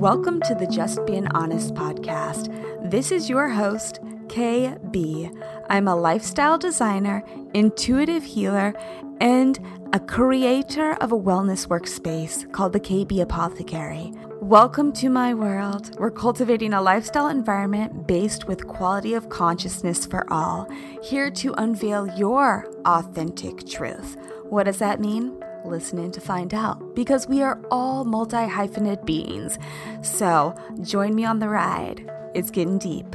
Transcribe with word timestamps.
Welcome 0.00 0.40
to 0.46 0.54
the 0.54 0.66
Just 0.66 1.04
Being 1.04 1.28
Honest 1.34 1.74
podcast. 1.74 2.48
This 2.90 3.12
is 3.12 3.28
your 3.28 3.50
host, 3.50 4.00
KB. 4.28 5.30
I'm 5.68 5.88
a 5.88 5.94
lifestyle 5.94 6.56
designer, 6.56 7.22
intuitive 7.52 8.24
healer, 8.24 8.72
and 9.20 9.60
a 9.92 10.00
creator 10.00 10.94
of 11.02 11.12
a 11.12 11.18
wellness 11.18 11.68
workspace 11.68 12.50
called 12.50 12.72
the 12.72 12.80
KB 12.80 13.20
Apothecary. 13.20 14.14
Welcome 14.40 14.94
to 14.94 15.10
my 15.10 15.34
world. 15.34 15.94
We're 15.98 16.10
cultivating 16.10 16.72
a 16.72 16.80
lifestyle 16.80 17.28
environment 17.28 18.06
based 18.06 18.48
with 18.48 18.66
quality 18.66 19.12
of 19.12 19.28
consciousness 19.28 20.06
for 20.06 20.24
all, 20.32 20.66
here 21.02 21.30
to 21.32 21.52
unveil 21.58 22.06
your 22.16 22.66
authentic 22.86 23.68
truth. 23.68 24.16
What 24.44 24.64
does 24.64 24.78
that 24.78 24.98
mean? 24.98 25.44
Listen 25.64 25.98
in 25.98 26.10
to 26.12 26.20
find 26.20 26.54
out 26.54 26.94
because 26.94 27.28
we 27.28 27.42
are 27.42 27.60
all 27.70 28.04
multi 28.04 28.36
hyphenate 28.36 29.04
beings. 29.04 29.58
So 30.02 30.54
join 30.82 31.14
me 31.14 31.24
on 31.24 31.38
the 31.38 31.48
ride. 31.48 32.10
It's 32.34 32.50
getting 32.50 32.78
deep. 32.78 33.14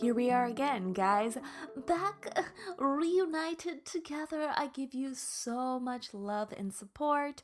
Here 0.00 0.14
we 0.14 0.30
are 0.30 0.46
again, 0.46 0.92
guys. 0.92 1.38
Back 1.86 2.38
reunited 2.78 3.84
together. 3.84 4.52
I 4.56 4.68
give 4.68 4.94
you 4.94 5.14
so 5.14 5.80
much 5.80 6.14
love 6.14 6.52
and 6.56 6.72
support. 6.72 7.42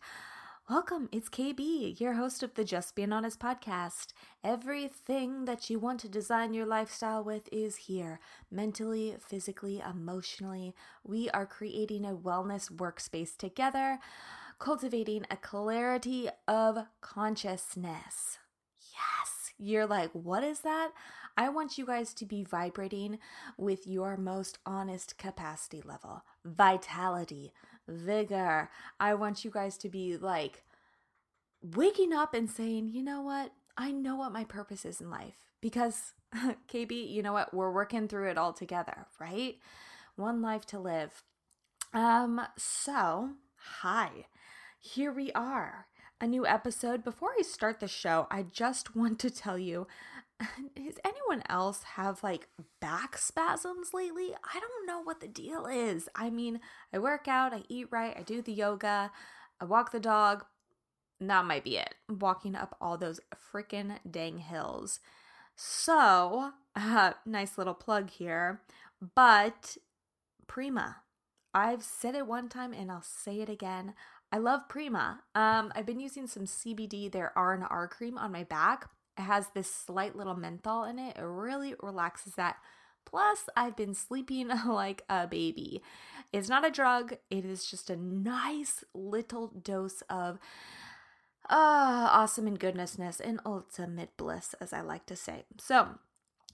Welcome, 0.71 1.11
it's 1.13 1.29
KB, 1.29 2.01
your 2.01 2.15
host 2.15 2.43
of 2.43 2.55
the 2.55 2.65
Just 2.65 2.95
Being 2.95 3.13
Honest 3.13 3.39
podcast. 3.39 4.15
Everything 4.43 5.45
that 5.45 5.69
you 5.69 5.79
want 5.79 6.01
to 6.01 6.09
design 6.09 6.55
your 6.55 6.65
lifestyle 6.65 7.23
with 7.23 7.51
is 7.53 7.77
here 7.77 8.19
mentally, 8.51 9.15
physically, 9.21 9.83
emotionally. 9.87 10.75
We 11.05 11.29
are 11.29 11.45
creating 11.45 12.07
a 12.07 12.17
wellness 12.17 12.73
workspace 12.73 13.37
together, 13.37 13.99
cultivating 14.59 15.27
a 15.31 15.37
clarity 15.37 16.31
of 16.49 16.79
consciousness. 17.03 18.39
Yes, 18.81 19.53
you're 19.59 19.87
like, 19.87 20.13
what 20.15 20.43
is 20.43 20.61
that? 20.61 20.93
I 21.37 21.51
want 21.51 21.77
you 21.77 21.85
guys 21.85 22.15
to 22.15 22.25
be 22.25 22.43
vibrating 22.43 23.19
with 23.59 23.87
your 23.87 24.17
most 24.17 24.61
honest 24.65 25.19
capacity 25.19 25.83
level, 25.85 26.23
vitality 26.43 27.53
vigor. 27.89 28.71
I 29.01 29.15
want 29.15 29.45
you 29.45 29.51
guys 29.51 29.77
to 29.79 29.89
be 29.89 30.17
like 30.17 30.65
waking 31.63 32.13
up 32.13 32.35
and 32.35 32.51
saying, 32.51 32.91
you 32.93 33.03
know 33.03 33.23
what? 33.23 33.53
I 33.77 33.91
know 33.91 34.17
what 34.17 34.33
my 34.33 34.45
purpose 34.45 34.85
is 34.85 35.01
in 35.01 35.11
life 35.11 35.37
because 35.61 36.13
KB, 36.69 37.11
you 37.11 37.23
know 37.23 37.33
what? 37.33 37.55
We're 37.55 37.73
working 37.73 38.09
through 38.09 38.31
it 38.31 38.39
all 38.39 38.53
together, 38.53 39.07
right? 39.19 39.57
One 40.17 40.43
life 40.43 40.65
to 40.67 40.79
live. 40.79 41.23
Um, 41.93 42.41
so, 42.57 43.31
hi. 43.57 44.27
Here 44.79 45.13
we 45.13 45.33
are. 45.33 45.87
A 46.21 46.27
new 46.27 46.47
episode. 46.47 47.03
Before 47.03 47.31
I 47.39 47.43
start 47.43 47.81
the 47.81 47.89
show, 47.89 48.27
I 48.31 48.43
just 48.43 48.95
want 48.95 49.19
to 49.21 49.31
tell 49.31 49.59
you 49.59 49.87
does 50.77 50.99
anyone 51.05 51.43
else 51.49 51.83
have 51.83 52.23
like 52.23 52.49
back 52.81 53.17
spasms 53.19 53.95
lately? 53.95 54.35
I 54.43 54.61
don't 54.61 54.87
know 54.87 55.01
what 55.01 55.21
the 55.21 55.29
deal 55.29 55.67
is. 55.67 56.09
I 56.15 56.31
mean, 56.31 56.61
I 56.93 56.99
work 56.99 57.29
out, 57.29 57.55
I 57.55 57.63
eat 57.69 57.89
right, 57.91 58.17
I 58.17 58.23
do 58.23 58.43
the 58.43 58.53
yoga, 58.53 59.11
I 59.61 59.65
walk 59.65 59.93
the 59.93 60.01
dog. 60.01 60.45
That 61.21 61.45
might 61.45 61.65
be 61.65 61.77
it. 61.77 61.95
walking 62.09 62.55
up 62.55 62.77
all 62.81 62.99
those 62.99 63.21
freaking 63.53 63.99
dang 64.11 64.39
hills. 64.39 65.01
So, 65.57 66.53
uh, 66.75 67.13
nice 67.27 67.57
little 67.57 67.75
plug 67.75 68.11
here. 68.11 68.61
But 69.15 69.77
Prima, 70.47 70.97
I've 71.55 71.83
said 71.83 72.15
it 72.15 72.27
one 72.27 72.49
time 72.49 72.73
and 72.73 72.91
I'll 72.91 73.03
say 73.03 73.41
it 73.41 73.49
again. 73.49 73.95
I 74.33 74.39
love 74.39 74.69
Prima. 74.69 75.21
Um, 75.35 75.73
I've 75.77 75.87
been 75.87 76.01
using 76.01 76.27
some 76.27 76.45
CBD, 76.45 77.11
their 77.11 77.37
R 77.39 77.55
and 77.55 77.65
R 77.71 77.87
cream 77.87 78.19
on 78.19 78.33
my 78.33 78.43
back. 78.43 78.89
It 79.17 79.23
has 79.23 79.49
this 79.55 79.73
slight 79.73 80.17
little 80.17 80.37
menthol 80.37 80.85
in 80.85 80.99
it. 80.99 81.17
It 81.17 81.23
really 81.23 81.75
relaxes 81.81 82.35
that. 82.35 82.57
Plus, 83.05 83.49
I've 83.57 83.77
been 83.77 83.95
sleeping 83.95 84.49
like 84.67 85.03
a 85.09 85.27
baby. 85.27 85.83
It's 86.33 86.49
not 86.49 86.67
a 86.67 86.71
drug, 86.71 87.17
it 87.31 87.45
is 87.45 87.67
just 87.67 87.91
a 87.91 87.97
nice 87.97 88.83
little 88.93 89.49
dose 89.49 90.03
of 90.11 90.39
uh, 91.49 92.09
awesome 92.11 92.47
and 92.47 92.59
goodnessness 92.59 93.21
and 93.21 93.41
ultimate 93.45 94.17
bliss, 94.17 94.55
as 94.61 94.73
I 94.73 94.81
like 94.81 95.07
to 95.07 95.17
say. 95.17 95.45
So, 95.59 95.99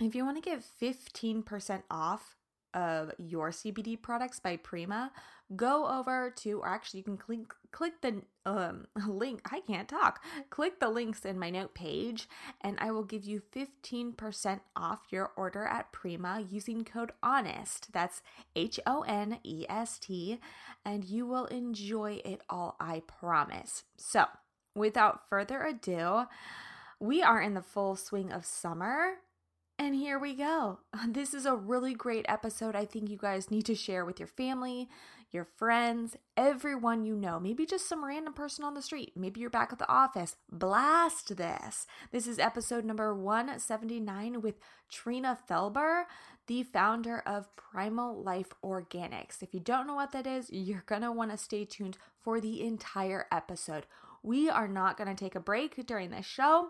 if 0.00 0.14
you 0.14 0.24
want 0.24 0.42
to 0.42 0.50
get 0.50 0.62
15% 0.62 1.82
off 1.90 2.36
of 2.74 3.12
your 3.18 3.50
CBD 3.50 4.00
products 4.00 4.40
by 4.40 4.56
Prima, 4.56 5.12
go 5.56 5.86
over 5.88 6.32
to, 6.38 6.60
or 6.60 6.68
actually, 6.68 6.98
you 6.98 7.04
can 7.04 7.16
click 7.16 7.40
click 7.72 8.00
the 8.00 8.22
um, 8.46 8.86
link. 9.08 9.40
I 9.50 9.60
can't 9.60 9.88
talk. 9.88 10.24
Click 10.50 10.80
the 10.80 10.88
links 10.88 11.24
in 11.24 11.38
my 11.38 11.50
note 11.50 11.74
page, 11.74 12.28
and 12.60 12.78
I 12.80 12.90
will 12.90 13.04
give 13.04 13.24
you 13.24 13.42
15% 13.54 14.60
off 14.76 15.00
your 15.10 15.32
order 15.36 15.64
at 15.64 15.92
Prima 15.92 16.44
using 16.48 16.84
code 16.84 17.12
HONEST. 17.22 17.92
That's 17.92 18.22
H 18.56 18.80
O 18.86 19.02
N 19.02 19.38
E 19.42 19.66
S 19.68 19.98
T, 19.98 20.40
and 20.84 21.04
you 21.04 21.26
will 21.26 21.46
enjoy 21.46 22.20
it 22.24 22.42
all, 22.48 22.76
I 22.80 23.02
promise. 23.06 23.84
So, 23.96 24.26
without 24.74 25.28
further 25.28 25.62
ado, 25.62 26.26
we 27.00 27.22
are 27.22 27.40
in 27.40 27.54
the 27.54 27.62
full 27.62 27.96
swing 27.96 28.30
of 28.30 28.44
summer. 28.44 29.14
And 29.80 29.94
here 29.94 30.18
we 30.18 30.34
go. 30.34 30.80
This 31.08 31.32
is 31.32 31.46
a 31.46 31.56
really 31.56 31.94
great 31.94 32.26
episode. 32.28 32.76
I 32.76 32.84
think 32.84 33.08
you 33.08 33.16
guys 33.16 33.50
need 33.50 33.64
to 33.64 33.74
share 33.74 34.04
with 34.04 34.20
your 34.20 34.26
family, 34.26 34.90
your 35.30 35.46
friends, 35.46 36.18
everyone 36.36 37.06
you 37.06 37.16
know, 37.16 37.40
maybe 37.40 37.64
just 37.64 37.88
some 37.88 38.04
random 38.04 38.34
person 38.34 38.62
on 38.62 38.74
the 38.74 38.82
street. 38.82 39.12
Maybe 39.16 39.40
you're 39.40 39.48
back 39.48 39.72
at 39.72 39.78
the 39.78 39.88
office. 39.88 40.36
Blast 40.52 41.34
this. 41.38 41.86
This 42.12 42.26
is 42.26 42.38
episode 42.38 42.84
number 42.84 43.14
179 43.14 44.42
with 44.42 44.56
Trina 44.90 45.38
Felber, 45.48 46.04
the 46.46 46.62
founder 46.62 47.20
of 47.24 47.56
Primal 47.56 48.22
Life 48.22 48.52
Organics. 48.62 49.42
If 49.42 49.54
you 49.54 49.60
don't 49.60 49.86
know 49.86 49.94
what 49.94 50.12
that 50.12 50.26
is, 50.26 50.50
you're 50.52 50.84
going 50.84 51.02
to 51.02 51.10
want 51.10 51.30
to 51.30 51.38
stay 51.38 51.64
tuned 51.64 51.96
for 52.22 52.38
the 52.38 52.60
entire 52.60 53.24
episode. 53.32 53.86
We 54.22 54.50
are 54.50 54.68
not 54.68 54.98
going 54.98 55.08
to 55.08 55.24
take 55.24 55.34
a 55.34 55.40
break 55.40 55.86
during 55.86 56.10
this 56.10 56.26
show. 56.26 56.68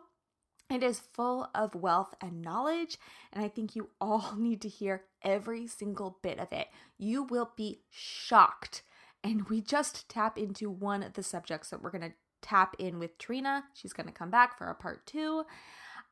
It 0.70 0.84
is 0.84 1.00
full 1.00 1.48
of 1.52 1.74
wealth 1.74 2.14
and 2.20 2.40
knowledge, 2.40 2.96
and 3.32 3.44
I 3.44 3.48
think 3.48 3.74
you 3.74 3.90
all 4.00 4.34
need 4.38 4.60
to 4.62 4.68
hear 4.68 5.02
every 5.22 5.66
single 5.66 6.18
bit 6.22 6.38
of 6.38 6.52
it. 6.52 6.68
You 6.96 7.24
will 7.24 7.50
be 7.56 7.80
shocked. 7.90 8.82
And 9.22 9.48
we 9.48 9.60
just 9.60 10.08
tap 10.08 10.38
into 10.38 10.70
one 10.70 11.02
of 11.02 11.14
the 11.14 11.22
subjects 11.22 11.70
that 11.70 11.82
we're 11.82 11.90
going 11.90 12.08
to 12.08 12.14
tap 12.40 12.74
in 12.78 12.98
with 12.98 13.18
Trina. 13.18 13.64
She's 13.74 13.92
going 13.92 14.06
to 14.06 14.12
come 14.12 14.30
back 14.30 14.56
for 14.56 14.68
a 14.68 14.74
part 14.74 15.04
two. 15.06 15.44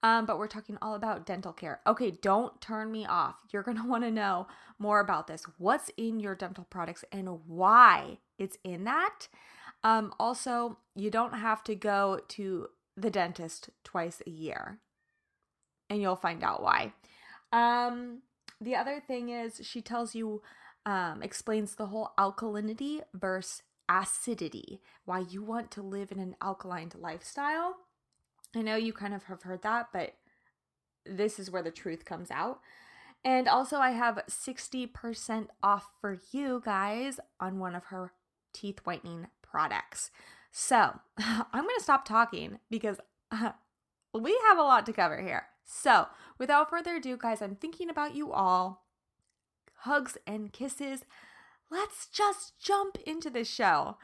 Um, 0.02 0.26
but 0.26 0.38
we're 0.38 0.46
talking 0.46 0.76
all 0.80 0.94
about 0.94 1.26
dental 1.26 1.52
care. 1.52 1.80
Okay, 1.86 2.10
don't 2.10 2.60
turn 2.60 2.92
me 2.92 3.06
off. 3.06 3.36
You're 3.50 3.62
going 3.62 3.76
to 3.82 3.88
want 3.88 4.04
to 4.04 4.10
know 4.10 4.46
more 4.78 5.00
about 5.00 5.26
this. 5.26 5.44
What's 5.58 5.90
in 5.96 6.20
your 6.20 6.34
dental 6.34 6.66
products 6.68 7.04
and 7.12 7.28
why 7.46 8.18
it's 8.38 8.58
in 8.64 8.84
that? 8.84 9.28
Um, 9.84 10.12
also, 10.18 10.78
you 10.94 11.10
don't 11.10 11.34
have 11.34 11.62
to 11.64 11.74
go 11.74 12.20
to 12.28 12.68
the 13.00 13.10
dentist 13.10 13.70
twice 13.84 14.22
a 14.26 14.30
year. 14.30 14.78
And 15.90 16.02
you'll 16.02 16.16
find 16.16 16.42
out 16.42 16.62
why. 16.62 16.92
Um, 17.52 18.22
the 18.60 18.76
other 18.76 19.00
thing 19.00 19.30
is 19.30 19.60
she 19.62 19.80
tells 19.80 20.14
you, 20.14 20.42
um, 20.84 21.22
explains 21.22 21.74
the 21.74 21.86
whole 21.86 22.12
alkalinity 22.18 23.00
versus 23.14 23.62
acidity, 23.88 24.80
why 25.04 25.20
you 25.20 25.42
want 25.42 25.70
to 25.72 25.82
live 25.82 26.12
in 26.12 26.18
an 26.18 26.36
alkaline 26.42 26.90
lifestyle. 26.98 27.76
I 28.54 28.62
know 28.62 28.76
you 28.76 28.92
kind 28.92 29.14
of 29.14 29.24
have 29.24 29.42
heard 29.42 29.62
that, 29.62 29.88
but 29.92 30.14
this 31.04 31.38
is 31.38 31.50
where 31.50 31.62
the 31.62 31.70
truth 31.70 32.04
comes 32.04 32.30
out. 32.30 32.60
And 33.24 33.48
also, 33.48 33.78
I 33.78 33.90
have 33.90 34.22
60% 34.28 35.48
off 35.62 35.88
for 36.00 36.18
you 36.30 36.62
guys 36.64 37.18
on 37.40 37.58
one 37.58 37.74
of 37.74 37.86
her 37.86 38.12
teeth 38.52 38.80
whitening 38.84 39.26
products. 39.42 40.10
So 40.60 40.98
I'm 41.18 41.62
going 41.62 41.76
to 41.76 41.84
stop 41.84 42.04
talking 42.04 42.58
because 42.68 42.98
uh, 43.30 43.52
we 44.12 44.36
have 44.48 44.58
a 44.58 44.62
lot 44.62 44.84
to 44.86 44.92
cover 44.92 45.22
here. 45.22 45.46
So 45.64 46.08
without 46.36 46.68
further 46.68 46.96
ado, 46.96 47.16
guys, 47.16 47.40
I'm 47.40 47.54
thinking 47.54 47.88
about 47.88 48.16
you 48.16 48.32
all. 48.32 48.84
Hugs 49.82 50.18
and 50.26 50.52
kisses. 50.52 51.04
Let's 51.70 52.08
just 52.08 52.58
jump 52.58 52.98
into 53.06 53.30
the 53.30 53.44
show. 53.44 53.98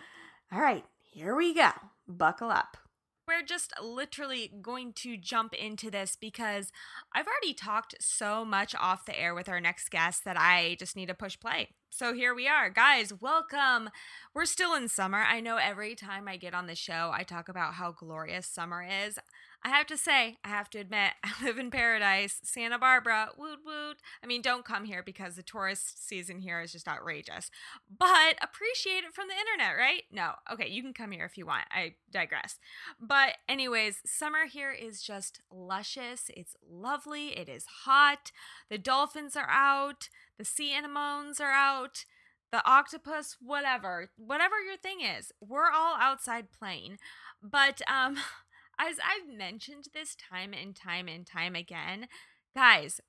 All 0.52 0.60
right, 0.60 0.84
here 1.02 1.34
we 1.34 1.54
go. 1.54 1.70
Buckle 2.06 2.50
up. 2.50 2.76
We're 3.26 3.42
just 3.42 3.72
literally 3.82 4.52
going 4.60 4.92
to 4.94 5.16
jump 5.16 5.54
into 5.54 5.90
this 5.90 6.16
because 6.20 6.70
I've 7.14 7.26
already 7.26 7.54
talked 7.54 7.94
so 8.00 8.44
much 8.44 8.74
off 8.74 9.06
the 9.06 9.18
air 9.18 9.34
with 9.34 9.48
our 9.48 9.60
next 9.60 9.90
guest 9.90 10.24
that 10.24 10.38
I 10.38 10.76
just 10.78 10.94
need 10.94 11.08
to 11.08 11.14
push 11.14 11.38
play. 11.38 11.70
so 11.90 12.12
here 12.12 12.34
we 12.34 12.46
are. 12.48 12.68
Guys, 12.68 13.12
welcome. 13.20 13.88
We're 14.34 14.44
still 14.44 14.74
in 14.74 14.88
summer. 14.88 15.22
I 15.22 15.40
know 15.40 15.56
every 15.56 15.94
time 15.94 16.28
I 16.28 16.36
get 16.36 16.54
on 16.54 16.66
the 16.66 16.74
show, 16.74 17.10
I 17.14 17.22
talk 17.22 17.48
about 17.48 17.74
how 17.74 17.92
glorious 17.92 18.46
summer 18.46 18.84
is. 19.06 19.18
I 19.64 19.70
have 19.70 19.86
to 19.86 19.96
say, 19.96 20.36
I 20.44 20.48
have 20.48 20.68
to 20.70 20.78
admit, 20.78 21.12
I 21.24 21.32
live 21.42 21.58
in 21.58 21.70
paradise, 21.70 22.38
Santa 22.42 22.78
Barbara, 22.78 23.30
woot 23.38 23.60
woot. 23.64 23.96
I 24.22 24.26
mean, 24.26 24.42
don't 24.42 24.64
come 24.64 24.84
here 24.84 25.02
because 25.02 25.36
the 25.36 25.42
tourist 25.42 26.06
season 26.06 26.40
here 26.40 26.60
is 26.60 26.72
just 26.72 26.86
outrageous, 26.86 27.50
but 27.98 28.36
appreciate 28.42 29.04
it 29.04 29.14
from 29.14 29.28
the 29.28 29.34
internet, 29.34 29.78
right? 29.78 30.02
No, 30.12 30.32
okay, 30.52 30.68
you 30.68 30.82
can 30.82 30.92
come 30.92 31.12
here 31.12 31.24
if 31.24 31.38
you 31.38 31.46
want. 31.46 31.64
I 31.70 31.94
digress. 32.10 32.58
But, 33.00 33.36
anyways, 33.48 34.02
summer 34.04 34.46
here 34.46 34.72
is 34.72 35.02
just 35.02 35.40
luscious. 35.50 36.30
It's 36.36 36.56
lovely. 36.70 37.28
It 37.28 37.48
is 37.48 37.64
hot. 37.84 38.32
The 38.68 38.78
dolphins 38.78 39.34
are 39.34 39.48
out. 39.48 40.10
The 40.38 40.44
sea 40.44 40.74
anemones 40.74 41.40
are 41.40 41.52
out. 41.52 42.04
The 42.52 42.64
octopus, 42.70 43.36
whatever, 43.40 44.10
whatever 44.16 44.60
your 44.60 44.76
thing 44.76 45.00
is, 45.00 45.32
we're 45.40 45.72
all 45.74 45.96
outside 45.98 46.52
playing. 46.52 46.98
But 47.42 47.80
um, 47.92 48.16
as 48.78 48.96
I've 48.98 49.36
mentioned 49.36 49.86
this 49.92 50.16
time 50.16 50.52
and 50.52 50.74
time 50.74 51.08
and 51.08 51.26
time 51.26 51.54
again, 51.54 52.08
guys, 52.54 53.00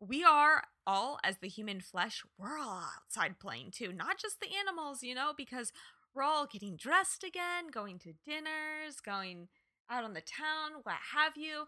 we 0.00 0.24
are 0.24 0.64
all, 0.86 1.18
as 1.22 1.38
the 1.38 1.48
human 1.48 1.80
flesh, 1.80 2.22
we're 2.38 2.58
all 2.58 2.84
outside 2.96 3.38
playing 3.38 3.70
too, 3.72 3.92
not 3.92 4.18
just 4.18 4.40
the 4.40 4.48
animals, 4.58 5.02
you 5.02 5.14
know, 5.14 5.32
because 5.36 5.72
we're 6.14 6.22
all 6.22 6.46
getting 6.46 6.76
dressed 6.76 7.24
again, 7.24 7.70
going 7.72 7.98
to 8.00 8.14
dinners, 8.26 9.00
going 9.04 9.48
out 9.90 10.04
on 10.04 10.14
the 10.14 10.20
town, 10.20 10.80
what 10.82 10.96
have 11.14 11.36
you. 11.36 11.64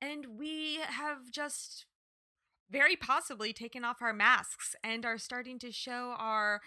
And 0.00 0.38
we 0.38 0.80
have 0.86 1.30
just 1.32 1.86
very 2.70 2.96
possibly 2.96 3.52
taken 3.52 3.84
off 3.84 4.02
our 4.02 4.12
masks 4.12 4.74
and 4.84 5.04
are 5.04 5.18
starting 5.18 5.58
to 5.60 5.72
show 5.72 6.14
our 6.18 6.60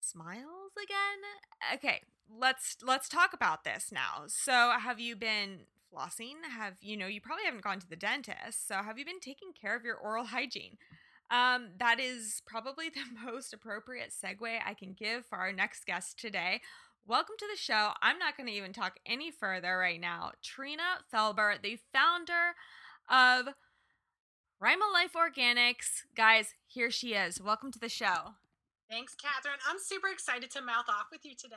smiles 0.00 0.72
again. 0.82 1.74
Okay, 1.74 2.02
let's 2.28 2.76
let's 2.82 3.08
talk 3.08 3.32
about 3.32 3.64
this 3.64 3.90
now. 3.92 4.24
So, 4.26 4.72
have 4.78 5.00
you 5.00 5.16
been 5.16 5.60
flossing? 5.92 6.34
Have 6.56 6.74
you 6.80 6.96
know, 6.96 7.06
you 7.06 7.20
probably 7.20 7.44
haven't 7.44 7.62
gone 7.62 7.80
to 7.80 7.88
the 7.88 7.96
dentist. 7.96 8.66
So, 8.68 8.76
have 8.76 8.98
you 8.98 9.04
been 9.04 9.20
taking 9.20 9.52
care 9.52 9.76
of 9.76 9.84
your 9.84 9.96
oral 9.96 10.24
hygiene? 10.24 10.78
Um, 11.30 11.70
that 11.78 12.00
is 12.00 12.42
probably 12.46 12.88
the 12.94 13.24
most 13.24 13.52
appropriate 13.52 14.12
segue 14.12 14.58
I 14.64 14.74
can 14.74 14.92
give 14.92 15.26
for 15.26 15.38
our 15.38 15.52
next 15.52 15.86
guest 15.86 16.18
today. 16.18 16.60
Welcome 17.06 17.36
to 17.38 17.46
the 17.50 17.60
show. 17.60 17.90
I'm 18.00 18.18
not 18.18 18.36
going 18.36 18.46
to 18.46 18.52
even 18.54 18.72
talk 18.72 18.98
any 19.04 19.30
further 19.30 19.76
right 19.76 20.00
now. 20.00 20.32
Trina 20.42 21.00
Felber, 21.12 21.60
the 21.60 21.78
founder 21.92 22.54
of 23.10 23.54
Primal 24.58 24.90
Life 24.90 25.12
Organics. 25.12 26.04
Guys, 26.16 26.54
here 26.66 26.90
she 26.90 27.12
is. 27.12 27.42
Welcome 27.42 27.70
to 27.72 27.78
the 27.78 27.90
show. 27.90 28.36
Thanks, 28.90 29.14
Catherine. 29.14 29.58
I'm 29.68 29.78
super 29.78 30.08
excited 30.08 30.50
to 30.52 30.60
mouth 30.62 30.86
off 30.88 31.06
with 31.10 31.24
you 31.24 31.34
today. 31.34 31.56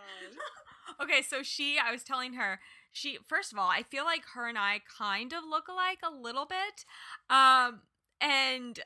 okay, 1.04 1.22
so 1.22 1.44
she, 1.44 1.78
I 1.78 1.92
was 1.92 2.04
telling 2.04 2.34
her, 2.34 2.60
she, 2.92 3.18
first 3.28 3.52
of 3.52 3.60
all, 3.60 3.70
I 3.70 3.84
feel 3.84 4.06
like 4.06 4.24
her 4.34 4.48
and 4.48 4.58
I 4.58 4.82
kind 4.98 5.34
of 5.34 5.44
look 5.48 5.68
alike 5.68 6.00
a 6.04 6.14
little 6.14 6.46
bit. 6.46 6.86
Um, 7.30 7.82
and 8.22 8.80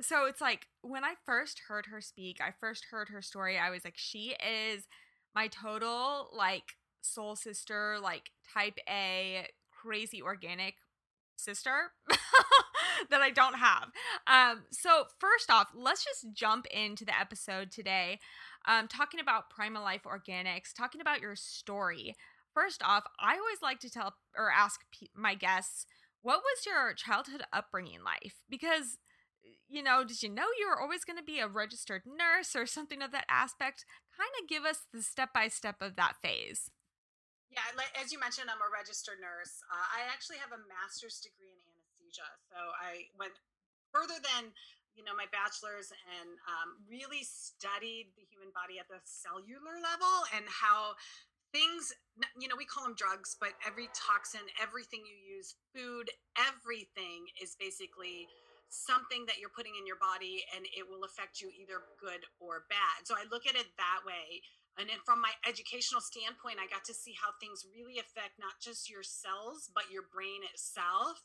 so 0.00 0.26
it's 0.26 0.40
like 0.40 0.68
when 0.82 1.04
I 1.04 1.14
first 1.26 1.62
heard 1.68 1.86
her 1.86 2.00
speak, 2.00 2.38
I 2.40 2.52
first 2.58 2.86
heard 2.90 3.08
her 3.08 3.22
story, 3.22 3.58
I 3.58 3.70
was 3.70 3.84
like, 3.84 3.98
she 3.98 4.34
is 4.46 4.86
my 5.34 5.48
total, 5.48 6.30
like, 6.36 6.76
soul 7.02 7.36
sister, 7.36 7.98
like, 8.02 8.30
type 8.52 8.78
A, 8.88 9.46
crazy 9.70 10.22
organic 10.22 10.74
sister. 11.36 11.92
that 13.10 13.20
I 13.20 13.30
don't 13.30 13.56
have. 13.56 13.90
Um, 14.26 14.64
so, 14.70 15.04
first 15.18 15.50
off, 15.50 15.68
let's 15.74 16.04
just 16.04 16.32
jump 16.32 16.66
into 16.66 17.04
the 17.04 17.18
episode 17.18 17.70
today, 17.70 18.20
um, 18.66 18.88
talking 18.88 19.20
about 19.20 19.50
Primal 19.50 19.82
Life 19.82 20.02
Organics, 20.04 20.74
talking 20.76 21.00
about 21.00 21.20
your 21.20 21.36
story. 21.36 22.14
First 22.52 22.82
off, 22.84 23.04
I 23.18 23.36
always 23.36 23.62
like 23.62 23.80
to 23.80 23.90
tell 23.90 24.14
or 24.36 24.50
ask 24.50 24.80
my 25.14 25.34
guests, 25.34 25.86
what 26.22 26.40
was 26.40 26.66
your 26.66 26.92
childhood 26.94 27.42
upbringing 27.52 28.02
life? 28.04 28.34
Because 28.48 28.98
you 29.70 29.82
know, 29.82 30.02
did 30.02 30.22
you 30.22 30.28
know 30.28 30.50
you 30.58 30.66
were 30.66 30.80
always 30.80 31.06
going 31.06 31.16
to 31.16 31.24
be 31.24 31.38
a 31.38 31.46
registered 31.46 32.02
nurse 32.04 32.58
or 32.58 32.66
something 32.66 33.00
of 33.00 33.12
that 33.12 33.24
aspect? 33.30 33.86
Kind 34.10 34.34
of 34.42 34.50
give 34.50 34.66
us 34.66 34.90
the 34.92 35.00
step 35.00 35.32
by 35.32 35.46
step 35.46 35.78
of 35.80 35.94
that 35.94 36.18
phase. 36.20 36.70
Yeah, 37.50 37.66
as 37.98 38.10
you 38.10 38.18
mentioned, 38.18 38.50
I'm 38.50 38.62
a 38.62 38.70
registered 38.70 39.18
nurse. 39.18 39.62
Uh, 39.66 39.86
I 39.94 40.06
actually 40.06 40.38
have 40.38 40.54
a 40.54 40.62
master's 40.70 41.18
degree 41.18 41.54
in 41.66 41.69
So 42.50 42.58
I 42.58 43.06
went 43.18 43.38
further 43.92 44.18
than 44.18 44.50
you 44.98 45.06
know 45.06 45.14
my 45.14 45.30
bachelor's 45.30 45.94
and 46.18 46.30
um, 46.50 46.82
really 46.90 47.22
studied 47.22 48.10
the 48.18 48.26
human 48.26 48.50
body 48.50 48.82
at 48.82 48.90
the 48.90 48.98
cellular 49.06 49.78
level 49.78 50.14
and 50.34 50.44
how 50.50 50.98
things 51.54 51.94
you 52.38 52.46
know 52.46 52.54
we 52.58 52.66
call 52.66 52.86
them 52.86 52.94
drugs 52.94 53.34
but 53.38 53.54
every 53.66 53.90
toxin 53.94 54.42
everything 54.62 55.02
you 55.02 55.18
use 55.18 55.58
food 55.74 56.10
everything 56.38 57.26
is 57.42 57.58
basically 57.58 58.26
something 58.70 59.26
that 59.26 59.42
you're 59.42 59.50
putting 59.50 59.74
in 59.74 59.82
your 59.82 59.98
body 59.98 60.46
and 60.54 60.62
it 60.70 60.86
will 60.86 61.02
affect 61.02 61.42
you 61.42 61.50
either 61.50 61.82
good 61.98 62.22
or 62.38 62.70
bad. 62.70 63.02
So 63.02 63.18
i 63.18 63.26
look 63.26 63.46
at 63.50 63.58
it 63.58 63.66
that 63.78 64.06
way 64.06 64.42
and 64.78 64.86
then 64.86 65.02
from 65.02 65.18
my 65.18 65.34
educational 65.42 65.98
standpoint 65.98 66.62
i 66.62 66.70
got 66.70 66.86
to 66.86 66.94
see 66.94 67.10
how 67.18 67.34
things 67.42 67.66
really 67.74 67.98
affect 67.98 68.38
not 68.38 68.62
just 68.62 68.86
your 68.86 69.02
cells 69.02 69.66
but 69.74 69.90
your 69.90 70.06
brain 70.06 70.46
itself 70.54 71.18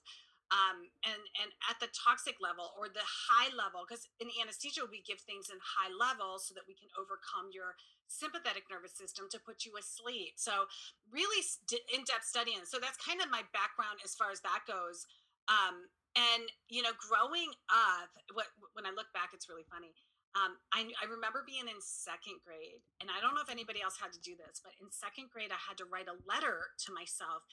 um, 0.53 0.85
and 1.01 1.21
and 1.41 1.49
at 1.65 1.81
the 1.81 1.89
toxic 1.89 2.37
level 2.37 2.69
or 2.77 2.85
the 2.85 3.03
high 3.03 3.49
level 3.57 3.81
because 3.81 4.05
in 4.21 4.29
anesthesia 4.37 4.85
we 4.85 5.01
give 5.01 5.17
things 5.25 5.49
in 5.49 5.57
high 5.57 5.89
level 5.89 6.37
so 6.37 6.53
that 6.53 6.69
we 6.69 6.77
can 6.77 6.89
overcome 6.93 7.49
your 7.49 7.73
sympathetic 8.05 8.69
nervous 8.69 8.93
system 8.93 9.25
to 9.33 9.41
put 9.41 9.65
you 9.65 9.73
asleep. 9.81 10.37
So 10.37 10.69
really 11.09 11.41
in-depth 11.89 12.25
studying. 12.25 12.61
So 12.69 12.77
that's 12.77 13.01
kind 13.01 13.17
of 13.21 13.33
my 13.33 13.41
background 13.49 14.05
as 14.05 14.13
far 14.13 14.29
as 14.29 14.41
that 14.45 14.61
goes. 14.69 15.09
Um, 15.49 15.89
and 16.15 16.47
you 16.71 16.79
know 16.79 16.95
growing 16.95 17.51
up 17.67 18.07
what 18.31 18.47
when 18.71 18.87
i 18.87 18.91
look 18.95 19.11
back 19.11 19.35
it's 19.35 19.49
really 19.49 19.67
funny. 19.67 19.93
Um, 20.35 20.59
I, 20.75 20.91
I 20.99 21.07
remember 21.07 21.47
being 21.47 21.63
in 21.71 21.79
second 21.79 22.43
grade, 22.43 22.83
and 22.99 23.07
I 23.07 23.23
don't 23.23 23.39
know 23.39 23.45
if 23.45 23.47
anybody 23.47 23.79
else 23.79 23.95
had 23.95 24.11
to 24.11 24.19
do 24.19 24.35
this, 24.35 24.59
but 24.59 24.75
in 24.83 24.91
second 24.91 25.31
grade, 25.31 25.47
I 25.47 25.55
had 25.55 25.79
to 25.79 25.87
write 25.87 26.11
a 26.11 26.19
letter 26.27 26.75
to 26.83 26.89
myself 26.91 27.47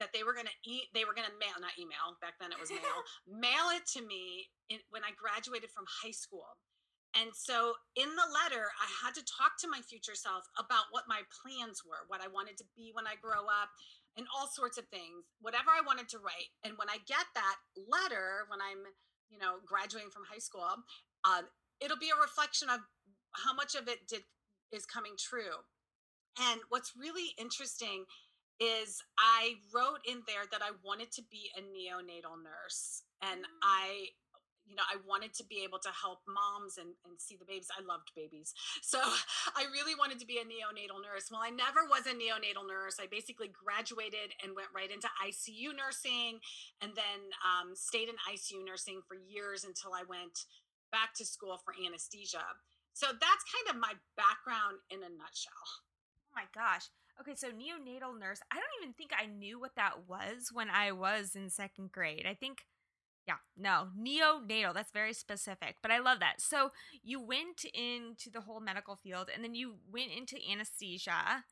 that 0.00 0.10
they 0.12 0.22
were 0.26 0.34
going 0.34 0.48
to 0.48 0.60
eat 0.66 0.90
they 0.94 1.04
were 1.04 1.14
going 1.14 1.28
to 1.28 1.40
mail 1.40 1.54
not 1.60 1.74
email 1.78 2.18
back 2.18 2.34
then 2.40 2.50
it 2.50 2.58
was 2.58 2.70
mail 2.70 3.00
mail 3.28 3.66
it 3.74 3.86
to 3.86 4.02
me 4.02 4.50
in, 4.70 4.78
when 4.90 5.04
i 5.06 5.12
graduated 5.14 5.70
from 5.70 5.84
high 5.88 6.14
school. 6.14 6.58
And 7.14 7.30
so 7.30 7.78
in 7.94 8.10
the 8.10 8.26
letter 8.26 8.74
i 8.74 8.88
had 8.98 9.14
to 9.14 9.22
talk 9.22 9.54
to 9.62 9.70
my 9.70 9.78
future 9.86 10.18
self 10.18 10.50
about 10.58 10.90
what 10.90 11.06
my 11.06 11.22
plans 11.30 11.86
were 11.86 12.02
what 12.10 12.18
i 12.18 12.26
wanted 12.26 12.58
to 12.58 12.66
be 12.74 12.90
when 12.90 13.06
i 13.06 13.14
grow 13.22 13.46
up 13.46 13.70
and 14.18 14.26
all 14.34 14.50
sorts 14.50 14.78
of 14.78 14.86
things 14.90 15.30
whatever 15.38 15.70
i 15.70 15.82
wanted 15.82 16.10
to 16.10 16.18
write. 16.18 16.50
And 16.66 16.74
when 16.74 16.90
i 16.90 16.98
get 17.06 17.26
that 17.38 17.56
letter 17.78 18.50
when 18.50 18.58
i'm 18.58 18.82
you 19.30 19.38
know 19.38 19.62
graduating 19.62 20.10
from 20.10 20.26
high 20.26 20.42
school 20.42 20.82
uh, 21.22 21.46
it'll 21.80 22.02
be 22.02 22.10
a 22.10 22.18
reflection 22.20 22.68
of 22.68 22.82
how 23.32 23.54
much 23.54 23.74
of 23.74 23.88
it 23.88 24.06
did 24.06 24.22
is 24.72 24.86
coming 24.86 25.14
true. 25.18 25.62
And 26.50 26.60
what's 26.68 26.92
really 26.98 27.30
interesting 27.38 28.04
is 28.60 29.02
I 29.18 29.54
wrote 29.74 30.00
in 30.06 30.22
there 30.26 30.46
that 30.50 30.62
I 30.62 30.70
wanted 30.84 31.10
to 31.12 31.22
be 31.30 31.50
a 31.56 31.60
neonatal 31.60 32.38
nurse 32.42 33.02
and 33.22 33.42
mm. 33.42 33.62
I 33.62 34.14
you 34.64 34.74
know 34.74 34.84
i 34.88 34.96
wanted 35.04 35.32
to 35.36 35.44
be 35.44 35.60
able 35.60 35.78
to 35.78 35.92
help 35.92 36.24
moms 36.24 36.80
and, 36.80 36.96
and 37.04 37.20
see 37.20 37.36
the 37.36 37.44
babies. 37.44 37.68
I 37.68 37.84
loved 37.84 38.12
babies. 38.16 38.56
So 38.82 39.00
i 39.56 39.64
really 39.72 39.94
wanted 39.96 40.18
to 40.20 40.26
be 40.26 40.38
a 40.38 40.46
neonatal 40.46 41.04
nurse. 41.04 41.28
Well 41.30 41.44
i 41.44 41.50
never 41.50 41.84
was 41.84 42.08
a 42.08 42.16
neonatal 42.16 42.64
nurse. 42.64 42.96
I 43.00 43.06
basically 43.06 43.52
graduated 43.52 44.32
and 44.42 44.56
went 44.56 44.72
right 44.74 44.90
into 44.90 45.08
icu 45.20 45.76
nursing 45.76 46.40
and 46.80 46.96
then 46.96 47.20
um, 47.44 47.76
stayed 47.76 48.08
in 48.08 48.16
icu 48.32 48.64
nursing 48.64 49.04
for 49.04 49.16
years 49.16 49.64
until 49.64 49.92
i 49.92 50.02
went 50.08 50.48
back 50.92 51.12
to 51.20 51.24
school 51.24 51.60
for 51.60 51.74
anesthesia. 51.76 52.44
So 52.94 53.10
that's 53.10 53.44
kind 53.50 53.66
of 53.68 53.76
my 53.76 53.98
background 54.16 54.78
in 54.88 55.02
a 55.02 55.10
nutshell. 55.10 55.68
Oh 56.30 56.40
my 56.40 56.46
gosh 56.54 56.88
Okay, 57.20 57.34
so 57.36 57.48
neonatal 57.48 58.18
nurse. 58.18 58.40
I 58.50 58.56
don't 58.56 58.82
even 58.82 58.92
think 58.94 59.12
I 59.16 59.26
knew 59.26 59.60
what 59.60 59.76
that 59.76 60.08
was 60.08 60.50
when 60.52 60.68
I 60.68 60.92
was 60.92 61.36
in 61.36 61.48
second 61.48 61.92
grade. 61.92 62.26
I 62.28 62.34
think, 62.34 62.66
yeah, 63.28 63.36
no, 63.56 63.88
neonatal. 63.98 64.74
That's 64.74 64.90
very 64.90 65.12
specific, 65.12 65.76
but 65.80 65.92
I 65.92 66.00
love 66.00 66.18
that. 66.20 66.40
So 66.40 66.70
you 67.02 67.20
went 67.20 67.64
into 67.72 68.30
the 68.32 68.40
whole 68.40 68.60
medical 68.60 68.96
field 68.96 69.28
and 69.32 69.44
then 69.44 69.54
you 69.54 69.76
went 69.90 70.10
into 70.16 70.36
anesthesia, 70.50 71.44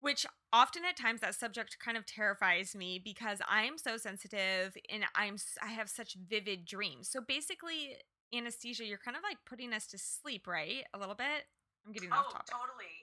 which 0.00 0.26
often 0.52 0.82
at 0.84 0.96
times 0.96 1.20
that 1.20 1.36
subject 1.36 1.78
kind 1.82 1.96
of 1.96 2.04
terrifies 2.04 2.74
me 2.74 3.00
because 3.02 3.38
I'm 3.48 3.78
so 3.78 3.96
sensitive 3.96 4.76
and 4.92 5.04
I'm 5.14 5.36
I 5.62 5.68
have 5.68 5.88
such 5.88 6.16
vivid 6.28 6.64
dreams. 6.64 7.08
So 7.08 7.20
basically, 7.20 7.96
anesthesia, 8.34 8.84
you're 8.84 8.98
kind 8.98 9.16
of 9.16 9.22
like 9.22 9.38
putting 9.48 9.72
us 9.72 9.86
to 9.88 9.98
sleep, 9.98 10.48
right? 10.48 10.84
A 10.92 10.98
little 10.98 11.14
bit. 11.14 11.46
I'm 11.86 11.92
getting 11.92 12.10
oh, 12.12 12.16
off 12.16 12.32
topic. 12.32 12.50
Oh, 12.52 12.66
totally 12.66 12.99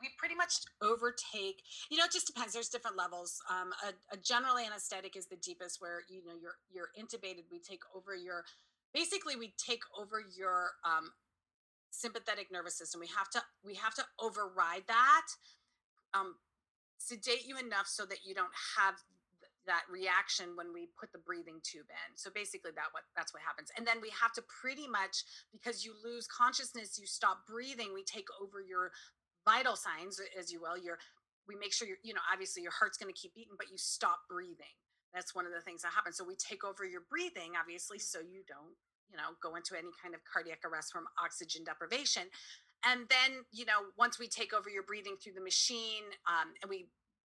we 0.00 0.08
pretty 0.18 0.34
much 0.34 0.60
overtake 0.82 1.62
you 1.90 1.96
know 1.96 2.04
it 2.04 2.12
just 2.12 2.26
depends 2.26 2.52
there's 2.52 2.68
different 2.68 2.96
levels 2.96 3.40
um, 3.50 3.72
a, 3.84 4.14
a, 4.14 4.18
general 4.18 4.58
anesthetic 4.58 5.16
is 5.16 5.26
the 5.26 5.36
deepest 5.36 5.80
where 5.80 6.02
you 6.08 6.24
know 6.24 6.34
you're 6.40 6.58
you're 6.70 6.90
intubated 6.98 7.44
we 7.50 7.58
take 7.58 7.82
over 7.94 8.14
your 8.14 8.44
basically 8.92 9.36
we 9.36 9.54
take 9.58 9.82
over 9.98 10.22
your 10.36 10.72
um, 10.84 11.10
sympathetic 11.90 12.50
nervous 12.50 12.76
system. 12.76 13.00
We 13.00 13.10
have 13.16 13.28
to 13.30 13.42
we 13.64 13.74
have 13.74 13.94
to 13.94 14.04
override 14.18 14.84
that, 14.88 15.26
um, 16.14 16.36
sedate 16.98 17.46
you 17.46 17.58
enough 17.58 17.86
so 17.86 18.06
that 18.06 18.18
you 18.24 18.34
don't 18.34 18.54
have 18.78 18.94
that 19.66 19.82
reaction 19.92 20.56
when 20.56 20.72
we 20.72 20.88
put 20.98 21.12
the 21.12 21.18
breathing 21.18 21.60
tube 21.62 21.86
in. 21.90 22.16
So 22.16 22.30
basically 22.32 22.70
that 22.74 22.90
what 22.92 23.04
that's 23.14 23.34
what 23.34 23.42
happens. 23.42 23.70
And 23.76 23.86
then 23.86 24.00
we 24.00 24.10
have 24.20 24.32
to 24.34 24.42
pretty 24.42 24.88
much 24.88 25.24
because 25.52 25.84
you 25.84 25.92
lose 26.02 26.26
consciousness, 26.26 26.98
you 26.98 27.06
stop 27.06 27.46
breathing, 27.46 27.92
we 27.92 28.02
take 28.04 28.28
over 28.40 28.60
your 28.60 28.92
vital 29.44 29.76
signs 29.76 30.20
as 30.38 30.52
you 30.52 30.60
will, 30.60 30.78
your 30.78 30.98
we 31.48 31.56
make 31.56 31.72
sure 31.72 31.88
you're, 31.88 31.98
you 32.04 32.14
know, 32.14 32.20
obviously 32.30 32.62
your 32.62 32.72
heart's 32.72 32.96
going 32.96 33.12
to 33.12 33.18
keep 33.18 33.34
beating, 33.34 33.58
but 33.58 33.70
you 33.70 33.76
stop 33.76 34.20
breathing. 34.28 34.76
That's 35.12 35.34
one 35.34 35.46
of 35.46 35.52
the 35.52 35.60
things 35.60 35.82
that 35.82 35.92
happens. 35.92 36.16
So 36.16 36.24
we 36.24 36.36
take 36.36 36.62
over 36.62 36.84
your 36.84 37.02
breathing, 37.10 37.58
obviously, 37.58 37.98
so 37.98 38.20
you 38.20 38.46
don't, 38.46 38.78
you 39.10 39.16
know, 39.16 39.34
go 39.42 39.56
into 39.56 39.74
any 39.74 39.90
kind 40.00 40.14
of 40.14 40.20
cardiac 40.22 40.62
arrest 40.62 40.92
from 40.92 41.06
oxygen 41.18 41.64
deprivation. 41.64 42.30
And 42.86 43.10
then, 43.10 43.42
you 43.50 43.66
know, 43.66 43.90
once 43.98 44.18
we 44.18 44.28
take 44.28 44.54
over 44.54 44.70
your 44.70 44.84
breathing 44.84 45.16
through 45.18 45.34
the 45.34 45.42
machine 45.42 46.06
um, 46.30 46.54
and 46.62 46.70
we 46.70 46.86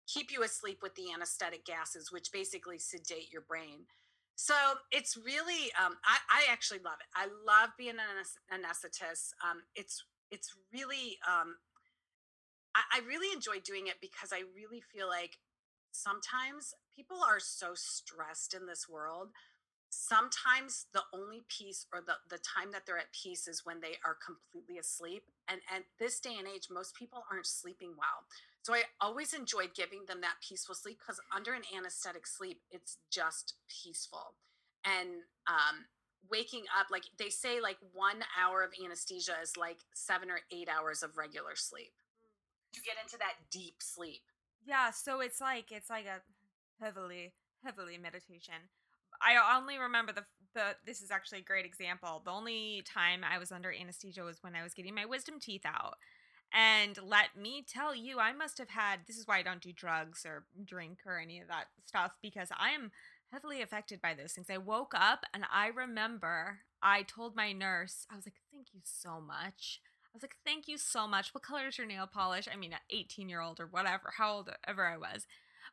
keep 0.08 0.32
you 0.32 0.44
asleep 0.44 0.80
with 0.82 0.94
the 0.96 1.12
anesthetic 1.14 1.66
gases, 1.66 2.12
which 2.12 2.32
basically 2.32 2.78
sedate 2.78 3.34
your 3.34 3.42
brain. 3.42 3.90
So 4.36 4.54
it's 4.92 5.18
really, 5.18 5.74
um, 5.78 5.98
I, 6.06 6.18
I, 6.30 6.52
actually 6.52 6.80
love 6.80 6.98
it. 7.00 7.08
I 7.16 7.28
love 7.46 7.70
being 7.78 7.98
an 8.00 8.64
anesthetist. 8.64 9.34
Um, 9.44 9.62
it's 9.76 10.04
it's 10.32 10.56
really 10.74 11.20
um, 11.28 11.56
I, 12.76 13.00
I 13.00 13.08
really 13.08 13.34
enjoy 13.34 13.60
doing 13.64 13.88
it 13.88 14.02
because 14.02 14.32
I 14.34 14.44
really 14.56 14.82
feel 14.82 15.08
like 15.08 15.38
sometimes 15.92 16.74
people 16.96 17.18
are 17.26 17.40
so 17.40 17.72
stressed 17.74 18.54
in 18.54 18.66
this 18.66 18.88
world. 18.90 19.30
Sometimes 19.90 20.86
the 20.94 21.04
only 21.14 21.42
peace 21.50 21.86
or 21.94 22.00
the, 22.00 22.16
the 22.30 22.42
time 22.42 22.72
that 22.72 22.84
they're 22.86 22.98
at 22.98 23.12
peace 23.12 23.48
is 23.48 23.66
when 23.66 23.82
they 23.82 24.00
are 24.06 24.16
completely 24.26 24.78
asleep 24.78 25.24
and 25.50 25.60
at 25.70 25.84
this 26.00 26.20
day 26.20 26.36
and 26.40 26.48
age 26.48 26.68
most 26.72 26.96
people 26.96 27.24
aren't 27.30 27.46
sleeping 27.46 27.92
well. 27.98 28.24
So 28.64 28.74
i 28.74 28.84
always 29.02 29.34
enjoyed 29.34 29.74
giving 29.76 30.06
them 30.08 30.22
that 30.22 30.36
peaceful 30.48 30.76
sleep 30.76 31.00
because 31.00 31.20
under 31.36 31.54
an 31.54 31.64
anesthetic 31.76 32.26
sleep 32.26 32.62
it's 32.72 32.98
just 33.12 33.56
peaceful. 33.84 34.36
And 34.86 35.10
um, 35.48 35.86
waking 36.30 36.64
up 36.80 36.88
like 36.90 37.04
they 37.20 37.30
say 37.30 37.60
like 37.60 37.78
one 37.94 38.24
hour 38.40 38.64
of 38.64 38.72
anesthesia 38.84 39.34
is 39.44 39.58
like 39.58 39.80
seven 39.94 40.30
or 40.30 40.40
eight 40.52 40.70
hours 40.70 41.04
of 41.04 41.18
regular 41.18 41.56
sleep 41.56 41.92
to 42.74 42.82
get 42.82 42.96
into 43.04 43.18
that 43.18 43.36
deep 43.52 43.76
sleep. 43.80 44.22
Yeah, 44.66 44.92
so 44.92 45.22
it's 45.22 45.42
like 45.42 45.72
it's 45.72 45.90
like 45.90 46.06
a 46.06 46.22
heavily 46.84 47.34
heavily 47.64 47.98
meditation. 47.98 48.70
I 49.22 49.58
only 49.58 49.78
remember 49.78 50.14
the 50.14 50.26
the 50.54 50.76
this 50.86 51.02
is 51.02 51.12
actually 51.12 51.40
a 51.40 51.44
great 51.44 51.66
example. 51.66 52.22
The 52.24 52.32
only 52.32 52.84
time 52.86 53.24
I 53.24 53.38
was 53.38 53.52
under 53.52 53.72
anesthesia 53.72 54.24
was 54.24 54.42
when 54.42 54.56
I 54.56 54.64
was 54.64 54.74
getting 54.74 54.96
my 54.96 55.06
wisdom 55.06 55.40
teeth 55.40 55.66
out. 55.66 55.98
And 56.54 56.98
let 57.02 57.38
me 57.38 57.64
tell 57.66 57.96
you, 57.96 58.20
I 58.20 58.34
must 58.34 58.58
have 58.58 58.70
had 58.70 59.02
this 59.08 59.18
is 59.18 59.26
why 59.26 59.40
I 59.40 59.44
don't 59.44 59.62
do 59.62 59.72
drugs 59.72 60.26
or 60.26 60.44
drink 60.66 61.00
or 61.06 61.18
any 61.18 61.40
of 61.40 61.48
that 61.48 61.68
stuff 61.86 62.12
because 62.22 62.50
I 62.58 62.72
am 62.72 62.92
heavily 63.32 63.62
affected 63.62 64.02
by 64.02 64.14
those 64.14 64.34
things. 64.34 64.50
I 64.50 64.58
woke 64.58 64.94
up 64.94 65.24
and 65.34 65.46
I 65.52 65.68
remember 65.68 66.60
I 66.84 67.04
told 67.04 67.36
my 67.36 67.54
nurse, 67.54 68.06
I 68.12 68.16
was 68.16 68.26
like, 68.26 68.42
"Thank 68.52 68.74
you 68.74 68.82
so 68.84 69.22
much." 69.22 69.82
I 70.14 70.18
was 70.18 70.24
like, 70.24 70.36
thank 70.46 70.68
you 70.68 70.78
so 70.78 71.08
much. 71.08 71.34
What 71.34 71.44
color 71.44 71.68
is 71.68 71.78
your 71.78 71.88
nail 71.88 72.08
polish? 72.12 72.48
I 72.52 72.58
mean, 72.58 72.76
18 72.90 73.30
year 73.30 73.42
old 73.42 73.60
or 73.60 73.68
whatever, 73.68 74.14
how 74.18 74.34
old 74.34 74.50
ever 74.68 74.86
I 74.86 74.98
was. 74.98 75.26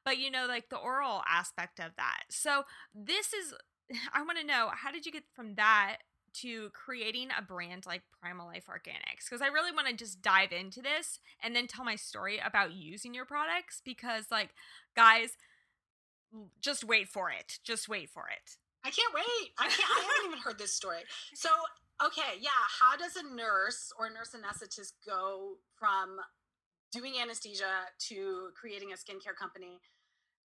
But 0.04 0.18
you 0.18 0.30
know, 0.30 0.46
like 0.46 0.68
the 0.68 0.76
oral 0.76 1.22
aspect 1.28 1.80
of 1.80 1.92
that. 1.96 2.22
So 2.30 2.62
this 2.94 3.32
is, 3.32 3.54
I 4.14 4.22
want 4.22 4.38
to 4.38 4.46
know, 4.46 4.70
how 4.72 4.92
did 4.92 5.06
you 5.06 5.12
get 5.12 5.24
from 5.34 5.56
that 5.56 5.98
to 6.34 6.70
creating 6.70 7.28
a 7.36 7.42
brand 7.42 7.84
like 7.84 8.02
Primal 8.20 8.46
Life 8.46 8.66
Organics? 8.68 9.24
Because 9.28 9.42
I 9.42 9.48
really 9.48 9.72
want 9.72 9.88
to 9.88 9.94
just 9.94 10.22
dive 10.22 10.52
into 10.52 10.82
this 10.82 11.18
and 11.42 11.56
then 11.56 11.66
tell 11.66 11.84
my 11.84 11.96
story 11.96 12.40
about 12.44 12.72
using 12.72 13.14
your 13.14 13.24
products 13.24 13.82
because, 13.84 14.26
like, 14.30 14.50
guys, 14.94 15.36
just 16.60 16.84
wait 16.84 17.08
for 17.08 17.30
it. 17.30 17.58
Just 17.64 17.88
wait 17.88 18.10
for 18.10 18.24
it. 18.28 18.56
I 18.84 18.90
can't 18.90 19.12
wait. 19.14 19.50
I 19.58 19.68
can't. 19.68 19.90
I 19.90 20.00
haven't 20.00 20.30
even 20.30 20.38
heard 20.38 20.58
this 20.58 20.72
story. 20.72 20.98
So 21.34 21.48
Okay, 22.04 22.38
yeah. 22.40 22.62
How 22.80 22.96
does 22.96 23.16
a 23.16 23.34
nurse 23.34 23.90
or 23.98 24.06
a 24.06 24.10
nurse 24.10 24.30
anesthetist 24.30 24.92
go 25.04 25.56
from 25.76 26.18
doing 26.92 27.14
anesthesia 27.20 27.90
to 28.08 28.50
creating 28.58 28.92
a 28.92 28.94
skincare 28.94 29.34
company? 29.36 29.80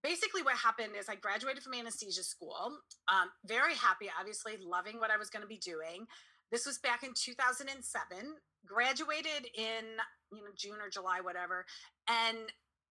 Basically, 0.04 0.42
what 0.42 0.56
happened 0.56 0.94
is 0.98 1.10
I 1.10 1.16
graduated 1.16 1.64
from 1.64 1.74
anesthesia 1.74 2.24
school. 2.24 2.72
Um, 3.08 3.30
very 3.46 3.76
happy, 3.76 4.08
obviously, 4.18 4.54
loving 4.64 5.00
what 5.00 5.12
I 5.12 5.18
was 5.18 5.30
going 5.30 5.42
to 5.42 5.48
be 5.48 5.58
doing. 5.58 6.08
This 6.52 6.66
was 6.66 6.78
back 6.80 7.04
in 7.04 7.12
2007. 7.16 8.36
Graduated 8.66 9.48
in 9.56 10.00
you 10.32 10.40
know 10.40 10.52
June 10.58 10.80
or 10.80 10.90
July, 10.90 11.20
whatever, 11.22 11.66
and 12.08 12.38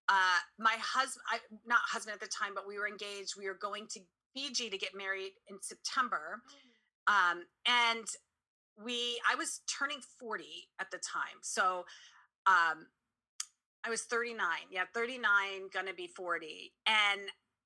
uh, 0.08 0.40
my 0.58 0.76
husband, 0.78 1.22
I, 1.32 1.38
not 1.64 1.78
husband 1.86 2.12
at 2.12 2.20
the 2.20 2.28
time, 2.28 2.52
but 2.54 2.68
we 2.68 2.78
were 2.78 2.86
engaged. 2.86 3.34
We 3.38 3.46
were 3.46 3.56
going 3.60 3.86
to 3.92 4.00
Fiji 4.34 4.68
to 4.68 4.76
get 4.76 4.90
married 4.94 5.32
in 5.48 5.56
September. 5.62 6.42
Mm. 6.44 6.72
Um, 7.08 7.42
and 7.66 8.04
we 8.82 9.20
I 9.30 9.34
was 9.34 9.60
turning 9.66 10.00
40 10.18 10.44
at 10.80 10.90
the 10.90 10.98
time. 10.98 11.40
So 11.42 11.84
um 12.46 12.86
I 13.84 13.90
was 13.90 14.02
39. 14.02 14.38
Yeah, 14.70 14.84
39 14.94 15.24
gonna 15.72 15.94
be 15.94 16.06
40. 16.06 16.72
And 16.86 17.22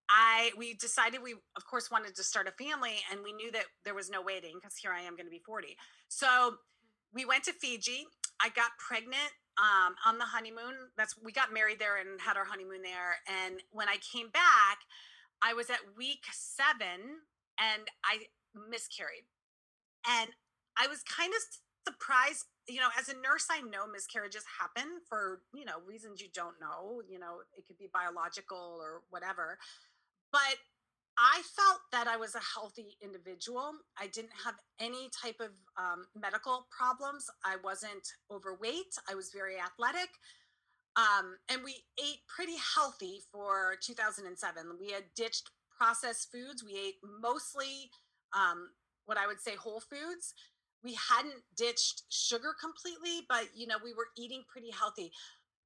I 0.09 0.53
we 0.57 0.75
decided 0.75 1.23
we 1.23 1.35
of 1.57 1.67
course 1.67 1.91
wanted 1.91 2.15
to 2.17 2.23
start 2.23 2.49
a 2.49 2.65
family 2.65 2.97
and 3.11 3.21
we 3.23 3.33
knew 3.33 3.51
that 3.53 3.65
there 3.85 3.95
was 3.95 4.11
no 4.11 4.23
waiting 4.23 4.55
because 4.61 4.77
here 4.77 4.93
I 4.93 5.01
am 5.01 5.17
going 5.17 5.27
to 5.27 5.31
be 5.31 5.43
40. 5.45 5.77
So 6.09 6.57
we 7.13 7.25
went 7.25 7.45
to 7.45 7.53
Fiji. 7.53 8.07
I 8.41 8.51
got 8.51 8.71
pregnant 8.79 9.33
um, 9.59 9.95
on 10.05 10.19
the 10.19 10.25
honeymoon. 10.25 10.93
That's 10.97 11.15
we 11.23 11.33
got 11.33 11.53
married 11.53 11.79
there 11.79 11.97
and 11.97 12.21
had 12.21 12.37
our 12.37 12.45
honeymoon 12.45 12.83
there. 12.83 13.19
And 13.45 13.61
when 13.71 13.89
I 13.89 13.97
came 14.13 14.29
back, 14.29 14.79
I 15.43 15.55
was 15.55 15.71
at 15.71 15.81
week 15.97 16.25
seven 16.33 17.25
and 17.59 17.83
I 18.05 18.27
miscarried. 18.69 19.25
And 20.09 20.31
I 20.79 20.87
was 20.87 21.03
kind 21.03 21.33
of 21.33 21.43
surprised. 21.87 22.45
You 22.69 22.81
know, 22.81 22.89
as 22.99 23.09
a 23.09 23.15
nurse, 23.15 23.47
I 23.51 23.61
know 23.61 23.87
miscarriages 23.87 24.43
happen 24.59 24.99
for, 25.09 25.43
you 25.55 25.65
know, 25.65 25.79
reasons 25.87 26.21
you 26.21 26.29
don't 26.35 26.57
know. 26.61 27.01
You 27.09 27.19
know, 27.19 27.39
it 27.57 27.67
could 27.67 27.79
be 27.79 27.89
biological 27.93 28.79
or 28.81 29.03
whatever. 29.11 29.59
But 30.33 30.59
I 31.19 31.41
felt 31.57 31.81
that 31.93 32.07
I 32.09 32.17
was 32.17 32.35
a 32.35 32.41
healthy 32.55 32.99
individual. 33.03 33.73
I 33.99 34.09
didn't 34.09 34.37
have 34.45 34.55
any 34.79 35.09
type 35.23 35.41
of 35.41 35.53
um, 35.79 36.05
medical 36.15 36.67
problems. 36.77 37.27
I 37.45 37.57
wasn't 37.63 38.07
overweight. 38.31 38.93
I 39.09 39.15
was 39.15 39.31
very 39.33 39.57
athletic. 39.59 40.11
Um, 40.97 41.37
and 41.51 41.63
we 41.65 41.85
ate 41.99 42.21
pretty 42.29 42.57
healthy 42.75 43.21
for 43.33 43.77
2007. 43.83 44.65
We 44.81 44.93
had 44.93 45.05
ditched 45.15 45.51
processed 45.79 46.33
foods. 46.33 46.65
We 46.65 46.73
ate 46.73 46.97
mostly 47.21 47.91
um, 48.35 48.71
what 49.07 49.19
I 49.19 49.27
would 49.27 49.41
say 49.41 49.55
whole 49.55 49.81
foods 49.81 50.35
we 50.85 50.97
hadn't 51.11 51.43
ditched 51.57 52.03
sugar 52.09 52.55
completely, 52.61 53.27
but 53.29 53.49
you 53.55 53.67
know, 53.67 53.77
we 53.83 53.95
were 53.95 54.09
eating 54.17 54.45
pretty 54.51 54.71
healthy. 54.71 55.13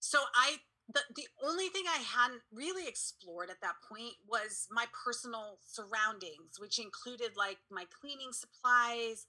So 0.01 0.19
I 0.35 0.57
the, 0.93 1.01
the 1.15 1.29
only 1.47 1.69
thing 1.69 1.85
I 1.87 2.03
hadn't 2.03 2.43
really 2.53 2.89
explored 2.89 3.49
at 3.49 3.61
that 3.63 3.77
point 3.89 4.15
was 4.27 4.67
my 4.71 4.87
personal 5.05 5.59
surroundings, 5.65 6.59
which 6.59 6.79
included 6.79 7.37
like 7.37 7.59
my 7.71 7.85
cleaning 8.01 8.33
supplies, 8.33 9.27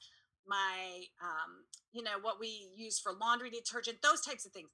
my 0.48 1.06
um, 1.22 1.66
you 1.94 2.02
know, 2.02 2.18
what 2.22 2.40
we 2.40 2.70
use 2.76 3.00
for 3.00 3.12
laundry 3.14 3.50
detergent, 3.50 4.02
those 4.02 4.22
types 4.22 4.46
of 4.46 4.52
things. 4.52 4.70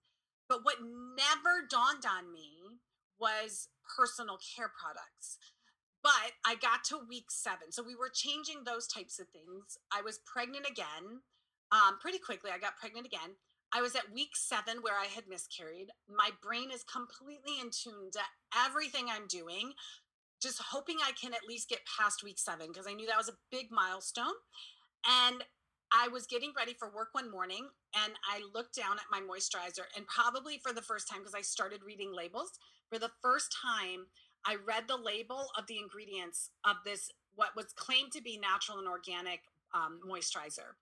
But 0.47 0.63
what 0.63 0.77
never 0.81 1.67
dawned 1.69 2.05
on 2.07 2.31
me 2.31 2.79
was 3.19 3.67
personal 3.97 4.37
care 4.37 4.71
products. 4.71 5.37
But 6.07 6.31
I 6.45 6.55
got 6.55 6.85
to 6.85 7.01
week 7.09 7.29
seven. 7.29 7.73
So 7.73 7.83
we 7.83 7.93
were 7.93 8.09
changing 8.13 8.63
those 8.63 8.87
types 8.87 9.19
of 9.19 9.27
things. 9.27 9.77
I 9.91 10.01
was 10.01 10.21
pregnant 10.25 10.65
again 10.65 11.19
um, 11.73 11.99
pretty 11.99 12.17
quickly. 12.17 12.49
I 12.49 12.59
got 12.59 12.77
pregnant 12.79 13.05
again. 13.05 13.35
I 13.73 13.81
was 13.81 13.93
at 13.93 14.13
week 14.13 14.31
seven 14.33 14.77
where 14.79 14.95
I 14.95 15.07
had 15.13 15.27
miscarried. 15.27 15.91
My 16.07 16.29
brain 16.41 16.71
is 16.71 16.85
completely 16.87 17.59
in 17.59 17.71
tune 17.75 18.09
to 18.13 18.21
everything 18.55 19.07
I'm 19.11 19.27
doing, 19.27 19.73
just 20.41 20.61
hoping 20.71 20.95
I 21.03 21.11
can 21.11 21.33
at 21.33 21.43
least 21.45 21.67
get 21.67 21.79
past 21.99 22.23
week 22.23 22.39
seven 22.39 22.67
because 22.71 22.87
I 22.87 22.93
knew 22.93 23.07
that 23.07 23.17
was 23.17 23.27
a 23.27 23.43
big 23.51 23.67
milestone. 23.69 24.39
And 25.05 25.43
I 25.91 26.07
was 26.07 26.25
getting 26.25 26.53
ready 26.55 26.73
for 26.73 26.89
work 26.89 27.09
one 27.11 27.29
morning 27.29 27.67
and 27.95 28.13
I 28.23 28.41
looked 28.53 28.75
down 28.75 28.95
at 28.95 29.11
my 29.11 29.19
moisturizer, 29.19 29.91
and 29.95 30.07
probably 30.07 30.59
for 30.63 30.71
the 30.71 30.81
first 30.81 31.09
time, 31.09 31.19
because 31.19 31.35
I 31.35 31.41
started 31.41 31.81
reading 31.85 32.13
labels, 32.15 32.51
for 32.89 32.99
the 32.99 33.11
first 33.21 33.53
time, 33.61 34.07
I 34.47 34.55
read 34.65 34.87
the 34.87 34.95
label 34.95 35.49
of 35.57 35.67
the 35.67 35.77
ingredients 35.77 36.51
of 36.63 36.77
this, 36.85 37.11
what 37.35 37.55
was 37.55 37.73
claimed 37.75 38.13
to 38.13 38.21
be 38.21 38.37
natural 38.37 38.79
and 38.79 38.87
organic 38.87 39.41
um, 39.73 39.99
moisturizer. 40.07 40.79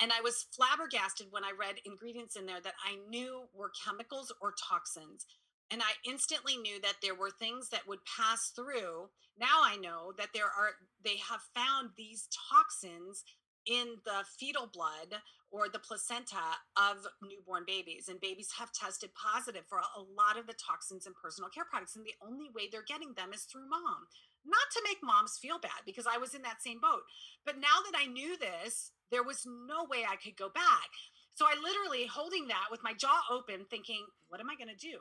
And 0.00 0.10
I 0.12 0.20
was 0.20 0.46
flabbergasted 0.50 1.28
when 1.30 1.44
I 1.44 1.52
read 1.58 1.76
ingredients 1.84 2.34
in 2.34 2.46
there 2.46 2.60
that 2.60 2.74
I 2.84 2.98
knew 3.08 3.42
were 3.54 3.70
chemicals 3.84 4.32
or 4.40 4.54
toxins. 4.68 5.26
And 5.70 5.80
I 5.80 5.92
instantly 6.08 6.56
knew 6.56 6.80
that 6.82 6.96
there 7.02 7.14
were 7.14 7.30
things 7.30 7.68
that 7.68 7.86
would 7.86 8.00
pass 8.04 8.50
through. 8.50 9.08
Now 9.38 9.62
I 9.62 9.76
know 9.76 10.12
that 10.18 10.30
there 10.34 10.44
are, 10.44 10.72
they 11.04 11.16
have 11.28 11.40
found 11.54 11.90
these 11.96 12.28
toxins 12.50 13.24
in 13.66 13.96
the 14.04 14.24
fetal 14.38 14.68
blood 14.72 15.20
or 15.50 15.68
the 15.68 15.78
placenta 15.78 16.58
of 16.76 17.06
newborn 17.22 17.62
babies. 17.66 18.08
And 18.08 18.20
babies 18.20 18.50
have 18.58 18.72
tested 18.72 19.10
positive 19.14 19.62
for 19.68 19.78
a 19.78 20.02
lot 20.02 20.38
of 20.38 20.46
the 20.46 20.58
toxins 20.58 21.06
in 21.06 21.14
personal 21.14 21.50
care 21.50 21.64
products. 21.64 21.94
And 21.94 22.04
the 22.04 22.18
only 22.26 22.50
way 22.54 22.66
they're 22.66 22.86
getting 22.86 23.14
them 23.14 23.32
is 23.32 23.46
through 23.46 23.70
mom. 23.70 24.10
Not 24.44 24.66
to 24.74 24.82
make 24.84 24.98
moms 25.02 25.38
feel 25.40 25.58
bad 25.58 25.86
because 25.86 26.06
I 26.10 26.18
was 26.18 26.34
in 26.34 26.42
that 26.42 26.60
same 26.60 26.80
boat. 26.80 27.06
But 27.46 27.62
now 27.62 27.80
that 27.86 27.96
I 27.96 28.10
knew 28.10 28.36
this, 28.36 28.90
there 29.10 29.22
was 29.22 29.46
no 29.46 29.86
way 29.88 30.04
I 30.04 30.16
could 30.16 30.36
go 30.36 30.50
back. 30.50 30.90
So 31.34 31.46
I 31.46 31.54
literally 31.54 32.06
holding 32.06 32.48
that 32.48 32.66
with 32.70 32.82
my 32.82 32.92
jaw 32.92 33.22
open, 33.30 33.66
thinking, 33.70 34.04
what 34.28 34.40
am 34.40 34.50
I 34.50 34.56
going 34.56 34.74
to 34.74 34.76
do? 34.76 34.98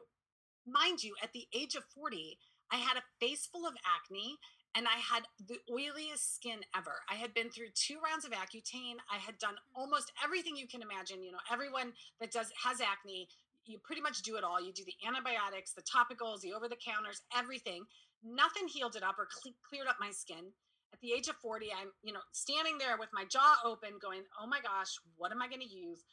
Mind 0.65 1.03
you, 1.03 1.13
at 1.21 1.33
the 1.33 1.47
age 1.53 1.75
of 1.75 1.83
40, 1.93 2.37
I 2.71 2.77
had 2.77 2.97
a 2.97 3.03
face 3.19 3.49
full 3.51 3.67
of 3.67 3.73
acne 3.83 4.37
and 4.75 4.87
I 4.87 4.97
had 4.97 5.23
the 5.47 5.59
oiliest 5.69 6.35
skin 6.35 6.59
ever. 6.75 7.01
I 7.09 7.15
had 7.15 7.33
been 7.33 7.49
through 7.49 7.69
two 7.75 7.97
rounds 8.03 8.25
of 8.25 8.31
Accutane. 8.31 8.97
I 9.11 9.17
had 9.17 9.37
done 9.37 9.53
mm-hmm. 9.53 9.81
almost 9.81 10.11
everything 10.23 10.55
you 10.55 10.67
can 10.67 10.81
imagine. 10.81 11.23
You 11.23 11.31
know, 11.31 11.43
everyone 11.51 11.93
that 12.19 12.31
does 12.31 12.49
has 12.63 12.81
acne, 12.81 13.27
you 13.65 13.77
pretty 13.79 14.01
much 14.01 14.21
do 14.21 14.35
it 14.35 14.43
all. 14.43 14.61
You 14.61 14.73
do 14.73 14.83
the 14.85 14.97
antibiotics, 15.07 15.73
the 15.73 15.83
topicals, 15.83 16.41
the 16.41 16.53
over 16.53 16.67
the 16.67 16.79
counters, 16.79 17.21
everything. 17.35 17.85
Nothing 18.23 18.67
healed 18.67 18.95
it 18.95 19.03
up 19.03 19.19
or 19.19 19.27
cle- 19.27 19.55
cleared 19.67 19.87
up 19.87 19.97
my 19.99 20.11
skin. 20.11 20.51
At 20.91 20.99
the 21.01 21.11
age 21.11 21.27
of 21.27 21.35
40, 21.37 21.69
I'm, 21.73 21.89
you 22.03 22.13
know, 22.13 22.21
standing 22.31 22.77
there 22.77 22.97
with 22.97 23.09
my 23.13 23.25
jaw 23.25 23.55
open 23.65 23.97
going, 24.01 24.23
"Oh 24.39 24.47
my 24.47 24.61
gosh, 24.61 24.97
what 25.17 25.31
am 25.31 25.41
I 25.41 25.47
going 25.47 25.61
to 25.61 25.67
use?" 25.67 26.03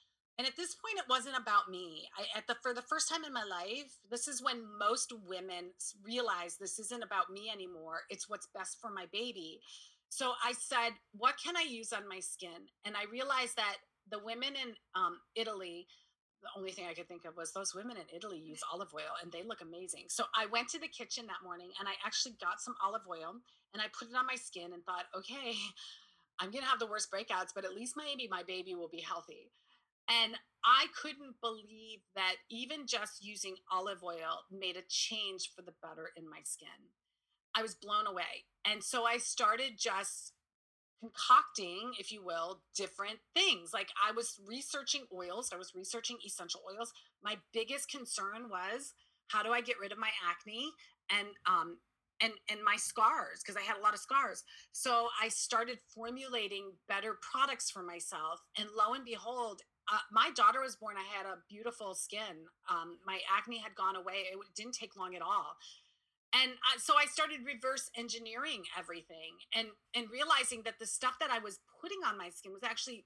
And 0.41 0.47
at 0.47 0.57
this 0.57 0.75
point, 0.75 0.97
it 0.97 1.05
wasn't 1.07 1.37
about 1.37 1.69
me. 1.69 2.09
I, 2.17 2.39
at 2.39 2.47
the 2.47 2.57
for 2.63 2.73
the 2.73 2.81
first 2.81 3.11
time 3.11 3.25
in 3.25 3.33
my 3.35 3.45
life, 3.45 3.99
this 4.11 4.27
is 4.27 4.43
when 4.43 4.65
most 4.79 5.13
women 5.29 5.73
realize 6.03 6.57
this 6.57 6.79
isn't 6.79 7.05
about 7.05 7.29
me 7.29 7.51
anymore. 7.53 8.09
It's 8.09 8.27
what's 8.27 8.49
best 8.55 8.81
for 8.81 8.91
my 8.91 9.05
baby. 9.13 9.61
So 10.09 10.33
I 10.43 10.53
said, 10.53 10.97
"What 11.13 11.35
can 11.37 11.59
I 11.59 11.69
use 11.69 11.93
on 11.93 12.09
my 12.09 12.21
skin?" 12.21 12.73
And 12.87 12.97
I 12.97 13.05
realized 13.13 13.57
that 13.57 13.77
the 14.11 14.19
women 14.19 14.57
in 14.57 14.75
um, 14.95 15.21
Italy, 15.37 15.87
the 16.41 16.49
only 16.57 16.73
thing 16.73 16.87
I 16.89 16.95
could 16.95 17.07
think 17.07 17.27
of 17.27 17.37
was 17.37 17.53
those 17.53 17.75
women 17.75 17.99
in 17.99 18.09
Italy 18.17 18.39
use 18.39 18.63
olive 18.73 18.95
oil, 18.95 19.13
and 19.23 19.31
they 19.31 19.43
look 19.43 19.61
amazing. 19.61 20.07
So 20.09 20.25
I 20.35 20.47
went 20.47 20.71
to 20.71 20.79
the 20.79 20.89
kitchen 20.89 21.27
that 21.27 21.45
morning, 21.45 21.69
and 21.79 21.87
I 21.87 21.93
actually 22.03 22.37
got 22.41 22.63
some 22.63 22.77
olive 22.83 23.05
oil, 23.07 23.35
and 23.75 23.83
I 23.83 23.89
put 23.93 24.09
it 24.09 24.17
on 24.17 24.25
my 24.25 24.37
skin, 24.37 24.73
and 24.73 24.83
thought, 24.87 25.05
"Okay." 25.15 25.53
I'm 26.43 26.51
gonna 26.51 26.65
have 26.65 26.79
the 26.79 26.87
worst 26.87 27.13
breakouts, 27.13 27.53
but 27.55 27.67
at 27.67 27.75
least 27.75 27.99
maybe 27.99 28.27
my 28.31 28.43
baby 28.43 28.75
will 28.75 28.89
be 28.89 29.03
healthy. 29.03 29.53
And 30.11 30.35
I 30.65 30.87
couldn't 31.01 31.41
believe 31.41 32.01
that 32.15 32.37
even 32.51 32.87
just 32.87 33.25
using 33.25 33.57
olive 33.73 34.03
oil 34.03 34.45
made 34.51 34.77
a 34.77 34.83
change 34.89 35.51
for 35.55 35.63
the 35.63 35.73
better 35.83 36.11
in 36.17 36.29
my 36.29 36.41
skin. 36.45 36.69
I 37.55 37.63
was 37.63 37.75
blown 37.75 38.07
away. 38.07 38.45
And 38.65 38.83
so 38.83 39.05
I 39.05 39.19
started 39.19 39.73
just 39.79 40.33
concocting, 41.01 41.93
if 41.99 42.13
you 42.13 42.23
will, 42.25 42.63
different 42.77 43.19
things. 43.35 43.73
Like 43.73 43.89
I 44.07 44.13
was 44.13 44.39
researching 44.47 45.05
oils, 45.15 45.51
I 45.53 45.57
was 45.57 45.75
researching 45.75 46.19
essential 46.25 46.61
oils. 46.71 46.93
My 47.23 47.39
biggest 47.53 47.91
concern 47.91 48.51
was 48.51 48.93
how 49.29 49.43
do 49.43 49.51
I 49.51 49.61
get 49.61 49.79
rid 49.81 49.93
of 49.93 49.99
my 49.99 50.11
acne 50.29 50.71
and 51.11 51.29
um 51.47 51.79
and 52.21 52.33
and 52.51 52.63
my 52.63 52.77
scars 52.77 53.41
because 53.43 53.57
I 53.57 53.63
had 53.63 53.79
a 53.79 53.83
lot 53.83 53.95
of 53.95 54.01
scars. 54.01 54.45
So 54.73 55.09
I 55.21 55.29
started 55.29 55.79
formulating 55.95 56.73
better 56.89 57.19
products 57.33 57.71
for 57.71 57.83
myself 57.83 58.41
and 58.59 58.69
lo 58.77 58.93
and 58.95 59.05
behold, 59.05 59.63
uh, 59.91 59.99
my 60.13 60.31
daughter 60.37 60.61
was 60.61 60.77
born. 60.77 60.97
I 60.97 61.17
had 61.17 61.27
a 61.27 61.39
beautiful 61.49 61.95
skin. 61.95 62.47
Um, 62.71 62.99
my 63.05 63.19
acne 63.37 63.59
had 63.59 63.75
gone 63.75 63.97
away. 63.97 64.31
It 64.31 64.39
didn't 64.55 64.75
take 64.75 64.97
long 64.97 65.15
at 65.17 65.23
all. 65.23 65.57
And 66.33 66.53
so 66.79 66.95
I 66.97 67.07
started 67.07 67.41
reverse 67.45 67.91
engineering 67.97 68.63
everything 68.79 69.43
and 69.53 69.69
and 69.97 70.07
realizing 70.13 70.63
that 70.63 70.79
the 70.79 70.87
stuff 70.87 71.19
that 71.19 71.31
I 71.31 71.41
was 71.41 71.59
putting 71.81 71.99
on 72.07 72.17
my 72.17 72.31
skin 72.31 72.53
was 72.53 72.63
actually 72.63 73.05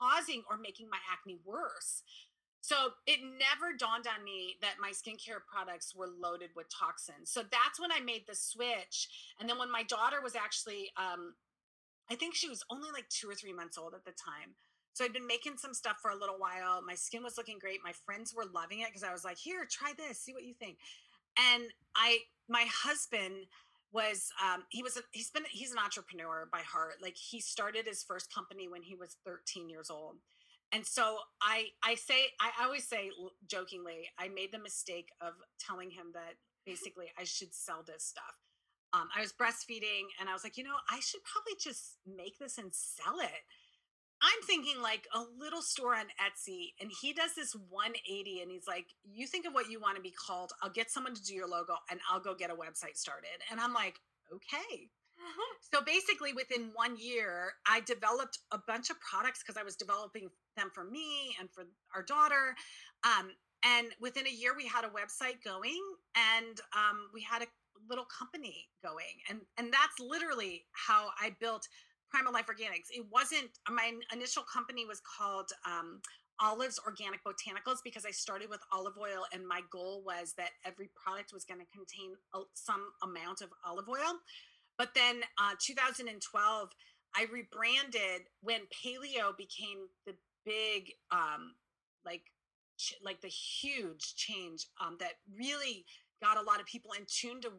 causing 0.00 0.42
or 0.50 0.58
making 0.58 0.90
my 0.90 0.98
acne 1.12 1.38
worse. 1.44 2.02
So 2.60 2.96
it 3.06 3.20
never 3.20 3.76
dawned 3.78 4.06
on 4.08 4.24
me 4.24 4.56
that 4.62 4.80
my 4.80 4.90
skincare 4.90 5.44
products 5.46 5.94
were 5.94 6.08
loaded 6.08 6.50
with 6.56 6.66
toxins. 6.72 7.30
So 7.30 7.42
that's 7.42 7.78
when 7.78 7.92
I 7.92 8.00
made 8.00 8.24
the 8.26 8.34
switch. 8.34 9.08
And 9.38 9.48
then 9.48 9.58
when 9.58 9.70
my 9.70 9.82
daughter 9.82 10.22
was 10.22 10.34
actually, 10.34 10.90
um, 10.96 11.34
I 12.10 12.14
think 12.14 12.34
she 12.34 12.48
was 12.48 12.64
only 12.70 12.88
like 12.90 13.06
two 13.10 13.28
or 13.28 13.34
three 13.34 13.52
months 13.52 13.76
old 13.76 13.92
at 13.92 14.06
the 14.06 14.12
time. 14.12 14.56
So 14.94 15.04
I'd 15.04 15.12
been 15.12 15.26
making 15.26 15.58
some 15.58 15.74
stuff 15.74 15.96
for 16.00 16.12
a 16.12 16.16
little 16.16 16.38
while. 16.38 16.80
My 16.86 16.94
skin 16.94 17.22
was 17.22 17.36
looking 17.36 17.58
great. 17.58 17.80
My 17.84 17.92
friends 18.06 18.32
were 18.34 18.46
loving 18.54 18.80
it 18.80 18.88
because 18.88 19.02
I 19.02 19.12
was 19.12 19.24
like, 19.24 19.36
"Here, 19.36 19.66
try 19.68 19.92
this. 19.98 20.20
See 20.20 20.32
what 20.32 20.44
you 20.44 20.54
think." 20.54 20.78
And 21.36 21.64
I, 21.96 22.18
my 22.48 22.64
husband 22.70 23.46
was 23.92 24.30
um, 24.42 24.64
he 24.70 24.82
was 24.82 24.96
a, 24.96 25.00
he's 25.12 25.30
been 25.30 25.44
he's 25.50 25.72
an 25.72 25.78
entrepreneur 25.78 26.48
by 26.52 26.60
heart. 26.60 26.94
Like 27.02 27.16
he 27.16 27.40
started 27.40 27.86
his 27.86 28.04
first 28.04 28.32
company 28.32 28.68
when 28.68 28.82
he 28.82 28.94
was 28.94 29.16
13 29.26 29.68
years 29.68 29.90
old. 29.90 30.16
And 30.72 30.86
so 30.86 31.18
I 31.42 31.66
I 31.82 31.96
say 31.96 32.26
I 32.40 32.64
always 32.64 32.86
say 32.86 33.10
jokingly 33.48 34.08
I 34.18 34.28
made 34.28 34.52
the 34.52 34.58
mistake 34.58 35.10
of 35.20 35.34
telling 35.58 35.90
him 35.90 36.12
that 36.14 36.34
basically 36.66 37.06
I 37.18 37.24
should 37.24 37.52
sell 37.52 37.82
this 37.86 38.04
stuff. 38.04 38.34
Um, 38.92 39.08
I 39.16 39.20
was 39.20 39.32
breastfeeding 39.32 40.06
and 40.20 40.28
I 40.28 40.32
was 40.32 40.44
like, 40.44 40.56
you 40.56 40.62
know, 40.62 40.76
I 40.88 41.00
should 41.00 41.20
probably 41.24 41.54
just 41.60 41.98
make 42.06 42.38
this 42.38 42.58
and 42.58 42.70
sell 42.72 43.18
it 43.18 43.42
I'm 44.22 44.42
thinking 44.46 44.80
like 44.80 45.06
a 45.14 45.20
little 45.38 45.62
store 45.62 45.94
on 45.94 46.06
Etsy, 46.20 46.72
and 46.80 46.90
he 47.00 47.12
does 47.12 47.34
this 47.34 47.54
180, 47.54 48.40
and 48.40 48.50
he's 48.50 48.66
like, 48.66 48.86
"You 49.04 49.26
think 49.26 49.46
of 49.46 49.52
what 49.52 49.70
you 49.70 49.80
want 49.80 49.96
to 49.96 50.02
be 50.02 50.12
called. 50.12 50.52
I'll 50.62 50.70
get 50.70 50.90
someone 50.90 51.14
to 51.14 51.22
do 51.22 51.34
your 51.34 51.48
logo, 51.48 51.74
and 51.90 52.00
I'll 52.10 52.20
go 52.20 52.34
get 52.34 52.50
a 52.50 52.54
website 52.54 52.96
started." 52.96 53.42
And 53.50 53.60
I'm 53.60 53.74
like, 53.74 54.00
"Okay." 54.32 54.90
So 55.72 55.82
basically, 55.82 56.32
within 56.32 56.70
one 56.74 56.96
year, 56.96 57.54
I 57.66 57.80
developed 57.80 58.38
a 58.52 58.58
bunch 58.58 58.90
of 58.90 58.96
products 59.00 59.42
because 59.42 59.60
I 59.60 59.64
was 59.64 59.76
developing 59.76 60.30
them 60.56 60.70
for 60.74 60.84
me 60.84 61.34
and 61.40 61.50
for 61.50 61.64
our 61.94 62.02
daughter. 62.02 62.54
Um, 63.04 63.30
and 63.64 63.88
within 64.00 64.26
a 64.26 64.30
year, 64.30 64.54
we 64.56 64.66
had 64.66 64.84
a 64.84 64.88
website 64.88 65.42
going, 65.44 65.80
and 66.14 66.60
um, 66.76 67.08
we 67.12 67.22
had 67.22 67.42
a 67.42 67.46
little 67.88 68.04
company 68.06 68.68
going, 68.82 69.18
and 69.28 69.40
and 69.58 69.72
that's 69.72 69.98
literally 69.98 70.64
how 70.72 71.08
I 71.20 71.34
built 71.40 71.66
Primal 72.14 72.32
Life 72.32 72.46
Organics. 72.46 72.94
It 72.94 73.04
wasn't 73.10 73.50
my 73.68 73.90
initial 74.12 74.44
company 74.44 74.86
was 74.86 75.00
called 75.00 75.50
um, 75.66 76.00
Olives 76.40 76.78
Organic 76.86 77.24
Botanicals 77.24 77.78
because 77.82 78.04
I 78.06 78.12
started 78.12 78.48
with 78.48 78.60
olive 78.72 78.94
oil, 78.96 79.24
and 79.32 79.44
my 79.44 79.62
goal 79.72 80.00
was 80.06 80.32
that 80.38 80.50
every 80.64 80.90
product 80.94 81.32
was 81.32 81.44
going 81.44 81.58
to 81.58 81.66
contain 81.74 82.14
some 82.54 82.92
amount 83.02 83.40
of 83.40 83.48
olive 83.66 83.88
oil. 83.88 84.20
But 84.78 84.90
then, 84.94 85.22
uh, 85.42 85.56
2012, 85.60 86.68
I 87.16 87.26
rebranded 87.32 88.28
when 88.42 88.60
paleo 88.70 89.36
became 89.36 89.88
the 90.06 90.14
big, 90.46 90.92
um, 91.10 91.56
like, 92.06 92.22
ch- 92.78 92.94
like 93.02 93.22
the 93.22 93.28
huge 93.28 94.14
change 94.14 94.68
um, 94.80 94.98
that 95.00 95.14
really 95.36 95.84
got 96.22 96.36
a 96.36 96.42
lot 96.42 96.60
of 96.60 96.66
people 96.66 96.92
in 96.96 97.06
tune 97.08 97.40
to 97.40 97.50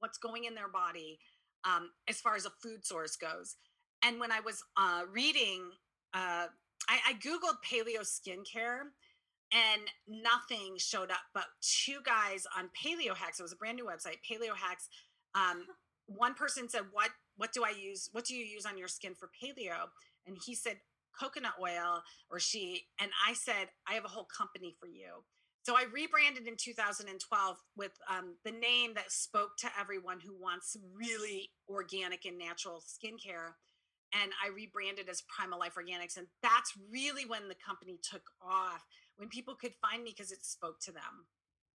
what's 0.00 0.18
going 0.18 0.42
in 0.42 0.56
their 0.56 0.68
body 0.68 1.20
um, 1.64 1.90
as 2.08 2.20
far 2.20 2.34
as 2.34 2.46
a 2.46 2.50
food 2.60 2.84
source 2.84 3.14
goes 3.14 3.58
and 4.04 4.18
when 4.18 4.32
I 4.32 4.40
was 4.40 4.64
uh, 4.76 5.02
reading, 5.10 5.70
uh, 6.14 6.46
I, 6.88 6.98
I 7.08 7.12
Googled 7.14 7.58
paleo 7.64 8.00
skincare 8.02 8.90
and 9.52 9.82
nothing 10.08 10.76
showed 10.78 11.10
up 11.10 11.20
but 11.34 11.44
two 11.60 11.98
guys 12.04 12.46
on 12.56 12.70
paleo 12.72 13.14
hacks 13.14 13.38
it 13.38 13.42
was 13.42 13.52
a 13.52 13.56
brand 13.56 13.76
new 13.76 13.84
website 13.84 14.16
paleo 14.28 14.56
hacks 14.56 14.88
um, 15.34 15.66
one 16.06 16.34
person 16.34 16.68
said 16.68 16.82
what 16.92 17.10
what 17.36 17.52
do 17.52 17.64
i 17.64 17.70
use 17.70 18.08
what 18.12 18.24
do 18.24 18.34
you 18.34 18.44
use 18.44 18.66
on 18.66 18.78
your 18.78 18.88
skin 18.88 19.14
for 19.14 19.28
paleo? 19.42 19.88
And 20.26 20.36
he 20.44 20.54
said 20.54 20.76
coconut 21.18 21.54
oil 21.60 22.02
or 22.30 22.40
she 22.40 22.82
and 23.00 23.10
i 23.26 23.34
said 23.34 23.68
i 23.86 23.92
have 23.92 24.04
a 24.04 24.08
whole 24.08 24.26
company 24.36 24.74
for 24.80 24.86
you. 24.86 25.24
So 25.62 25.76
i 25.76 25.84
rebranded 25.92 26.46
in 26.46 26.56
2012 26.56 27.56
with 27.76 27.92
um, 28.10 28.36
the 28.44 28.52
name 28.52 28.94
that 28.94 29.12
spoke 29.12 29.56
to 29.58 29.68
everyone 29.78 30.18
who 30.20 30.34
wants 30.40 30.76
really 30.94 31.50
organic 31.68 32.24
and 32.24 32.38
natural 32.38 32.82
skincare 32.82 33.52
and 34.12 34.32
I 34.42 34.48
rebranded 34.48 35.08
as 35.08 35.22
Primal 35.22 35.58
Life 35.58 35.74
Organics. 35.74 36.16
And 36.16 36.26
that's 36.42 36.72
really 36.90 37.24
when 37.24 37.48
the 37.48 37.54
company 37.54 37.98
took 38.02 38.30
off, 38.40 38.84
when 39.16 39.28
people 39.28 39.54
could 39.54 39.74
find 39.80 40.02
me 40.02 40.12
because 40.16 40.32
it 40.32 40.44
spoke 40.44 40.80
to 40.80 40.92
them. 40.92 41.26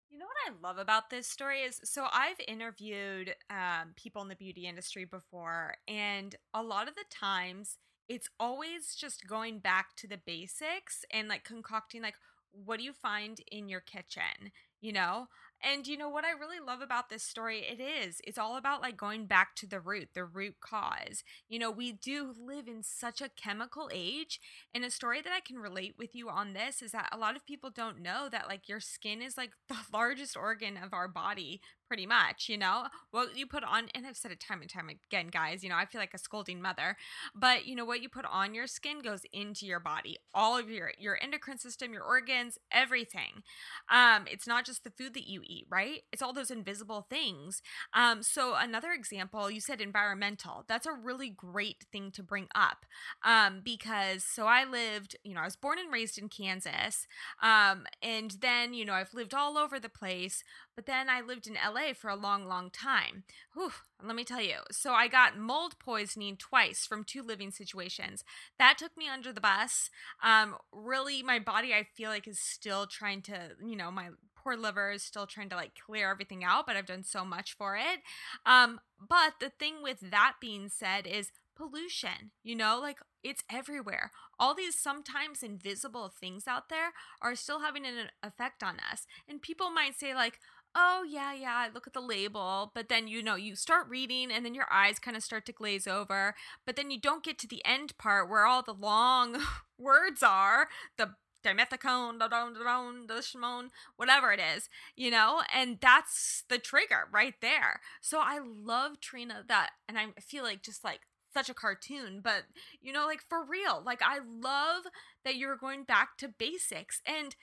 You 0.10 0.20
know 0.20 0.26
what 0.26 0.54
I 0.54 0.68
love 0.68 0.78
about 0.78 1.10
this 1.10 1.28
story 1.28 1.62
is 1.62 1.82
so 1.84 2.08
I've 2.14 2.40
interviewed 2.48 3.36
um, 3.50 3.94
people 3.98 4.22
in 4.22 4.30
the 4.30 4.36
beauty 4.36 4.66
industry 4.66 5.04
before, 5.04 5.76
and 5.88 6.34
a 6.54 6.64
lot 6.64 6.88
of 6.88 6.96
the 6.96 7.04
times 7.12 7.78
it's 8.08 8.30
always 8.40 8.96
just 8.96 9.28
going 9.28 9.60
back 9.60 9.98
to 9.98 10.08
the 10.08 10.20
basics 10.26 11.04
and 11.12 11.28
like 11.28 11.44
concocting, 11.44 12.02
like, 12.02 12.16
what 12.54 12.80
do 12.80 12.86
you 12.86 12.94
find 12.94 13.42
in 13.52 13.68
your 13.68 13.82
kitchen? 13.82 14.54
you 14.82 14.92
know? 14.94 15.28
And 15.64 15.88
you 15.88 15.98
know 15.98 16.10
what 16.10 16.26
I 16.26 16.32
really 16.32 16.60
love 16.60 16.82
about 16.82 17.10
this 17.10 17.24
story? 17.24 17.60
It 17.60 17.82
is. 17.82 18.22
It's 18.26 18.38
all 18.38 18.58
about 18.58 18.82
like 18.82 18.96
going 18.96 19.26
back 19.26 19.56
to 19.56 19.68
the 19.68 19.80
root, 19.80 20.10
the 20.14 20.24
root 20.26 20.56
cause. 20.62 21.24
You 21.50 21.60
know, 21.60 21.72
we 21.72 21.92
do 21.92 22.34
live 22.40 22.68
in 22.68 22.84
such 22.84 23.22
a 23.22 23.30
chemical 23.30 23.90
age. 23.94 24.40
And 24.74 24.86
a 24.86 24.92
story 24.92 25.22
that 25.22 25.34
I 25.34 25.40
can 25.40 25.58
relate 25.58 25.96
with 25.98 26.16
you 26.16 26.30
on 26.30 26.54
this 26.54 26.82
is 26.82 26.92
that 26.92 27.10
a 27.12 27.18
lot 27.18 27.36
of 27.36 27.46
people 27.46 27.70
don't 27.70 28.02
know 28.02 28.30
that 28.30 28.48
like 28.48 28.70
your 28.70 28.80
skin 28.80 29.22
is 29.22 29.38
like 29.38 29.52
the 29.68 29.78
largest 29.92 30.38
organ 30.38 30.78
of 30.78 30.94
our 30.94 31.08
body 31.08 31.62
pretty 31.88 32.06
much, 32.06 32.50
you 32.50 32.58
know? 32.58 32.88
What 33.12 33.38
you 33.38 33.48
put 33.48 33.64
on, 33.64 33.86
and 33.96 34.06
I've 34.06 34.18
said 34.18 34.32
it 34.32 34.40
time 34.40 34.62
and 34.62 34.70
time 34.70 34.90
again, 34.90 35.28
guys, 35.28 35.64
you 35.64 35.70
know, 35.70 35.76
I 35.76 35.86
feel 35.86 36.02
like 36.02 36.14
a 36.14 36.18
scolding 36.18 36.62
mother, 36.62 36.98
but 37.36 37.66
you 37.66 37.76
know, 37.76 37.86
what 37.86 38.02
you 38.02 38.10
put 38.10 38.26
on 38.26 38.54
your 38.54 38.68
skin 38.68 39.00
goes 39.00 39.22
into 39.32 39.66
your 39.66 39.80
body, 39.80 40.18
all 40.34 40.58
of 40.58 40.70
your, 40.70 40.92
your 40.98 41.18
endocrine 41.22 41.58
system, 41.58 41.94
your 41.94 42.04
organs, 42.04 42.58
everything. 42.72 43.44
Um, 43.92 44.26
it's 44.30 44.48
not 44.48 44.66
just 44.66 44.84
the 44.84 44.92
food 44.92 45.14
that 45.14 45.28
you 45.28 45.42
eat, 45.46 45.66
right? 45.70 46.02
It's 46.12 46.22
all 46.22 46.34
those 46.34 46.52
invisible 46.52 47.08
things. 47.10 47.62
Um, 47.94 48.24
so 48.24 48.56
another 48.56 48.92
example, 48.92 49.50
you 49.50 49.62
said 49.62 49.82
environmental. 49.82 50.66
That's 50.68 50.86
a 50.86 50.94
really 50.94 51.30
great 51.30 51.86
thing 51.92 52.12
to 52.12 52.24
bring 52.24 52.48
up. 52.54 52.86
Um, 53.24 53.62
because 53.64 54.24
so 54.24 54.46
I 54.46 54.66
lived, 54.66 55.16
you 55.24 55.34
know, 55.34 55.42
I 55.42 55.46
was 55.46 55.56
born 55.56 55.80
and 55.80 55.92
raised 55.92 56.18
in 56.18 56.30
Kansas. 56.30 57.08
Um, 57.42 57.86
and 58.02 58.36
then, 58.42 58.74
you 58.74 58.86
know, 58.86 58.94
I've 58.94 59.14
lived 59.14 59.34
all 59.34 59.58
over 59.58 59.80
the 59.80 59.90
place, 59.90 60.44
but 60.78 60.86
then 60.86 61.10
I 61.10 61.22
lived 61.22 61.48
in 61.48 61.56
LA 61.56 61.94
for 61.94 62.08
a 62.08 62.16
long, 62.16 62.46
long 62.46 62.70
time. 62.70 63.24
Whew, 63.56 63.72
let 64.02 64.16
me 64.16 64.24
tell 64.24 64.44
you. 64.44 64.58
So 64.72 64.94
I 64.94 65.08
got 65.08 65.36
mold 65.36 65.80
poisoning 65.80 66.38
twice 66.38 66.86
from 66.86 67.04
two 67.04 67.24
living 67.24 67.50
situations. 67.50 68.24
That 68.60 68.78
took 68.78 68.96
me 68.96 69.10
under 69.10 69.34
the 69.34 69.42
bus. 69.42 69.90
Um, 70.24 70.56
really, 70.72 71.24
my 71.24 71.40
body, 71.40 71.74
I 71.74 71.82
feel 71.96 72.12
like, 72.12 72.28
is 72.28 72.38
still 72.38 72.86
trying 72.86 73.24
to, 73.24 73.54
you 73.66 73.76
know, 73.76 73.90
my 73.90 74.10
poor 74.36 74.56
liver 74.56 74.92
is 74.92 75.02
still 75.02 75.26
trying 75.26 75.50
to 75.50 75.56
like 75.56 75.72
clear 75.84 76.12
everything 76.12 76.44
out, 76.44 76.68
but 76.68 76.76
I've 76.76 76.86
done 76.86 77.04
so 77.04 77.26
much 77.26 77.58
for 77.58 77.76
it. 77.76 78.02
Um, 78.46 78.80
but 79.00 79.34
the 79.40 79.50
thing 79.50 79.82
with 79.82 80.00
that 80.00 80.36
being 80.40 80.70
said 80.70 81.08
is 81.08 81.32
pollution, 81.58 82.32
you 82.44 82.56
know, 82.56 82.80
like 82.80 83.00
it's 83.24 83.44
everywhere. 83.52 84.12
All 84.40 84.54
these 84.54 84.78
sometimes 84.78 85.42
invisible 85.44 86.10
things 86.10 86.48
out 86.48 86.70
there 86.70 86.94
are 87.22 87.36
still 87.36 87.62
having 87.62 87.86
an 87.86 88.10
effect 88.24 88.64
on 88.64 88.78
us. 88.92 89.08
And 89.28 89.42
people 89.42 89.72
might 89.72 90.00
say, 90.00 90.14
like, 90.14 90.40
oh 90.80 91.04
yeah 91.10 91.34
yeah 91.34 91.56
i 91.56 91.70
look 91.74 91.88
at 91.88 91.94
the 91.94 92.00
label 92.00 92.72
but 92.76 92.88
then 92.88 93.08
you 93.08 93.24
know 93.24 93.36
you 93.36 93.56
start 93.56 93.88
reading 93.90 94.32
and 94.32 94.46
then 94.46 94.54
your 94.54 94.68
eyes 94.72 95.00
kind 95.00 95.18
of 95.18 95.24
start 95.24 95.46
to 95.46 95.52
glaze 95.52 95.88
over 95.88 96.36
but 96.66 96.76
then 96.76 96.92
you 96.92 97.00
don't 97.00 97.24
get 97.24 97.40
to 97.40 97.48
the 97.48 97.66
end 97.66 97.98
part 97.98 98.30
where 98.30 98.46
all 98.46 98.62
the 98.62 98.74
long 98.74 99.38
words 99.78 100.22
are 100.22 100.68
the 100.98 101.16
dimethicone, 101.46 102.20
the 102.20 103.22
shimon, 103.22 103.70
whatever 103.96 104.32
it 104.34 104.40
is, 104.40 104.70
you 104.96 105.10
know, 105.10 105.42
and 105.54 105.78
that's 105.82 106.44
the 106.50 106.58
trigger 106.58 107.08
right 107.12 107.36
there. 107.42 107.80
So 108.02 108.20
I 108.20 108.40
love 108.44 109.00
Trina 109.00 109.44
that, 109.48 109.70
and 109.88 109.98
I 109.98 110.08
feel 110.20 110.44
like 110.44 110.62
just 110.62 110.84
like 110.84 111.02
such 111.34 111.50
a 111.50 111.54
cartoon, 111.54 112.22
but 112.24 112.44
you 112.82 112.92
know, 112.92 113.06
like 113.06 113.22
for 113.30 113.46
real, 113.46 113.82
like 113.86 114.02
I 114.02 114.20
love 114.20 114.86
that 115.24 115.36
you're 115.36 115.56
going 115.56 115.84
back 115.84 116.18
to 116.18 116.28
basics. 116.28 117.02
And 117.06 117.36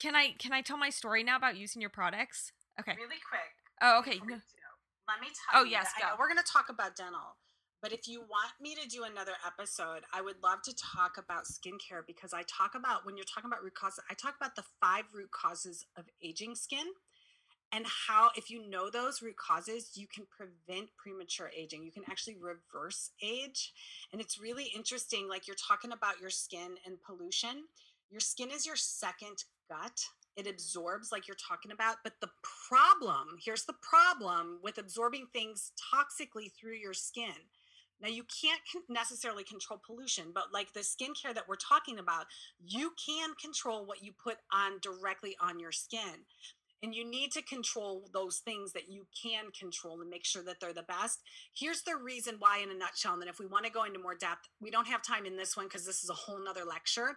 can 0.00 0.14
I 0.14 0.34
can 0.38 0.52
I 0.52 0.60
tell 0.60 0.76
my 0.78 0.90
story 0.90 1.24
now 1.24 1.36
about 1.36 1.56
using 1.56 1.80
your 1.80 1.90
products? 1.90 2.52
Okay. 2.80 2.94
Really 2.96 3.22
quick. 3.22 3.52
Oh, 3.82 3.98
okay. 4.00 4.18
Let 4.18 5.20
me 5.20 5.28
tell 5.28 5.60
oh, 5.60 5.64
you. 5.64 5.70
yes, 5.70 5.92
go. 6.00 6.06
we're 6.18 6.28
going 6.28 6.42
to 6.42 6.50
talk 6.50 6.70
about 6.70 6.96
dental, 6.96 7.36
but 7.82 7.92
if 7.92 8.08
you 8.08 8.20
want 8.20 8.52
me 8.60 8.74
to 8.74 8.88
do 8.88 9.04
another 9.04 9.36
episode, 9.46 10.00
I 10.14 10.22
would 10.22 10.36
love 10.42 10.62
to 10.64 10.74
talk 10.74 11.18
about 11.18 11.44
skincare 11.44 12.00
because 12.06 12.32
I 12.32 12.42
talk 12.48 12.72
about 12.74 13.04
when 13.04 13.16
you're 13.16 13.28
talking 13.28 13.50
about 13.50 13.62
root 13.62 13.74
causes, 13.74 14.02
I 14.10 14.14
talk 14.14 14.34
about 14.40 14.56
the 14.56 14.64
five 14.80 15.04
root 15.12 15.30
causes 15.30 15.84
of 15.96 16.04
aging 16.22 16.54
skin 16.54 16.86
and 17.74 17.84
how 18.06 18.30
if 18.36 18.50
you 18.50 18.68
know 18.68 18.88
those 18.88 19.20
root 19.20 19.36
causes 19.36 19.90
you 19.94 20.06
can 20.06 20.24
prevent 20.30 20.88
premature 20.96 21.50
aging 21.56 21.82
you 21.82 21.90
can 21.90 22.04
actually 22.08 22.36
reverse 22.36 23.10
age 23.22 23.72
and 24.12 24.20
it's 24.20 24.40
really 24.40 24.70
interesting 24.74 25.28
like 25.28 25.46
you're 25.46 25.56
talking 25.56 25.92
about 25.92 26.20
your 26.20 26.30
skin 26.30 26.76
and 26.86 27.02
pollution 27.02 27.64
your 28.10 28.20
skin 28.20 28.50
is 28.50 28.64
your 28.64 28.76
second 28.76 29.44
gut 29.68 30.00
it 30.36 30.46
absorbs 30.48 31.10
like 31.12 31.28
you're 31.28 31.36
talking 31.36 31.70
about 31.70 31.96
but 32.02 32.14
the 32.20 32.30
problem 32.68 33.36
here's 33.44 33.64
the 33.64 33.74
problem 33.82 34.58
with 34.62 34.78
absorbing 34.78 35.26
things 35.32 35.72
toxically 35.94 36.52
through 36.58 36.74
your 36.74 36.94
skin. 36.94 37.34
Now 38.00 38.08
you 38.08 38.24
can't 38.24 38.60
necessarily 38.88 39.44
control 39.44 39.80
pollution 39.84 40.32
but 40.34 40.52
like 40.52 40.72
the 40.72 40.80
skincare 40.80 41.34
that 41.34 41.48
we're 41.48 41.56
talking 41.56 41.98
about 41.98 42.26
you 42.66 42.92
can 43.04 43.30
control 43.40 43.86
what 43.86 44.02
you 44.02 44.12
put 44.12 44.36
on 44.52 44.78
directly 44.82 45.36
on 45.40 45.58
your 45.58 45.72
skin 45.72 46.26
and 46.84 46.94
you 46.94 47.08
need 47.08 47.32
to 47.32 47.40
control 47.40 48.02
those 48.12 48.38
things 48.44 48.74
that 48.74 48.90
you 48.90 49.06
can 49.20 49.46
control 49.58 50.02
and 50.02 50.10
make 50.10 50.24
sure 50.26 50.42
that 50.42 50.60
they're 50.60 50.74
the 50.74 50.82
best. 50.82 51.22
Here's 51.54 51.80
the 51.80 51.96
reason 51.96 52.36
why, 52.38 52.58
in 52.58 52.70
a 52.70 52.74
nutshell. 52.74 53.14
And 53.14 53.22
then 53.22 53.28
if 53.30 53.38
we 53.38 53.46
want 53.46 53.64
to 53.64 53.72
go 53.72 53.84
into 53.84 53.98
more 53.98 54.14
depth, 54.14 54.50
we 54.60 54.70
don't 54.70 54.86
have 54.86 55.02
time 55.02 55.24
in 55.24 55.34
this 55.34 55.56
one 55.56 55.64
because 55.64 55.86
this 55.86 56.04
is 56.04 56.10
a 56.10 56.14
whole 56.14 56.38
nother 56.44 56.66
lecture. 56.66 57.16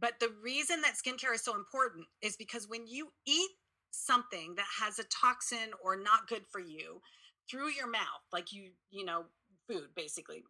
But 0.00 0.14
the 0.18 0.32
reason 0.42 0.80
that 0.80 0.94
skincare 0.94 1.34
is 1.34 1.44
so 1.44 1.54
important 1.54 2.06
is 2.22 2.36
because 2.36 2.66
when 2.66 2.86
you 2.86 3.08
eat 3.26 3.50
something 3.90 4.54
that 4.56 4.64
has 4.80 4.98
a 4.98 5.04
toxin 5.04 5.72
or 5.84 5.94
not 5.94 6.26
good 6.26 6.44
for 6.50 6.60
you 6.60 7.02
through 7.50 7.68
your 7.68 7.90
mouth, 7.90 8.24
like 8.32 8.50
you, 8.50 8.70
you 8.90 9.04
know, 9.04 9.24
food 9.68 9.88
basically, 9.94 10.42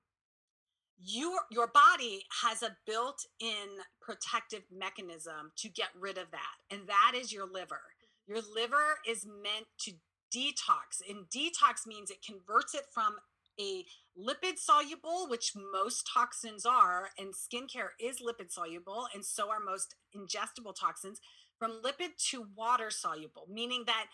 your 1.04 1.40
your 1.50 1.66
body 1.66 2.22
has 2.44 2.62
a 2.62 2.76
built-in 2.86 3.80
protective 4.00 4.62
mechanism 4.70 5.50
to 5.56 5.68
get 5.68 5.88
rid 5.98 6.16
of 6.16 6.30
that 6.30 6.54
and 6.70 6.86
that 6.86 7.12
is 7.16 7.32
your 7.32 7.46
liver 7.50 7.80
your 8.32 8.40
liver 8.54 8.98
is 9.06 9.26
meant 9.26 9.66
to 9.78 9.92
detox, 10.34 11.02
and 11.06 11.26
detox 11.28 11.86
means 11.86 12.10
it 12.10 12.24
converts 12.24 12.74
it 12.74 12.84
from 12.90 13.16
a 13.60 13.84
lipid 14.18 14.56
soluble, 14.56 15.28
which 15.28 15.52
most 15.54 16.08
toxins 16.12 16.64
are, 16.64 17.10
and 17.18 17.34
skincare 17.34 17.90
is 18.00 18.22
lipid 18.22 18.50
soluble, 18.50 19.06
and 19.14 19.22
so 19.22 19.50
are 19.50 19.60
most 19.60 19.96
ingestible 20.16 20.74
toxins, 20.74 21.20
from 21.58 21.82
lipid 21.84 22.16
to 22.30 22.46
water 22.56 22.90
soluble, 22.90 23.46
meaning 23.50 23.84
that 23.86 24.06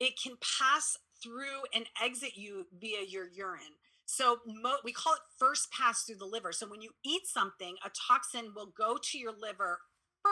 it 0.00 0.14
can 0.22 0.38
pass 0.58 0.96
through 1.22 1.62
and 1.74 1.84
exit 2.02 2.34
you 2.34 2.66
via 2.80 3.04
your 3.06 3.28
urine. 3.28 3.76
So 4.06 4.38
mo- 4.46 4.78
we 4.84 4.92
call 4.92 5.12
it 5.12 5.20
first 5.38 5.70
pass 5.70 6.04
through 6.04 6.16
the 6.16 6.24
liver. 6.24 6.52
So 6.52 6.66
when 6.66 6.80
you 6.80 6.92
eat 7.04 7.26
something, 7.26 7.76
a 7.84 7.90
toxin 8.08 8.52
will 8.54 8.72
go 8.78 8.96
to 9.02 9.18
your 9.18 9.32
liver 9.38 9.80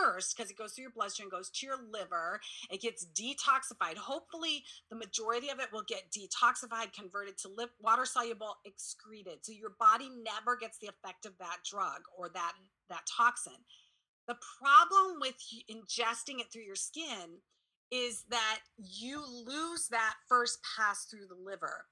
first 0.02 0.36
because 0.36 0.50
it 0.50 0.58
goes 0.58 0.72
through 0.72 0.82
your 0.82 0.92
bloodstream, 0.92 1.28
goes 1.28 1.50
to 1.50 1.66
your 1.66 1.78
liver, 1.92 2.40
it 2.70 2.80
gets 2.80 3.06
detoxified. 3.06 3.96
Hopefully, 3.96 4.64
the 4.90 4.96
majority 4.96 5.50
of 5.50 5.60
it 5.60 5.68
will 5.72 5.84
get 5.86 6.10
detoxified, 6.10 6.92
converted 6.92 7.38
to 7.38 7.48
lip, 7.48 7.70
water 7.80 8.04
soluble, 8.04 8.56
excreted. 8.64 9.38
So 9.42 9.52
your 9.52 9.74
body 9.78 10.08
never 10.22 10.56
gets 10.56 10.78
the 10.78 10.88
effect 10.88 11.26
of 11.26 11.36
that 11.38 11.58
drug 11.68 12.02
or 12.16 12.28
that 12.30 12.52
that 12.88 13.02
toxin. 13.16 13.54
The 14.26 14.36
problem 14.58 15.18
with 15.20 15.34
ingesting 15.70 16.40
it 16.40 16.52
through 16.52 16.62
your 16.62 16.76
skin 16.76 17.40
is 17.90 18.24
that 18.30 18.60
you 18.78 19.22
lose 19.46 19.88
that 19.88 20.14
first 20.28 20.58
pass 20.76 21.04
through 21.04 21.26
the 21.28 21.42
liver 21.42 21.84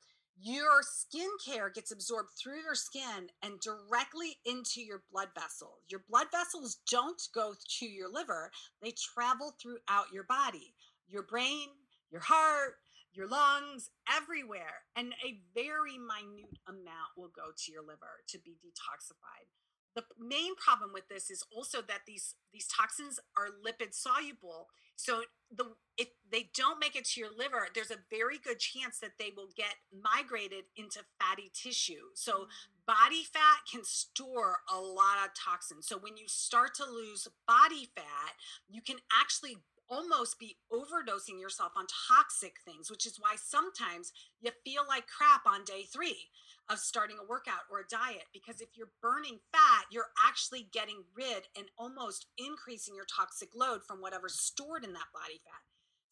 your 0.42 0.82
skincare 0.82 1.72
gets 1.72 1.92
absorbed 1.92 2.30
through 2.36 2.60
your 2.62 2.74
skin 2.74 3.28
and 3.42 3.60
directly 3.60 4.36
into 4.44 4.82
your 4.82 5.02
blood 5.12 5.28
vessels. 5.38 5.78
Your 5.88 6.02
blood 6.10 6.26
vessels 6.32 6.78
don't 6.90 7.22
go 7.32 7.54
to 7.78 7.86
your 7.86 8.10
liver, 8.10 8.50
they 8.82 8.92
travel 8.92 9.54
throughout 9.62 10.06
your 10.12 10.24
body, 10.24 10.74
your 11.08 11.22
brain, 11.22 11.68
your 12.10 12.22
heart, 12.22 12.74
your 13.14 13.28
lungs, 13.28 13.90
everywhere. 14.10 14.82
And 14.96 15.14
a 15.24 15.38
very 15.54 15.98
minute 15.98 16.58
amount 16.66 17.14
will 17.16 17.30
go 17.34 17.52
to 17.56 17.72
your 17.72 17.82
liver 17.82 18.24
to 18.28 18.38
be 18.38 18.58
detoxified. 18.64 19.46
The 19.94 20.04
main 20.18 20.56
problem 20.56 20.90
with 20.92 21.08
this 21.08 21.30
is 21.30 21.44
also 21.54 21.82
that 21.82 22.02
these 22.06 22.34
these 22.52 22.66
toxins 22.66 23.20
are 23.36 23.48
lipid 23.64 23.94
soluble 23.94 24.68
so 24.96 25.22
the 25.54 25.64
if 25.98 26.08
they 26.30 26.48
don't 26.54 26.78
make 26.78 26.96
it 26.96 27.04
to 27.04 27.20
your 27.20 27.30
liver, 27.36 27.68
there's 27.74 27.90
a 27.90 27.98
very 28.08 28.38
good 28.38 28.58
chance 28.58 28.98
that 29.00 29.12
they 29.18 29.30
will 29.36 29.48
get 29.56 29.74
migrated 29.92 30.64
into 30.76 31.00
fatty 31.20 31.50
tissue. 31.52 32.08
So 32.14 32.32
mm. 32.32 32.46
body 32.86 33.24
fat 33.30 33.66
can 33.70 33.84
store 33.84 34.58
a 34.72 34.78
lot 34.78 35.18
of 35.24 35.30
toxins. 35.34 35.86
So 35.86 35.98
when 35.98 36.16
you 36.16 36.24
start 36.28 36.74
to 36.76 36.84
lose 36.84 37.28
body 37.46 37.90
fat, 37.94 38.32
you 38.70 38.80
can 38.80 38.96
actually 39.12 39.58
almost 39.92 40.38
be 40.40 40.56
overdosing 40.72 41.38
yourself 41.38 41.72
on 41.76 41.84
toxic 42.08 42.56
things, 42.64 42.90
which 42.90 43.04
is 43.04 43.20
why 43.20 43.36
sometimes 43.36 44.12
you 44.40 44.50
feel 44.64 44.82
like 44.88 45.04
crap 45.06 45.42
on 45.46 45.64
day 45.64 45.82
three 45.82 46.30
of 46.70 46.78
starting 46.78 47.18
a 47.20 47.28
workout 47.28 47.68
or 47.70 47.80
a 47.80 47.88
diet. 47.90 48.24
Because 48.32 48.62
if 48.62 48.70
you're 48.74 48.96
burning 49.02 49.38
fat, 49.52 49.84
you're 49.90 50.10
actually 50.26 50.66
getting 50.72 51.04
rid 51.14 51.44
and 51.56 51.66
almost 51.76 52.26
increasing 52.38 52.94
your 52.94 53.04
toxic 53.04 53.50
load 53.54 53.84
from 53.86 54.00
whatever's 54.00 54.40
stored 54.40 54.82
in 54.82 54.94
that 54.94 55.12
body 55.12 55.40
fat. 55.44 55.60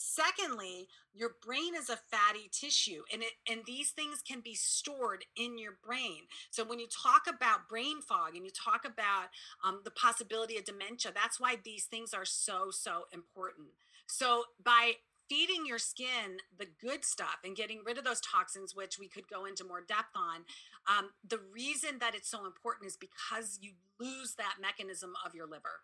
Secondly, 0.03 0.89
your 1.13 1.37
brain 1.45 1.75
is 1.77 1.91
a 1.91 1.99
fatty 2.11 2.49
tissue 2.51 3.03
and 3.13 3.23
it 3.23 3.33
and 3.47 3.61
these 3.67 3.91
things 3.91 4.23
can 4.27 4.41
be 4.41 4.55
stored 4.55 5.27
in 5.37 5.59
your 5.59 5.77
brain. 5.85 6.23
So 6.51 6.65
when 6.65 6.79
you 6.79 6.87
talk 6.87 7.27
about 7.29 7.69
brain 7.69 8.01
fog 8.01 8.35
and 8.35 8.47
you 8.47 8.51
talk 8.51 8.87
about 8.87 9.29
um, 9.63 9.83
the 9.85 9.91
possibility 9.91 10.57
of 10.57 10.65
dementia, 10.65 11.13
that's 11.15 11.39
why 11.39 11.57
these 11.63 11.85
things 11.85 12.15
are 12.15 12.25
so 12.25 12.71
so 12.71 13.05
important. 13.13 13.69
So 14.07 14.45
by 14.65 14.95
feeding 15.29 15.67
your 15.67 15.79
skin 15.79 16.39
the 16.59 16.67
good 16.81 17.05
stuff 17.05 17.37
and 17.45 17.55
getting 17.55 17.83
rid 17.85 17.99
of 17.99 18.05
those 18.05 18.23
toxins, 18.23 18.75
which 18.75 18.99
we 18.99 19.07
could 19.07 19.29
go 19.29 19.45
into 19.45 19.65
more 19.65 19.83
depth 19.87 20.17
on. 20.17 20.45
Um, 20.89 21.11
the 21.29 21.39
reason 21.53 21.99
that 22.01 22.15
it's 22.15 22.31
so 22.31 22.47
important 22.47 22.87
is 22.87 22.97
because 22.97 23.59
you 23.61 23.73
lose 24.01 24.35
that 24.37 24.57
mechanism 24.61 25.13
of 25.27 25.35
your 25.35 25.47
liver. 25.47 25.83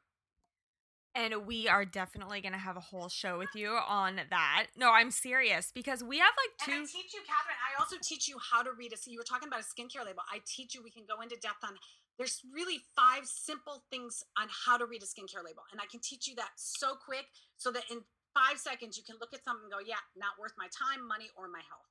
And 1.16 1.46
we 1.46 1.66
are 1.66 1.87
definitely 1.87 2.42
going 2.42 2.52
to 2.52 2.59
have 2.59 2.76
a 2.76 2.81
whole 2.81 3.09
show 3.09 3.38
with 3.38 3.48
you 3.55 3.70
on 3.70 4.20
that. 4.29 4.66
No, 4.76 4.92
I'm 4.92 5.11
serious 5.11 5.72
because 5.72 6.05
we 6.05 6.18
have 6.18 6.35
like 6.37 6.68
two. 6.68 6.72
And 6.72 6.83
I 6.83 6.92
teach 6.92 7.14
you, 7.14 7.20
Catherine. 7.24 7.57
I 7.57 7.81
also 7.81 7.96
teach 8.02 8.29
you 8.29 8.37
how 8.38 8.62
to 8.62 8.70
read 8.76 8.92
a. 8.92 9.11
You 9.11 9.18
were 9.18 9.24
talking 9.24 9.48
about 9.48 9.61
a 9.61 9.64
skincare 9.64 10.05
label. 10.05 10.20
I 10.31 10.40
teach 10.46 10.74
you. 10.74 10.83
We 10.85 10.90
can 10.90 11.05
go 11.09 11.22
into 11.22 11.37
depth 11.37 11.64
on. 11.64 11.72
There's 12.18 12.42
really 12.52 12.85
five 12.94 13.24
simple 13.24 13.85
things 13.90 14.22
on 14.38 14.48
how 14.66 14.76
to 14.76 14.85
read 14.85 15.02
a 15.02 15.07
skincare 15.07 15.44
label, 15.44 15.64
and 15.72 15.81
I 15.81 15.87
can 15.90 16.00
teach 16.00 16.29
you 16.29 16.35
that 16.37 16.50
so 16.57 16.94
quick, 16.94 17.24
so 17.57 17.72
that 17.72 17.85
in 17.90 18.00
five 18.35 18.59
seconds 18.59 18.98
you 18.98 19.05
can 19.05 19.16
look 19.18 19.33
at 19.33 19.42
something 19.42 19.64
and 19.64 19.72
go, 19.72 19.81
"Yeah, 19.81 20.05
not 20.16 20.38
worth 20.38 20.52
my 20.59 20.68
time, 20.68 21.07
money, 21.07 21.31
or 21.35 21.48
my 21.48 21.62
health." 21.64 21.88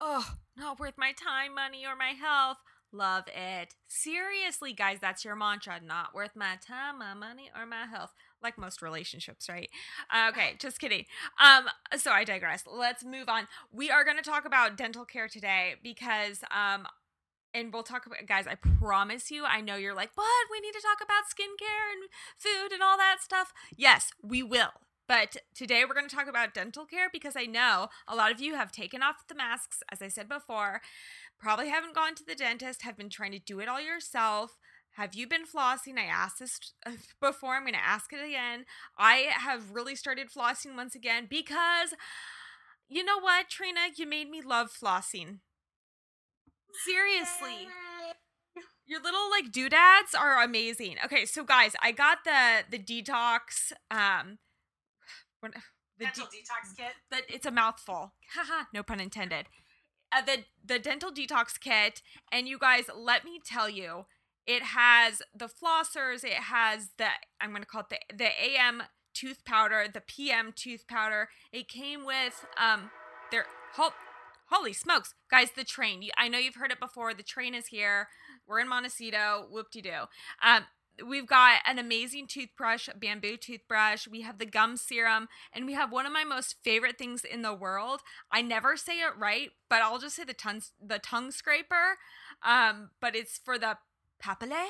Oh, 0.00 0.36
not 0.54 0.78
worth 0.78 0.98
my 0.98 1.12
time, 1.12 1.54
money, 1.54 1.86
or 1.86 1.96
my 1.96 2.10
health. 2.10 2.58
Love 2.92 3.24
it. 3.28 3.74
Seriously, 3.88 4.72
guys, 4.72 4.98
that's 5.00 5.24
your 5.24 5.36
mantra. 5.36 5.80
Not 5.80 6.14
worth 6.14 6.36
my 6.36 6.56
time, 6.56 6.98
my 6.98 7.14
money, 7.14 7.50
or 7.54 7.66
my 7.66 7.84
health. 7.86 8.12
Like 8.42 8.58
most 8.58 8.82
relationships, 8.82 9.48
right? 9.48 9.70
Okay, 10.30 10.54
just 10.58 10.78
kidding. 10.80 11.04
Um, 11.42 11.66
so 11.96 12.10
I 12.10 12.24
digress. 12.24 12.64
Let's 12.66 13.04
move 13.04 13.28
on. 13.28 13.48
We 13.72 13.90
are 13.90 14.04
going 14.04 14.16
to 14.16 14.22
talk 14.22 14.44
about 14.44 14.76
dental 14.76 15.04
care 15.04 15.28
today 15.28 15.74
because 15.82 16.40
um 16.54 16.86
and 17.54 17.72
we'll 17.72 17.82
talk 17.82 18.04
about 18.06 18.26
guys, 18.26 18.46
I 18.46 18.54
promise 18.56 19.30
you, 19.30 19.44
I 19.46 19.60
know 19.60 19.76
you're 19.76 19.94
like, 19.94 20.10
"What? 20.14 20.46
We 20.50 20.60
need 20.60 20.72
to 20.74 20.82
talk 20.82 20.98
about 21.02 21.24
skincare 21.24 21.92
and 21.92 22.10
food 22.36 22.72
and 22.72 22.82
all 22.82 22.98
that 22.98 23.18
stuff." 23.22 23.52
Yes, 23.76 24.10
we 24.22 24.42
will. 24.42 24.72
But 25.08 25.36
today 25.54 25.84
we're 25.84 25.94
going 25.94 26.08
to 26.08 26.14
talk 26.14 26.28
about 26.28 26.52
dental 26.52 26.84
care 26.84 27.08
because 27.12 27.36
I 27.36 27.44
know 27.46 27.88
a 28.08 28.16
lot 28.16 28.32
of 28.32 28.40
you 28.40 28.56
have 28.56 28.72
taken 28.72 29.02
off 29.02 29.28
the 29.28 29.36
masks, 29.36 29.82
as 29.90 30.02
I 30.02 30.08
said 30.08 30.28
before, 30.28 30.80
probably 31.38 31.68
haven't 31.68 31.94
gone 31.94 32.14
to 32.16 32.24
the 32.24 32.34
dentist, 32.34 32.82
have 32.82 32.96
been 32.96 33.08
trying 33.10 33.32
to 33.32 33.38
do 33.38 33.60
it 33.60 33.68
all 33.68 33.80
yourself. 33.80 34.58
Have 34.96 35.14
you 35.14 35.28
been 35.28 35.44
flossing? 35.44 35.98
I 35.98 36.06
asked 36.06 36.38
this 36.38 36.58
uh, 36.86 36.92
before. 37.20 37.54
I'm 37.54 37.62
going 37.62 37.74
to 37.74 37.84
ask 37.84 38.12
it 38.12 38.24
again. 38.24 38.64
I 38.98 39.26
have 39.30 39.70
really 39.72 39.94
started 39.94 40.28
flossing 40.30 40.74
once 40.74 40.94
again 40.94 41.26
because 41.28 41.94
you 42.88 43.04
know 43.04 43.20
what, 43.20 43.48
Trina? 43.50 43.80
You 43.94 44.06
made 44.06 44.30
me 44.30 44.40
love 44.42 44.70
flossing. 44.70 45.40
Seriously. 46.84 47.68
Your 48.86 49.02
little 49.02 49.28
like 49.30 49.52
doodads 49.52 50.14
are 50.18 50.42
amazing. 50.42 50.96
Okay, 51.04 51.26
so 51.26 51.42
guys, 51.42 51.74
I 51.82 51.92
got 51.92 52.18
the 52.24 52.62
the 52.70 52.78
detox 52.78 53.72
um 53.90 54.38
the 55.98 56.04
dental 56.04 56.26
de- 56.26 56.38
detox 56.38 56.76
kit. 56.76 56.94
That 57.10 57.22
it's 57.28 57.46
a 57.46 57.50
mouthful. 57.50 58.12
Haha, 58.34 58.64
no 58.72 58.82
pun 58.82 59.00
intended. 59.00 59.46
Uh, 60.12 60.22
the 60.22 60.44
the 60.64 60.78
dental 60.78 61.10
detox 61.10 61.58
kit, 61.58 62.00
and 62.30 62.46
you 62.46 62.58
guys, 62.58 62.84
let 62.96 63.24
me 63.24 63.40
tell 63.44 63.68
you, 63.68 64.06
it 64.46 64.62
has 64.62 65.22
the 65.34 65.48
flossers. 65.48 66.24
It 66.24 66.34
has 66.34 66.90
the 66.98 67.08
I'm 67.40 67.52
gonna 67.52 67.66
call 67.66 67.82
it 67.82 67.88
the 67.90 68.16
the 68.16 68.30
AM 68.44 68.82
tooth 69.14 69.44
powder, 69.44 69.86
the 69.92 70.00
PM 70.00 70.52
tooth 70.54 70.86
powder. 70.86 71.28
It 71.52 71.68
came 71.68 72.04
with 72.04 72.44
um 72.56 72.90
their 73.30 73.46
ho- 73.74 73.94
holy 74.50 74.72
smokes, 74.72 75.14
guys, 75.30 75.50
the 75.56 75.64
train. 75.64 76.08
I 76.16 76.28
know 76.28 76.38
you've 76.38 76.54
heard 76.56 76.70
it 76.70 76.80
before. 76.80 77.14
The 77.14 77.22
train 77.22 77.54
is 77.54 77.68
here. 77.68 78.08
We're 78.46 78.60
in 78.60 78.68
Montecito. 78.68 79.46
Whoop 79.50 79.70
de 79.72 79.82
doo. 79.82 80.04
Um, 80.42 80.64
we've 81.04 81.26
got 81.26 81.60
an 81.66 81.78
amazing 81.78 82.26
toothbrush, 82.28 82.88
bamboo 82.98 83.36
toothbrush. 83.36 84.06
We 84.06 84.22
have 84.22 84.38
the 84.38 84.46
gum 84.46 84.76
serum, 84.76 85.28
and 85.52 85.66
we 85.66 85.74
have 85.74 85.92
one 85.92 86.06
of 86.06 86.12
my 86.12 86.24
most 86.24 86.56
favorite 86.62 86.98
things 86.98 87.24
in 87.24 87.42
the 87.42 87.54
world. 87.54 88.00
I 88.30 88.42
never 88.42 88.76
say 88.76 89.00
it 89.00 89.12
right, 89.18 89.50
but 89.68 89.82
I'll 89.82 89.98
just 89.98 90.16
say 90.16 90.24
the 90.24 90.34
tongue 90.34 90.62
the 90.80 90.98
tongue 90.98 91.30
scraper. 91.30 91.98
Um, 92.42 92.90
but 93.00 93.16
it's 93.16 93.38
for 93.44 93.58
the 93.58 93.78
papillae. 94.22 94.68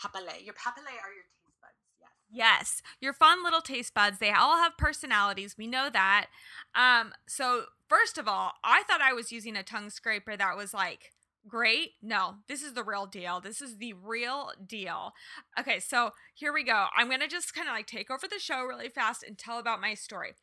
Papillae. 0.00 0.44
Your 0.44 0.54
papillae 0.54 0.96
are 1.02 1.12
your 1.12 1.24
taste 1.24 1.60
buds. 1.60 1.74
Yes. 2.00 2.10
Yes, 2.32 2.82
your 3.00 3.12
fun 3.12 3.42
little 3.42 3.60
taste 3.60 3.94
buds. 3.94 4.18
They 4.18 4.30
all 4.30 4.56
have 4.56 4.78
personalities. 4.78 5.56
We 5.58 5.66
know 5.66 5.90
that. 5.92 6.26
Um, 6.74 7.12
so 7.26 7.64
first 7.88 8.18
of 8.18 8.26
all, 8.28 8.52
I 8.64 8.82
thought 8.84 9.00
I 9.00 9.12
was 9.12 9.32
using 9.32 9.56
a 9.56 9.62
tongue 9.62 9.90
scraper 9.90 10.36
that 10.36 10.56
was 10.56 10.72
like 10.72 11.12
great. 11.48 11.92
No, 12.02 12.36
this 12.48 12.62
is 12.62 12.74
the 12.74 12.84
real 12.84 13.06
deal. 13.06 13.40
This 13.40 13.60
is 13.60 13.78
the 13.78 13.94
real 13.94 14.52
deal. 14.66 15.12
Okay, 15.58 15.80
so 15.80 16.10
here 16.34 16.52
we 16.52 16.64
go. 16.64 16.86
I'm 16.96 17.08
going 17.08 17.20
to 17.20 17.28
just 17.28 17.54
kind 17.54 17.68
of 17.68 17.74
like 17.74 17.86
take 17.86 18.10
over 18.10 18.26
the 18.28 18.38
show 18.38 18.62
really 18.62 18.88
fast 18.88 19.22
and 19.22 19.36
tell 19.36 19.58
about 19.58 19.80
my 19.80 19.94
story. 19.94 20.34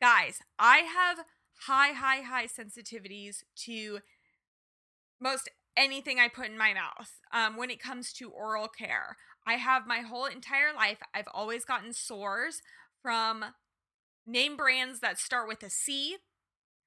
Guys, 0.00 0.40
I 0.58 0.78
have 0.78 1.24
high, 1.66 1.92
high, 1.92 2.22
high 2.22 2.46
sensitivities 2.46 3.44
to 3.64 4.00
most 5.20 5.48
anything 5.76 6.18
I 6.18 6.28
put 6.28 6.46
in 6.46 6.58
my 6.58 6.74
mouth 6.74 7.10
um, 7.32 7.56
when 7.56 7.70
it 7.70 7.80
comes 7.80 8.12
to 8.14 8.30
oral 8.30 8.68
care. 8.68 9.16
I 9.46 9.54
have 9.54 9.86
my 9.86 10.00
whole 10.00 10.26
entire 10.26 10.72
life, 10.74 10.98
I've 11.14 11.28
always 11.32 11.64
gotten 11.64 11.92
sores 11.92 12.62
from 13.00 13.44
name 14.26 14.56
brands 14.56 15.00
that 15.00 15.18
start 15.18 15.48
with 15.48 15.62
a 15.62 15.70
C. 15.70 16.16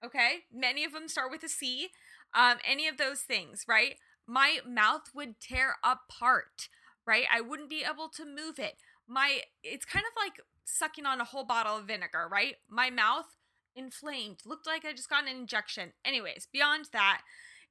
Okay, 0.04 0.44
many 0.54 0.84
of 0.84 0.94
them 0.94 1.08
start 1.08 1.32
with 1.32 1.44
a 1.44 1.50
C 1.50 1.90
um, 2.36 2.58
any 2.68 2.88
of 2.88 2.98
those 2.98 3.22
things, 3.22 3.64
right? 3.68 3.96
My 4.28 4.60
mouth 4.68 5.10
would 5.16 5.40
tear 5.40 5.76
apart, 5.84 6.68
right? 7.08 7.26
I 7.34 7.42
wouldn't 7.42 7.70
be 7.70 7.84
able 7.90 8.10
to 8.10 8.26
move 8.26 8.60
it. 8.60 8.76
My, 9.08 9.42
it's 9.64 9.86
kind 9.86 10.06
of 10.06 10.22
like 10.22 10.42
sucking 10.66 11.06
on 11.06 11.22
a 11.22 11.26
whole 11.26 11.46
bottle 11.46 11.78
of 11.78 11.86
vinegar, 11.86 12.28
right? 12.30 12.56
My 12.70 12.90
mouth 12.90 13.38
inflamed, 13.76 14.40
looked 14.46 14.68
like 14.68 14.84
I 14.84 14.92
just 14.92 15.10
got 15.10 15.24
an 15.24 15.36
injection. 15.36 15.94
Anyways, 16.04 16.48
beyond 16.52 16.90
that, 16.92 17.22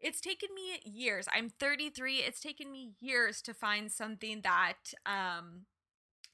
it's 0.05 0.21
taken 0.21 0.51
me 0.55 0.81
years. 0.85 1.27
I'm 1.35 1.49
33. 1.49 2.17
It's 2.19 2.40
taken 2.40 2.71
me 2.71 2.90
years 3.01 3.40
to 3.43 3.55
find 3.55 3.90
something 3.90 4.43
that 4.43 4.93
um 5.07 5.62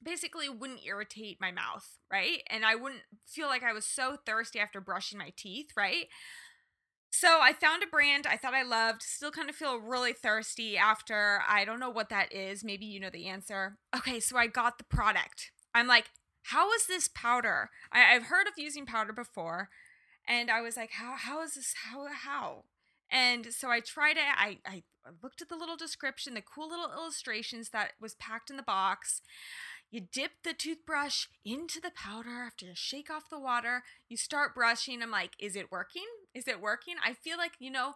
basically 0.02 0.48
wouldn't 0.48 0.84
irritate 0.84 1.38
my 1.40 1.52
mouth, 1.52 1.98
right? 2.10 2.42
And 2.48 2.64
I 2.64 2.74
wouldn't 2.74 3.02
feel 3.26 3.46
like 3.46 3.62
I 3.62 3.72
was 3.72 3.84
so 3.84 4.16
thirsty 4.26 4.58
after 4.58 4.80
brushing 4.80 5.18
my 5.18 5.32
teeth, 5.36 5.68
right? 5.76 6.06
So 7.12 7.40
I 7.40 7.52
found 7.52 7.82
a 7.82 7.86
brand 7.86 8.26
I 8.26 8.36
thought 8.36 8.54
I 8.54 8.62
loved. 8.62 9.02
Still 9.02 9.30
kind 9.30 9.48
of 9.48 9.54
feel 9.56 9.76
really 9.78 10.12
thirsty 10.12 10.76
after. 10.76 11.42
I 11.48 11.64
don't 11.64 11.80
know 11.80 11.90
what 11.90 12.08
that 12.08 12.32
is. 12.32 12.64
Maybe 12.64 12.86
you 12.86 12.98
know 12.98 13.10
the 13.10 13.28
answer. 13.28 13.78
Okay, 13.96 14.20
so 14.20 14.36
I 14.36 14.48
got 14.48 14.78
the 14.78 14.84
product. 14.84 15.52
I'm 15.74 15.86
like, 15.86 16.06
how 16.44 16.72
is 16.72 16.86
this 16.86 17.08
powder? 17.08 17.70
I, 17.92 18.00
have 18.00 18.24
heard 18.24 18.48
of 18.48 18.54
using 18.56 18.86
powder 18.86 19.12
before, 19.12 19.68
and 20.26 20.50
I 20.50 20.60
was 20.60 20.76
like, 20.76 20.92
how 20.92 21.14
how 21.16 21.42
is 21.42 21.54
this? 21.54 21.74
How 21.84 22.06
how? 22.08 22.64
And 23.10 23.48
so 23.52 23.70
I 23.70 23.80
tried 23.80 24.16
it. 24.16 24.24
I 24.36 24.58
I 24.64 24.82
looked 25.22 25.42
at 25.42 25.48
the 25.48 25.56
little 25.56 25.76
description, 25.76 26.34
the 26.34 26.42
cool 26.42 26.68
little 26.68 26.92
illustrations 26.92 27.70
that 27.70 27.92
was 28.00 28.14
packed 28.14 28.50
in 28.50 28.56
the 28.56 28.62
box. 28.62 29.22
You 29.90 30.00
dip 30.00 30.32
the 30.44 30.54
toothbrush 30.54 31.26
into 31.44 31.80
the 31.80 31.90
powder 31.90 32.44
after 32.46 32.66
you 32.66 32.72
shake 32.74 33.10
off 33.10 33.28
the 33.28 33.40
water. 33.40 33.82
You 34.08 34.16
start 34.16 34.54
brushing. 34.54 35.02
I'm 35.02 35.10
like, 35.10 35.32
is 35.40 35.56
it 35.56 35.72
working? 35.72 36.06
Is 36.32 36.46
it 36.46 36.60
working? 36.60 36.94
I 37.04 37.12
feel 37.12 37.36
like, 37.36 37.52
you 37.58 37.72
know, 37.72 37.94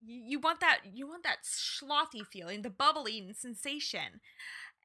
you 0.00 0.38
want 0.38 0.60
that 0.60 0.80
you 0.92 1.06
want 1.06 1.24
that 1.24 1.44
slothy 1.44 2.26
feeling, 2.26 2.62
the 2.62 2.70
bubbling 2.70 3.34
sensation. 3.34 4.20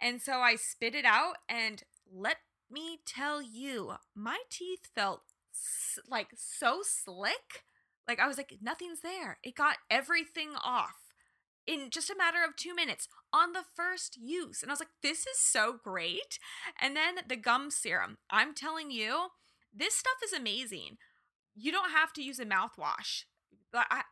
And 0.01 0.21
so 0.21 0.39
I 0.39 0.55
spit 0.55 0.95
it 0.95 1.05
out 1.05 1.37
and 1.47 1.83
let 2.11 2.37
me 2.69 2.99
tell 3.05 3.41
you, 3.41 3.93
my 4.15 4.39
teeth 4.49 4.89
felt 4.95 5.21
like 6.09 6.29
so 6.35 6.79
slick. 6.83 7.63
Like 8.07 8.19
I 8.19 8.27
was 8.27 8.37
like 8.37 8.57
nothing's 8.61 9.01
there. 9.01 9.37
It 9.43 9.55
got 9.55 9.77
everything 9.89 10.49
off 10.63 11.13
in 11.67 11.89
just 11.91 12.09
a 12.09 12.17
matter 12.17 12.39
of 12.45 12.55
2 12.55 12.73
minutes 12.73 13.07
on 13.31 13.53
the 13.53 13.63
first 13.75 14.17
use. 14.19 14.61
And 14.61 14.71
I 14.71 14.73
was 14.73 14.79
like 14.79 14.89
this 15.01 15.21
is 15.21 15.39
so 15.39 15.75
great. 15.83 16.39
And 16.81 16.95
then 16.95 17.15
the 17.27 17.35
gum 17.35 17.71
serum. 17.71 18.17
I'm 18.29 18.53
telling 18.53 18.91
you, 18.91 19.27
this 19.73 19.95
stuff 19.95 20.17
is 20.23 20.33
amazing 20.33 20.97
you 21.55 21.71
don't 21.71 21.91
have 21.91 22.13
to 22.13 22.23
use 22.23 22.39
a 22.39 22.45
mouthwash. 22.45 23.25
I, 23.73 24.03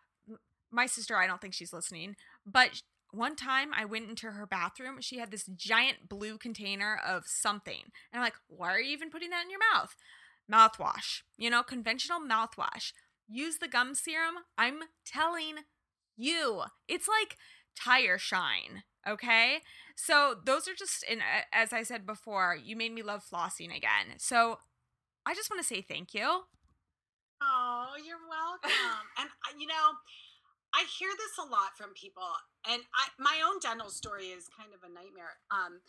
my 0.71 0.85
sister, 0.85 1.15
I 1.15 1.27
don't 1.27 1.41
think 1.41 1.53
she's 1.53 1.73
listening, 1.73 2.15
but 2.45 2.81
one 3.11 3.35
time 3.35 3.71
I 3.75 3.85
went 3.85 4.09
into 4.09 4.31
her 4.31 4.45
bathroom. 4.45 4.97
She 5.01 5.17
had 5.17 5.31
this 5.31 5.49
giant 5.55 6.07
blue 6.07 6.37
container 6.37 6.99
of 7.03 7.23
something. 7.25 7.81
And 8.11 8.19
I'm 8.19 8.21
like, 8.21 8.35
why 8.47 8.71
are 8.71 8.79
you 8.79 8.93
even 8.93 9.09
putting 9.09 9.31
that 9.31 9.45
in 9.45 9.49
your 9.49 9.59
mouth? 9.73 9.95
Mouthwash, 10.51 11.21
you 11.37 11.49
know, 11.49 11.63
conventional 11.63 12.19
mouthwash. 12.19 12.93
Use 13.29 13.57
the 13.57 13.67
gum 13.67 13.95
serum. 13.95 14.35
I'm 14.57 14.79
telling 15.05 15.57
you, 16.17 16.63
it's 16.87 17.07
like 17.07 17.37
tire 17.75 18.17
shine. 18.17 18.83
Okay. 19.07 19.59
So 19.95 20.35
those 20.45 20.67
are 20.67 20.73
just, 20.73 21.03
and 21.09 21.21
as 21.53 21.73
I 21.73 21.83
said 21.83 22.05
before, 22.05 22.57
you 22.61 22.75
made 22.75 22.93
me 22.93 23.01
love 23.01 23.23
flossing 23.31 23.75
again. 23.75 24.17
So 24.17 24.57
I 25.25 25.33
just 25.35 25.49
want 25.49 25.61
to 25.61 25.67
say 25.67 25.81
thank 25.81 26.13
you. 26.13 26.41
Oh, 27.41 27.93
you're 28.05 28.17
welcome. 28.29 28.71
and 29.19 29.29
you 29.59 29.67
know, 29.67 29.95
I 30.73 30.85
hear 30.99 31.09
this 31.09 31.37
a 31.39 31.49
lot 31.49 31.77
from 31.77 31.93
people, 31.93 32.29
and 32.69 32.81
I, 32.93 33.07
my 33.17 33.41
own 33.47 33.59
dental 33.59 33.89
story 33.89 34.27
is 34.27 34.45
kind 34.53 34.69
of 34.73 34.83
a 34.83 34.93
nightmare. 34.93 35.39
Um, 35.49 35.81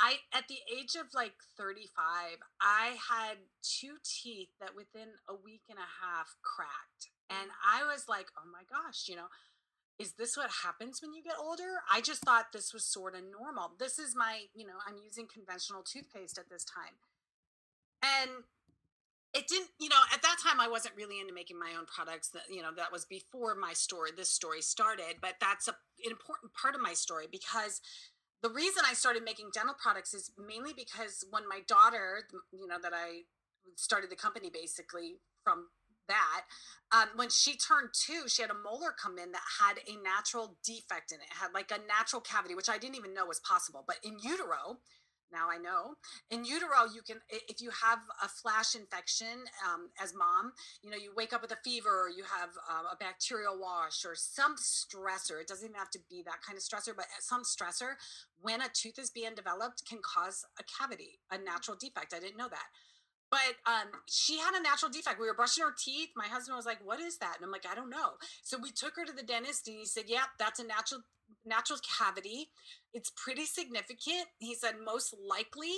I 0.00 0.16
at 0.32 0.48
the 0.48 0.60
age 0.68 0.94
of 0.94 1.14
like 1.14 1.34
35, 1.56 2.38
I 2.60 2.96
had 3.10 3.38
two 3.62 3.96
teeth 4.04 4.48
that 4.60 4.76
within 4.76 5.08
a 5.28 5.34
week 5.34 5.62
and 5.68 5.78
a 5.78 6.04
half 6.04 6.36
cracked. 6.42 7.10
And 7.30 7.50
mm. 7.50 7.60
I 7.64 7.84
was 7.90 8.08
like, 8.08 8.26
"Oh 8.36 8.48
my 8.50 8.62
gosh, 8.68 9.08
you 9.08 9.16
know, 9.16 9.28
is 9.98 10.12
this 10.12 10.36
what 10.36 10.50
happens 10.64 11.00
when 11.00 11.14
you 11.14 11.22
get 11.22 11.40
older?" 11.40 11.80
I 11.90 12.00
just 12.00 12.22
thought 12.22 12.52
this 12.52 12.74
was 12.74 12.84
sort 12.84 13.14
of 13.14 13.22
normal. 13.24 13.72
This 13.78 13.98
is 13.98 14.14
my, 14.14 14.44
you 14.54 14.66
know, 14.66 14.78
I'm 14.86 14.96
using 15.02 15.26
conventional 15.26 15.82
toothpaste 15.82 16.38
at 16.38 16.50
this 16.50 16.64
time. 16.64 17.00
And 18.02 18.44
it 19.34 19.46
didn't, 19.48 19.70
you 19.78 19.88
know, 19.88 20.00
at 20.12 20.22
that 20.22 20.36
time 20.42 20.60
I 20.60 20.68
wasn't 20.68 20.96
really 20.96 21.20
into 21.20 21.34
making 21.34 21.58
my 21.58 21.72
own 21.78 21.86
products. 21.86 22.28
That 22.30 22.44
you 22.50 22.62
know, 22.62 22.72
that 22.76 22.92
was 22.92 23.04
before 23.04 23.54
my 23.54 23.72
story, 23.72 24.10
this 24.16 24.30
story 24.30 24.60
started. 24.62 25.16
But 25.20 25.36
that's 25.40 25.68
a, 25.68 25.72
an 26.04 26.10
important 26.10 26.52
part 26.54 26.74
of 26.74 26.80
my 26.80 26.92
story 26.92 27.26
because 27.30 27.80
the 28.42 28.50
reason 28.50 28.82
I 28.88 28.94
started 28.94 29.24
making 29.24 29.50
dental 29.52 29.74
products 29.80 30.14
is 30.14 30.30
mainly 30.38 30.72
because 30.76 31.24
when 31.30 31.48
my 31.48 31.60
daughter, 31.66 32.28
you 32.52 32.66
know, 32.66 32.78
that 32.82 32.92
I 32.94 33.22
started 33.76 34.10
the 34.10 34.16
company 34.16 34.50
basically 34.52 35.16
from 35.42 35.66
that, 36.08 36.42
um, 36.92 37.08
when 37.16 37.30
she 37.30 37.56
turned 37.56 37.88
two, 37.92 38.28
she 38.28 38.42
had 38.42 38.50
a 38.50 38.54
molar 38.54 38.92
come 38.92 39.18
in 39.18 39.32
that 39.32 39.42
had 39.60 39.78
a 39.88 40.00
natural 40.02 40.58
defect 40.64 41.10
in 41.12 41.18
it. 41.18 41.24
it 41.30 41.36
had 41.40 41.52
like 41.52 41.72
a 41.72 41.80
natural 41.86 42.22
cavity, 42.22 42.54
which 42.54 42.68
I 42.68 42.78
didn't 42.78 42.96
even 42.96 43.14
know 43.14 43.26
was 43.26 43.40
possible. 43.40 43.84
But 43.86 43.96
in 44.04 44.18
utero, 44.22 44.78
now 45.32 45.48
I 45.50 45.58
know. 45.58 45.94
In 46.30 46.44
utero, 46.44 46.86
you 46.92 47.02
can, 47.02 47.18
if 47.28 47.60
you 47.60 47.70
have 47.70 47.98
a 48.22 48.28
flash 48.28 48.74
infection 48.74 49.44
um, 49.66 49.90
as 50.02 50.14
mom, 50.14 50.52
you 50.82 50.90
know, 50.90 50.96
you 50.96 51.12
wake 51.16 51.32
up 51.32 51.42
with 51.42 51.52
a 51.52 51.58
fever 51.64 52.06
or 52.06 52.08
you 52.08 52.24
have 52.24 52.50
uh, 52.70 52.92
a 52.92 52.96
bacterial 52.96 53.58
wash 53.58 54.04
or 54.04 54.14
some 54.14 54.56
stressor. 54.56 55.40
It 55.40 55.48
doesn't 55.48 55.66
even 55.66 55.78
have 55.78 55.90
to 55.90 56.00
be 56.08 56.22
that 56.24 56.42
kind 56.46 56.56
of 56.56 56.62
stressor, 56.62 56.94
but 56.96 57.06
some 57.20 57.42
stressor 57.42 57.94
when 58.40 58.60
a 58.60 58.68
tooth 58.72 58.98
is 58.98 59.10
being 59.10 59.34
developed 59.34 59.82
can 59.88 59.98
cause 60.02 60.44
a 60.58 60.64
cavity, 60.64 61.18
a 61.30 61.38
natural 61.38 61.76
defect. 61.76 62.14
I 62.14 62.20
didn't 62.20 62.36
know 62.36 62.48
that. 62.48 62.68
But 63.30 63.58
um, 63.66 63.90
she 64.08 64.38
had 64.38 64.54
a 64.54 64.62
natural 64.62 64.90
defect. 64.90 65.20
We 65.20 65.26
were 65.26 65.34
brushing 65.34 65.64
her 65.64 65.74
teeth. 65.76 66.10
My 66.14 66.28
husband 66.28 66.56
was 66.56 66.64
like, 66.64 66.78
"What 66.84 67.00
is 67.00 67.18
that?" 67.18 67.34
And 67.36 67.44
I'm 67.44 67.50
like, 67.50 67.66
"I 67.68 67.74
don't 67.74 67.90
know." 67.90 68.14
So 68.42 68.56
we 68.56 68.70
took 68.70 68.94
her 68.96 69.04
to 69.04 69.12
the 69.12 69.24
dentist, 69.24 69.66
and 69.66 69.76
he 69.76 69.84
said, 69.84 70.04
"Yeah, 70.06 70.30
that's 70.38 70.60
a 70.60 70.64
natural 70.64 71.02
natural 71.46 71.78
cavity. 71.98 72.50
It's 72.92 73.12
pretty 73.16 73.46
significant. 73.46 74.26
He 74.38 74.54
said 74.54 74.74
most 74.84 75.14
likely 75.18 75.74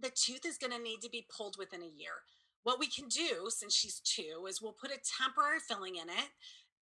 the 0.00 0.10
tooth 0.10 0.44
is 0.46 0.58
going 0.58 0.72
to 0.72 0.82
need 0.82 1.00
to 1.02 1.10
be 1.10 1.26
pulled 1.34 1.56
within 1.58 1.82
a 1.82 1.86
year. 1.86 2.24
What 2.62 2.78
we 2.78 2.86
can 2.86 3.08
do 3.08 3.48
since 3.48 3.74
she's 3.74 4.00
two 4.00 4.46
is 4.48 4.60
we'll 4.60 4.72
put 4.72 4.90
a 4.90 4.98
temporary 5.20 5.60
filling 5.60 5.96
in 5.96 6.08
it. 6.08 6.30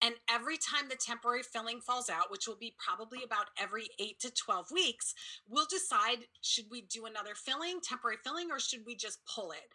And 0.04 0.14
every 0.28 0.56
time 0.56 0.88
the 0.88 0.96
temporary 0.96 1.44
filling 1.44 1.80
falls 1.80 2.10
out, 2.10 2.30
which 2.30 2.48
will 2.48 2.56
be 2.56 2.74
probably 2.76 3.20
about 3.24 3.46
every 3.60 3.86
eight 4.00 4.18
to 4.20 4.32
12 4.32 4.66
weeks, 4.72 5.14
we'll 5.48 5.66
decide 5.70 6.26
should 6.40 6.66
we 6.70 6.82
do 6.82 7.06
another 7.06 7.34
filling, 7.36 7.78
temporary 7.80 8.16
filling, 8.24 8.50
or 8.50 8.58
should 8.58 8.84
we 8.84 8.96
just 8.96 9.20
pull 9.32 9.52
it? 9.52 9.70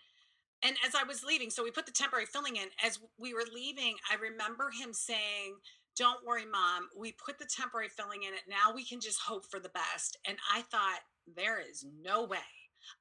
And 0.63 0.75
as 0.85 0.95
I 0.95 1.03
was 1.03 1.23
leaving, 1.23 1.49
so 1.49 1.63
we 1.63 1.71
put 1.71 1.85
the 1.85 1.91
temporary 1.91 2.25
filling 2.25 2.57
in. 2.57 2.67
As 2.83 2.99
we 3.17 3.33
were 3.33 3.45
leaving, 3.53 3.95
I 4.11 4.15
remember 4.15 4.69
him 4.69 4.91
saying, 4.91 5.55
don't 5.97 6.25
worry, 6.25 6.45
mom. 6.45 6.89
We 6.97 7.13
put 7.13 7.39
the 7.39 7.45
temporary 7.45 7.89
filling 7.89 8.23
in 8.23 8.33
it. 8.33 8.41
Now 8.47 8.73
we 8.73 8.85
can 8.85 8.99
just 8.99 9.19
hope 9.19 9.45
for 9.49 9.59
the 9.59 9.69
best. 9.69 10.17
And 10.27 10.37
I 10.53 10.61
thought, 10.61 10.99
there 11.35 11.59
is 11.59 11.85
no 12.01 12.23
way. 12.25 12.37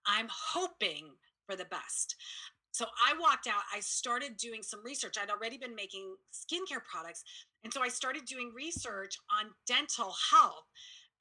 I'm 0.06 0.28
hoping 0.30 1.10
for 1.46 1.56
the 1.56 1.66
best. 1.66 2.16
So 2.72 2.86
I 3.06 3.14
walked 3.18 3.46
out. 3.46 3.62
I 3.74 3.80
started 3.80 4.36
doing 4.36 4.62
some 4.62 4.80
research. 4.84 5.16
I'd 5.20 5.30
already 5.30 5.56
been 5.58 5.74
making 5.74 6.14
skincare 6.32 6.84
products. 6.84 7.24
And 7.64 7.72
so 7.72 7.82
I 7.82 7.88
started 7.88 8.24
doing 8.26 8.52
research 8.54 9.16
on 9.30 9.50
dental 9.66 10.14
health. 10.30 10.64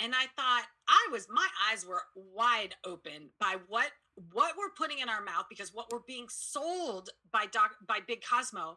And 0.02 0.14
I 0.14 0.26
thought 0.36 0.66
I 0.90 1.08
was 1.12 1.28
my 1.30 1.48
eyes 1.72 1.86
were 1.86 2.02
wide 2.16 2.76
open 2.86 3.30
by 3.40 3.56
what 3.70 3.92
what 4.34 4.56
we're 4.58 4.72
putting 4.78 5.00
in 5.00 5.08
our 5.08 5.24
mouth 5.24 5.46
because 5.50 5.74
what 5.74 5.88
we're 5.92 6.00
being 6.06 6.26
sold 6.30 7.10
by 7.32 7.46
doc 7.46 7.76
by 7.88 8.00
Big 8.06 8.22
Cosmo 8.22 8.76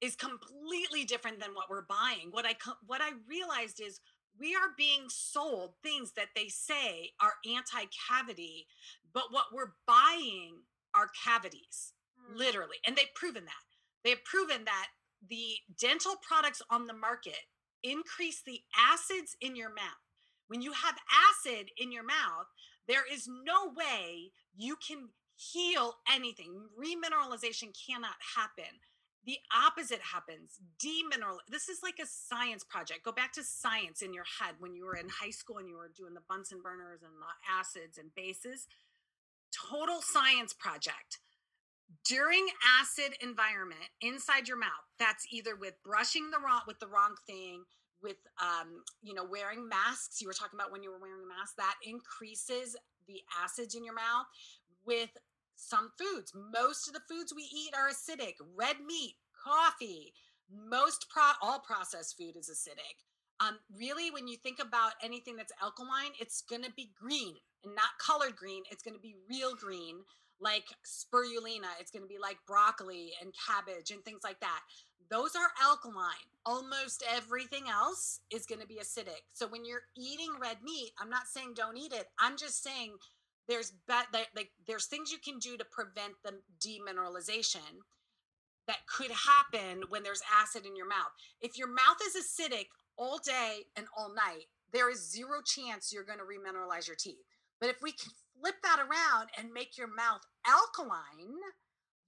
is 0.00 0.16
completely 0.16 1.04
different 1.04 1.40
than 1.40 1.54
what 1.54 1.70
we're 1.70 1.82
buying. 1.82 2.28
What 2.30 2.46
I 2.46 2.54
what 2.86 3.00
I 3.00 3.10
realized 3.28 3.80
is 3.80 4.00
we 4.38 4.54
are 4.54 4.70
being 4.76 5.06
sold 5.08 5.74
things 5.82 6.12
that 6.12 6.28
they 6.36 6.48
say 6.48 7.10
are 7.20 7.34
anti-cavity, 7.44 8.66
but 9.12 9.24
what 9.30 9.46
we're 9.52 9.72
buying 9.86 10.58
are 10.94 11.10
cavities, 11.24 11.92
mm. 12.18 12.38
literally. 12.38 12.76
And 12.86 12.96
they've 12.96 13.14
proven 13.14 13.44
that. 13.44 13.64
They've 14.04 14.24
proven 14.24 14.64
that 14.64 14.88
the 15.28 15.56
dental 15.80 16.14
products 16.26 16.62
on 16.70 16.86
the 16.86 16.94
market 16.94 17.46
increase 17.82 18.42
the 18.42 18.60
acids 18.76 19.36
in 19.40 19.56
your 19.56 19.70
mouth. 19.70 20.06
When 20.46 20.62
you 20.62 20.72
have 20.72 20.96
acid 21.30 21.70
in 21.76 21.92
your 21.92 22.04
mouth, 22.04 22.46
there 22.86 23.04
is 23.12 23.28
no 23.28 23.72
way 23.76 24.30
you 24.56 24.76
can 24.76 25.08
heal 25.36 25.96
anything. 26.12 26.68
Remineralization 26.78 27.76
cannot 27.86 28.16
happen 28.36 28.80
the 29.28 29.38
opposite 29.54 30.00
happens 30.00 30.58
demineral 30.82 31.36
this 31.50 31.68
is 31.68 31.80
like 31.82 32.00
a 32.02 32.06
science 32.06 32.64
project 32.64 33.04
go 33.04 33.12
back 33.12 33.32
to 33.32 33.44
science 33.44 34.02
in 34.02 34.14
your 34.14 34.24
head 34.40 34.54
when 34.58 34.74
you 34.74 34.84
were 34.84 34.96
in 34.96 35.08
high 35.08 35.30
school 35.30 35.58
and 35.58 35.68
you 35.68 35.76
were 35.76 35.90
doing 35.96 36.14
the 36.14 36.20
bunsen 36.28 36.60
burners 36.62 37.00
and 37.02 37.12
the 37.20 37.50
acids 37.58 37.98
and 37.98 38.14
bases. 38.14 38.66
Total 39.52 40.00
science 40.00 40.52
project. 40.52 41.18
During 42.04 42.46
acid 42.80 43.16
environment 43.22 43.88
inside 44.00 44.46
your 44.46 44.58
mouth 44.58 44.86
that's 44.98 45.26
either 45.30 45.56
with 45.56 45.74
brushing 45.82 46.30
the 46.30 46.38
wrong 46.38 46.60
with 46.66 46.78
the 46.80 46.86
wrong 46.86 47.14
thing 47.26 47.64
with 48.02 48.18
um, 48.40 48.84
you 49.02 49.14
know 49.14 49.24
wearing 49.24 49.68
masks 49.68 50.20
you 50.20 50.28
were 50.28 50.34
talking 50.34 50.58
about 50.58 50.70
when 50.70 50.82
you 50.82 50.90
were 50.90 51.00
wearing 51.00 51.24
a 51.24 51.28
mask 51.28 51.56
that 51.56 51.74
increases 51.82 52.76
the 53.06 53.20
acids 53.42 53.74
in 53.74 53.84
your 53.84 53.94
mouth. 53.94 54.26
With 54.84 55.10
some 55.58 55.90
foods. 55.98 56.32
Most 56.34 56.88
of 56.88 56.94
the 56.94 57.02
foods 57.08 57.34
we 57.34 57.42
eat 57.42 57.74
are 57.76 57.90
acidic. 57.90 58.34
Red 58.56 58.76
meat, 58.86 59.16
coffee, 59.44 60.12
most 60.50 61.06
pro 61.10 61.22
all 61.42 61.58
processed 61.60 62.16
food 62.16 62.36
is 62.36 62.48
acidic. 62.48 63.04
Um, 63.40 63.58
really, 63.76 64.10
when 64.10 64.26
you 64.26 64.36
think 64.36 64.58
about 64.60 64.92
anything 65.02 65.36
that's 65.36 65.52
alkaline, 65.62 66.12
it's 66.20 66.42
going 66.42 66.62
to 66.62 66.72
be 66.72 66.90
green 66.98 67.34
and 67.64 67.74
not 67.74 67.98
colored 68.04 68.36
green. 68.36 68.62
It's 68.70 68.82
going 68.82 68.94
to 68.94 69.00
be 69.00 69.14
real 69.30 69.54
green, 69.54 69.98
like 70.40 70.64
spirulina. 70.86 71.70
It's 71.80 71.90
going 71.90 72.02
to 72.02 72.08
be 72.08 72.18
like 72.20 72.38
broccoli 72.46 73.12
and 73.20 73.32
cabbage 73.46 73.90
and 73.90 74.04
things 74.04 74.20
like 74.24 74.40
that. 74.40 74.60
Those 75.10 75.36
are 75.36 75.50
alkaline. 75.62 76.28
Almost 76.44 77.04
everything 77.14 77.64
else 77.70 78.20
is 78.30 78.44
going 78.44 78.60
to 78.60 78.66
be 78.66 78.80
acidic. 78.82 79.22
So 79.32 79.46
when 79.46 79.64
you're 79.64 79.86
eating 79.96 80.32
red 80.40 80.58
meat, 80.64 80.90
I'm 81.00 81.10
not 81.10 81.28
saying 81.28 81.52
don't 81.54 81.78
eat 81.78 81.92
it. 81.92 82.08
I'm 82.18 82.36
just 82.36 82.62
saying 82.62 82.96
there's 83.48 83.72
like 83.88 84.50
there's 84.66 84.86
things 84.86 85.10
you 85.10 85.18
can 85.18 85.38
do 85.38 85.56
to 85.56 85.64
prevent 85.64 86.14
the 86.22 86.34
demineralization 86.60 87.82
that 88.66 88.86
could 88.86 89.10
happen 89.10 89.84
when 89.88 90.02
there's 90.02 90.22
acid 90.40 90.66
in 90.66 90.76
your 90.76 90.88
mouth. 90.88 91.10
If 91.40 91.58
your 91.58 91.68
mouth 91.68 91.96
is 92.06 92.14
acidic 92.14 92.66
all 92.96 93.18
day 93.18 93.64
and 93.76 93.86
all 93.96 94.14
night, 94.14 94.44
there 94.72 94.90
is 94.90 95.10
zero 95.10 95.40
chance 95.44 95.92
you're 95.92 96.04
going 96.04 96.18
to 96.18 96.24
remineralize 96.24 96.86
your 96.86 96.96
teeth. 96.96 97.24
But 97.60 97.70
if 97.70 97.82
we 97.82 97.92
can 97.92 98.12
flip 98.38 98.56
that 98.62 98.78
around 98.78 99.30
and 99.38 99.52
make 99.52 99.78
your 99.78 99.88
mouth 99.88 100.20
alkaline, 100.46 101.40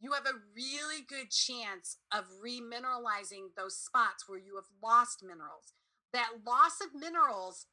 you 0.00 0.12
have 0.12 0.26
a 0.26 0.38
really 0.55 1.03
good 1.09 1.31
chance 1.31 1.96
of 2.12 2.24
remineralizing 2.44 3.55
those 3.57 3.76
spots 3.76 4.29
where 4.29 4.38
you 4.38 4.57
have 4.57 4.68
lost 4.83 5.22
minerals. 5.22 5.72
That 6.12 6.29
loss 6.46 6.81
of 6.83 6.98
minerals 6.98 7.66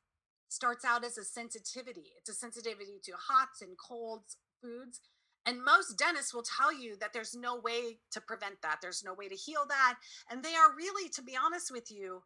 starts 0.50 0.86
out 0.86 1.04
as 1.04 1.18
a 1.18 1.24
sensitivity. 1.24 2.14
It's 2.18 2.30
a 2.30 2.34
sensitivity 2.34 3.00
to 3.04 3.14
hots 3.14 3.62
and 3.62 3.78
colds 3.78 4.38
foods. 4.62 5.02
And 5.46 5.64
most 5.64 5.98
dentists 5.98 6.34
will 6.34 6.44
tell 6.44 6.74
you 6.78 6.98
that 7.00 7.14
there's 7.14 7.34
no 7.34 7.56
way 7.56 8.00
to 8.12 8.20
prevent 8.20 8.62
that. 8.64 8.80
There's 8.82 9.04
no 9.04 9.14
way 9.14 9.30
to 9.30 9.36
heal 9.36 9.66
that. 9.70 9.96
And 10.30 10.44
they 10.44 10.56
are 10.56 10.76
really, 10.76 11.10
to 11.10 11.22
be 11.22 11.38
honest 11.38 11.72
with 11.72 11.90
you, 11.90 12.22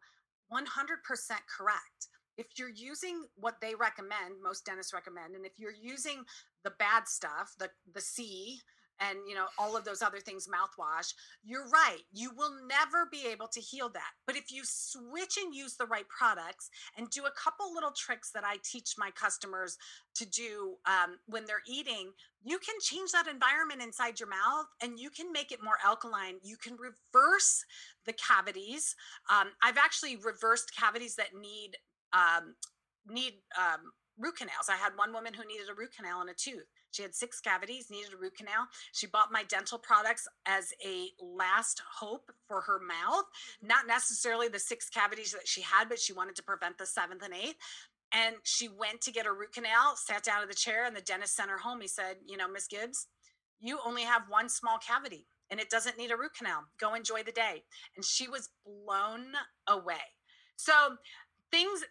100% 0.52 0.66
correct. 1.56 2.08
If 2.36 2.46
you're 2.58 2.68
using 2.68 3.26
what 3.36 3.60
they 3.60 3.74
recommend, 3.74 4.42
most 4.42 4.64
dentists 4.64 4.92
recommend, 4.92 5.36
and 5.36 5.44
if 5.44 5.52
you're 5.58 5.70
using 5.70 6.24
the 6.64 6.72
bad 6.78 7.06
stuff, 7.06 7.54
the, 7.58 7.68
the 7.94 8.00
C, 8.00 8.60
and 9.02 9.18
you 9.26 9.34
know 9.34 9.46
all 9.58 9.76
of 9.76 9.84
those 9.84 10.02
other 10.02 10.20
things 10.20 10.48
mouthwash 10.48 11.14
you're 11.44 11.68
right 11.68 12.02
you 12.12 12.30
will 12.36 12.52
never 12.66 13.08
be 13.10 13.26
able 13.26 13.48
to 13.48 13.60
heal 13.60 13.88
that. 13.88 14.12
But 14.26 14.36
if 14.36 14.52
you 14.52 14.62
switch 14.64 15.36
and 15.42 15.54
use 15.54 15.76
the 15.76 15.86
right 15.86 16.08
products 16.08 16.70
and 16.96 17.10
do 17.10 17.24
a 17.24 17.30
couple 17.30 17.72
little 17.72 17.92
tricks 17.92 18.30
that 18.32 18.44
i 18.44 18.56
teach 18.64 18.94
my 18.98 19.10
customers 19.10 19.76
to 20.14 20.26
do 20.26 20.76
um, 20.86 21.18
when 21.26 21.44
they're 21.44 21.62
eating 21.66 22.12
you 22.44 22.58
can 22.58 22.74
change 22.80 23.12
that 23.12 23.28
environment 23.28 23.82
inside 23.82 24.18
your 24.18 24.28
mouth 24.28 24.66
and 24.82 24.98
you 24.98 25.10
can 25.10 25.30
make 25.30 25.52
it 25.52 25.62
more 25.62 25.78
alkaline. 25.84 26.36
You 26.42 26.56
can 26.56 26.74
reverse 26.74 27.64
the 28.04 28.12
cavities. 28.12 28.96
Um, 29.30 29.48
i've 29.62 29.78
actually 29.78 30.16
reversed 30.16 30.72
cavities 30.76 31.16
that 31.16 31.28
need 31.38 31.76
um, 32.12 32.54
need 33.08 33.34
um, 33.58 33.92
root 34.18 34.36
canals. 34.36 34.68
I 34.68 34.76
had 34.76 34.92
one 34.96 35.12
woman 35.12 35.34
who 35.34 35.46
needed 35.46 35.68
a 35.70 35.74
root 35.74 35.90
canal 35.96 36.20
in 36.22 36.28
a 36.28 36.34
tooth 36.34 36.66
she 36.92 37.02
had 37.02 37.14
six 37.14 37.40
cavities, 37.40 37.90
needed 37.90 38.12
a 38.12 38.16
root 38.16 38.36
canal. 38.36 38.68
She 38.92 39.06
bought 39.06 39.32
my 39.32 39.44
dental 39.44 39.78
products 39.78 40.28
as 40.46 40.72
a 40.84 41.08
last 41.20 41.82
hope 41.98 42.30
for 42.46 42.60
her 42.62 42.78
mouth, 42.78 43.24
mm-hmm. 43.24 43.68
not 43.68 43.86
necessarily 43.86 44.48
the 44.48 44.58
six 44.58 44.88
cavities 44.88 45.32
that 45.32 45.48
she 45.48 45.62
had, 45.62 45.88
but 45.88 45.98
she 45.98 46.12
wanted 46.12 46.36
to 46.36 46.42
prevent 46.42 46.78
the 46.78 46.86
seventh 46.86 47.24
and 47.24 47.34
eighth. 47.34 47.56
And 48.14 48.36
she 48.44 48.68
went 48.68 49.00
to 49.02 49.12
get 49.12 49.26
a 49.26 49.32
root 49.32 49.54
canal, 49.54 49.96
sat 49.96 50.22
down 50.22 50.42
in 50.42 50.48
the 50.48 50.54
chair, 50.54 50.84
and 50.84 50.94
the 50.94 51.00
dentist 51.00 51.34
sent 51.34 51.50
her 51.50 51.58
home. 51.58 51.80
He 51.80 51.88
said, 51.88 52.16
You 52.26 52.36
know, 52.36 52.46
Miss 52.46 52.66
Gibbs, 52.66 53.06
you 53.58 53.78
only 53.86 54.02
have 54.02 54.22
one 54.28 54.50
small 54.50 54.76
cavity 54.78 55.26
and 55.52 55.60
it 55.60 55.70
doesn't 55.70 55.98
need 55.98 56.10
a 56.10 56.16
root 56.16 56.32
canal. 56.36 56.64
Go 56.80 56.94
enjoy 56.94 57.22
the 57.22 57.30
day. 57.30 57.62
And 57.94 58.04
she 58.04 58.26
was 58.26 58.48
blown 58.64 59.26
away. 59.68 60.00
So, 60.56 60.72
things 61.50 61.84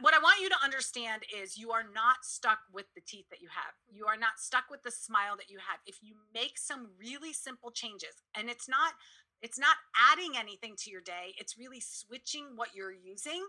what 0.00 0.14
I 0.14 0.18
want 0.18 0.40
you 0.40 0.48
to 0.48 0.64
understand 0.64 1.22
is 1.42 1.56
you 1.56 1.70
are 1.70 1.84
not 1.94 2.22
stuck 2.22 2.58
with 2.72 2.86
the 2.94 3.00
teeth 3.06 3.26
that 3.30 3.40
you 3.40 3.48
have. 3.54 3.74
You 3.90 4.06
are 4.06 4.16
not 4.16 4.38
stuck 4.38 4.64
with 4.70 4.82
the 4.82 4.90
smile 4.90 5.36
that 5.36 5.50
you 5.50 5.58
have. 5.58 5.80
If 5.86 5.98
you 6.02 6.14
make 6.34 6.58
some 6.58 6.88
really 6.98 7.32
simple 7.32 7.70
changes, 7.70 8.22
and 8.36 8.48
it's 8.50 8.68
not 8.68 8.94
it's 9.40 9.58
not 9.58 9.76
adding 10.10 10.32
anything 10.36 10.74
to 10.78 10.90
your 10.90 11.00
day, 11.00 11.34
it's 11.38 11.56
really 11.56 11.80
switching 11.80 12.56
what 12.56 12.74
you're 12.74 12.92
using 12.92 13.46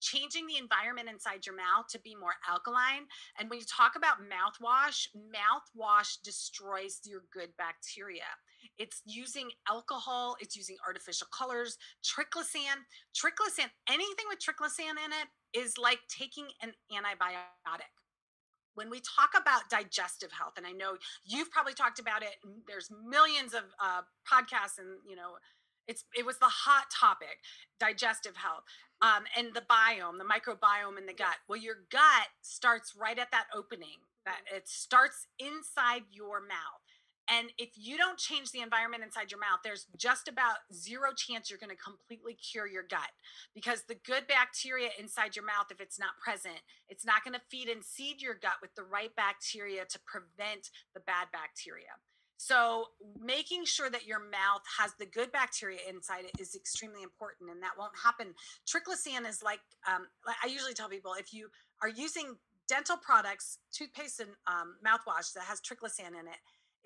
changing 0.00 0.46
the 0.46 0.58
environment 0.58 1.08
inside 1.08 1.44
your 1.44 1.56
mouth 1.56 1.86
to 1.90 2.00
be 2.00 2.14
more 2.14 2.34
alkaline. 2.48 3.06
And 3.38 3.50
when 3.50 3.58
you 3.58 3.64
talk 3.64 3.96
about 3.96 4.22
mouthwash, 4.22 5.08
mouthwash 5.14 6.22
destroys 6.22 7.00
your 7.04 7.22
good 7.32 7.50
bacteria. 7.58 8.30
It's 8.78 9.02
using 9.04 9.50
alcohol, 9.68 10.36
it's 10.40 10.56
using 10.56 10.76
artificial 10.86 11.26
colors, 11.36 11.76
triclosan. 12.04 12.86
Triclosan, 13.14 13.68
anything 13.88 14.26
with 14.28 14.38
triclosan 14.38 14.96
in 15.04 15.12
it 15.12 15.58
is 15.58 15.78
like 15.78 15.98
taking 16.08 16.46
an 16.62 16.72
antibiotic. 16.92 17.90
When 18.74 18.90
we 18.90 19.00
talk 19.00 19.30
about 19.36 19.68
digestive 19.68 20.30
health, 20.30 20.54
and 20.56 20.64
I 20.64 20.70
know 20.70 20.96
you've 21.24 21.50
probably 21.50 21.74
talked 21.74 21.98
about 21.98 22.22
it, 22.22 22.36
there's 22.68 22.88
millions 23.04 23.52
of 23.52 23.64
uh, 23.82 24.02
podcasts 24.30 24.78
and, 24.78 24.98
you 25.04 25.16
know, 25.16 25.34
it's 25.88 26.04
it 26.16 26.24
was 26.24 26.38
the 26.38 26.46
hot 26.46 26.84
topic 26.92 27.40
digestive 27.80 28.36
health 28.36 28.62
um, 29.00 29.24
and 29.36 29.54
the 29.54 29.62
biome 29.62 30.18
the 30.18 30.24
microbiome 30.24 30.98
in 30.98 31.06
the 31.06 31.14
gut 31.14 31.36
well 31.48 31.58
your 31.58 31.76
gut 31.90 32.28
starts 32.42 32.94
right 32.94 33.18
at 33.18 33.30
that 33.32 33.46
opening 33.56 34.04
that 34.24 34.40
it 34.54 34.68
starts 34.68 35.26
inside 35.38 36.02
your 36.12 36.40
mouth 36.40 36.84
and 37.28 37.52
if 37.58 37.70
you 37.76 37.96
don't 37.96 38.18
change 38.18 38.52
the 38.52 38.60
environment 38.60 39.02
inside 39.02 39.30
your 39.30 39.40
mouth, 39.40 39.60
there's 39.62 39.86
just 39.96 40.28
about 40.28 40.56
zero 40.72 41.10
chance 41.14 41.50
you're 41.50 41.58
going 41.58 41.74
to 41.74 41.76
completely 41.76 42.34
cure 42.34 42.66
your 42.66 42.84
gut 42.88 43.12
because 43.54 43.82
the 43.82 43.96
good 44.06 44.26
bacteria 44.26 44.88
inside 44.98 45.36
your 45.36 45.44
mouth, 45.44 45.66
if 45.70 45.80
it's 45.80 45.98
not 45.98 46.18
present, 46.22 46.60
it's 46.88 47.04
not 47.04 47.24
going 47.24 47.34
to 47.34 47.40
feed 47.50 47.68
and 47.68 47.84
seed 47.84 48.22
your 48.22 48.34
gut 48.34 48.56
with 48.62 48.74
the 48.74 48.82
right 48.82 49.14
bacteria 49.14 49.84
to 49.84 49.98
prevent 50.06 50.70
the 50.94 51.00
bad 51.00 51.28
bacteria. 51.32 52.00
So, 52.40 52.86
making 53.20 53.64
sure 53.64 53.90
that 53.90 54.06
your 54.06 54.20
mouth 54.20 54.62
has 54.78 54.92
the 54.98 55.06
good 55.06 55.32
bacteria 55.32 55.80
inside 55.88 56.24
it 56.24 56.40
is 56.40 56.54
extremely 56.54 57.02
important, 57.02 57.50
and 57.50 57.60
that 57.64 57.72
won't 57.76 57.98
happen. 58.02 58.32
Triclosan 58.64 59.28
is 59.28 59.42
like, 59.42 59.58
um, 59.88 60.06
I 60.24 60.46
usually 60.46 60.72
tell 60.72 60.88
people 60.88 61.14
if 61.18 61.34
you 61.34 61.48
are 61.82 61.88
using 61.88 62.36
dental 62.68 62.96
products, 62.96 63.58
toothpaste, 63.72 64.20
and 64.20 64.30
um, 64.46 64.76
mouthwash 64.86 65.32
that 65.32 65.44
has 65.44 65.60
triclosan 65.60 66.10
in 66.10 66.28
it, 66.28 66.38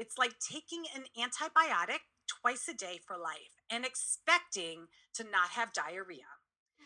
it's 0.02 0.18
like 0.18 0.34
taking 0.40 0.82
an 0.96 1.04
antibiotic 1.16 2.02
twice 2.26 2.66
a 2.66 2.74
day 2.74 2.98
for 3.06 3.16
life 3.16 3.54
and 3.70 3.84
expecting 3.84 4.86
to 5.14 5.22
not 5.22 5.50
have 5.54 5.72
diarrhea. 5.72 6.26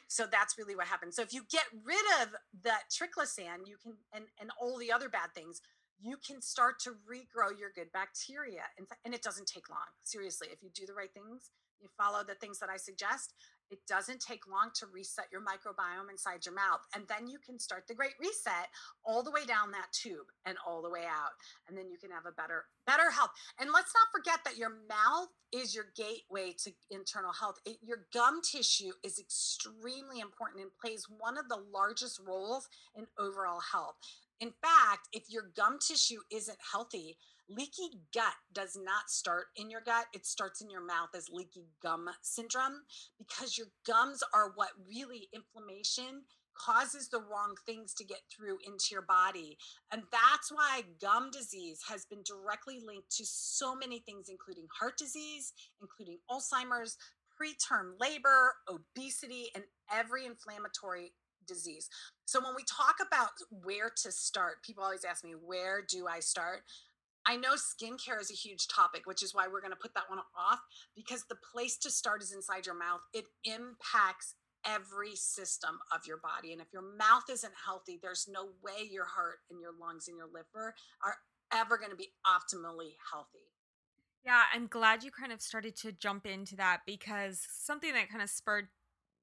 So 0.07 0.27
that's 0.31 0.59
really 0.59 0.77
what 0.77 0.87
happens. 0.87 1.17
So 1.17 1.23
if 1.23 1.33
you 1.33 1.45
get 1.51 1.65
rid 1.83 2.05
of 2.21 2.37
that 2.63 2.93
triclosan, 2.93 3.65
you 3.65 3.77
can 3.83 3.95
and 4.13 4.27
and 4.39 4.51
all 4.61 4.77
the 4.77 4.93
other 4.93 5.09
bad 5.09 5.33
things, 5.35 5.63
you 5.99 6.19
can 6.19 6.43
start 6.43 6.79
to 6.81 6.91
regrow 6.91 7.59
your 7.59 7.71
good 7.75 7.91
bacteria. 7.91 8.65
And 9.05 9.15
it 9.15 9.23
doesn't 9.23 9.49
take 9.49 9.71
long. 9.71 9.89
Seriously, 10.05 10.49
if 10.53 10.63
you 10.63 10.69
do 10.75 10.85
the 10.85 10.93
right 10.93 11.13
things, 11.13 11.51
you 11.81 11.89
follow 11.97 12.23
the 12.23 12.35
things 12.35 12.59
that 12.59 12.69
I 12.69 12.77
suggest, 12.77 13.33
it 13.71 13.81
doesn't 13.89 14.21
take 14.21 14.47
long 14.47 14.71
to 14.75 14.87
reset 14.87 15.27
your 15.31 15.41
microbiome 15.41 16.11
inside 16.11 16.45
your 16.45 16.55
mouth. 16.55 16.81
And 16.95 17.05
then 17.09 17.29
you 17.29 17.39
can 17.39 17.59
start 17.59 17.85
the 17.89 17.95
great 17.95 18.15
reset 18.21 18.69
all 19.05 19.23
the 19.23 19.31
way 19.31 19.45
down 19.45 19.71
that 19.73 19.93
tube 19.93 20.27
and 20.45 20.57
all 20.67 20.83
the 20.83 20.91
way 20.91 21.05
out. 21.07 21.33
And 21.69 21.77
then 21.77 21.91
you 21.91 21.99
can 21.99 22.11
have 22.11 22.27
a 22.27 22.33
better, 22.33 22.65
better 22.87 23.11
health. 23.11 23.31
And 23.61 23.71
let's 23.73 23.93
not 23.95 24.13
forget 24.13 24.41
that 24.45 24.57
your 24.57 24.71
mouth 24.89 25.29
is 25.53 25.75
your 25.75 25.87
gateway 25.97 26.55
to 26.65 26.73
internal 26.91 27.33
health. 27.33 27.57
It, 27.65 27.79
your 27.83 28.07
gum 28.13 28.41
tissue 28.43 28.93
is 29.05 29.19
extremely 29.19 30.21
important 30.21 30.63
and 30.63 30.71
plays 30.81 31.07
one 31.09 31.39
of 31.39 31.49
the 31.49 31.63
largest 31.73 32.21
roles 32.27 32.69
in 32.97 33.07
overall 33.19 33.61
health. 33.61 33.97
In 34.41 34.53
fact, 34.63 35.09
if 35.13 35.25
your 35.31 35.51
gum 35.57 35.79
tissue 35.81 36.21
isn't 36.31 36.59
healthy, 36.73 37.17
leaky 37.49 38.01
gut 38.15 38.35
does 38.53 38.77
not 38.77 39.09
start 39.09 39.47
in 39.57 39.71
your 39.71 39.81
gut. 39.81 40.07
It 40.15 40.27
starts 40.27 40.61
in 40.61 40.71
your 40.71 40.85
mouth 40.85 41.11
as 41.17 41.29
leaky 41.31 41.67
gum 41.83 42.09
syndrome 42.23 42.83
because 43.19 43.57
your 43.57 43.69
gums 43.87 44.23
are 44.35 44.53
what 44.55 44.71
really 44.89 45.29
inflammation 45.33 46.23
causes 46.59 47.09
the 47.09 47.21
wrong 47.21 47.55
things 47.67 47.93
to 47.95 48.05
get 48.05 48.21
through 48.35 48.59
into 48.67 48.87
your 48.91 49.03
body. 49.03 49.59
And 49.93 50.03
that's 50.11 50.51
why 50.51 50.83
gum 51.01 51.31
disease 51.31 51.83
has 51.89 52.07
been 52.07 52.23
directly 52.25 52.81
linked 52.85 53.15
to 53.17 53.25
so 53.27 53.75
many 53.77 54.01
things, 54.01 54.29
including 54.29 54.67
heart 54.79 54.97
disease, 54.99 55.53
including 55.81 56.19
Alzheimer's, 56.31 56.97
preterm 57.39 57.93
labor, 58.01 58.55
obesity, 58.69 59.51
and 59.55 59.65
every 59.93 60.25
inflammatory 60.25 61.13
disease. 61.47 61.89
So 62.25 62.41
when 62.41 62.55
we 62.57 62.65
talk 62.65 62.97
about 63.07 63.31
where 63.51 63.93
to 64.03 64.11
start, 64.11 64.65
people 64.65 64.83
always 64.83 65.05
ask 65.05 65.23
me, 65.23 65.33
where 65.33 65.85
do 65.89 66.07
I 66.09 66.21
start? 66.21 66.63
I 67.27 67.37
know 67.37 67.55
skincare 67.55 68.21
is 68.21 68.31
a 68.31 68.35
huge 68.35 68.69
topic, 68.69 69.03
which 69.05 69.23
is 69.23 69.35
why 69.35 69.47
we're 69.49 69.61
going 69.61 69.73
to 69.73 69.77
put 69.77 69.95
that 69.95 70.09
one 70.09 70.21
off 70.39 70.61
because 70.95 71.25
the 71.29 71.37
place 71.53 71.77
to 71.79 71.91
start 71.91 72.23
is 72.23 72.33
inside 72.33 72.67
your 72.67 72.79
mouth. 72.79 73.01
It 73.13 73.27
impacts 73.45 74.35
every 74.65 75.15
system 75.15 75.79
of 75.93 76.07
your 76.07 76.19
body. 76.19 76.53
And 76.53 76.61
if 76.61 76.69
your 76.73 76.83
mouth 76.83 77.25
isn't 77.31 77.53
healthy, 77.65 77.99
there's 78.01 78.29
no 78.31 78.47
way 78.63 78.89
your 78.91 79.07
heart 79.07 79.39
and 79.51 79.61
your 79.61 79.73
lungs 79.79 80.09
and 80.09 80.17
your 80.17 80.27
liver 80.27 80.75
are 81.05 81.17
ever 81.53 81.79
going 81.79 81.91
to 81.91 81.97
be 81.97 82.13
optimally 82.27 82.95
healthy. 83.13 83.47
Yeah, 84.25 84.43
I'm 84.53 84.67
glad 84.67 85.05
you 85.05 85.11
kind 85.13 85.33
of 85.33 85.41
started 85.41 85.77
to 85.77 85.93
jump 85.93 86.27
into 86.27 86.57
that 86.57 86.81
because 86.85 87.47
something 87.49 87.93
that 87.93 88.09
kind 88.09 88.23
of 88.23 88.31
spurred 88.31 88.69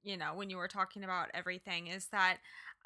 you 0.04 0.18
know, 0.18 0.34
when 0.36 0.50
you 0.50 0.58
were 0.58 0.68
talking 0.68 1.04
about 1.04 1.30
everything 1.34 1.88
is 1.88 2.08
that 2.08 2.38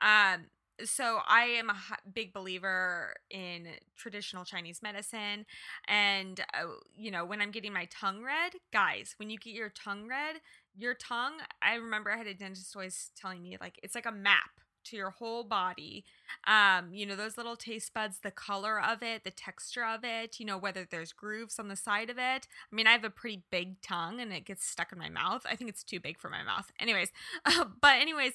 um 0.01 0.45
so 0.85 1.19
I 1.27 1.43
am 1.43 1.69
a 1.69 1.75
big 2.13 2.33
believer 2.33 3.15
in 3.29 3.67
traditional 3.95 4.45
Chinese 4.45 4.81
medicine 4.81 5.45
and 5.87 6.39
uh, 6.53 6.67
you 6.95 7.11
know, 7.11 7.25
when 7.25 7.41
I'm 7.41 7.51
getting 7.51 7.73
my 7.73 7.85
tongue 7.85 8.23
read, 8.23 8.53
guys, 8.71 9.15
when 9.17 9.29
you 9.29 9.37
get 9.37 9.53
your 9.53 9.69
tongue 9.69 10.07
read, 10.07 10.37
your 10.77 10.93
tongue, 10.93 11.33
I 11.61 11.75
remember 11.75 12.11
I 12.11 12.17
had 12.17 12.27
a 12.27 12.33
dentist 12.33 12.75
always 12.75 13.11
telling 13.15 13.41
me 13.41 13.57
like 13.59 13.79
it's 13.83 13.95
like 13.95 14.05
a 14.05 14.11
map 14.11 14.51
to 14.87 14.95
your 14.95 15.11
whole 15.11 15.43
body. 15.43 16.05
Um, 16.45 16.93
you 16.93 17.05
know, 17.05 17.15
those 17.15 17.37
little 17.37 17.55
taste 17.55 17.93
buds, 17.93 18.19
the 18.19 18.31
color 18.31 18.81
of 18.81 19.03
it, 19.03 19.23
the 19.23 19.31
texture 19.31 19.85
of 19.85 20.01
it, 20.03 20.39
you 20.39 20.45
know, 20.45 20.57
whether 20.57 20.87
there's 20.89 21.13
grooves 21.13 21.59
on 21.59 21.67
the 21.67 21.75
side 21.75 22.09
of 22.09 22.17
it. 22.17 22.47
I 22.71 22.75
mean, 22.75 22.87
I 22.87 22.91
have 22.91 23.03
a 23.03 23.09
pretty 23.09 23.43
big 23.51 23.81
tongue 23.81 24.19
and 24.19 24.31
it 24.33 24.45
gets 24.45 24.65
stuck 24.65 24.91
in 24.91 24.97
my 24.97 25.09
mouth. 25.09 25.45
I 25.49 25.55
think 25.55 25.69
it's 25.69 25.83
too 25.83 25.99
big 25.99 26.17
for 26.17 26.29
my 26.29 26.43
mouth. 26.43 26.71
Anyways, 26.79 27.11
uh, 27.45 27.65
but 27.81 28.01
anyways, 28.01 28.33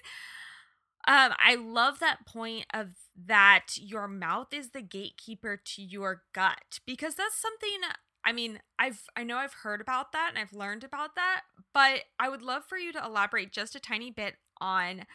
um, 1.09 1.32
I 1.38 1.57
love 1.57 1.98
that 1.98 2.26
point 2.26 2.66
of 2.72 2.90
that 3.26 3.76
your 3.76 4.07
mouth 4.07 4.53
is 4.53 4.70
the 4.70 4.82
gatekeeper 4.82 5.57
to 5.57 5.82
your 5.82 6.22
gut 6.32 6.80
because 6.86 7.14
that's 7.14 7.36
something 7.36 7.80
I 8.24 8.32
mean, 8.32 8.61
I've 8.78 9.03
I 9.16 9.24
know 9.24 9.36
I've 9.36 9.53
heard 9.53 9.80
about 9.80 10.12
that 10.12 10.30
and 10.30 10.38
I've 10.38 10.53
learned 10.53 10.84
about 10.84 11.16
that, 11.16 11.42
but 11.74 12.03
I 12.18 12.28
would 12.28 12.42
love 12.42 12.64
for 12.64 12.78
you 12.78 12.92
to 12.92 13.05
elaborate 13.05 13.53
just 13.53 13.74
a 13.74 13.80
tiny 13.80 14.11
bit 14.11 14.36
on 14.61 15.07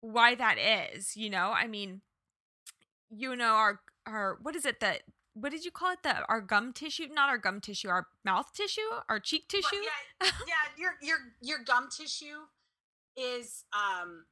why 0.00 0.34
that 0.34 0.58
is, 0.58 1.16
you 1.16 1.30
know? 1.30 1.52
I 1.54 1.66
mean, 1.66 2.00
you 3.10 3.36
know, 3.36 3.54
our 3.54 3.80
our 4.06 4.38
what 4.42 4.56
is 4.56 4.66
it 4.66 4.80
that 4.80 5.02
what 5.34 5.50
did 5.50 5.64
you 5.64 5.70
call 5.70 5.92
it? 5.92 6.02
The 6.02 6.24
our 6.28 6.40
gum 6.40 6.72
tissue, 6.72 7.06
not 7.12 7.28
our 7.28 7.38
gum 7.38 7.60
tissue, 7.60 7.88
our 7.88 8.08
mouth 8.24 8.52
tissue, 8.52 8.80
our 9.08 9.20
cheek 9.20 9.48
tissue. 9.48 9.66
Well, 9.72 9.82
yeah, 10.20 10.30
yeah, 10.46 10.54
your 10.76 10.92
your 11.00 11.18
your 11.40 11.58
gum 11.64 11.88
tissue 11.88 12.46
is 13.16 13.64
um 13.72 14.24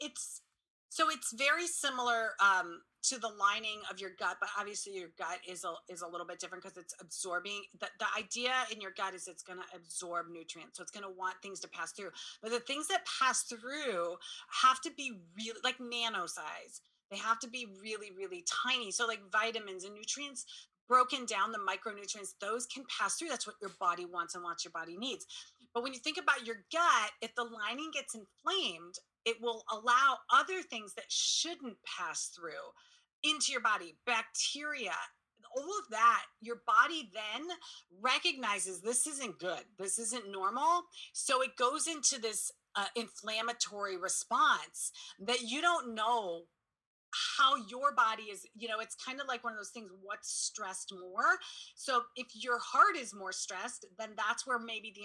it's 0.00 0.42
so 0.90 1.10
it's 1.10 1.32
very 1.32 1.66
similar 1.66 2.30
um 2.40 2.80
to 3.00 3.18
the 3.18 3.28
lining 3.28 3.80
of 3.90 4.00
your 4.00 4.10
gut, 4.18 4.36
but 4.40 4.48
obviously 4.58 4.92
your 4.94 5.10
gut 5.16 5.38
is 5.48 5.64
a 5.64 5.72
is 5.88 6.02
a 6.02 6.08
little 6.08 6.26
bit 6.26 6.38
different 6.38 6.62
because 6.62 6.76
it's 6.76 6.94
absorbing. 7.00 7.62
The, 7.80 7.86
the 7.98 8.06
idea 8.16 8.52
in 8.72 8.80
your 8.80 8.90
gut 8.96 9.14
is 9.14 9.28
it's 9.28 9.42
going 9.42 9.58
to 9.58 9.76
absorb 9.76 10.26
nutrients, 10.30 10.76
so 10.76 10.82
it's 10.82 10.90
going 10.90 11.04
to 11.04 11.16
want 11.16 11.36
things 11.42 11.60
to 11.60 11.68
pass 11.68 11.92
through. 11.92 12.10
But 12.42 12.50
the 12.50 12.60
things 12.60 12.88
that 12.88 13.06
pass 13.20 13.42
through 13.44 14.16
have 14.62 14.80
to 14.82 14.90
be 14.96 15.12
really 15.36 15.60
like 15.62 15.76
nano 15.80 16.26
size. 16.26 16.80
They 17.10 17.16
have 17.18 17.38
to 17.40 17.48
be 17.48 17.66
really 17.80 18.10
really 18.16 18.44
tiny. 18.66 18.90
So 18.90 19.06
like 19.06 19.20
vitamins 19.30 19.84
and 19.84 19.94
nutrients 19.94 20.44
broken 20.88 21.26
down 21.26 21.52
the 21.52 21.58
micronutrients 21.58 22.34
those 22.40 22.66
can 22.66 22.84
pass 22.98 23.16
through 23.16 23.28
that's 23.28 23.46
what 23.46 23.56
your 23.60 23.72
body 23.78 24.06
wants 24.06 24.34
and 24.34 24.42
what 24.42 24.64
your 24.64 24.72
body 24.72 24.96
needs 24.96 25.26
but 25.74 25.82
when 25.82 25.92
you 25.92 26.00
think 26.00 26.16
about 26.16 26.46
your 26.46 26.56
gut 26.72 27.10
if 27.20 27.34
the 27.34 27.44
lining 27.44 27.90
gets 27.92 28.14
inflamed 28.14 28.94
it 29.24 29.36
will 29.42 29.62
allow 29.70 30.16
other 30.32 30.62
things 30.62 30.94
that 30.94 31.04
shouldn't 31.08 31.76
pass 31.84 32.30
through 32.34 32.72
into 33.22 33.52
your 33.52 33.60
body, 33.60 33.96
bacteria, 34.06 34.94
all 35.56 35.78
of 35.78 35.90
that, 35.90 36.24
your 36.40 36.62
body 36.66 37.10
then 37.12 37.46
recognizes 38.00 38.80
this 38.80 39.06
isn't 39.06 39.38
good. 39.38 39.64
This 39.78 39.98
isn't 39.98 40.30
normal. 40.30 40.82
So 41.12 41.42
it 41.42 41.56
goes 41.56 41.86
into 41.86 42.20
this 42.20 42.52
uh, 42.76 42.86
inflammatory 42.94 43.96
response 43.96 44.92
that 45.20 45.42
you 45.42 45.60
don't 45.60 45.94
know 45.94 46.42
how 47.38 47.56
your 47.70 47.94
body 47.94 48.24
is 48.24 48.46
you 48.54 48.68
know 48.68 48.80
it's 48.80 48.94
kind 48.94 49.20
of 49.20 49.26
like 49.26 49.42
one 49.42 49.52
of 49.52 49.58
those 49.58 49.70
things 49.70 49.90
what's 50.02 50.30
stressed 50.30 50.92
more? 50.92 51.38
So 51.74 52.02
if 52.16 52.26
your 52.34 52.58
heart 52.58 52.96
is 52.96 53.14
more 53.14 53.32
stressed 53.32 53.86
then 53.98 54.10
that's 54.16 54.46
where 54.46 54.58
maybe 54.58 54.92
the 54.94 55.04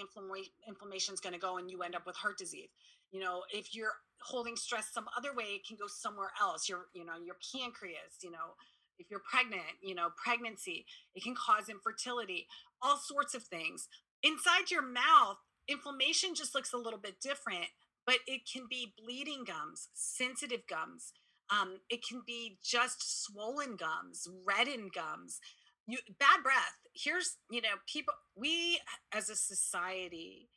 inflammation 0.68 1.14
is 1.14 1.20
going 1.20 1.32
to 1.32 1.38
go 1.38 1.58
and 1.58 1.70
you 1.70 1.82
end 1.82 1.94
up 1.94 2.06
with 2.06 2.16
heart 2.16 2.38
disease. 2.38 2.70
You 3.10 3.20
know 3.20 3.42
if 3.52 3.74
you're 3.74 3.94
holding 4.20 4.56
stress 4.56 4.88
some 4.92 5.06
other 5.16 5.34
way 5.34 5.44
it 5.44 5.66
can 5.66 5.76
go 5.76 5.86
somewhere 5.86 6.30
else. 6.40 6.68
Your 6.68 6.86
you 6.94 7.04
know 7.04 7.14
your 7.24 7.36
pancreas 7.52 8.20
you 8.22 8.30
know 8.30 8.56
if 8.98 9.10
you're 9.10 9.22
pregnant 9.28 9.80
you 9.82 9.94
know 9.94 10.08
pregnancy 10.22 10.86
it 11.14 11.22
can 11.22 11.34
cause 11.34 11.68
infertility 11.68 12.46
all 12.82 12.96
sorts 12.98 13.34
of 13.34 13.42
things. 13.44 13.88
Inside 14.22 14.70
your 14.70 14.82
mouth 14.82 15.38
inflammation 15.68 16.34
just 16.34 16.54
looks 16.54 16.72
a 16.72 16.76
little 16.78 16.98
bit 16.98 17.20
different 17.20 17.66
but 18.06 18.16
it 18.26 18.42
can 18.50 18.66
be 18.68 18.92
bleeding 18.98 19.44
gums 19.46 19.88
sensitive 19.94 20.66
gums 20.68 21.12
um, 21.50 21.76
it 21.90 22.00
can 22.08 22.22
be 22.26 22.58
just 22.62 23.24
swollen 23.24 23.76
gums, 23.76 24.26
reddened 24.46 24.92
gums, 24.94 25.40
you 25.86 25.98
bad 26.18 26.42
breath. 26.42 26.78
Here's, 26.94 27.36
you 27.50 27.60
know, 27.60 27.76
people 27.90 28.14
we 28.36 28.80
as 29.12 29.28
a 29.28 29.36
society 29.36 30.48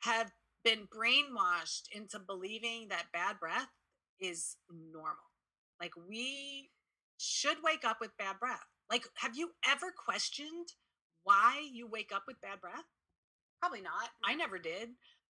have 0.00 0.30
been 0.64 0.86
brainwashed 0.86 1.84
into 1.92 2.18
believing 2.18 2.88
that 2.88 3.12
bad 3.12 3.38
breath 3.40 3.68
is 4.20 4.56
normal. 4.92 5.16
Like 5.80 5.92
we 6.08 6.70
should 7.18 7.58
wake 7.64 7.84
up 7.84 7.98
with 8.00 8.16
bad 8.18 8.38
breath. 8.38 8.66
Like, 8.90 9.04
have 9.16 9.36
you 9.36 9.50
ever 9.68 9.92
questioned 9.96 10.68
why 11.24 11.68
you 11.72 11.86
wake 11.86 12.10
up 12.14 12.24
with 12.26 12.40
bad 12.40 12.60
breath? 12.60 12.84
Probably 13.60 13.80
not. 13.82 14.10
I 14.24 14.34
never 14.34 14.58
did. 14.58 14.90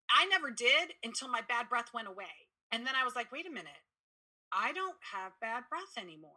I 0.09 0.25
never 0.25 0.51
did 0.51 0.93
until 1.03 1.27
my 1.29 1.41
bad 1.47 1.69
breath 1.69 1.93
went 1.93 2.07
away. 2.07 2.25
And 2.71 2.85
then 2.85 2.93
I 2.99 3.03
was 3.03 3.15
like, 3.15 3.31
wait 3.31 3.47
a 3.47 3.49
minute. 3.49 3.86
I 4.53 4.73
don't 4.73 4.97
have 5.13 5.33
bad 5.41 5.63
breath 5.69 5.97
anymore. 5.97 6.31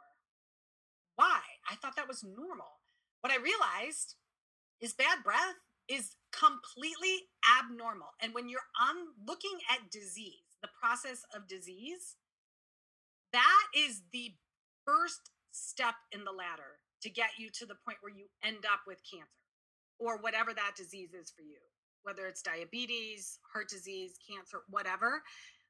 Why? 1.17 1.41
I 1.71 1.75
thought 1.77 1.97
that 1.97 2.09
was 2.09 2.25
normal. 2.25 2.81
What 3.21 3.33
I 3.33 3.37
realized 3.37 4.17
is 4.81 4.95
bad 4.95 5.23
breath 5.23 5.61
is 5.89 6.17
completely 6.33 7.29
abnormal. 7.45 8.09
And 8.23 8.33
when 8.33 8.49
you're 8.49 8.71
on 8.81 8.97
looking 9.27 9.59
at 9.71 9.91
disease, 9.91 10.57
the 10.63 10.71
process 10.81 11.25
of 11.35 11.49
disease, 11.49 12.17
that 13.33 13.67
is 13.77 14.03
the 14.13 14.35
first 14.87 15.31
step 15.51 15.95
in 16.13 16.25
the 16.25 16.33
ladder 16.33 16.79
to 17.03 17.11
get 17.11 17.31
you 17.39 17.51
to 17.51 17.67
the 17.67 17.77
point 17.85 17.99
where 18.01 18.13
you 18.13 18.27
end 18.45 18.65
up 18.65 18.81
with 18.87 19.01
cancer 19.11 19.29
or 19.99 20.19
whatever 20.19 20.55
that 20.55 20.73
disease 20.77 21.13
is 21.13 21.31
for 21.31 21.43
you, 21.43 21.59
whether 22.03 22.27
it's 22.27 22.43
diabetes, 22.43 23.39
heart 23.53 23.69
disease, 23.69 24.19
cancer, 24.29 24.63
whatever. 24.69 25.23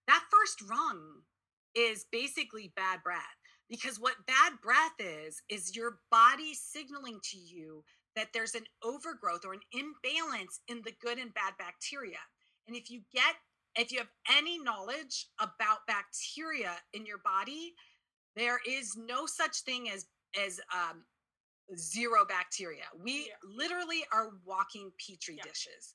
That 0.07 0.25
first 0.31 0.63
rung 0.69 1.23
is 1.75 2.07
basically 2.11 2.73
bad 2.77 3.03
breath 3.03 3.21
because 3.69 4.01
what 4.01 4.27
bad 4.27 4.53
breath 4.63 4.95
is 4.99 5.43
is 5.49 5.77
your 5.77 5.99
body 6.11 6.53
signaling 6.55 7.19
to 7.23 7.39
you 7.39 7.85
that 8.17 8.29
there's 8.35 8.55
an 8.55 8.65
overgrowth 8.83 9.45
or 9.45 9.53
an 9.53 9.61
imbalance 9.73 10.61
in 10.69 10.83
the 10.85 10.93
good 11.01 11.19
and 11.19 11.33
bad 11.35 11.53
bacteria 11.59 12.19
and 12.67 12.77
if 12.77 12.91
you 12.91 13.01
get 13.13 13.35
if 13.77 13.93
you 13.93 13.99
have 13.99 14.09
any 14.37 14.59
knowledge 14.59 15.29
about 15.39 15.87
bacteria 15.87 16.73
in 16.93 17.07
your 17.07 17.19
body 17.25 17.73
there 18.37 18.59
is 18.69 18.97
no 18.97 19.27
such 19.27 19.61
thing 19.61 19.89
as 19.89 20.07
as 20.45 20.61
um, 20.75 21.05
zero 21.77 22.25
bacteria 22.29 22.85
we 23.03 23.29
yeah. 23.29 23.35
literally 23.57 24.03
are 24.13 24.31
walking 24.45 24.91
petri 24.99 25.37
yeah. 25.37 25.43
dishes 25.45 25.95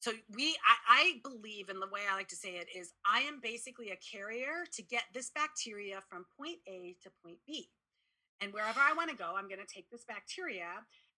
so 0.00 0.12
we 0.34 0.56
I, 0.88 1.02
I, 1.02 1.20
believe 1.22 1.68
in 1.68 1.80
the 1.80 1.88
way 1.88 2.00
i 2.10 2.14
like 2.14 2.28
to 2.28 2.36
say 2.36 2.50
it 2.50 2.68
is 2.76 2.92
i 3.04 3.20
am 3.20 3.40
basically 3.42 3.90
a 3.90 3.96
carrier 3.96 4.64
to 4.72 4.82
get 4.82 5.04
this 5.14 5.30
bacteria 5.34 6.00
from 6.08 6.24
point 6.38 6.58
a 6.68 6.96
to 7.02 7.10
point 7.24 7.38
b. 7.46 7.68
And 8.40 8.52
wherever 8.52 8.80
i 8.80 8.92
want 8.92 9.10
to 9.10 9.16
go 9.16 9.34
i'm 9.36 9.48
going 9.48 9.60
to 9.60 9.74
take 9.74 9.90
this 9.90 10.04
bacteria 10.06 10.68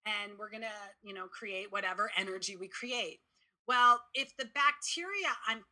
and 0.06 0.32
we're 0.38 0.50
going 0.50 0.62
to 0.62 0.78
you 1.02 1.14
know 1.14 1.26
create 1.26 1.70
whatever 1.70 2.10
energy 2.16 2.56
we 2.56 2.68
create. 2.68 3.20
Well 3.66 4.00
if 4.14 4.36
the 4.36 4.46
bacteria 4.54 5.28
i'm 5.46 5.62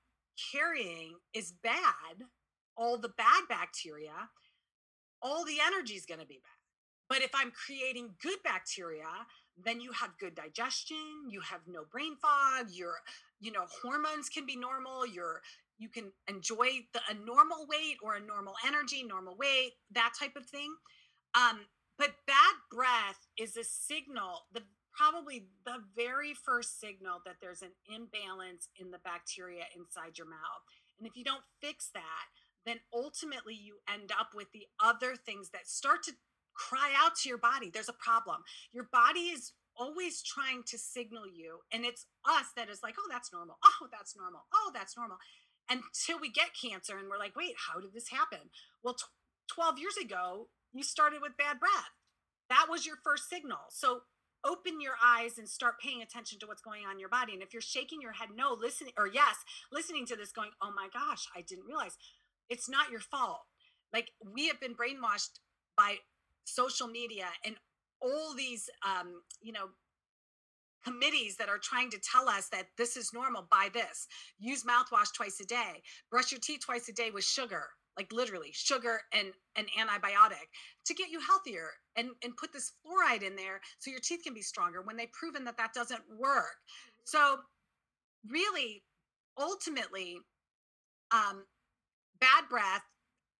carrying 0.53 1.15
is 1.33 1.53
bad 1.63 2.27
all 2.77 2.99
the 2.99 3.13
bad 3.17 3.45
bacteria 3.49 4.29
all 5.23 5.45
the 5.45 5.59
energy 5.67 5.95
is 5.95 6.05
going 6.05 6.21
to 6.21 6.27
be 6.27 6.41
bad. 6.43 6.61
But 7.09 7.23
if 7.23 7.31
i'm 7.35 7.53
creating 7.53 8.15
good 8.21 8.39
bacteria 8.45 9.09
then 9.65 9.81
you 9.81 9.93
have 9.93 10.11
good 10.19 10.35
digestion 10.35 11.31
you 11.31 11.41
have 11.41 11.61
no 11.67 11.85
brain 11.91 12.17
fog 12.17 12.69
your 12.71 12.95
you 13.41 13.51
know 13.51 13.65
hormones 13.83 14.29
can 14.29 14.47
be 14.47 14.57
normal 14.57 15.07
your 15.07 15.41
you 15.79 15.89
can 15.89 16.13
enjoy 16.29 16.69
the, 16.93 17.01
a 17.11 17.15
normal 17.15 17.67
weight 17.69 17.97
or 18.03 18.15
a 18.15 18.21
normal 18.21 18.55
energy 18.67 19.03
normal 19.03 19.37
weight 19.37 19.73
that 19.91 20.13
type 20.19 20.37
of 20.37 20.47
thing. 20.47 20.75
Um 21.35 21.61
but 21.99 22.15
bad 22.27 22.55
breath 22.71 23.27
is 23.39 23.57
a 23.57 23.65
signal 23.65 24.47
the 24.53 24.63
probably 24.93 25.47
the 25.67 25.79
very 25.95 26.33
first 26.33 26.81
signal 26.81 27.21
that 27.27 27.37
there's 27.43 27.61
an 27.61 27.73
imbalance 27.95 28.69
in 28.79 28.91
the 28.91 28.99
bacteria 29.05 29.65
inside 29.77 30.17
your 30.17 30.29
mouth. 30.29 30.65
And 30.99 31.07
if 31.07 31.17
you 31.17 31.25
don't 31.25 31.45
fix 31.61 31.91
that 31.93 32.27
then 32.65 32.81
ultimately 32.93 33.55
you 33.55 33.77
end 33.89 34.11
up 34.19 34.31
with 34.35 34.51
the 34.53 34.67
other 34.83 35.15
things 35.15 35.51
that 35.51 35.69
start 35.69 36.03
to 36.03 36.13
cry 36.57 36.93
out 36.97 37.17
to 37.17 37.29
your 37.29 37.39
body 37.39 37.71
there's 37.73 37.89
a 37.89 37.95
problem. 37.95 38.43
Your 38.73 38.89
body 38.93 39.31
is 39.35 39.53
always 39.79 40.23
trying 40.23 40.63
to 40.67 40.79
signal 40.79 41.25
you 41.27 41.59
and 41.73 41.85
it's 41.85 42.07
us 42.25 42.47
that 42.57 42.69
is 42.69 42.81
like 42.83 42.95
oh 42.99 43.09
that's 43.11 43.33
normal. 43.33 43.59
Oh 43.65 43.89
that's 43.93 44.17
normal. 44.17 44.41
Oh 44.55 44.71
that's 44.75 44.97
normal. 44.97 45.19
Until 45.69 46.21
we 46.21 46.31
get 46.31 46.51
cancer 46.61 46.97
and 46.97 47.09
we're 47.09 47.19
like 47.19 47.37
wait 47.37 47.55
how 47.69 47.81
did 47.81 47.93
this 47.93 48.09
happen? 48.09 48.51
Well 48.83 48.95
t- 48.95 49.05
12 49.55 49.79
years 49.79 49.97
ago 49.97 50.49
you 50.73 50.83
started 50.83 51.21
with 51.21 51.37
bad 51.37 51.61
breath. 51.61 51.95
That 52.49 52.67
was 52.71 52.87
your 52.87 52.97
first 53.05 53.29
signal. 53.29 53.59
So 53.71 54.01
open 54.45 54.81
your 54.81 54.95
eyes 55.05 55.39
and 55.39 55.49
start 55.49 55.81
paying 55.81 56.03
attention 56.03 56.39
to 56.39 56.47
what's 56.47 56.63
going 56.63 56.85
on 56.87 56.95
in 56.95 57.01
your 57.01 57.09
body. 57.09 57.33
And 57.35 57.43
if 57.43 57.53
you're 57.53 57.61
shaking 57.61 58.01
your 58.01 58.13
head 58.13 58.29
no 58.35 58.57
listening 58.59 58.93
or 58.97 59.09
yes 59.09 59.37
listening 59.73 60.07
to 60.07 60.17
this 60.17 60.33
going 60.33 60.51
oh 60.63 60.73
my 60.75 60.89
gosh 60.93 61.27
i 61.37 61.43
didn't 61.43 61.67
realize. 61.67 61.97
It's 62.49 62.69
not 62.69 62.91
your 62.91 63.01
fault. 63.01 63.43
Like 63.93 64.11
we 64.25 64.49
have 64.49 64.61
been 64.61 64.75
brainwashed 64.75 65.41
by 65.77 65.97
social 66.47 66.89
media 66.89 67.27
and 67.45 67.57
all 68.01 68.35
these 68.37 68.69
um, 68.85 69.23
you 69.43 69.53
know 69.53 69.69
committees 70.85 71.37
that 71.37 71.49
are 71.49 71.59
trying 71.59 71.91
to 71.91 71.99
tell 71.99 72.29
us 72.29 72.49
that 72.51 72.67
this 72.79 72.97
is 72.97 73.13
normal 73.13 73.47
buy 73.51 73.69
this. 73.75 74.07
Use 74.39 74.65
mouthwash 74.65 75.13
twice 75.15 75.41
a 75.41 75.47
day. 75.47 75.83
Brush 76.11 76.31
your 76.31 76.41
teeth 76.41 76.61
twice 76.65 76.89
a 76.89 76.93
day 76.93 77.11
with 77.11 77.25
sugar 77.25 77.65
like 77.97 78.13
literally 78.13 78.51
sugar 78.53 79.01
and 79.13 79.29
an 79.57 79.67
antibiotic 79.79 80.49
to 80.85 80.95
get 80.95 81.11
you 81.11 81.21
healthier 81.21 81.71
and 81.97 82.11
and 82.23 82.37
put 82.37 82.53
this 82.53 82.73
fluoride 82.85 83.23
in 83.23 83.35
there 83.37 83.61
so 83.79 83.91
your 83.91 84.01
teeth 84.01 84.21
can 84.23 84.35
be 84.35 84.43
stronger 84.43 84.83
when 84.83 84.97
they've 84.97 85.13
proven 85.13 85.45
that 85.45 85.57
that 85.57 85.73
doesn't 85.73 86.03
work. 86.19 86.57
Mm-hmm. 86.57 87.03
so 87.05 87.37
really 88.29 88.83
ultimately 89.41 90.19
um 91.13 91.45
bad 92.21 92.45
breath 92.51 92.83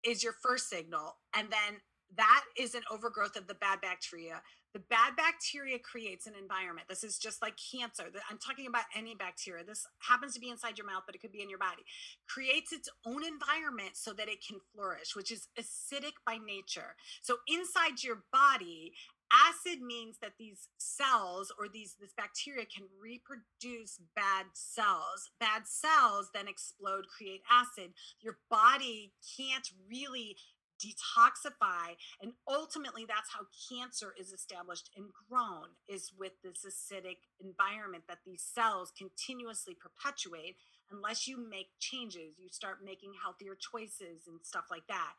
is 0.05 0.23
your 0.23 0.35
first 0.43 0.69
signal 0.71 1.17
and 1.35 1.49
then 1.51 1.81
that 2.15 2.45
is 2.57 2.75
an 2.75 2.83
overgrowth 2.91 3.37
of 3.37 3.47
the 3.47 3.55
bad 3.55 3.81
bacteria. 3.81 4.41
The 4.75 4.83
bad 4.91 5.17
bacteria 5.17 5.79
creates 5.79 6.27
an 6.27 6.35
environment. 6.41 6.87
This 6.89 7.03
is 7.03 7.19
just 7.19 7.41
like 7.41 7.55
cancer. 7.57 8.05
I'm 8.31 8.39
talking 8.39 8.67
about 8.67 8.85
any 8.95 9.15
bacteria. 9.15 9.65
This 9.65 9.87
happens 10.01 10.35
to 10.35 10.41
be 10.41 10.51
inside 10.51 10.77
your 10.77 10.87
mouth, 10.87 11.03
but 11.07 11.15
it 11.15 11.21
could 11.21 11.33
be 11.33 11.43
in 11.43 11.49
your 11.49 11.59
body. 11.59 11.83
Creates 12.29 12.73
its 12.73 12.89
own 13.07 13.25
environment 13.25 13.93
so 13.95 14.13
that 14.13 14.29
it 14.29 14.45
can 14.47 14.59
flourish, 14.75 15.17
which 15.17 15.33
is 15.33 15.49
acidic 15.59 16.13
by 16.27 16.37
nature. 16.37 16.95
So 17.23 17.37
inside 17.49 18.03
your 18.03 18.25
body, 18.33 18.93
acid 19.33 19.81
means 19.83 20.19
that 20.23 20.33
these 20.39 20.69
cells 20.79 21.53
or 21.59 21.69
these 21.69 21.97
this 22.01 22.13
bacteria 22.17 22.65
can 22.65 22.85
reproduce 23.01 23.99
bad 24.15 24.47
cells 24.53 25.31
bad 25.41 25.63
cells 25.67 26.31
then 26.33 26.47
explode 26.47 27.05
create 27.09 27.43
acid 27.51 27.93
your 28.21 28.39
body 28.51 29.13
can't 29.37 29.69
really 29.91 30.37
detoxify 30.79 31.97
and 32.21 32.33
ultimately 32.49 33.05
that's 33.07 33.31
how 33.33 33.45
cancer 33.69 34.15
is 34.19 34.33
established 34.33 34.91
and 34.97 35.07
grown 35.29 35.69
is 35.89 36.13
with 36.19 36.33
this 36.43 36.65
acidic 36.65 37.19
environment 37.41 38.05
that 38.09 38.19
these 38.25 38.43
cells 38.43 38.93
continuously 38.97 39.75
perpetuate 39.75 40.57
unless 40.91 41.27
you 41.27 41.37
make 41.49 41.69
changes 41.79 42.37
you 42.39 42.49
start 42.51 42.79
making 42.85 43.13
healthier 43.23 43.57
choices 43.57 44.27
and 44.27 44.41
stuff 44.43 44.65
like 44.71 44.87
that. 44.89 45.13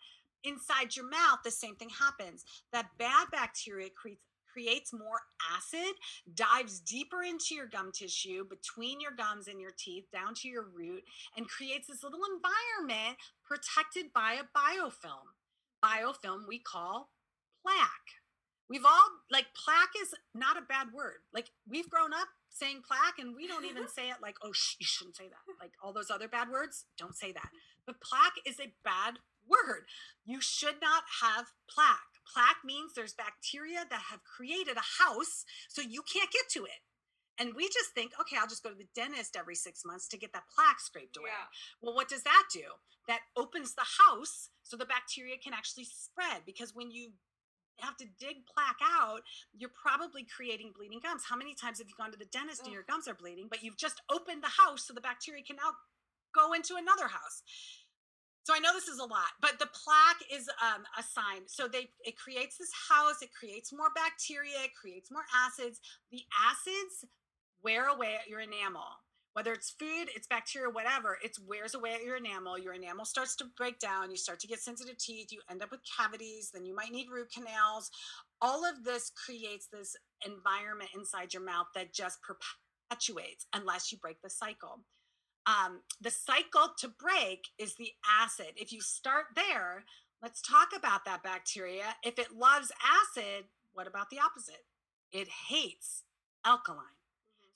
Inside 0.44 0.96
your 0.96 1.10
mouth 1.10 1.40
the 1.44 1.52
same 1.52 1.76
thing 1.76 1.90
happens. 1.90 2.46
That 2.72 2.90
bad 2.98 3.28
bacteria 3.32 3.90
creates 3.90 4.22
creates 4.58 4.92
more 4.92 5.22
acid, 5.56 5.94
dives 6.34 6.80
deeper 6.80 7.22
into 7.22 7.54
your 7.54 7.68
gum 7.68 7.92
tissue, 7.92 8.44
between 8.50 9.00
your 9.00 9.12
gums 9.12 9.48
and 9.48 9.62
your 9.62 9.74
teeth, 9.78 10.06
down 10.12 10.34
to 10.34 10.48
your 10.48 10.64
root, 10.64 11.04
and 11.36 11.48
creates 11.48 11.88
this 11.88 12.02
little 12.04 12.22
environment 12.34 13.18
protected 13.46 14.12
by 14.14 14.34
a 14.34 14.58
biofilm 14.58 15.30
biofilm 15.84 16.48
we 16.48 16.60
call 16.60 17.10
plaque. 17.62 18.22
We've 18.70 18.86
all 18.86 19.08
like 19.32 19.48
plaque 19.56 19.96
is 20.02 20.14
not 20.34 20.58
a 20.58 20.62
bad 20.62 20.88
word. 20.94 21.24
Like 21.34 21.52
we've 21.70 21.90
grown 21.90 22.14
up 22.14 22.28
saying 22.50 22.82
plaque, 22.88 23.20
and 23.20 23.36
we 23.36 23.48
don't 23.48 23.66
even 23.66 23.88
say 23.96 24.10
it 24.10 24.18
like, 24.22 24.36
oh, 24.44 24.52
sh- 24.54 24.76
you 24.80 24.86
shouldn't 24.86 25.16
say 25.16 25.28
that. 25.28 25.54
Like 25.62 25.72
all 25.84 25.94
those 25.94 26.12
other 26.12 26.28
bad 26.28 26.50
words, 26.50 26.86
don't 26.98 27.16
say 27.16 27.32
that. 27.32 27.50
But 27.86 28.02
plaque 28.02 28.40
is 28.46 28.60
a 28.60 28.74
bad 28.84 29.20
word. 29.48 29.86
You 30.26 30.42
should 30.42 30.82
not 30.82 31.04
have 31.22 31.48
plaque. 31.70 32.20
Plaque 32.34 32.66
means 32.66 32.94
there's 32.94 33.14
bacteria 33.14 33.86
that 33.90 34.12
have 34.12 34.20
created 34.24 34.76
a 34.76 35.04
house 35.04 35.46
so 35.70 35.82
you 35.82 36.02
can't 36.02 36.32
get 36.32 36.50
to 36.52 36.66
it. 36.66 36.84
And 37.40 37.54
we 37.56 37.68
just 37.70 37.92
think, 37.94 38.12
okay, 38.20 38.36
I'll 38.40 38.48
just 38.48 38.64
go 38.64 38.70
to 38.70 38.76
the 38.76 38.88
dentist 38.96 39.38
every 39.38 39.56
six 39.56 39.84
months 39.86 40.08
to 40.10 40.18
get 40.18 40.34
that 40.34 40.44
plaque 40.54 40.80
scraped 40.80 41.18
away. 41.18 41.30
Yeah. 41.30 41.48
Well, 41.82 41.96
what 41.96 42.10
does 42.10 42.24
that 42.24 42.44
do? 42.52 42.66
That 43.08 43.22
opens 43.38 43.76
the 43.76 43.86
house 43.86 44.50
so 44.64 44.76
the 44.76 44.86
bacteria 44.86 45.36
can 45.42 45.54
actually 45.54 45.86
spread 45.86 46.44
because 46.46 46.74
when 46.74 46.92
you 46.92 47.12
have 47.80 47.98
to 47.98 48.06
dig 48.20 48.46
plaque 48.52 48.82
out, 48.82 49.22
you're 49.54 49.74
probably 49.74 50.26
creating 50.26 50.74
bleeding 50.76 51.00
gums. 51.02 51.24
How 51.30 51.38
many 51.38 51.54
times 51.54 51.78
have 51.78 51.88
you 51.88 51.96
gone 51.98 52.12
to 52.12 52.18
the 52.18 52.26
dentist 52.26 52.64
and 52.64 52.74
your 52.74 52.84
gums 52.84 53.08
are 53.08 53.14
bleeding, 53.14 53.48
but 53.50 53.64
you've 53.64 53.78
just 53.78 54.02
opened 54.12 54.42
the 54.42 54.58
house 54.58 54.88
so 54.88 54.94
the 54.94 55.02
bacteria 55.02 55.44
can 55.44 55.58
now 55.58 55.78
go 56.34 56.54
into 56.54 56.76
another 56.76 57.08
house? 57.08 57.44
So 58.48 58.56
I 58.56 58.60
know 58.60 58.72
this 58.72 58.88
is 58.88 59.00
a 59.00 59.06
lot, 59.06 59.36
but 59.42 59.60
the 59.60 59.68
plaque 59.68 60.24
is 60.32 60.48
um, 60.64 60.88
a 60.98 61.04
sign. 61.04 61.44
So 61.48 61.68
they 61.68 61.92
it 62.06 62.16
creates 62.16 62.58
this 62.58 62.72
house, 62.90 63.22
it 63.22 63.30
creates 63.38 63.74
more 63.74 63.92
bacteria, 63.94 64.64
it 64.64 64.72
creates 64.72 65.12
more 65.12 65.28
acids. 65.36 65.82
The 66.12 66.24
acids 66.32 67.04
wear 67.64 67.88
away 67.88 68.16
at 68.16 68.30
your 68.30 68.40
enamel. 68.40 68.88
Whether 69.34 69.54
it's 69.54 69.70
food, 69.70 70.10
it's 70.16 70.26
bacteria, 70.26 70.68
whatever, 70.68 71.20
it 71.24 71.38
wears 71.48 71.76
away 71.76 71.94
at 71.94 72.04
your 72.04 72.18
enamel. 72.18 72.58
Your 72.58 72.74
enamel 72.74 73.06
starts 73.06 73.36
to 73.36 73.46
break 73.56 73.78
down. 73.78 74.10
You 74.10 74.18
start 74.18 74.40
to 74.40 74.48
get 74.48 74.60
sensitive 74.60 74.98
teeth. 74.98 75.32
You 75.32 75.42
end 75.48 75.62
up 75.62 75.70
with 75.70 75.82
cavities. 75.96 76.50
Then 76.52 76.66
you 76.66 76.74
might 76.74 76.92
need 76.92 77.06
root 77.14 77.32
canals. 77.32 77.92
All 78.42 78.66
of 78.66 78.84
this 78.84 79.12
creates 79.12 79.68
this 79.72 79.96
environment 80.26 80.90
inside 80.96 81.36
your 81.36 81.44
mouth 81.44 81.68
that 81.76 81.94
just 81.94 82.18
perpetuates 82.24 83.46
unless 83.54 83.92
you 83.92 84.00
break 84.00 84.20
the 84.24 84.30
cycle. 84.32 84.82
Um, 85.46 85.82
the 86.02 86.10
cycle 86.12 86.74
to 86.80 86.88
break 86.88 87.46
is 87.60 87.76
the 87.76 87.92
acid. 88.20 88.54
If 88.56 88.74
you 88.74 88.82
start 88.82 89.26
there, 89.36 89.84
let's 90.24 90.42
talk 90.42 90.70
about 90.76 91.06
that 91.06 91.22
bacteria. 91.22 91.96
If 92.04 92.18
it 92.18 92.36
loves 92.36 92.72
acid, 92.84 93.46
what 93.74 93.86
about 93.86 94.10
the 94.10 94.20
opposite? 94.20 94.66
It 95.12 95.28
hates 95.48 96.06
alkaline. 96.44 96.98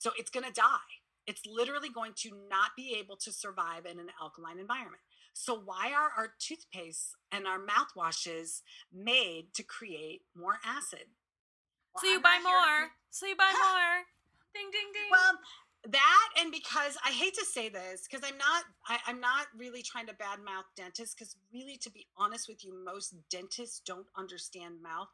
So 0.02 0.10
it's 0.18 0.30
going 0.30 0.44
to 0.44 0.52
die. 0.52 0.98
It's 1.28 1.42
literally 1.46 1.88
going 1.88 2.14
to 2.22 2.30
not 2.50 2.70
be 2.76 2.96
able 2.98 3.16
to 3.18 3.30
survive 3.30 3.86
in 3.86 4.00
an 4.00 4.08
alkaline 4.20 4.58
environment. 4.58 4.98
So, 5.32 5.54
why 5.64 5.92
are 5.92 6.10
our 6.18 6.34
toothpastes 6.40 7.12
and 7.30 7.46
our 7.46 7.60
mouthwashes 7.60 8.62
made 8.92 9.54
to 9.54 9.62
create 9.62 10.22
more 10.34 10.58
acid? 10.66 11.06
So 11.98 12.08
you 12.08 12.20
buy 12.20 12.40
here 12.42 12.42
to 12.42 12.42
more. 12.42 12.88
So 13.10 13.26
you 13.26 13.36
buy 13.36 13.52
more. 13.52 14.02
Ding 14.52 14.70
ding 14.72 14.90
ding. 14.92 15.08
Well, 15.12 15.38
that 15.86 16.28
and 16.36 16.50
because 16.50 16.98
I 17.06 17.10
hate 17.10 17.34
to 17.34 17.44
say 17.44 17.68
this, 17.68 18.08
because 18.10 18.28
I'm 18.28 18.38
not, 18.38 18.64
I, 18.88 18.98
I'm 19.06 19.20
not 19.20 19.46
really 19.56 19.82
trying 19.82 20.06
to 20.08 20.14
badmouth 20.14 20.66
dentists. 20.76 21.14
Because 21.14 21.36
really, 21.54 21.76
to 21.76 21.90
be 21.92 22.08
honest 22.16 22.48
with 22.48 22.64
you, 22.64 22.74
most 22.84 23.14
dentists 23.30 23.80
don't 23.86 24.06
understand 24.18 24.82
mouth, 24.82 25.08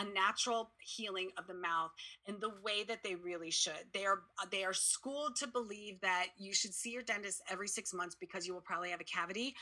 a 0.00 0.04
natural 0.14 0.72
healing 0.80 1.30
of 1.38 1.46
the 1.46 1.54
mouth, 1.54 1.90
in 2.26 2.40
the 2.40 2.50
way 2.64 2.82
that 2.84 3.02
they 3.04 3.14
really 3.14 3.50
should. 3.50 3.84
They 3.92 4.04
are 4.04 4.22
uh, 4.40 4.46
they 4.50 4.64
are 4.64 4.72
schooled 4.72 5.36
to 5.36 5.46
believe 5.46 6.00
that 6.00 6.28
you 6.38 6.54
should 6.54 6.74
see 6.74 6.90
your 6.90 7.02
dentist 7.02 7.42
every 7.50 7.68
six 7.68 7.92
months 7.92 8.16
because 8.18 8.46
you 8.46 8.54
will 8.54 8.62
probably 8.62 8.90
have 8.90 9.00
a 9.00 9.04
cavity, 9.04 9.54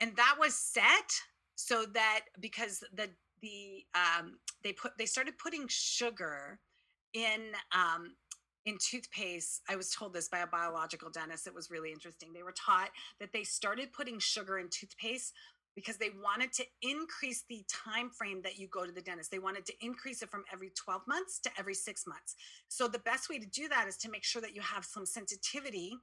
and 0.00 0.16
that 0.16 0.36
was 0.40 0.54
set 0.54 1.12
so 1.54 1.84
that 1.94 2.20
because 2.40 2.82
the 2.94 3.10
the 3.42 3.84
um, 3.94 4.38
they 4.64 4.72
put 4.72 4.92
they 4.98 5.06
started 5.06 5.38
putting 5.38 5.66
sugar 5.68 6.58
in 7.14 7.52
um, 7.74 8.14
in 8.64 8.76
toothpaste, 8.78 9.62
I 9.68 9.76
was 9.76 9.90
told 9.90 10.12
this 10.12 10.28
by 10.28 10.40
a 10.40 10.46
biological 10.46 11.10
dentist. 11.10 11.46
It 11.46 11.54
was 11.54 11.70
really 11.70 11.90
interesting. 11.90 12.32
They 12.32 12.42
were 12.42 12.54
taught 12.54 12.90
that 13.18 13.32
they 13.32 13.42
started 13.42 13.92
putting 13.92 14.18
sugar 14.18 14.58
in 14.58 14.68
toothpaste 14.70 15.32
because 15.78 15.96
they 15.96 16.10
wanted 16.24 16.52
to 16.52 16.64
increase 16.82 17.44
the 17.48 17.64
time 17.68 18.10
frame 18.10 18.42
that 18.42 18.58
you 18.58 18.66
go 18.66 18.84
to 18.84 18.90
the 18.90 19.00
dentist. 19.00 19.30
They 19.30 19.38
wanted 19.38 19.64
to 19.66 19.72
increase 19.80 20.22
it 20.22 20.28
from 20.28 20.42
every 20.52 20.70
12 20.70 21.02
months 21.06 21.38
to 21.44 21.50
every 21.56 21.74
6 21.74 22.04
months. 22.04 22.34
So 22.66 22.88
the 22.88 22.98
best 22.98 23.30
way 23.30 23.38
to 23.38 23.46
do 23.46 23.68
that 23.68 23.86
is 23.86 23.96
to 23.98 24.10
make 24.10 24.24
sure 24.24 24.42
that 24.42 24.56
you 24.56 24.60
have 24.60 24.84
some 24.84 25.06
sensitivity 25.06 25.96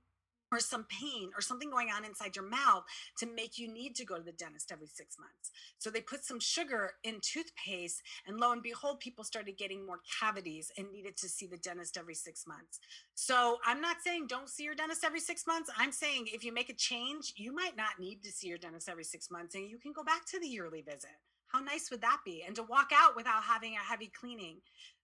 or 0.55 0.59
some 0.59 0.85
pain 0.85 1.31
or 1.35 1.41
something 1.41 1.69
going 1.69 1.89
on 1.89 2.05
inside 2.05 2.35
your 2.35 2.47
mouth 2.47 2.83
to 3.17 3.25
make 3.25 3.57
you 3.57 3.71
need 3.71 3.95
to 3.95 4.05
go 4.05 4.15
to 4.15 4.23
the 4.23 4.31
dentist 4.31 4.71
every 4.71 4.87
6 4.87 5.17
months. 5.19 5.51
So 5.77 5.89
they 5.89 6.01
put 6.01 6.23
some 6.23 6.39
sugar 6.39 6.93
in 7.03 7.19
toothpaste 7.21 8.01
and 8.25 8.39
lo 8.39 8.51
and 8.51 8.63
behold 8.63 8.99
people 8.99 9.23
started 9.23 9.57
getting 9.57 9.85
more 9.85 9.99
cavities 10.19 10.71
and 10.77 10.91
needed 10.91 11.17
to 11.17 11.29
see 11.29 11.47
the 11.47 11.57
dentist 11.57 11.97
every 11.97 12.15
6 12.15 12.47
months. 12.47 12.79
So 13.13 13.57
I'm 13.65 13.81
not 13.81 13.97
saying 14.03 14.27
don't 14.27 14.49
see 14.49 14.63
your 14.63 14.75
dentist 14.75 15.03
every 15.03 15.19
6 15.19 15.47
months. 15.47 15.69
I'm 15.77 15.91
saying 15.91 16.27
if 16.33 16.43
you 16.43 16.53
make 16.53 16.69
a 16.69 16.73
change, 16.73 17.33
you 17.35 17.53
might 17.53 17.75
not 17.75 17.99
need 17.99 18.23
to 18.23 18.31
see 18.31 18.47
your 18.47 18.57
dentist 18.57 18.89
every 18.89 19.03
6 19.03 19.29
months 19.31 19.55
and 19.55 19.69
you 19.69 19.77
can 19.77 19.91
go 19.91 20.03
back 20.03 20.25
to 20.27 20.39
the 20.39 20.47
yearly 20.47 20.81
visit. 20.81 21.17
How 21.47 21.59
nice 21.59 21.89
would 21.91 22.01
that 22.01 22.19
be? 22.25 22.43
And 22.45 22.55
to 22.55 22.63
walk 22.63 22.89
out 22.93 23.15
without 23.15 23.43
having 23.43 23.73
a 23.73 23.79
heavy 23.79 24.11
cleaning. 24.19 24.57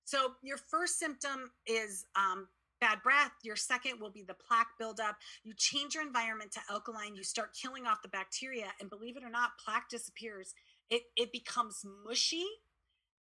So 0.04 0.34
your 0.42 0.58
first 0.58 1.00
symptom 1.00 1.52
is 1.66 2.06
um, 2.16 2.48
bad 2.82 3.02
breath. 3.04 3.32
Your 3.44 3.56
second 3.56 4.02
will 4.02 4.10
be 4.10 4.24
the 4.24 4.34
plaque 4.34 4.72
buildup. 4.78 5.16
You 5.44 5.54
change 5.56 5.94
your 5.94 6.04
environment 6.04 6.52
to 6.54 6.60
alkaline. 6.70 7.16
You 7.16 7.24
start 7.24 7.56
killing 7.60 7.86
off 7.86 8.02
the 8.02 8.10
bacteria, 8.10 8.66
and 8.82 8.90
believe 8.90 9.16
it 9.16 9.24
or 9.24 9.30
not, 9.30 9.52
plaque 9.64 9.88
disappears. 9.90 10.54
It 10.90 11.04
it 11.16 11.32
becomes 11.32 11.86
mushy. 12.06 12.46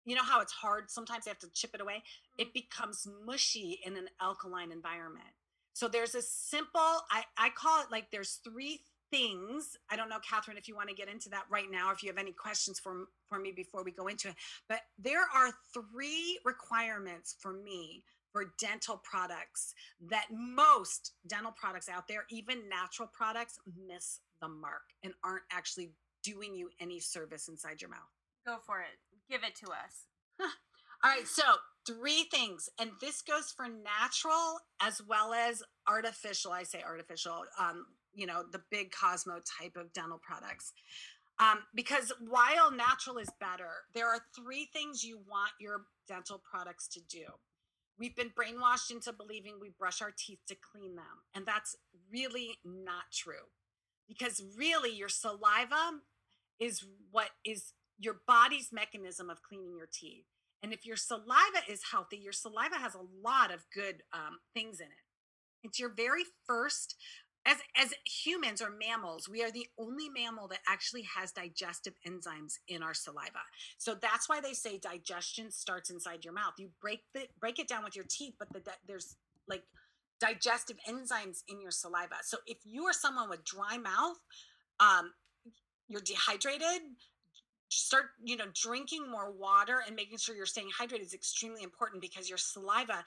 You 0.06 0.16
know 0.16 0.24
how 0.24 0.41
it's 0.41 0.54
hard. 0.54 0.91
Sometimes 0.91 1.26
you 1.26 1.32
have 1.32 1.39
to 1.39 1.50
chip 1.54 1.72
it 1.74 1.82
away. 1.82 2.04
It 2.38 2.43
mm-hmm. 2.43 2.52
becomes 2.54 3.08
mushy 3.26 3.80
in 3.84 3.98
an 3.98 4.08
alkaline 4.22 4.72
environment. 4.72 5.26
So 5.74 5.88
there's 5.88 6.16
a 6.16 6.22
simple. 6.22 7.02
I 7.10 7.24
I 7.38 7.50
call 7.50 7.82
it 7.82 7.91
like 7.91 8.12
there's 8.12 8.39
three 8.43 8.82
things. 9.10 9.78
I 9.89 9.95
don't 9.95 10.10
know, 10.10 10.20
Catherine, 10.28 10.58
if 10.58 10.68
you 10.68 10.76
want 10.76 10.89
to 10.89 10.95
get 10.95 11.10
into 11.10 11.30
that 11.30 11.45
right 11.50 11.70
now, 11.70 11.91
if 11.91 12.04
you 12.04 12.10
have 12.10 12.18
any 12.18 12.34
questions 12.34 12.80
for 12.80 13.08
for 13.28 13.39
me 13.39 13.52
before 13.52 13.84
we 13.84 13.91
go 13.91 14.08
into 14.08 14.30
it. 14.30 14.36
But 14.68 14.80
there 14.98 15.24
are 15.34 15.52
three 15.74 16.39
requirements 16.43 17.36
for 17.39 17.54
me 17.54 18.04
for 18.38 18.54
dental 18.60 19.02
products 19.04 19.74
that 20.00 20.28
most 20.32 21.14
dental 21.28 21.52
products 21.52 21.90
out 21.90 22.08
there, 22.08 22.26
even 22.30 22.70
natural 22.70 23.10
products, 23.12 23.58
miss 23.88 24.20
the 24.42 24.48
mark 24.48 24.84
and 25.04 25.14
aren't 25.24 25.42
actually 25.52 25.90
doing 26.22 26.54
you 26.54 26.70
any 26.80 27.00
service 27.00 27.48
inside 27.48 27.82
your 27.82 27.90
mouth. 27.90 28.14
Go 28.46 28.58
for 28.64 28.82
it. 28.82 29.00
Give 29.28 29.42
it 29.44 29.56
to 29.56 29.72
us. 29.72 30.06
All 30.40 31.12
right, 31.12 31.28
so 31.28 31.42
three 31.88 32.26
things, 32.32 32.70
and 32.80 32.92
this 33.02 33.24
goes 33.24 33.52
for 33.56 33.66
natural 33.68 34.60
as 34.80 35.02
well 35.02 35.34
as 35.34 35.64
artificial. 35.88 36.52
I 36.52 36.62
say 36.62 36.84
artificial, 36.86 37.44
um, 37.60 37.88
you 38.14 38.28
know, 38.28 38.44
the 38.52 38.62
big 38.70 38.92
Cosmo 38.92 39.40
type 39.60 39.76
of 39.76 39.94
dental 39.94 40.22
products. 40.22 40.74
Um, 41.40 41.60
because 41.74 42.12
while 42.20 42.72
natural 42.72 43.18
is 43.18 43.30
better, 43.40 43.70
there 43.96 44.08
are 44.08 44.20
three 44.36 44.70
things 44.74 45.04
you 45.04 45.18
want 45.28 45.52
your 45.60 45.86
dental 46.08 46.40
products 46.52 46.88
to 46.90 47.02
do. 47.10 47.26
We've 48.00 48.16
been 48.16 48.30
brainwashed 48.30 48.91
into 48.91 49.12
believing 49.12 49.56
we 49.60 49.70
brush 49.70 50.02
our 50.02 50.14
teeth 50.16 50.39
to 50.48 50.56
clean 50.56 50.95
them, 50.95 51.24
and 51.34 51.45
that's 51.45 51.76
really 52.12 52.58
not 52.64 53.12
true. 53.12 53.50
Because 54.08 54.43
really, 54.58 54.93
your 54.95 55.10
saliva 55.10 56.00
is 56.60 56.86
what 57.12 57.30
is 57.43 57.74
your 58.00 58.22
body's 58.28 58.72
mechanism 58.72 59.30
of 59.30 59.41
cleaning 59.41 59.76
your 59.76 59.89
teeth. 59.91 60.26
And 60.64 60.74
if 60.74 60.86
your 60.86 60.98
saliva 60.98 61.62
is 61.70 61.82
healthy, 61.91 62.18
your 62.18 62.34
saliva 62.34 62.76
has 62.76 62.95
a 62.95 63.06
lot 63.24 63.54
of 63.54 63.66
good 63.74 64.04
um, 64.14 64.39
things 64.54 64.80
in 64.80 64.88
it. 64.88 65.06
It's 65.64 65.80
your 65.80 65.93
very 65.93 66.24
first, 66.45 66.95
as, 67.48 67.58
as 67.82 67.93
humans 68.06 68.62
or 68.62 68.70
mammals, 68.70 69.30
we 69.30 69.41
are 69.41 69.52
the 69.52 69.66
only 69.80 70.10
mammal 70.10 70.50
that 70.50 70.60
actually 70.68 71.04
has 71.16 71.32
digestive 71.32 71.93
enzymes 72.06 72.56
in 72.68 72.84
our 72.84 72.93
saliva. 72.93 73.39
So 73.78 73.95
that's 73.95 74.28
why 74.28 74.41
they 74.41 74.54
say 74.54 74.78
digestion 74.78 75.50
starts 75.50 75.89
inside 75.89 76.26
your 76.26 76.34
mouth. 76.34 76.54
You 76.60 76.70
break 76.82 77.04
the 77.14 77.22
break 77.39 77.58
it 77.58 77.68
down 77.68 77.86
with 77.86 77.95
your 77.95 78.06
teeth, 78.10 78.34
but 78.38 78.52
the, 78.52 78.62
there's 78.86 79.16
like 79.48 79.64
digestive 80.20 80.78
enzymes 80.89 81.43
in 81.48 81.62
your 81.62 81.72
saliva. 81.72 82.16
So 82.24 82.38
if 82.45 82.58
you 82.66 82.84
are 82.86 82.93
someone 82.93 83.30
with 83.30 83.45
dry 83.45 83.78
mouth, 83.78 84.18
um, 84.82 85.14
you're 85.88 86.02
dehydrated, 86.02 86.82
start 87.70 88.06
you 88.24 88.36
know 88.36 88.45
drinking 88.54 89.10
more 89.10 89.32
water 89.32 89.84
and 89.86 89.95
making 89.95 90.18
sure 90.18 90.36
you're 90.36 90.45
staying 90.45 90.70
hydrated 90.80 91.02
is 91.02 91.14
extremely 91.14 91.64
important 91.64 92.02
because 92.02 92.30
your 92.30 92.38
saliva 92.38 93.04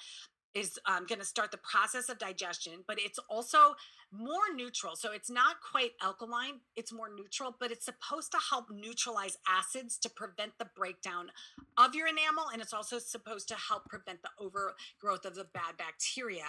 is 0.55 0.78
um, 0.86 1.07
going 1.07 1.18
to 1.18 1.24
start 1.24 1.51
the 1.51 1.59
process 1.59 2.09
of 2.09 2.18
digestion 2.18 2.74
but 2.86 2.99
it's 2.99 3.18
also 3.30 3.74
more 4.12 4.52
neutral 4.54 4.96
so 4.96 5.12
it's 5.12 5.30
not 5.30 5.56
quite 5.61 5.92
alkaline 6.02 6.61
it's 6.76 6.92
more 6.92 7.08
neutral 7.14 7.54
but 7.61 7.70
it's 7.70 7.84
supposed 7.84 8.32
to 8.32 8.38
help 8.50 8.66
neutralize 8.70 9.38
acids 9.48 9.96
to 9.96 10.11
prevent 10.11 10.52
the 10.58 10.66
breakdown 10.76 11.30
of 11.78 11.94
your 11.94 12.08
enamel 12.08 12.44
and 12.52 12.61
it's 12.61 12.72
also 12.72 12.98
supposed 12.98 13.46
to 13.46 13.54
help 13.54 13.84
prevent 13.86 14.20
the 14.22 14.30
overgrowth 14.38 15.24
of 15.24 15.34
the 15.34 15.46
bad 15.54 15.76
bacteria 15.78 16.46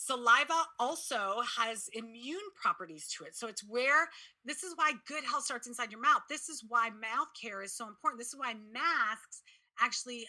Saliva 0.00 0.62
also 0.78 1.42
has 1.58 1.90
immune 1.92 2.38
properties 2.54 3.08
to 3.08 3.24
it. 3.24 3.34
So 3.34 3.48
it's 3.48 3.64
where 3.68 4.08
this 4.44 4.62
is 4.62 4.74
why 4.76 4.92
good 5.08 5.24
health 5.24 5.42
starts 5.42 5.66
inside 5.66 5.90
your 5.90 6.00
mouth. 6.00 6.22
This 6.28 6.48
is 6.48 6.62
why 6.68 6.90
mouth 6.90 7.26
care 7.40 7.62
is 7.62 7.76
so 7.76 7.88
important. 7.88 8.20
This 8.20 8.28
is 8.28 8.38
why 8.38 8.54
masks 8.72 9.42
actually 9.80 10.24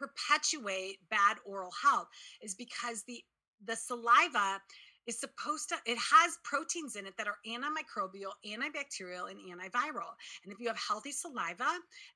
perpetuate 0.00 0.98
bad 1.10 1.38
oral 1.46 1.72
health 1.82 2.08
is 2.42 2.54
because 2.54 3.02
the 3.06 3.22
the 3.66 3.76
saliva 3.76 4.60
is 5.10 5.20
supposed 5.20 5.68
to 5.70 5.76
it 5.84 5.98
has 5.98 6.38
proteins 6.44 6.96
in 6.96 7.06
it 7.06 7.14
that 7.18 7.26
are 7.26 7.38
antimicrobial 7.46 8.32
antibacterial 8.46 9.28
and 9.30 9.38
antiviral. 9.50 10.14
And 10.44 10.52
if 10.52 10.60
you 10.60 10.68
have 10.68 10.78
healthy 10.78 11.12
saliva 11.12 11.70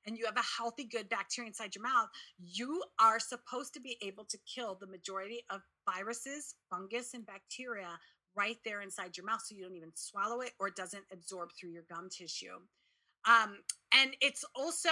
and 0.07 0.17
you 0.17 0.25
have 0.25 0.37
a 0.37 0.51
healthy 0.57 0.85
good 0.85 1.09
bacteria 1.09 1.49
inside 1.49 1.75
your 1.75 1.83
mouth 1.83 2.09
you 2.39 2.81
are 2.99 3.19
supposed 3.19 3.73
to 3.73 3.81
be 3.81 3.97
able 4.01 4.25
to 4.25 4.37
kill 4.53 4.77
the 4.79 4.87
majority 4.87 5.43
of 5.49 5.61
viruses 5.85 6.55
fungus 6.69 7.13
and 7.13 7.25
bacteria 7.25 7.99
right 8.35 8.57
there 8.65 8.81
inside 8.81 9.15
your 9.17 9.25
mouth 9.25 9.41
so 9.43 9.55
you 9.55 9.63
don't 9.63 9.75
even 9.75 9.91
swallow 9.95 10.41
it 10.41 10.51
or 10.59 10.67
it 10.67 10.75
doesn't 10.75 11.03
absorb 11.11 11.49
through 11.59 11.71
your 11.71 11.83
gum 11.89 12.09
tissue. 12.09 12.59
Um, 13.27 13.57
and 13.91 14.11
it's 14.21 14.43
also 14.55 14.89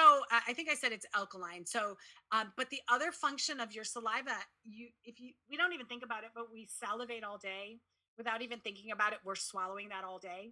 i 0.47 0.53
think 0.53 0.69
i 0.69 0.75
said 0.75 0.91
it's 0.91 1.05
alkaline. 1.15 1.65
So 1.65 1.95
um, 2.31 2.51
but 2.57 2.69
the 2.69 2.79
other 2.91 3.11
function 3.11 3.59
of 3.59 3.73
your 3.73 3.83
saliva 3.83 4.37
you 4.65 4.89
if 5.03 5.19
you 5.19 5.33
we 5.49 5.57
don't 5.57 5.73
even 5.73 5.85
think 5.85 6.03
about 6.03 6.23
it 6.23 6.31
but 6.33 6.45
we 6.51 6.67
salivate 6.69 7.23
all 7.23 7.37
day 7.37 7.77
without 8.18 8.41
even 8.41 8.59
thinking 8.59 8.91
about 8.91 9.14
it 9.14 9.20
we're 9.24 9.36
swallowing 9.36 9.89
that 9.89 10.03
all 10.03 10.20
day 10.20 10.51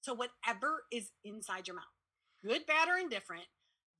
so 0.00 0.14
whatever 0.14 0.84
is 0.92 1.10
inside 1.24 1.66
your 1.66 1.76
mouth 1.76 1.84
good 2.44 2.66
bad 2.66 2.88
or 2.88 2.96
indifferent 2.98 3.44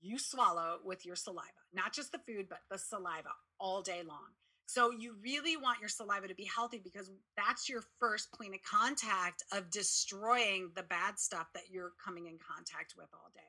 you 0.01 0.19
swallow 0.19 0.79
with 0.85 1.07
your 1.07 1.17
saliva 1.17 1.63
not 1.73 1.93
just 1.93 2.13
the 2.13 2.21
food 2.27 2.47
but 2.49 2.61
the 2.71 2.79
saliva 2.79 3.31
all 3.59 3.83
day 3.83 4.03
long 4.07 4.33
so 4.67 4.91
you 4.91 5.15
really 5.23 5.57
want 5.57 5.81
your 5.81 5.89
saliva 5.89 6.29
to 6.29 6.35
be 6.35 6.49
healthy 6.53 6.81
because 6.83 7.11
that's 7.37 7.69
your 7.69 7.83
first 8.01 8.33
point 8.33 8.55
of 8.55 8.63
contact 8.63 9.43
of 9.53 9.71
destroying 9.71 10.71
the 10.75 10.83
bad 10.83 11.19
stuff 11.19 11.49
that 11.55 11.65
you're 11.71 11.93
coming 12.03 12.27
in 12.27 12.39
contact 12.39 12.95
with 12.97 13.09
all 13.13 13.31
day. 13.35 13.41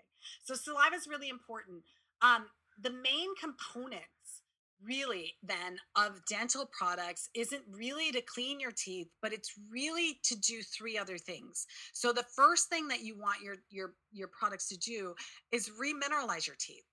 So 0.44 0.56
saliva 0.56 0.96
is 0.96 1.08
really 1.08 1.30
important. 1.30 1.84
Um, 2.22 2.46
the 2.82 2.92
main 2.92 3.34
components 3.40 4.42
really 4.86 5.34
then 5.44 5.78
of 5.96 6.20
dental 6.30 6.70
products 6.78 7.30
isn't 7.34 7.64
really 7.72 8.12
to 8.12 8.22
clean 8.22 8.60
your 8.60 8.72
teeth 8.72 9.08
but 9.22 9.34
it's 9.34 9.54
really 9.72 10.20
to 10.24 10.36
do 10.40 10.62
three 10.62 10.98
other 10.98 11.18
things 11.18 11.66
so 11.94 12.12
the 12.14 12.26
first 12.36 12.70
thing 12.70 12.88
that 12.88 13.02
you 13.02 13.18
want 13.18 13.42
your 13.44 13.56
your 13.70 13.94
your 14.12 14.30
products 14.38 14.68
to 14.68 14.78
do 14.78 15.14
is 15.52 15.72
remineralize 15.82 16.48
your 16.48 16.56
teeth 16.60 16.86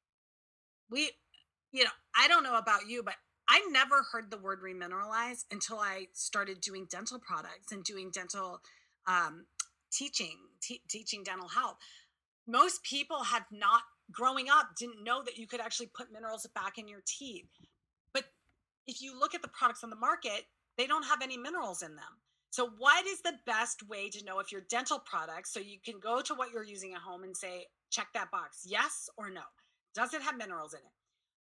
we 0.90 1.10
you 1.72 1.84
know 1.84 1.90
i 2.16 2.26
don't 2.28 2.44
know 2.44 2.56
about 2.56 2.88
you 2.88 3.02
but 3.02 3.14
I 3.48 3.66
never 3.70 4.02
heard 4.10 4.30
the 4.30 4.38
word 4.38 4.60
remineralize 4.62 5.44
until 5.50 5.78
I 5.78 6.06
started 6.12 6.60
doing 6.60 6.86
dental 6.90 7.18
products 7.18 7.72
and 7.72 7.84
doing 7.84 8.10
dental 8.10 8.60
um, 9.06 9.44
teaching, 9.92 10.38
teaching 10.88 11.22
dental 11.22 11.48
health. 11.48 11.76
Most 12.46 12.82
people 12.82 13.24
have 13.24 13.44
not, 13.50 13.82
growing 14.10 14.46
up, 14.50 14.70
didn't 14.78 15.04
know 15.04 15.22
that 15.24 15.36
you 15.36 15.46
could 15.46 15.60
actually 15.60 15.90
put 15.94 16.12
minerals 16.12 16.46
back 16.54 16.78
in 16.78 16.88
your 16.88 17.02
teeth. 17.04 17.48
If 18.86 19.00
you 19.02 19.18
look 19.18 19.34
at 19.34 19.42
the 19.42 19.48
products 19.48 19.84
on 19.84 19.90
the 19.90 19.96
market, 19.96 20.44
they 20.78 20.86
don't 20.86 21.06
have 21.06 21.22
any 21.22 21.36
minerals 21.36 21.82
in 21.82 21.94
them. 21.94 22.20
So, 22.50 22.70
what 22.78 23.06
is 23.06 23.22
the 23.22 23.34
best 23.46 23.88
way 23.88 24.10
to 24.10 24.24
know 24.24 24.38
if 24.38 24.52
your 24.52 24.62
dental 24.68 24.98
products, 24.98 25.52
so 25.52 25.60
you 25.60 25.78
can 25.82 25.98
go 26.00 26.20
to 26.20 26.34
what 26.34 26.50
you're 26.52 26.64
using 26.64 26.92
at 26.92 27.00
home 27.00 27.24
and 27.24 27.36
say, 27.36 27.66
check 27.90 28.08
that 28.14 28.30
box, 28.30 28.62
yes 28.66 29.08
or 29.16 29.30
no? 29.30 29.42
Does 29.94 30.12
it 30.12 30.22
have 30.22 30.36
minerals 30.36 30.74
in 30.74 30.80
it? 30.80 30.92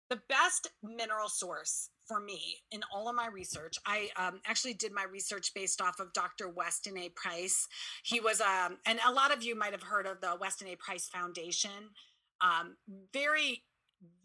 the 0.09 0.19
best 0.27 0.67
mineral 0.83 1.29
source 1.29 1.89
for 2.07 2.19
me 2.19 2.57
in 2.71 2.81
all 2.93 3.07
of 3.07 3.15
my 3.15 3.27
research 3.27 3.77
i 3.85 4.09
um, 4.17 4.41
actually 4.45 4.73
did 4.73 4.91
my 4.91 5.03
research 5.03 5.51
based 5.53 5.81
off 5.81 5.99
of 5.99 6.11
dr 6.13 6.49
weston 6.49 6.97
a 6.97 7.09
price 7.09 7.67
he 8.03 8.19
was 8.19 8.41
um, 8.41 8.77
and 8.85 8.99
a 9.07 9.11
lot 9.11 9.33
of 9.33 9.43
you 9.43 9.57
might 9.57 9.71
have 9.71 9.83
heard 9.83 10.07
of 10.07 10.19
the 10.21 10.35
weston 10.41 10.67
a 10.67 10.75
price 10.75 11.07
foundation 11.07 11.91
um, 12.41 12.75
very 13.13 13.63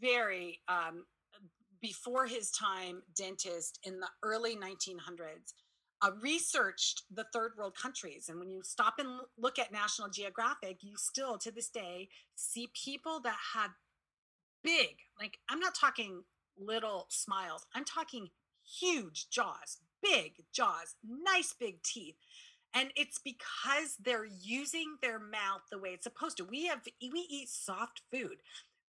very 0.00 0.60
um, 0.68 1.04
before 1.85 2.24
his 2.24 2.51
time 2.51 3.03
dentist 3.14 3.78
in 3.82 4.01
the 4.01 4.09
early 4.22 4.57
1900s 4.57 5.53
uh, 6.01 6.11
researched 6.22 7.03
the 7.14 7.26
third 7.32 7.53
world 7.59 7.76
countries 7.76 8.30
and 8.30 8.39
when 8.39 8.51
you 8.51 8.62
stop 8.62 8.95
and 8.99 9.09
look 9.37 9.59
at 9.59 9.70
national 9.70 10.09
geographic 10.09 10.78
you 10.80 10.97
still 10.97 11.37
to 11.37 11.51
this 11.51 11.68
day 11.68 12.09
see 12.37 12.70
people 12.74 13.20
that 13.20 13.37
have 13.55 13.70
big, 14.64 14.97
like 15.20 15.39
I'm 15.49 15.61
not 15.61 15.74
talking 15.76 16.24
little 16.59 17.07
smiles, 17.11 17.66
I'm 17.74 17.85
talking 17.85 18.30
huge 18.80 19.28
jaws, 19.30 19.78
big 20.03 20.43
jaws, 20.53 20.97
nice 21.07 21.55
big 21.59 21.82
teeth. 21.82 22.16
And 22.76 22.91
it's 22.97 23.20
because 23.22 23.97
they're 24.03 24.26
using 24.26 24.97
their 25.01 25.20
mouth 25.20 25.61
the 25.70 25.78
way 25.78 25.91
it's 25.91 26.03
supposed 26.03 26.39
to. 26.39 26.45
We 26.45 26.66
have 26.66 26.80
we 27.01 27.26
eat 27.30 27.49
soft 27.49 28.01
food. 28.11 28.39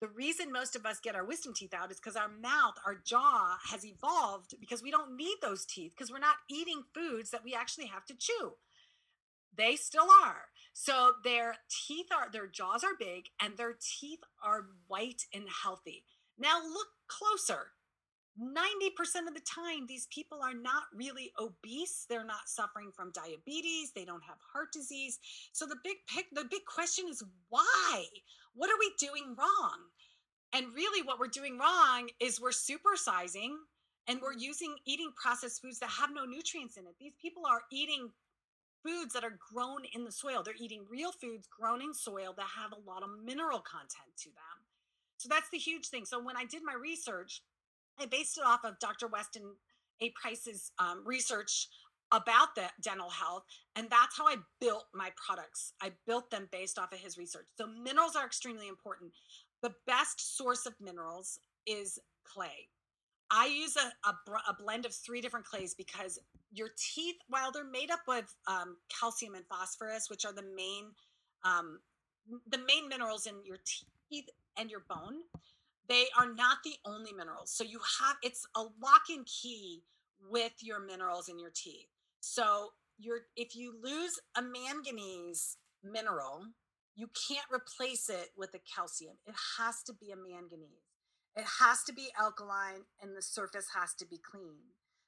The 0.02 0.08
reason 0.10 0.52
most 0.52 0.76
of 0.76 0.86
us 0.86 1.00
get 1.00 1.16
our 1.16 1.26
wisdom 1.26 1.54
teeth 1.54 1.74
out 1.74 1.90
is 1.90 1.98
because 1.98 2.18
our 2.18 2.28
mouth, 2.28 2.76
our 2.86 2.96
jaw 2.96 3.58
has 3.70 3.86
evolved 3.86 4.56
because 4.60 4.84
we 4.84 4.92
don't 4.92 5.16
need 5.16 5.38
those 5.42 5.66
teeth 5.66 5.94
because 5.96 6.12
we're 6.12 6.20
not 6.20 6.36
eating 6.50 6.84
foods 6.94 7.32
that 7.32 7.44
we 7.44 7.56
actually 7.56 7.88
have 7.88 8.06
to 8.08 8.16
chew. 8.18 8.54
They 9.56 9.78
still 9.78 10.08
are. 10.24 10.48
So 10.74 11.14
their 11.24 11.56
teeth 11.70 12.08
are, 12.14 12.30
their 12.30 12.48
jaws 12.48 12.84
are 12.84 12.98
big 13.00 13.28
and 13.42 13.56
their 13.56 13.74
teeth 13.80 14.20
are 14.44 14.68
white 14.88 15.24
and 15.34 15.46
healthy. 15.64 16.04
Now 16.38 16.62
look 16.62 16.88
closer. 17.08 17.72
90% 18.40 19.28
of 19.28 19.34
the 19.34 19.42
time, 19.42 19.88
these 19.88 20.08
people 20.08 20.40
are 20.44 20.54
not 20.54 20.84
really 20.94 21.32
obese. 21.40 22.06
They're 22.10 22.26
not 22.26 22.48
suffering 22.50 22.92
from 22.94 23.12
diabetes. 23.12 23.92
They 23.96 24.04
don't 24.04 24.24
have 24.24 24.38
heart 24.52 24.74
disease. 24.74 25.20
So 25.54 25.66
the 25.66 25.78
big 25.84 25.98
pick, 26.14 26.26
the 26.34 26.46
big 26.50 26.66
question 26.66 27.06
is 27.10 27.24
why? 27.50 28.06
What 28.54 28.70
are 28.70 28.80
we 28.80 28.92
doing 29.00 29.36
wrong? 29.38 29.80
And 30.54 30.68
really, 30.74 31.02
what 31.02 31.20
we're 31.20 31.28
doing 31.28 31.58
wrong 31.58 32.10
is 32.20 32.42
we're 32.42 32.52
supersizing 32.52 33.56
and 34.08 34.20
we're 34.22 34.38
using 34.38 34.76
eating 34.86 35.12
processed 35.16 35.62
foods 35.62 35.80
that 35.80 35.90
have 35.90 36.10
no 36.14 36.26
nutrients 36.26 36.78
in 36.78 36.86
it. 36.86 36.96
These 37.00 37.16
people 37.22 37.44
are 37.46 37.62
eating 37.72 38.10
foods 38.84 39.14
that 39.14 39.24
are 39.24 39.38
grown 39.52 39.80
in 39.94 40.04
the 40.04 40.12
soil. 40.12 40.44
They're 40.44 40.54
eating 40.60 40.86
real 40.90 41.12
foods 41.12 41.48
grown 41.48 41.82
in 41.82 41.94
soil 41.94 42.34
that 42.38 42.48
have 42.56 42.72
a 42.72 42.90
lot 42.90 43.02
of 43.02 43.10
mineral 43.24 43.60
content 43.60 44.16
to 44.20 44.30
them. 44.30 44.58
So 45.18 45.28
that's 45.30 45.50
the 45.50 45.58
huge 45.58 45.88
thing. 45.88 46.06
So 46.06 46.22
when 46.22 46.38
I 46.38 46.46
did 46.46 46.62
my 46.64 46.76
research, 46.76 47.42
I 48.00 48.06
based 48.06 48.38
it 48.38 48.46
off 48.46 48.64
of 48.64 48.80
Dr. 48.80 49.08
Weston 49.08 49.44
A. 50.02 50.12
Price's 50.22 50.72
um, 50.80 51.04
research 51.06 51.68
about 52.12 52.56
the 52.56 52.64
dental 52.82 53.10
health, 53.10 53.44
and 53.76 53.90
that's 53.90 54.18
how 54.18 54.28
I 54.28 54.36
built 54.62 54.86
my 54.94 55.12
products. 55.16 55.74
I 55.82 55.92
built 56.06 56.30
them 56.30 56.48
based 56.52 56.78
off 56.78 56.94
of 56.94 57.00
his 57.00 57.18
research. 57.18 57.48
So 57.58 57.68
minerals 57.68 58.16
are 58.16 58.26
extremely 58.26 58.68
important. 58.68 59.12
The 59.62 59.74
best 59.88 60.38
source 60.38 60.66
of 60.66 60.74
minerals 60.80 61.40
is 61.66 62.00
clay. 62.24 62.70
I 63.32 63.48
use 63.48 63.76
a, 63.76 64.08
a, 64.08 64.14
a, 64.50 64.54
blend 64.54 64.86
of 64.86 64.94
three 64.94 65.20
different 65.20 65.48
clays 65.48 65.74
because 65.74 66.20
your 66.52 66.70
teeth, 66.78 67.16
while 67.28 67.52
they're 67.52 67.64
made 67.64 67.90
up 67.90 68.02
of 68.08 68.26
um, 68.48 68.78
calcium 69.00 69.34
and 69.34 69.46
phosphorus, 69.48 70.12
which 70.12 70.26
are 70.26 70.34
the 70.34 70.46
main 70.56 70.92
um, 71.44 71.80
the 72.48 72.58
main 72.58 72.88
minerals 72.88 73.28
in 73.28 73.36
your 73.44 73.58
teeth 74.10 74.30
and 74.58 74.70
your 74.70 74.84
bone, 74.90 75.22
they 75.88 76.06
are 76.18 76.34
not 76.34 76.58
the 76.64 76.76
only 76.86 77.14
minerals. 77.14 77.52
So 77.52 77.64
you 77.64 77.80
have 78.00 78.18
it's 78.24 78.46
a 78.56 78.62
lock 78.62 79.04
and 79.10 79.26
key 79.26 79.84
with 80.30 80.54
your 80.62 80.80
minerals 80.80 81.30
in 81.30 81.40
your 81.40 81.52
teeth. 81.54 81.88
So 82.22 82.70
you're 82.98 83.22
if 83.36 83.56
you 83.56 83.74
lose 83.82 84.20
a 84.38 84.42
manganese 84.42 85.58
mineral, 85.84 86.48
you 86.96 87.10
can't 87.28 87.46
replace 87.52 88.10
it 88.10 88.30
with 88.38 88.54
a 88.54 88.60
calcium. 88.74 89.16
It 89.28 89.36
has 89.58 89.84
to 89.84 89.94
be 89.94 90.12
a 90.12 90.16
manganese. 90.16 90.86
It 91.36 91.46
has 91.60 91.84
to 91.84 91.94
be 91.94 92.08
alkaline 92.20 92.86
and 93.02 93.16
the 93.16 93.22
surface 93.22 93.68
has 93.80 93.94
to 93.96 94.06
be 94.06 94.18
clean. 94.18 94.56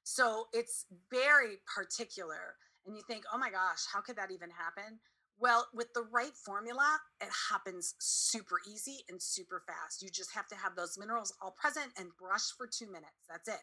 So 0.04 0.46
it's 0.52 0.86
very 1.10 1.56
particular. 1.74 2.56
And 2.86 2.96
you 2.96 3.02
think, 3.06 3.24
oh 3.32 3.38
my 3.38 3.50
gosh, 3.50 3.84
how 3.92 4.00
could 4.00 4.16
that 4.16 4.30
even 4.30 4.50
happen? 4.50 5.00
Well, 5.40 5.68
with 5.72 5.92
the 5.94 6.02
right 6.02 6.34
formula, 6.44 6.98
it 7.20 7.28
happens 7.50 7.94
super 8.00 8.56
easy 8.68 9.04
and 9.08 9.22
super 9.22 9.62
fast. 9.66 10.02
You 10.02 10.10
just 10.10 10.34
have 10.34 10.48
to 10.48 10.56
have 10.56 10.74
those 10.74 10.98
minerals 10.98 11.32
all 11.40 11.54
present 11.56 11.92
and 11.96 12.08
brush 12.18 12.50
for 12.56 12.66
two 12.66 12.86
minutes. 12.86 13.26
That's 13.28 13.48
it. 13.48 13.60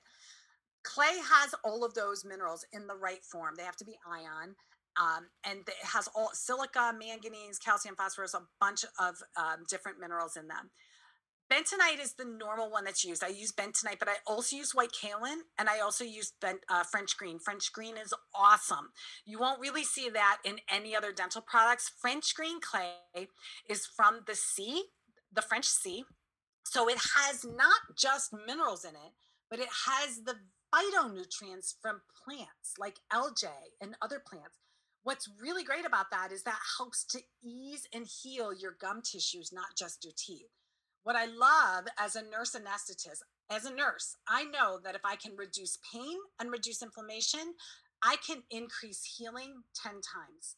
Clay 0.83 1.19
has 1.33 1.53
all 1.65 1.83
of 1.83 1.93
those 1.93 2.23
minerals 2.23 2.65
in 2.71 2.87
the 2.87 2.95
right 2.95 3.23
form. 3.25 3.55
They 3.57 3.63
have 3.63 3.75
to 3.77 3.85
be 3.85 3.97
ion. 4.09 4.55
Um, 4.97 5.27
and 5.43 5.59
it 5.67 5.73
has 5.83 6.07
all 6.15 6.29
silica, 6.33 6.93
manganese, 6.97 7.59
calcium, 7.59 7.95
phosphorus, 7.95 8.33
a 8.33 8.43
bunch 8.61 8.85
of 8.97 9.15
um, 9.35 9.65
different 9.69 9.99
minerals 9.99 10.37
in 10.37 10.47
them. 10.47 10.69
Bentonite 11.51 12.01
is 12.01 12.13
the 12.13 12.25
normal 12.25 12.71
one 12.71 12.85
that's 12.85 13.05
used. 13.05 13.23
I 13.23 13.27
use 13.27 13.51
bentonite, 13.51 13.99
but 13.99 14.09
I 14.09 14.15
also 14.25 14.55
use 14.55 14.73
white 14.73 14.91
kaolin 14.91 15.41
and 15.59 15.69
I 15.69 15.79
also 15.79 16.03
use 16.03 16.33
bent, 16.41 16.61
uh, 16.69 16.83
French 16.83 17.17
green. 17.17 17.37
French 17.37 17.71
green 17.71 17.97
is 17.97 18.13
awesome. 18.33 18.89
You 19.25 19.37
won't 19.37 19.59
really 19.59 19.83
see 19.83 20.09
that 20.09 20.39
in 20.43 20.59
any 20.71 20.95
other 20.95 21.11
dental 21.11 21.41
products. 21.41 21.91
French 22.01 22.33
green 22.35 22.59
clay 22.59 23.27
is 23.69 23.85
from 23.85 24.21
the 24.25 24.33
sea, 24.33 24.85
the 25.31 25.43
French 25.43 25.65
sea. 25.65 26.05
So 26.63 26.89
it 26.89 26.97
has 27.15 27.45
not 27.45 27.95
just 27.95 28.33
minerals 28.33 28.83
in 28.83 28.95
it, 28.95 29.13
but 29.47 29.59
it 29.59 29.69
has 29.85 30.23
the 30.23 30.37
phytonutrients 30.73 31.75
from 31.79 32.01
plants 32.23 32.73
like 32.79 32.95
algae 33.11 33.75
and 33.79 33.95
other 34.01 34.19
plants. 34.19 34.57
What's 35.03 35.29
really 35.39 35.63
great 35.63 35.85
about 35.85 36.09
that 36.09 36.31
is 36.31 36.41
that 36.43 36.57
helps 36.79 37.03
to 37.05 37.19
ease 37.43 37.87
and 37.93 38.07
heal 38.07 38.51
your 38.51 38.75
gum 38.81 39.03
tissues, 39.03 39.53
not 39.53 39.77
just 39.77 40.03
your 40.03 40.13
teeth 40.17 40.49
what 41.05 41.15
I 41.15 41.25
love 41.25 41.85
as 41.99 42.15
a 42.15 42.23
nurse 42.23 42.55
anesthetist, 42.55 43.21
as 43.51 43.65
a 43.65 43.73
nurse, 43.73 44.17
I 44.27 44.43
know 44.43 44.79
that 44.83 44.95
if 44.95 45.01
I 45.05 45.15
can 45.15 45.37
reduce 45.37 45.77
pain 45.93 46.17
and 46.39 46.51
reduce 46.51 46.81
inflammation, 46.81 47.53
I 48.03 48.15
can 48.27 48.41
increase 48.49 49.15
healing 49.17 49.61
10 49.81 49.93
times. 49.93 50.55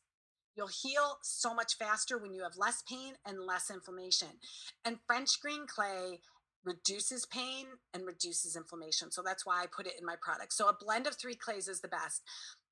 You'll 0.55 0.67
heal 0.67 1.17
so 1.21 1.53
much 1.53 1.77
faster 1.77 2.17
when 2.17 2.33
you 2.33 2.43
have 2.43 2.55
less 2.57 2.81
pain 2.89 3.15
and 3.25 3.45
less 3.45 3.69
inflammation. 3.69 4.39
And 4.85 4.97
French 5.05 5.39
green 5.41 5.67
clay 5.67 6.21
reduces 6.63 7.25
pain 7.25 7.65
and 7.93 8.05
reduces 8.05 8.55
inflammation. 8.55 9.11
So 9.11 9.21
that's 9.23 9.45
why 9.45 9.61
I 9.61 9.65
put 9.67 9.85
it 9.85 9.99
in 9.99 10.05
my 10.05 10.15
product. 10.21 10.53
So 10.53 10.69
a 10.69 10.77
blend 10.79 11.07
of 11.07 11.15
three 11.15 11.35
clays 11.35 11.67
is 11.67 11.81
the 11.81 11.87
best. 11.89 12.23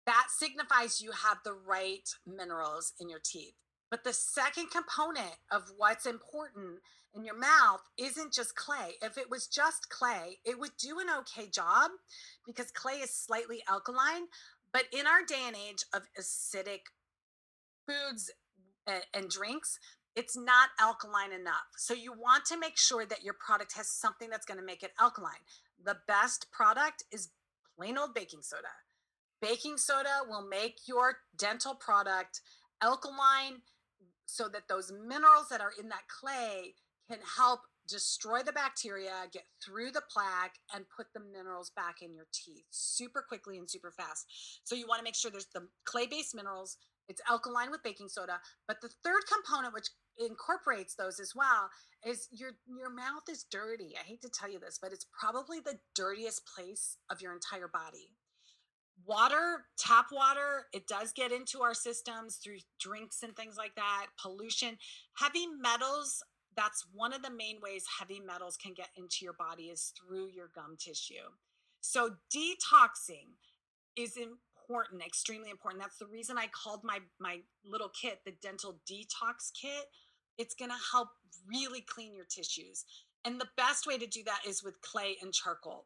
That 0.05 0.27
signifies 0.29 1.01
you 1.01 1.11
have 1.11 1.39
the 1.43 1.53
right 1.53 2.07
minerals 2.25 2.93
in 3.01 3.09
your 3.09 3.21
teeth. 3.23 3.55
But 3.89 4.03
the 4.03 4.13
second 4.13 4.71
component 4.71 5.35
of 5.51 5.71
what's 5.77 6.05
important 6.05 6.79
in 7.13 7.23
your 7.23 7.37
mouth 7.37 7.81
isn't 7.97 8.33
just 8.33 8.55
clay. 8.55 8.95
If 9.01 9.17
it 9.17 9.29
was 9.29 9.47
just 9.47 9.89
clay, 9.89 10.39
it 10.43 10.59
would 10.59 10.77
do 10.77 10.99
an 10.99 11.07
okay 11.19 11.47
job 11.49 11.91
because 12.45 12.71
clay 12.71 12.95
is 12.95 13.15
slightly 13.15 13.63
alkaline. 13.69 14.27
But 14.73 14.85
in 14.91 15.07
our 15.07 15.23
day 15.25 15.43
and 15.47 15.55
age 15.55 15.85
of 15.93 16.03
acidic 16.19 16.91
foods 17.87 18.31
and, 18.85 19.29
drinks, 19.29 19.79
it's 20.15 20.35
not 20.35 20.69
alkaline 20.79 21.31
enough. 21.31 21.67
So 21.77 21.93
you 21.93 22.11
want 22.11 22.45
to 22.45 22.59
make 22.59 22.77
sure 22.77 23.05
that 23.05 23.23
your 23.23 23.33
product 23.33 23.73
has 23.77 23.89
something 23.89 24.29
that's 24.29 24.45
going 24.45 24.59
to 24.59 24.65
make 24.65 24.83
it 24.83 24.91
alkaline. 24.99 25.43
The 25.83 25.97
best 26.07 26.51
product 26.51 27.03
is 27.11 27.29
plain 27.77 27.97
old 27.97 28.13
baking 28.13 28.41
soda. 28.41 28.67
Baking 29.41 29.77
soda 29.77 30.21
will 30.27 30.45
make 30.47 30.79
your 30.87 31.17
dental 31.37 31.75
product 31.75 32.41
alkaline 32.81 33.61
so 34.25 34.47
that 34.49 34.67
those 34.67 34.91
minerals 34.91 35.47
that 35.49 35.61
are 35.61 35.73
in 35.79 35.89
that 35.89 36.07
clay 36.07 36.73
can 37.09 37.19
help 37.37 37.61
destroy 37.87 38.41
the 38.41 38.51
bacteria, 38.51 39.11
get 39.31 39.43
through 39.63 39.91
the 39.91 40.01
plaque, 40.11 40.55
and 40.73 40.85
put 40.95 41.07
the 41.13 41.19
minerals 41.19 41.71
back 41.75 41.97
in 42.01 42.13
your 42.13 42.25
teeth 42.33 42.65
super 42.71 43.23
quickly 43.27 43.57
and 43.57 43.69
super 43.69 43.91
fast. 43.91 44.25
So 44.63 44.75
you 44.75 44.87
want 44.87 44.99
to 44.99 45.03
make 45.03 45.15
sure 45.15 45.31
there's 45.31 45.47
the 45.53 45.67
clay 45.85 46.07
based 46.07 46.35
minerals. 46.35 46.77
It's 47.07 47.21
alkaline 47.29 47.69
with 47.69 47.83
baking 47.83 48.09
soda. 48.09 48.39
But 48.67 48.81
the 48.81 48.89
third 49.03 49.21
component, 49.31 49.75
which 49.75 49.89
incorporates 50.17 50.95
those 50.95 51.19
as 51.19 51.33
well, 51.35 51.69
is 52.03 52.27
your 52.31 52.51
your 52.65 52.89
mouth 52.89 53.29
is 53.29 53.45
dirty. 53.51 53.93
I 53.99 54.03
hate 54.03 54.21
to 54.23 54.29
tell 54.29 54.49
you 54.49 54.59
this, 54.59 54.79
but 54.81 54.91
it's 54.91 55.05
probably 55.19 55.59
the 55.59 55.77
dirtiest 55.93 56.41
place 56.55 56.97
of 57.11 57.21
your 57.21 57.33
entire 57.33 57.67
body 57.67 58.09
water, 59.03 59.65
tap 59.77 60.07
water, 60.11 60.67
it 60.73 60.87
does 60.87 61.11
get 61.11 61.31
into 61.31 61.61
our 61.61 61.73
systems 61.73 62.37
through 62.37 62.57
drinks 62.79 63.23
and 63.23 63.35
things 63.35 63.57
like 63.57 63.75
that, 63.75 64.07
pollution, 64.21 64.77
heavy 65.17 65.47
metals. 65.47 66.23
That's 66.55 66.85
one 66.93 67.13
of 67.13 67.21
the 67.21 67.29
main 67.29 67.57
ways 67.61 67.85
heavy 67.99 68.19
metals 68.19 68.57
can 68.57 68.73
get 68.73 68.89
into 68.95 69.17
your 69.21 69.33
body 69.33 69.65
is 69.65 69.93
through 69.97 70.29
your 70.29 70.49
gum 70.55 70.77
tissue. 70.79 71.29
So, 71.81 72.11
detoxing 72.33 73.35
is 73.95 74.17
important, 74.17 75.03
extremely 75.05 75.49
important. 75.49 75.83
That's 75.83 75.97
the 75.97 76.07
reason 76.07 76.37
I 76.37 76.47
called 76.47 76.81
my 76.83 76.99
my 77.19 77.39
little 77.63 77.89
kit 77.89 78.21
the 78.25 78.33
dental 78.41 78.79
detox 78.89 79.51
kit. 79.59 79.85
It's 80.37 80.55
going 80.55 80.71
to 80.71 80.77
help 80.91 81.09
really 81.47 81.81
clean 81.81 82.13
your 82.13 82.25
tissues. 82.25 82.85
And 83.23 83.39
the 83.39 83.47
best 83.55 83.87
way 83.87 83.97
to 83.97 84.05
do 84.05 84.23
that 84.25 84.41
is 84.47 84.63
with 84.63 84.81
clay 84.81 85.15
and 85.21 85.33
charcoal 85.33 85.85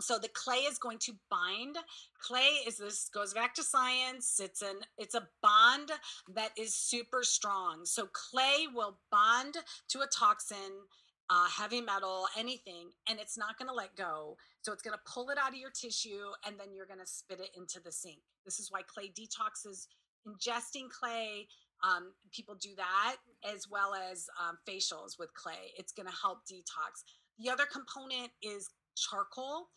so 0.00 0.18
the 0.18 0.28
clay 0.28 0.58
is 0.58 0.78
going 0.78 0.98
to 0.98 1.12
bind. 1.30 1.76
Clay 2.20 2.60
is 2.66 2.78
this 2.78 3.08
goes 3.12 3.34
back 3.34 3.54
to 3.54 3.62
science. 3.62 4.40
It's 4.42 4.62
an 4.62 4.76
it's 4.96 5.14
a 5.14 5.28
bond 5.42 5.90
that 6.34 6.50
is 6.56 6.74
super 6.74 7.22
strong. 7.22 7.84
So 7.84 8.06
clay 8.12 8.66
will 8.72 8.98
bond 9.10 9.56
to 9.88 10.00
a 10.00 10.06
toxin 10.06 10.86
uh, 11.30 11.46
heavy 11.48 11.80
metal 11.80 12.26
anything 12.38 12.90
and 13.08 13.18
it's 13.18 13.36
not 13.36 13.58
going 13.58 13.68
to 13.68 13.74
let 13.74 13.94
go. 13.96 14.36
So 14.62 14.72
it's 14.72 14.82
going 14.82 14.96
to 14.96 15.12
pull 15.12 15.30
it 15.30 15.38
out 15.38 15.50
of 15.50 15.56
your 15.56 15.70
tissue 15.70 16.30
and 16.46 16.58
then 16.58 16.68
you're 16.74 16.86
going 16.86 17.00
to 17.00 17.06
spit 17.06 17.40
it 17.40 17.50
into 17.56 17.80
the 17.84 17.92
sink. 17.92 18.20
This 18.44 18.58
is 18.58 18.70
why 18.70 18.82
clay 18.82 19.08
detoxes. 19.08 19.88
Ingesting 20.26 20.88
clay 20.90 21.46
um, 21.84 22.12
people 22.32 22.56
do 22.60 22.70
that 22.76 23.16
as 23.54 23.68
well 23.70 23.94
as 23.94 24.28
um, 24.40 24.58
facials 24.68 25.18
with 25.18 25.32
clay. 25.34 25.72
It's 25.76 25.92
going 25.92 26.08
to 26.08 26.14
help 26.20 26.38
detox. 26.44 27.04
The 27.38 27.50
other 27.50 27.64
component 27.70 28.30
is 28.42 28.68
charcoal 28.96 29.68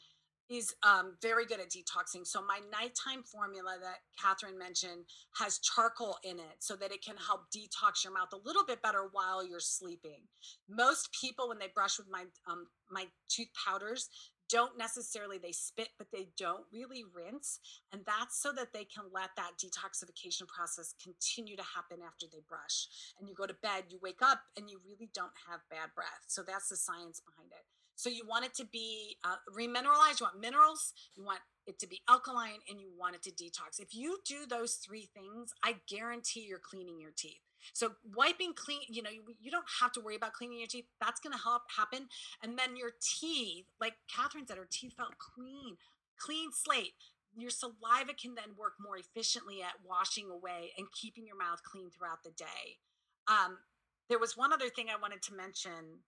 is 0.51 0.75
um, 0.83 1.15
very 1.21 1.45
good 1.45 1.61
at 1.61 1.69
detoxing. 1.69 2.27
So 2.27 2.41
my 2.41 2.59
nighttime 2.71 3.23
formula 3.23 3.77
that 3.81 3.99
Catherine 4.21 4.59
mentioned 4.59 5.05
has 5.39 5.59
charcoal 5.59 6.17
in 6.23 6.39
it 6.39 6.59
so 6.59 6.75
that 6.75 6.91
it 6.91 7.03
can 7.03 7.15
help 7.15 7.45
detox 7.55 8.03
your 8.03 8.13
mouth 8.13 8.33
a 8.33 8.45
little 8.45 8.65
bit 8.65 8.81
better 8.81 9.07
while 9.13 9.47
you're 9.47 9.61
sleeping. 9.61 10.27
Most 10.69 11.09
people, 11.19 11.47
when 11.47 11.59
they 11.59 11.71
brush 11.73 11.97
with 11.97 12.07
my 12.11 12.25
um, 12.49 12.67
my 12.89 13.05
tooth 13.29 13.47
powders, 13.55 14.09
don't 14.49 14.77
necessarily 14.77 15.37
they 15.37 15.53
spit, 15.53 15.87
but 15.97 16.07
they 16.11 16.27
don't 16.37 16.65
really 16.73 17.03
rinse, 17.15 17.59
and 17.93 18.01
that's 18.05 18.41
so 18.41 18.51
that 18.51 18.73
they 18.73 18.83
can 18.83 19.05
let 19.13 19.29
that 19.37 19.55
detoxification 19.55 20.45
process 20.51 20.93
continue 21.01 21.55
to 21.55 21.63
happen 21.63 22.03
after 22.05 22.25
they 22.27 22.43
brush. 22.49 22.91
And 23.17 23.29
you 23.29 23.33
go 23.33 23.47
to 23.47 23.55
bed, 23.63 23.85
you 23.87 23.99
wake 24.03 24.19
up, 24.21 24.41
and 24.57 24.69
you 24.69 24.81
really 24.83 25.09
don't 25.15 25.31
have 25.47 25.61
bad 25.71 25.95
breath. 25.95 26.27
So 26.27 26.43
that's 26.43 26.67
the 26.67 26.75
science 26.75 27.21
behind 27.23 27.51
it. 27.55 27.63
So 28.01 28.09
you 28.09 28.25
want 28.27 28.45
it 28.45 28.55
to 28.55 28.65
be 28.65 29.15
uh, 29.23 29.35
remineralized, 29.55 30.19
you 30.19 30.25
want 30.25 30.41
minerals, 30.41 30.91
you 31.15 31.23
want 31.23 31.41
it 31.67 31.77
to 31.77 31.87
be 31.87 32.01
alkaline, 32.09 32.57
and 32.67 32.81
you 32.81 32.89
want 32.97 33.13
it 33.13 33.21
to 33.21 33.29
detox. 33.29 33.79
If 33.79 33.93
you 33.93 34.17
do 34.25 34.47
those 34.49 34.73
three 34.73 35.07
things, 35.13 35.53
I 35.63 35.75
guarantee 35.87 36.47
you're 36.49 36.57
cleaning 36.57 36.99
your 36.99 37.11
teeth. 37.15 37.43
So 37.73 37.91
wiping 38.15 38.53
clean, 38.55 38.79
you 38.89 39.03
know, 39.03 39.11
you, 39.11 39.21
you 39.39 39.51
don't 39.51 39.67
have 39.81 39.91
to 39.91 40.01
worry 40.01 40.15
about 40.15 40.33
cleaning 40.33 40.57
your 40.57 40.67
teeth. 40.67 40.85
That's 40.99 41.19
going 41.19 41.33
to 41.33 41.43
help 41.43 41.61
happen. 41.77 42.07
And 42.41 42.57
then 42.57 42.75
your 42.75 42.89
teeth, 43.03 43.65
like 43.79 43.93
Catherine 44.11 44.47
said, 44.47 44.57
her 44.57 44.67
teeth 44.67 44.93
felt 44.97 45.19
clean, 45.19 45.77
clean 46.17 46.49
slate. 46.51 46.93
Your 47.37 47.51
saliva 47.51 48.17
can 48.19 48.33
then 48.33 48.57
work 48.57 48.73
more 48.81 48.97
efficiently 48.97 49.61
at 49.61 49.87
washing 49.87 50.31
away 50.31 50.73
and 50.75 50.87
keeping 50.91 51.27
your 51.27 51.37
mouth 51.37 51.61
clean 51.61 51.91
throughout 51.91 52.23
the 52.23 52.31
day. 52.31 52.79
Um, 53.27 53.59
there 54.09 54.17
was 54.17 54.35
one 54.35 54.51
other 54.51 54.69
thing 54.69 54.87
I 54.89 54.99
wanted 54.99 55.21
to 55.21 55.35
mention 55.35 56.01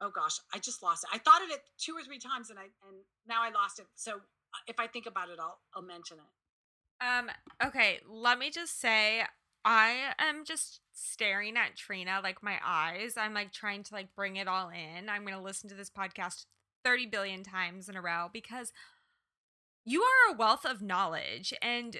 oh 0.00 0.10
gosh, 0.10 0.38
I 0.54 0.58
just 0.58 0.82
lost 0.82 1.04
it. 1.04 1.10
I 1.12 1.18
thought 1.18 1.42
of 1.42 1.50
it 1.50 1.60
two 1.78 1.94
or 1.94 2.02
three 2.02 2.18
times 2.18 2.50
and 2.50 2.58
I 2.58 2.64
and 2.86 2.98
now 3.28 3.42
I 3.42 3.50
lost 3.50 3.78
it. 3.78 3.86
So 3.94 4.12
uh, 4.16 4.62
if 4.66 4.78
I 4.78 4.86
think 4.86 5.06
about 5.06 5.28
it, 5.28 5.38
I'll 5.40 5.58
I'll 5.74 5.82
mention 5.82 6.18
it. 6.18 7.04
Um. 7.04 7.30
Okay. 7.64 8.00
Let 8.08 8.38
me 8.38 8.50
just 8.50 8.80
say, 8.80 9.22
I 9.64 10.12
am 10.18 10.44
just 10.44 10.80
staring 10.92 11.56
at 11.56 11.76
Trina 11.76 12.20
like 12.22 12.42
my 12.42 12.58
eyes. 12.64 13.14
I'm 13.16 13.34
like 13.34 13.52
trying 13.52 13.82
to 13.84 13.94
like 13.94 14.14
bring 14.14 14.36
it 14.36 14.48
all 14.48 14.70
in. 14.70 15.08
I'm 15.08 15.24
gonna 15.24 15.42
listen 15.42 15.68
to 15.70 15.76
this 15.76 15.90
podcast 15.90 16.46
thirty 16.84 17.06
billion 17.06 17.42
times 17.42 17.88
in 17.88 17.96
a 17.96 18.02
row 18.02 18.28
because 18.32 18.72
you 19.84 20.02
are 20.02 20.32
a 20.32 20.36
wealth 20.36 20.64
of 20.64 20.82
knowledge 20.82 21.54
and 21.62 21.96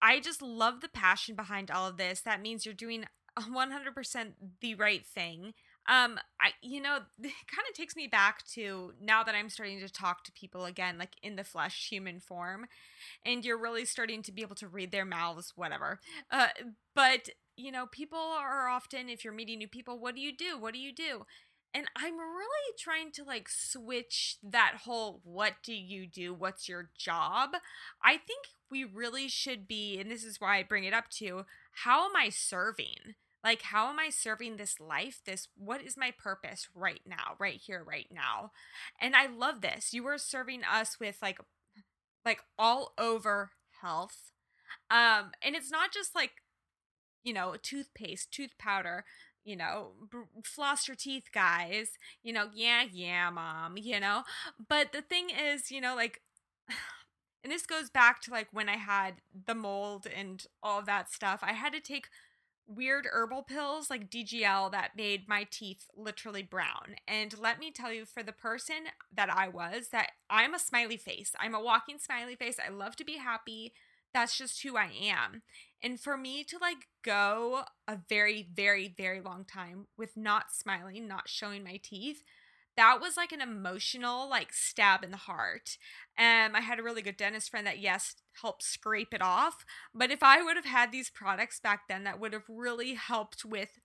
I 0.00 0.20
just 0.20 0.42
love 0.42 0.80
the 0.80 0.88
passion 0.88 1.34
behind 1.34 1.70
all 1.70 1.88
of 1.88 1.96
this. 1.96 2.20
That 2.20 2.40
means 2.40 2.64
you're 2.64 2.74
doing 2.74 3.06
100% 3.38 4.32
the 4.60 4.74
right 4.74 5.04
thing 5.04 5.52
um, 5.88 6.18
I 6.40 6.50
you 6.62 6.80
know, 6.80 6.96
it 7.18 7.22
kind 7.22 7.66
of 7.68 7.74
takes 7.76 7.96
me 7.96 8.06
back 8.06 8.46
to 8.54 8.92
now 9.00 9.22
that 9.22 9.34
I'm 9.34 9.48
starting 9.50 9.80
to 9.80 9.88
talk 9.88 10.24
to 10.24 10.32
people 10.32 10.64
again, 10.64 10.98
like 10.98 11.14
in 11.22 11.36
the 11.36 11.44
flesh, 11.44 11.88
human 11.88 12.20
form, 12.20 12.66
and 13.24 13.44
you're 13.44 13.58
really 13.60 13.84
starting 13.84 14.22
to 14.22 14.32
be 14.32 14.42
able 14.42 14.56
to 14.56 14.68
read 14.68 14.92
their 14.92 15.04
mouths, 15.04 15.52
whatever. 15.56 16.00
Uh, 16.30 16.48
but 16.94 17.28
you 17.56 17.72
know, 17.72 17.86
people 17.86 18.18
are 18.18 18.68
often, 18.68 19.08
if 19.08 19.24
you're 19.24 19.32
meeting 19.32 19.58
new 19.58 19.68
people, 19.68 19.98
what 19.98 20.14
do 20.14 20.20
you 20.20 20.36
do? 20.36 20.58
What 20.58 20.74
do 20.74 20.80
you 20.80 20.92
do? 20.94 21.24
And 21.72 21.86
I'm 21.96 22.14
really 22.14 22.72
trying 22.78 23.12
to 23.12 23.24
like 23.24 23.48
switch 23.48 24.38
that 24.42 24.76
whole 24.84 25.20
what 25.24 25.54
do 25.62 25.74
you 25.74 26.06
do? 26.06 26.32
What's 26.32 26.68
your 26.68 26.90
job? 26.98 27.50
I 28.02 28.12
think 28.12 28.46
we 28.70 28.84
really 28.84 29.28
should 29.28 29.68
be, 29.68 29.98
and 30.00 30.10
this 30.10 30.24
is 30.24 30.40
why 30.40 30.58
I 30.58 30.62
bring 30.62 30.84
it 30.84 30.94
up 30.94 31.08
to 31.18 31.44
how 31.84 32.06
am 32.06 32.16
I 32.16 32.30
serving? 32.30 33.14
Like, 33.46 33.62
how 33.62 33.90
am 33.90 34.00
I 34.00 34.10
serving 34.10 34.56
this 34.56 34.80
life? 34.80 35.20
This, 35.24 35.46
what 35.56 35.80
is 35.80 35.96
my 35.96 36.10
purpose 36.10 36.66
right 36.74 37.02
now, 37.06 37.36
right 37.38 37.60
here, 37.64 37.80
right 37.86 38.08
now? 38.10 38.50
And 39.00 39.14
I 39.14 39.28
love 39.28 39.60
this. 39.60 39.94
You 39.94 40.02
were 40.02 40.18
serving 40.18 40.62
us 40.64 40.98
with 40.98 41.18
like, 41.22 41.38
like 42.24 42.40
all 42.58 42.92
over 42.98 43.52
health. 43.80 44.32
Um, 44.90 45.30
and 45.44 45.54
it's 45.54 45.70
not 45.70 45.92
just 45.92 46.12
like, 46.12 46.32
you 47.22 47.32
know, 47.32 47.54
toothpaste, 47.62 48.32
tooth 48.32 48.58
powder, 48.58 49.04
you 49.44 49.54
know, 49.54 49.92
floss 50.42 50.88
your 50.88 50.96
teeth, 50.96 51.28
guys. 51.32 51.90
You 52.24 52.32
know, 52.32 52.48
yeah, 52.52 52.82
yeah, 52.92 53.30
mom, 53.30 53.76
you 53.76 54.00
know. 54.00 54.24
But 54.68 54.90
the 54.90 55.02
thing 55.02 55.28
is, 55.30 55.70
you 55.70 55.80
know, 55.80 55.94
like, 55.94 56.20
and 57.44 57.52
this 57.52 57.64
goes 57.64 57.90
back 57.90 58.20
to 58.22 58.32
like 58.32 58.48
when 58.50 58.68
I 58.68 58.76
had 58.76 59.22
the 59.46 59.54
mold 59.54 60.08
and 60.12 60.44
all 60.64 60.82
that 60.82 61.12
stuff. 61.12 61.38
I 61.44 61.52
had 61.52 61.72
to 61.74 61.80
take 61.80 62.08
weird 62.66 63.06
herbal 63.12 63.42
pills 63.42 63.90
like 63.90 64.10
DGL 64.10 64.70
that 64.72 64.96
made 64.96 65.28
my 65.28 65.46
teeth 65.50 65.86
literally 65.96 66.42
brown. 66.42 66.96
And 67.06 67.38
let 67.38 67.58
me 67.58 67.70
tell 67.70 67.92
you, 67.92 68.04
for 68.04 68.22
the 68.22 68.32
person 68.32 68.86
that 69.14 69.30
I 69.30 69.48
was, 69.48 69.88
that 69.92 70.10
I'm 70.28 70.54
a 70.54 70.58
smiley 70.58 70.96
face. 70.96 71.32
I'm 71.38 71.54
a 71.54 71.62
walking 71.62 71.98
smiley 71.98 72.34
face. 72.34 72.56
I 72.64 72.70
love 72.70 72.96
to 72.96 73.04
be 73.04 73.18
happy. 73.18 73.72
That's 74.12 74.36
just 74.36 74.62
who 74.62 74.76
I 74.76 74.90
am. 75.00 75.42
And 75.82 76.00
for 76.00 76.16
me 76.16 76.42
to 76.44 76.58
like 76.58 76.88
go 77.04 77.64
a 77.86 77.98
very, 78.08 78.48
very, 78.54 78.92
very 78.96 79.20
long 79.20 79.44
time 79.44 79.86
with 79.96 80.16
not 80.16 80.50
smiling, 80.50 81.06
not 81.06 81.28
showing 81.28 81.62
my 81.62 81.78
teeth, 81.82 82.22
that 82.76 83.00
was 83.00 83.16
like 83.16 83.32
an 83.32 83.40
emotional 83.40 84.28
like 84.28 84.52
stab 84.52 85.02
in 85.02 85.10
the 85.10 85.16
heart. 85.16 85.78
And 86.16 86.56
I 86.56 86.60
had 86.60 86.78
a 86.78 86.82
really 86.82 87.02
good 87.02 87.16
dentist 87.16 87.50
friend 87.50 87.66
that 87.66 87.78
yes 87.78 88.16
helped 88.40 88.62
scrape 88.62 89.14
it 89.14 89.22
off. 89.22 89.64
But 89.94 90.10
if 90.10 90.22
I 90.22 90.42
would 90.42 90.56
have 90.56 90.66
had 90.66 90.92
these 90.92 91.10
products 91.10 91.60
back 91.60 91.88
then, 91.88 92.04
that 92.04 92.20
would 92.20 92.32
have 92.32 92.44
really 92.48 92.94
helped 92.94 93.44
with 93.44 93.80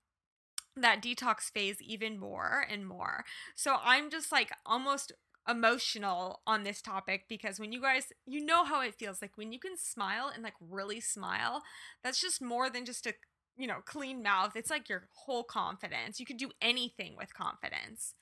that 0.76 1.02
detox 1.02 1.52
phase 1.52 1.82
even 1.82 2.20
more 2.20 2.66
and 2.70 2.88
more. 2.88 3.26
So 3.56 3.78
I'm 3.84 4.10
just 4.10 4.32
like 4.32 4.52
almost 4.66 5.12
emotional 5.50 6.42
on 6.46 6.64
this 6.64 6.82
topic 6.82 7.26
because 7.28 7.60
when 7.60 7.72
you 7.72 7.82
guys 7.82 8.14
you 8.28 8.46
know 8.46 8.64
how 8.64 8.82
it 8.82 8.94
feels 8.94 9.22
like 9.22 9.32
when 9.36 9.52
you 9.52 9.60
can 9.60 9.76
smile 9.76 10.32
and 10.32 10.44
like 10.44 10.54
really 10.62 11.00
smile 11.00 11.64
that's 12.04 12.22
just 12.22 12.44
more 12.44 12.70
than 12.70 12.86
just 12.86 13.08
a 13.08 13.14
you 13.58 13.66
know 13.66 13.80
clean 13.84 14.22
mouth 14.22 14.56
it's 14.56 14.70
like 14.70 14.88
your 14.88 15.08
whole 15.26 15.44
confidence 15.44 16.20
you 16.20 16.28
can 16.28 16.38
do 16.38 16.52
anything 16.62 17.16
with 17.18 17.34
confidence 17.34 18.14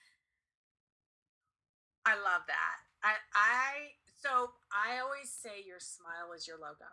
i 2.06 2.16
love 2.16 2.44
that 2.48 2.78
i 3.04 3.14
i 3.36 3.96
so 4.22 4.52
i 4.72 5.00
always 5.00 5.32
say 5.32 5.64
your 5.66 5.80
smile 5.80 6.34
is 6.36 6.48
your 6.48 6.58
logo 6.58 6.90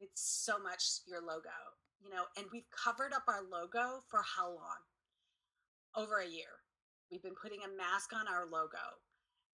it's 0.00 0.22
so 0.22 0.58
much 0.58 1.00
your 1.06 1.20
logo 1.20 1.78
you 2.02 2.10
know 2.10 2.24
and 2.36 2.46
we've 2.52 2.70
covered 2.70 3.12
up 3.12 3.24
our 3.28 3.42
logo 3.42 4.02
for 4.08 4.22
how 4.36 4.48
long 4.48 4.82
over 5.96 6.18
a 6.18 6.26
year 6.26 6.62
we've 7.10 7.22
been 7.22 7.38
putting 7.40 7.60
a 7.62 7.76
mask 7.76 8.12
on 8.12 8.26
our 8.26 8.46
logo 8.46 9.00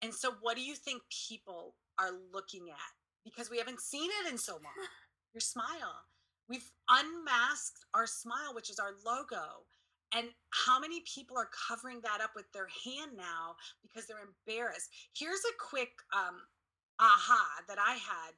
and 0.01 0.13
so, 0.13 0.34
what 0.41 0.55
do 0.55 0.61
you 0.61 0.76
think 0.76 1.01
people 1.09 1.76
are 1.97 2.11
looking 2.32 2.70
at? 2.70 2.91
Because 3.24 3.49
we 3.49 3.57
haven't 3.57 3.82
seen 3.82 4.09
it 4.22 4.32
in 4.32 4.38
so 4.38 4.53
long. 4.53 4.88
Your 5.34 5.41
smile. 5.41 6.05
We've 6.47 6.70
unmasked 6.89 7.86
our 7.93 8.05
smile, 8.05 8.53
which 8.53 8.70
is 8.70 8.78
our 8.78 8.91
logo. 9.03 9.66
And 10.16 10.28
how 10.51 10.80
many 10.80 11.01
people 11.03 11.38
are 11.38 11.49
covering 11.51 11.99
that 12.01 12.22
up 12.24 12.32
with 12.36 12.51
their 12.53 12.68
hand 12.86 13.11
now 13.18 13.59
because 13.84 14.07
they're 14.07 14.24
embarrassed? 14.24 14.89
Here's 15.13 15.43
a 15.43 15.53
quick 15.59 15.91
um, 16.16 16.39
aha 16.99 17.61
that 17.68 17.78
I 17.78 17.99
had 17.99 18.32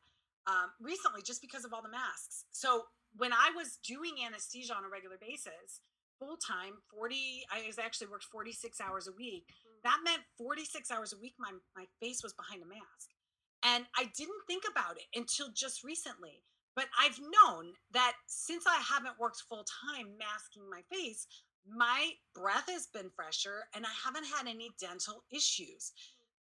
um, 0.47 0.71
recently 0.81 1.21
just 1.21 1.41
because 1.41 1.65
of 1.65 1.73
all 1.73 1.83
the 1.83 1.89
masks. 1.89 2.45
So, 2.51 2.85
when 3.15 3.31
I 3.31 3.51
was 3.55 3.79
doing 3.83 4.13
anesthesia 4.25 4.75
on 4.75 4.83
a 4.83 4.89
regular 4.89 5.17
basis, 5.19 5.81
full 6.19 6.37
time, 6.37 6.73
40, 6.91 7.45
I 7.51 7.71
actually 7.81 8.07
worked 8.07 8.25
46 8.25 8.81
hours 8.81 9.07
a 9.07 9.13
week 9.13 9.53
that 9.83 9.99
meant 10.03 10.21
46 10.37 10.91
hours 10.91 11.13
a 11.13 11.17
week 11.17 11.35
my, 11.39 11.51
my 11.75 11.85
face 11.99 12.23
was 12.23 12.33
behind 12.33 12.61
a 12.61 12.67
mask 12.67 13.15
and 13.63 13.85
i 13.97 14.09
didn't 14.17 14.43
think 14.47 14.63
about 14.69 14.97
it 14.97 15.07
until 15.17 15.47
just 15.53 15.83
recently 15.83 16.43
but 16.75 16.85
i've 16.99 17.19
known 17.19 17.73
that 17.93 18.13
since 18.27 18.65
i 18.67 18.77
haven't 18.81 19.19
worked 19.19 19.43
full 19.47 19.65
time 19.85 20.07
masking 20.19 20.69
my 20.69 20.81
face 20.91 21.27
my 21.75 22.11
breath 22.33 22.69
has 22.69 22.87
been 22.87 23.09
fresher 23.15 23.65
and 23.75 23.85
i 23.85 23.89
haven't 24.05 24.25
had 24.25 24.47
any 24.47 24.69
dental 24.79 25.23
issues 25.31 25.93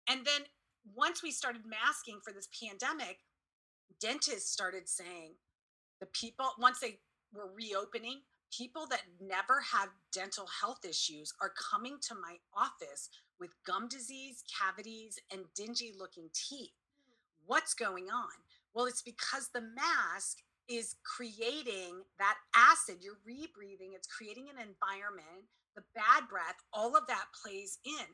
and 0.09 0.25
then 0.25 0.43
once 0.95 1.23
we 1.23 1.31
started 1.31 1.63
masking 1.67 2.21
for 2.23 2.33
this 2.33 2.49
pandemic 2.61 3.19
dentists 4.01 4.51
started 4.51 4.89
saying 4.89 5.33
the 6.01 6.07
people 6.07 6.47
once 6.59 6.81
they 6.81 6.99
were 7.33 7.51
reopening 7.55 8.21
people 8.57 8.87
that 8.89 9.03
never 9.21 9.61
have 9.61 9.89
dental 10.13 10.47
health 10.61 10.85
issues 10.89 11.33
are 11.41 11.53
coming 11.71 11.97
to 12.01 12.15
my 12.15 12.37
office 12.57 13.09
with 13.41 13.51
gum 13.67 13.89
disease, 13.89 14.45
cavities, 14.61 15.19
and 15.33 15.43
dingy 15.57 15.93
looking 15.99 16.29
teeth. 16.33 16.73
What's 17.47 17.75
going 17.75 18.11
on? 18.11 18.31
Well, 18.73 18.87
it's 18.87 19.03
because 19.03 19.49
the 19.53 19.61
mask 19.61 20.39
is 20.69 20.97
creating 21.05 22.03
that 22.19 22.37
acid. 22.55 22.99
You're 23.01 23.21
rebreathing, 23.29 23.95
it's 23.95 24.09
creating 24.09 24.47
an 24.49 24.61
environment, 24.61 25.47
the 25.77 25.85
bad 25.95 26.29
breath, 26.29 26.57
all 26.73 26.97
of 26.97 27.07
that 27.09 27.27
plays 27.43 27.79
in. 27.85 28.07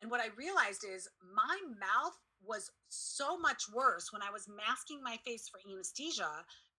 And 0.00 0.10
what 0.10 0.20
I 0.20 0.28
realized 0.36 0.84
is 0.88 1.08
my 1.34 1.58
mouth 1.78 2.16
was 2.44 2.70
so 2.88 3.36
much 3.38 3.64
worse 3.72 4.12
when 4.12 4.22
I 4.22 4.30
was 4.30 4.48
masking 4.48 5.02
my 5.02 5.18
face 5.26 5.48
for 5.48 5.60
anesthesia 5.70 6.30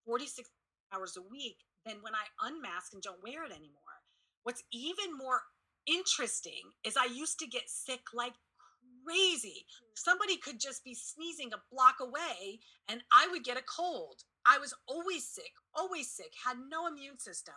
46 0.05 0.49
hours 0.93 1.17
a 1.17 1.29
week 1.29 1.57
than 1.85 1.97
when 2.01 2.13
I 2.15 2.47
unmask 2.47 2.93
and 2.93 3.01
don't 3.01 3.21
wear 3.23 3.43
it 3.43 3.51
anymore. 3.51 3.99
What's 4.43 4.63
even 4.71 5.17
more 5.17 5.41
interesting 5.85 6.71
is 6.83 6.95
I 6.97 7.05
used 7.05 7.39
to 7.39 7.47
get 7.47 7.69
sick 7.69 8.01
like 8.13 8.33
crazy. 9.09 9.65
Mm. 9.65 9.87
Somebody 9.95 10.37
could 10.37 10.59
just 10.59 10.83
be 10.83 10.93
sneezing 10.93 11.51
a 11.53 11.61
block 11.73 11.95
away 12.01 12.59
and 12.87 13.01
I 13.11 13.27
would 13.31 13.43
get 13.43 13.57
a 13.57 13.63
cold. 13.63 14.23
I 14.45 14.57
was 14.57 14.73
always 14.87 15.27
sick, 15.27 15.51
always 15.75 16.11
sick, 16.11 16.31
had 16.45 16.57
no 16.69 16.87
immune 16.87 17.19
system. 17.19 17.55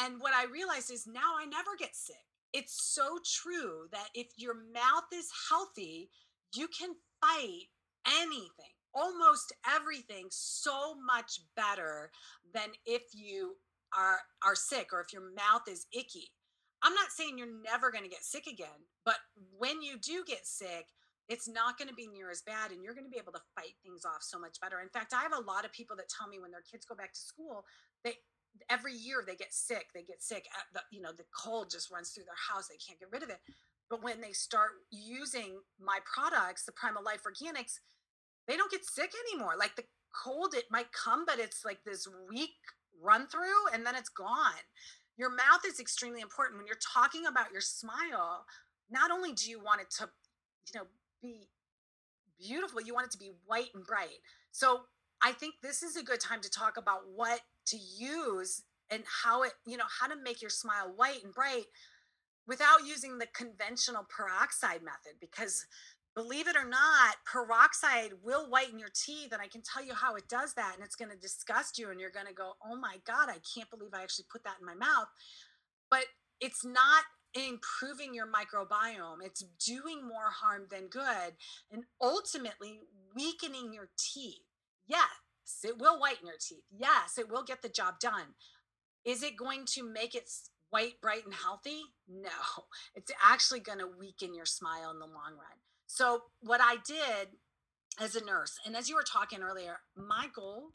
And 0.00 0.20
what 0.20 0.34
I 0.34 0.44
realized 0.44 0.92
is 0.92 1.06
now 1.06 1.36
I 1.38 1.44
never 1.44 1.70
get 1.78 1.94
sick. 1.96 2.16
It's 2.52 2.94
so 2.94 3.18
true 3.24 3.88
that 3.92 4.08
if 4.14 4.28
your 4.36 4.54
mouth 4.54 5.08
is 5.12 5.28
healthy, 5.50 6.10
you 6.54 6.68
can 6.68 6.90
fight 7.20 7.68
anything, 8.06 8.72
almost 8.94 9.52
everything, 9.68 10.26
so 10.30 10.94
much 11.04 11.40
better 11.56 12.10
than 12.54 12.70
if 12.86 13.02
you 13.12 13.56
are, 13.96 14.20
are 14.46 14.54
sick 14.54 14.88
or 14.92 15.00
if 15.00 15.12
your 15.12 15.30
mouth 15.34 15.62
is 15.68 15.86
icky. 15.92 16.30
I'm 16.82 16.94
not 16.94 17.10
saying 17.10 17.38
you're 17.38 17.62
never 17.64 17.90
going 17.90 18.04
to 18.04 18.10
get 18.10 18.24
sick 18.24 18.46
again, 18.46 18.86
but 19.04 19.16
when 19.56 19.82
you 19.82 19.98
do 19.98 20.22
get 20.26 20.46
sick, 20.46 20.86
it's 21.28 21.48
not 21.48 21.76
going 21.76 21.88
to 21.88 21.94
be 21.94 22.06
near 22.06 22.30
as 22.30 22.42
bad 22.42 22.70
and 22.72 22.82
you're 22.82 22.94
going 22.94 23.04
to 23.04 23.10
be 23.10 23.20
able 23.20 23.32
to 23.32 23.50
fight 23.54 23.76
things 23.84 24.04
off 24.04 24.22
so 24.22 24.38
much 24.38 24.60
better. 24.60 24.80
In 24.80 24.88
fact, 24.88 25.12
I 25.12 25.22
have 25.22 25.36
a 25.36 25.44
lot 25.44 25.64
of 25.64 25.72
people 25.72 25.96
that 25.96 26.08
tell 26.08 26.28
me 26.28 26.38
when 26.38 26.50
their 26.50 26.64
kids 26.64 26.86
go 26.86 26.94
back 26.94 27.12
to 27.12 27.20
school, 27.20 27.64
they 28.04 28.14
every 28.70 28.94
year 28.94 29.22
they 29.26 29.36
get 29.36 29.52
sick, 29.52 29.88
they 29.94 30.02
get 30.02 30.22
sick, 30.22 30.46
uh, 30.56 30.62
the, 30.72 30.80
you 30.90 31.02
know, 31.02 31.12
the 31.12 31.26
cold 31.36 31.70
just 31.70 31.90
runs 31.90 32.10
through 32.10 32.24
their 32.24 32.42
house, 32.48 32.68
they 32.68 32.80
can't 32.80 32.98
get 32.98 33.12
rid 33.12 33.22
of 33.22 33.28
it. 33.28 33.40
But 33.90 34.02
when 34.02 34.20
they 34.20 34.32
start 34.32 34.70
using 34.90 35.60
my 35.78 35.98
products, 36.04 36.64
the 36.64 36.72
Primal 36.72 37.04
Life 37.04 37.22
Organics, 37.24 37.78
they 38.46 38.56
don't 38.56 38.70
get 38.70 38.84
sick 38.84 39.12
anymore. 39.28 39.52
Like 39.58 39.76
the 39.76 39.84
cold 40.14 40.54
it 40.54 40.64
might 40.70 40.92
come, 40.92 41.24
but 41.26 41.38
it's 41.38 41.64
like 41.64 41.84
this 41.84 42.08
week 42.30 42.56
run 43.00 43.26
through 43.28 43.68
and 43.72 43.84
then 43.84 43.94
it's 43.94 44.08
gone 44.08 44.64
your 45.18 45.30
mouth 45.30 45.62
is 45.66 45.80
extremely 45.80 46.20
important. 46.20 46.58
When 46.58 46.66
you're 46.66 46.76
talking 46.94 47.26
about 47.26 47.52
your 47.52 47.60
smile 47.60 48.46
not 48.90 49.10
only 49.10 49.32
do 49.32 49.50
you 49.50 49.62
want 49.62 49.82
it 49.82 49.90
to 49.90 50.08
you 50.72 50.80
know 50.80 50.86
be 51.22 51.48
beautiful 52.38 52.80
you 52.80 52.94
want 52.94 53.06
it 53.06 53.10
to 53.12 53.18
be 53.18 53.32
white 53.46 53.68
and 53.74 53.84
bright. 53.84 54.20
So 54.50 54.82
i 55.20 55.32
think 55.32 55.54
this 55.62 55.82
is 55.82 55.96
a 55.96 56.02
good 56.02 56.20
time 56.20 56.40
to 56.40 56.50
talk 56.50 56.76
about 56.76 57.00
what 57.14 57.40
to 57.66 57.76
use 57.76 58.62
and 58.90 59.02
how 59.22 59.42
it 59.42 59.52
you 59.66 59.76
know 59.76 59.90
how 60.00 60.06
to 60.06 60.14
make 60.22 60.40
your 60.40 60.50
smile 60.50 60.92
white 60.94 61.24
and 61.24 61.34
bright 61.34 61.64
without 62.46 62.86
using 62.86 63.18
the 63.18 63.26
conventional 63.34 64.06
peroxide 64.08 64.82
method 64.82 65.18
because 65.20 65.66
believe 66.18 66.48
it 66.48 66.56
or 66.56 66.68
not, 66.68 67.14
peroxide 67.30 68.10
will 68.24 68.50
whiten 68.50 68.78
your 68.78 68.88
teeth. 68.92 69.28
And 69.32 69.40
I 69.40 69.46
can 69.46 69.62
tell 69.62 69.84
you 69.84 69.94
how 69.94 70.16
it 70.16 70.28
does 70.28 70.54
that. 70.54 70.72
And 70.74 70.84
it's 70.84 70.96
going 70.96 71.12
to 71.12 71.16
disgust 71.16 71.78
you. 71.78 71.90
And 71.90 72.00
you're 72.00 72.10
going 72.10 72.26
to 72.26 72.34
go, 72.34 72.54
oh 72.66 72.76
my 72.76 72.96
God, 73.06 73.28
I 73.28 73.38
can't 73.54 73.70
believe 73.70 73.90
I 73.94 74.02
actually 74.02 74.26
put 74.30 74.42
that 74.42 74.56
in 74.58 74.66
my 74.66 74.74
mouth. 74.74 75.06
But 75.88 76.06
it's 76.40 76.64
not 76.64 77.04
improving 77.34 78.14
your 78.14 78.26
microbiome, 78.26 79.18
it's 79.22 79.44
doing 79.64 80.00
more 80.02 80.30
harm 80.30 80.66
than 80.70 80.88
good. 80.88 81.34
And 81.70 81.84
ultimately, 82.02 82.80
weakening 83.14 83.72
your 83.72 83.90
teeth. 83.96 84.42
Yes, 84.86 85.08
it 85.62 85.78
will 85.78 86.00
whiten 86.00 86.26
your 86.26 86.36
teeth. 86.40 86.64
Yes, 86.76 87.18
it 87.18 87.30
will 87.30 87.44
get 87.44 87.62
the 87.62 87.68
job 87.68 88.00
done. 88.00 88.34
Is 89.04 89.22
it 89.22 89.36
going 89.36 89.66
to 89.74 89.82
make 89.84 90.14
it 90.14 90.28
white, 90.70 91.00
bright, 91.00 91.24
and 91.24 91.34
healthy? 91.34 91.82
No, 92.08 92.64
it's 92.94 93.12
actually 93.22 93.60
going 93.60 93.78
to 93.78 93.88
weaken 93.98 94.34
your 94.34 94.46
smile 94.46 94.90
in 94.90 94.98
the 94.98 95.06
long 95.06 95.34
run. 95.36 95.58
So, 95.88 96.22
what 96.40 96.60
I 96.62 96.76
did 96.86 97.30
as 97.98 98.14
a 98.14 98.24
nurse, 98.24 98.58
and 98.64 98.76
as 98.76 98.88
you 98.88 98.94
were 98.94 99.02
talking 99.02 99.42
earlier, 99.42 99.78
my 99.96 100.26
goal 100.32 100.72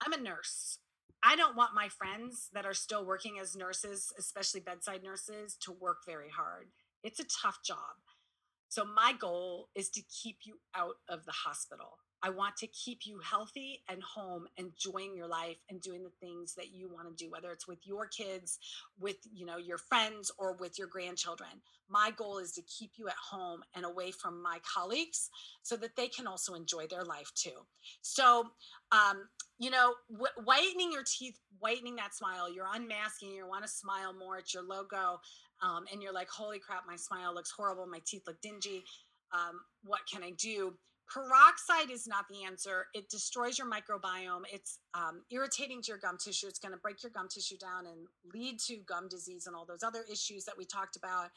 I'm 0.00 0.14
a 0.14 0.20
nurse. 0.20 0.78
I 1.22 1.36
don't 1.36 1.56
want 1.56 1.74
my 1.74 1.88
friends 1.88 2.48
that 2.54 2.64
are 2.64 2.72
still 2.72 3.04
working 3.04 3.38
as 3.38 3.54
nurses, 3.54 4.14
especially 4.18 4.60
bedside 4.60 5.02
nurses, 5.04 5.56
to 5.60 5.72
work 5.72 5.98
very 6.06 6.30
hard. 6.30 6.68
It's 7.04 7.20
a 7.20 7.24
tough 7.24 7.58
job. 7.62 8.00
So, 8.70 8.84
my 8.84 9.12
goal 9.12 9.68
is 9.74 9.90
to 9.90 10.02
keep 10.02 10.38
you 10.44 10.54
out 10.74 10.94
of 11.06 11.26
the 11.26 11.32
hospital. 11.32 11.98
I 12.22 12.30
want 12.30 12.56
to 12.58 12.66
keep 12.66 13.00
you 13.06 13.18
healthy 13.18 13.82
and 13.88 14.02
home, 14.02 14.46
enjoying 14.56 15.16
your 15.16 15.26
life 15.26 15.56
and 15.70 15.80
doing 15.80 16.02
the 16.02 16.12
things 16.20 16.54
that 16.54 16.72
you 16.72 16.88
want 16.92 17.08
to 17.08 17.24
do, 17.24 17.30
whether 17.30 17.50
it's 17.50 17.66
with 17.66 17.86
your 17.86 18.06
kids, 18.06 18.58
with 18.98 19.16
you 19.32 19.46
know 19.46 19.56
your 19.56 19.78
friends, 19.78 20.30
or 20.38 20.54
with 20.54 20.78
your 20.78 20.88
grandchildren. 20.88 21.62
My 21.88 22.12
goal 22.16 22.38
is 22.38 22.52
to 22.52 22.62
keep 22.62 22.92
you 22.96 23.08
at 23.08 23.14
home 23.30 23.62
and 23.74 23.84
away 23.84 24.10
from 24.10 24.42
my 24.42 24.58
colleagues, 24.74 25.30
so 25.62 25.76
that 25.76 25.96
they 25.96 26.08
can 26.08 26.26
also 26.26 26.54
enjoy 26.54 26.86
their 26.86 27.04
life 27.04 27.32
too. 27.34 27.66
So, 28.02 28.50
um, 28.92 29.28
you 29.58 29.70
know, 29.70 29.94
w- 30.10 30.44
whitening 30.44 30.92
your 30.92 31.04
teeth, 31.04 31.38
whitening 31.58 31.96
that 31.96 32.14
smile. 32.14 32.52
You're 32.52 32.68
unmasking. 32.72 33.30
You 33.32 33.48
want 33.48 33.64
to 33.64 33.68
smile 33.68 34.12
more. 34.12 34.38
It's 34.38 34.52
your 34.52 34.62
logo, 34.62 35.20
um, 35.62 35.86
and 35.90 36.02
you're 36.02 36.12
like, 36.12 36.28
"Holy 36.28 36.58
crap, 36.58 36.86
my 36.86 36.96
smile 36.96 37.34
looks 37.34 37.50
horrible. 37.50 37.86
My 37.86 38.00
teeth 38.04 38.22
look 38.26 38.40
dingy. 38.40 38.84
Um, 39.32 39.64
what 39.82 40.00
can 40.10 40.22
I 40.22 40.32
do?" 40.32 40.78
Peroxide 41.12 41.90
is 41.90 42.06
not 42.06 42.26
the 42.30 42.44
answer. 42.44 42.86
It 42.94 43.08
destroys 43.08 43.58
your 43.58 43.68
microbiome. 43.68 44.42
It's 44.52 44.78
um, 44.94 45.22
irritating 45.30 45.82
to 45.82 45.88
your 45.88 45.98
gum 45.98 46.16
tissue. 46.22 46.46
It's 46.46 46.58
going 46.58 46.72
to 46.72 46.78
break 46.78 47.02
your 47.02 47.10
gum 47.10 47.28
tissue 47.28 47.58
down 47.58 47.86
and 47.86 48.06
lead 48.32 48.58
to 48.66 48.76
gum 48.86 49.08
disease 49.08 49.46
and 49.46 49.56
all 49.56 49.64
those 49.66 49.82
other 49.82 50.04
issues 50.10 50.44
that 50.44 50.56
we 50.56 50.64
talked 50.64 50.96
about. 50.96 51.30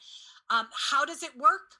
Um, 0.50 0.68
how 0.90 1.04
does 1.04 1.22
it 1.22 1.36
work? 1.36 1.74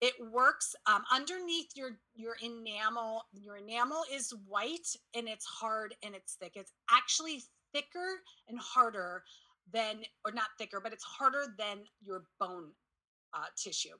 It 0.00 0.14
works 0.32 0.74
um, 0.86 1.02
underneath 1.12 1.68
your 1.74 1.90
your 2.14 2.36
enamel. 2.42 3.24
Your 3.32 3.56
enamel 3.56 4.02
is 4.12 4.32
white 4.46 4.88
and 5.14 5.28
it's 5.28 5.44
hard 5.44 5.94
and 6.02 6.14
it's 6.14 6.34
thick. 6.34 6.52
It's 6.54 6.72
actually 6.90 7.42
thicker 7.72 8.22
and 8.48 8.58
harder 8.58 9.22
than, 9.72 10.02
or 10.24 10.32
not 10.32 10.48
thicker, 10.58 10.80
but 10.82 10.92
it's 10.92 11.04
harder 11.04 11.54
than 11.58 11.78
your 12.02 12.24
bone 12.38 12.70
uh, 13.34 13.46
tissue. 13.56 13.96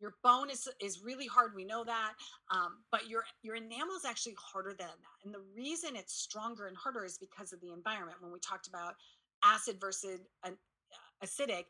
Your 0.00 0.14
bone 0.22 0.50
is 0.50 0.68
is 0.80 1.02
really 1.02 1.26
hard. 1.26 1.54
We 1.54 1.64
know 1.64 1.84
that, 1.84 2.12
um, 2.50 2.78
but 2.90 3.08
your 3.08 3.24
your 3.42 3.56
enamel 3.56 3.96
is 3.96 4.04
actually 4.04 4.36
harder 4.38 4.70
than 4.70 4.88
that. 4.88 5.24
And 5.24 5.34
the 5.34 5.42
reason 5.56 5.96
it's 5.96 6.14
stronger 6.14 6.66
and 6.66 6.76
harder 6.76 7.04
is 7.04 7.18
because 7.18 7.52
of 7.52 7.60
the 7.60 7.72
environment. 7.72 8.18
When 8.20 8.32
we 8.32 8.38
talked 8.40 8.66
about 8.66 8.94
acid 9.44 9.76
versus 9.80 10.20
an, 10.44 10.56
uh, 10.92 11.26
acidic, 11.26 11.64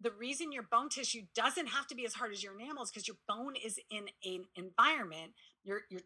the 0.00 0.10
reason 0.12 0.52
your 0.52 0.62
bone 0.62 0.88
tissue 0.88 1.22
doesn't 1.34 1.66
have 1.68 1.86
to 1.88 1.94
be 1.94 2.06
as 2.06 2.14
hard 2.14 2.32
as 2.32 2.42
your 2.42 2.58
enamel 2.58 2.82
is 2.82 2.90
because 2.90 3.06
your 3.06 3.18
bone 3.28 3.54
is 3.62 3.78
in 3.90 4.08
an 4.24 4.44
environment. 4.56 5.32
Your 5.62 5.82
your 5.90 6.00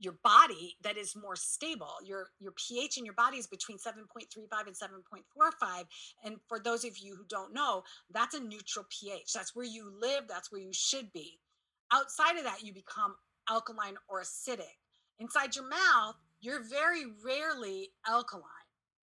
your 0.00 0.14
body 0.24 0.76
that 0.82 0.96
is 0.96 1.14
more 1.14 1.36
stable. 1.36 1.94
Your 2.04 2.30
your 2.40 2.52
pH 2.52 2.96
in 2.98 3.04
your 3.04 3.14
body 3.14 3.36
is 3.36 3.46
between 3.46 3.78
7.35 3.78 4.66
and 4.66 4.74
7.45. 4.74 5.84
And 6.24 6.36
for 6.48 6.58
those 6.58 6.84
of 6.84 6.98
you 6.98 7.14
who 7.14 7.24
don't 7.28 7.54
know, 7.54 7.84
that's 8.10 8.34
a 8.34 8.40
neutral 8.40 8.86
pH. 8.88 9.32
That's 9.32 9.54
where 9.54 9.66
you 9.66 9.92
live, 10.00 10.24
that's 10.28 10.50
where 10.50 10.60
you 10.60 10.72
should 10.72 11.12
be. 11.12 11.38
Outside 11.92 12.36
of 12.38 12.44
that, 12.44 12.64
you 12.64 12.72
become 12.72 13.14
alkaline 13.48 13.96
or 14.08 14.22
acidic. 14.22 14.78
Inside 15.18 15.54
your 15.54 15.68
mouth, 15.68 16.16
you're 16.40 16.64
very 16.64 17.04
rarely 17.22 17.90
alkaline, 18.08 18.44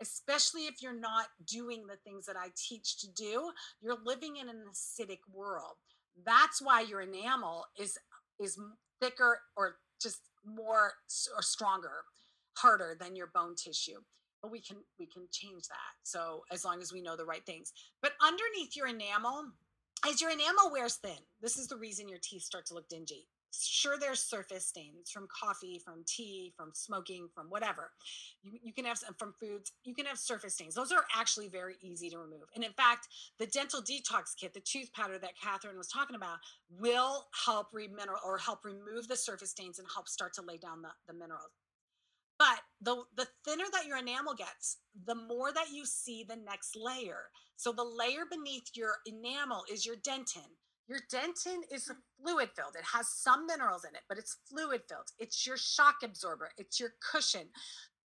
especially 0.01 0.63
if 0.63 0.83
you're 0.83 0.99
not 0.99 1.27
doing 1.47 1.87
the 1.87 1.97
things 1.97 2.25
that 2.27 2.37
I 2.37 2.49
teach 2.57 2.99
to 3.01 3.09
do. 3.13 3.51
You're 3.83 3.99
living 4.05 4.37
in 4.37 4.49
an 4.49 4.65
acidic 4.73 5.19
world. 5.31 5.75
That's 6.25 6.63
why 6.63 6.81
your 6.81 7.03
enamel 7.03 7.67
is 7.79 7.99
is 8.41 8.59
thicker 9.01 9.41
or 9.57 9.77
just 10.01 10.19
more 10.45 10.93
or 11.35 11.43
stronger, 11.43 12.05
harder 12.57 12.97
than 12.99 13.17
your 13.17 13.29
bone 13.35 13.55
tissue. 13.57 14.01
But 14.43 14.53
we 14.53 14.61
can 14.61 14.77
we 14.99 15.07
can 15.07 15.27
change 15.33 15.67
that. 15.69 15.95
So 16.03 16.45
as 16.53 16.65
long 16.65 16.81
as 16.81 16.93
we 16.93 17.01
know 17.01 17.17
the 17.17 17.25
right 17.25 17.45
things. 17.45 17.73
But 18.03 18.13
underneath 18.23 18.77
your 18.77 18.87
enamel, 18.87 19.47
as 20.09 20.21
your 20.21 20.31
enamel 20.31 20.71
wears 20.71 20.97
thin, 20.97 21.19
this 21.41 21.57
is 21.57 21.69
the 21.69 21.77
reason 21.77 22.09
your 22.09 22.21
teeth 22.23 22.43
start 22.43 22.67
to 22.67 22.75
look 22.75 22.89
dingy 22.89 23.27
sure 23.53 23.97
there's 23.99 24.21
surface 24.21 24.67
stains 24.67 25.11
from 25.11 25.27
coffee 25.29 25.81
from 25.85 26.05
tea 26.07 26.53
from 26.57 26.71
smoking 26.75 27.29
from 27.35 27.47
whatever. 27.49 27.91
You, 28.43 28.59
you 28.63 28.73
can 28.73 28.85
have 28.85 28.99
some 28.99 29.15
from 29.19 29.35
foods 29.41 29.73
you 29.85 29.95
can 29.95 30.07
have 30.07 30.19
surface 30.19 30.55
stains. 30.55 30.75
Those 30.75 30.93
are 30.93 31.05
actually 31.15 31.49
very 31.49 31.77
easy 31.81 32.11
to 32.11 32.19
remove. 32.19 32.49
And 32.55 32.65
in 32.65 32.73
fact 32.73 33.09
the 33.39 33.47
dental 33.47 33.81
detox 33.81 34.37
kit 34.39 34.55
the 34.55 34.61
tooth 34.61 34.93
powder 34.93 35.19
that 35.19 35.39
catherine 35.41 35.79
was 35.79 35.89
talking 35.89 36.17
about 36.17 36.39
will 36.71 37.27
help 37.45 37.69
remineral 37.73 38.21
or 38.25 38.39
help 38.39 38.65
remove 38.65 39.09
the 39.09 39.17
surface 39.17 39.51
stains 39.51 39.79
and 39.79 39.89
help 39.93 40.09
start 40.09 40.35
to 40.35 40.43
lay 40.43 40.59
down 40.59 40.83
the, 40.83 40.91
the 41.09 41.15
minerals. 41.15 41.53
But 42.39 42.61
the 42.81 43.05
the 43.17 43.27
thinner 43.45 43.65
that 43.73 43.87
your 43.87 43.99
enamel 43.99 44.35
gets 44.35 44.79
the 45.07 45.15
more 45.15 45.53
that 45.53 45.71
you 45.73 45.87
see 45.87 46.25
the 46.25 46.37
next 46.37 46.77
layer. 46.77 47.31
So 47.57 47.73
the 47.73 47.85
layer 47.85 48.25
beneath 48.31 48.71
your 48.75 48.97
enamel 49.07 49.65
is 49.71 49.87
your 49.87 49.97
dentin 49.97 50.51
your 50.89 51.01
dentin 51.13 51.61
is 51.73 51.91
fluid 52.21 52.51
filled. 52.55 52.77
It 52.77 52.85
has 52.95 53.09
some 53.09 53.47
minerals 53.47 53.85
in 53.85 53.95
it, 53.95 54.03
but 54.09 54.19
it's 54.19 54.37
fluid 54.49 54.83
filled. 54.89 55.11
It's 55.19 55.47
your 55.47 55.57
shock 55.57 55.97
absorber, 56.03 56.51
it's 56.57 56.79
your 56.81 56.91
cushion. 57.13 57.49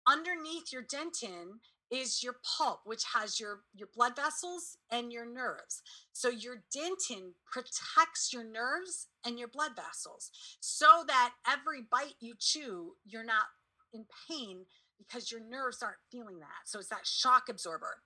Underneath 0.07 0.73
your 0.73 0.83
dentin 0.83 1.59
is 1.91 2.23
your 2.23 2.37
pulp, 2.57 2.81
which 2.85 3.03
has 3.15 3.41
your, 3.41 3.61
your 3.75 3.89
blood 3.95 4.15
vessels 4.17 4.79
and 4.91 5.13
your 5.13 5.27
nerves. 5.27 5.83
So 6.13 6.29
your 6.29 6.63
dentin 6.75 7.33
protects 7.51 8.33
your 8.33 8.45
nerves 8.45 9.09
and 9.27 9.39
your 9.39 9.49
blood 9.49 9.73
vessels 9.77 10.31
so 10.61 11.05
that 11.09 11.33
every 11.47 11.83
bite 11.91 12.15
you 12.21 12.35
chew, 12.39 12.93
you're 13.05 13.25
not 13.25 13.47
in 13.93 14.07
pain 14.29 14.67
because 14.99 15.31
your 15.33 15.41
nerves 15.41 15.83
aren't 15.83 15.97
feeling 16.13 16.39
that. 16.39 16.67
So 16.67 16.79
it's 16.79 16.89
that 16.89 17.07
shock 17.07 17.49
absorber. 17.49 17.97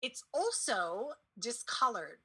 It's 0.00 0.22
also 0.32 1.10
discolored 1.38 2.18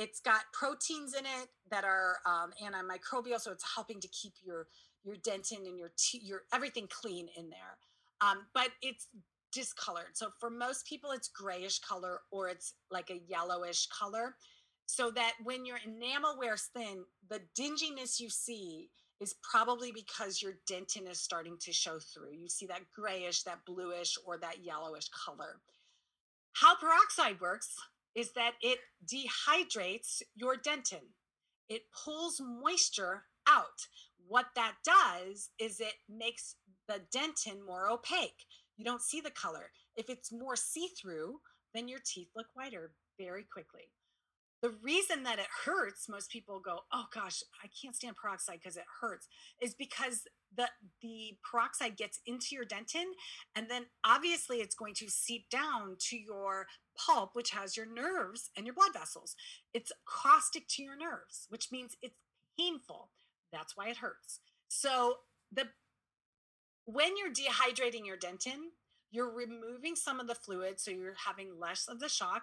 it's 0.00 0.18
got 0.18 0.40
proteins 0.54 1.12
in 1.14 1.26
it 1.26 1.48
that 1.70 1.84
are 1.84 2.16
um, 2.24 2.52
antimicrobial, 2.64 3.38
so 3.38 3.52
it's 3.52 3.74
helping 3.74 4.00
to 4.00 4.08
keep 4.08 4.32
your 4.42 4.66
your 5.04 5.16
dentin 5.16 5.66
and 5.66 5.78
your 5.78 5.92
te- 5.96 6.22
your 6.24 6.42
everything 6.52 6.88
clean 6.90 7.28
in 7.36 7.50
there. 7.50 7.76
Um, 8.22 8.46
but 8.54 8.70
it's 8.80 9.08
discolored. 9.52 10.14
So 10.14 10.28
for 10.40 10.48
most 10.48 10.86
people, 10.86 11.10
it's 11.10 11.28
grayish 11.28 11.80
color 11.80 12.20
or 12.30 12.48
it's 12.48 12.74
like 12.90 13.10
a 13.10 13.20
yellowish 13.28 13.88
color. 13.88 14.36
So 14.86 15.10
that 15.12 15.34
when 15.44 15.64
your 15.66 15.78
enamel 15.86 16.36
wears 16.38 16.68
thin, 16.74 17.04
the 17.28 17.40
dinginess 17.58 18.20
you 18.20 18.30
see 18.30 18.90
is 19.20 19.34
probably 19.48 19.92
because 19.92 20.42
your 20.42 20.54
dentin 20.70 21.08
is 21.08 21.20
starting 21.20 21.56
to 21.60 21.72
show 21.72 21.98
through. 21.98 22.32
You 22.32 22.48
see 22.48 22.66
that 22.66 22.90
grayish, 22.94 23.42
that 23.42 23.64
bluish, 23.66 24.16
or 24.26 24.38
that 24.38 24.64
yellowish 24.64 25.08
color. 25.10 25.60
How 26.54 26.74
peroxide 26.76 27.40
works 27.40 27.74
is 28.14 28.32
that 28.32 28.52
it 28.60 28.78
dehydrates 29.06 30.22
your 30.34 30.56
dentin. 30.56 31.12
It 31.68 31.82
pulls 32.04 32.40
moisture 32.40 33.24
out. 33.48 33.86
What 34.26 34.46
that 34.54 34.74
does 34.84 35.50
is 35.58 35.80
it 35.80 35.94
makes 36.08 36.56
the 36.88 37.00
dentin 37.14 37.64
more 37.66 37.88
opaque. 37.88 38.46
You 38.76 38.84
don't 38.84 39.02
see 39.02 39.20
the 39.20 39.30
color. 39.30 39.70
If 39.96 40.08
it's 40.08 40.32
more 40.32 40.56
see 40.56 40.88
through, 41.00 41.40
then 41.74 41.88
your 41.88 42.00
teeth 42.04 42.28
look 42.34 42.46
whiter 42.54 42.92
very 43.18 43.44
quickly 43.44 43.92
the 44.62 44.74
reason 44.82 45.22
that 45.22 45.38
it 45.38 45.46
hurts 45.64 46.08
most 46.08 46.30
people 46.30 46.60
go 46.60 46.80
oh 46.92 47.06
gosh 47.12 47.42
i 47.64 47.68
can't 47.80 47.96
stand 47.96 48.16
peroxide 48.16 48.58
because 48.62 48.76
it 48.76 48.84
hurts 49.00 49.28
is 49.60 49.74
because 49.74 50.26
the 50.56 50.68
the 51.00 51.36
peroxide 51.50 51.96
gets 51.96 52.20
into 52.26 52.48
your 52.52 52.64
dentin 52.64 53.12
and 53.54 53.70
then 53.70 53.86
obviously 54.04 54.58
it's 54.58 54.74
going 54.74 54.94
to 54.94 55.08
seep 55.08 55.48
down 55.50 55.96
to 55.98 56.16
your 56.16 56.66
pulp 57.06 57.30
which 57.34 57.50
has 57.50 57.76
your 57.76 57.86
nerves 57.86 58.50
and 58.56 58.66
your 58.66 58.74
blood 58.74 58.92
vessels. 58.92 59.36
It's 59.74 59.92
caustic 60.06 60.68
to 60.68 60.82
your 60.82 60.96
nerves 60.96 61.46
which 61.48 61.70
means 61.70 61.96
it's 62.02 62.16
painful. 62.58 63.10
That's 63.52 63.76
why 63.76 63.88
it 63.88 63.98
hurts. 63.98 64.40
So 64.68 65.16
the 65.52 65.68
when 66.84 67.12
you're 67.16 67.32
dehydrating 67.32 68.06
your 68.06 68.16
dentin 68.16 68.70
you're 69.10 69.32
removing 69.32 69.96
some 69.96 70.20
of 70.20 70.28
the 70.28 70.34
fluid 70.34 70.78
so 70.78 70.90
you're 70.90 71.14
having 71.26 71.58
less 71.58 71.88
of 71.88 71.98
the 71.98 72.08
shock 72.08 72.42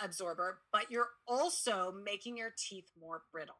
absorber, 0.00 0.60
but 0.72 0.90
you're 0.90 1.10
also 1.26 1.92
making 2.04 2.36
your 2.36 2.52
teeth 2.56 2.90
more 3.00 3.22
brittle. 3.32 3.58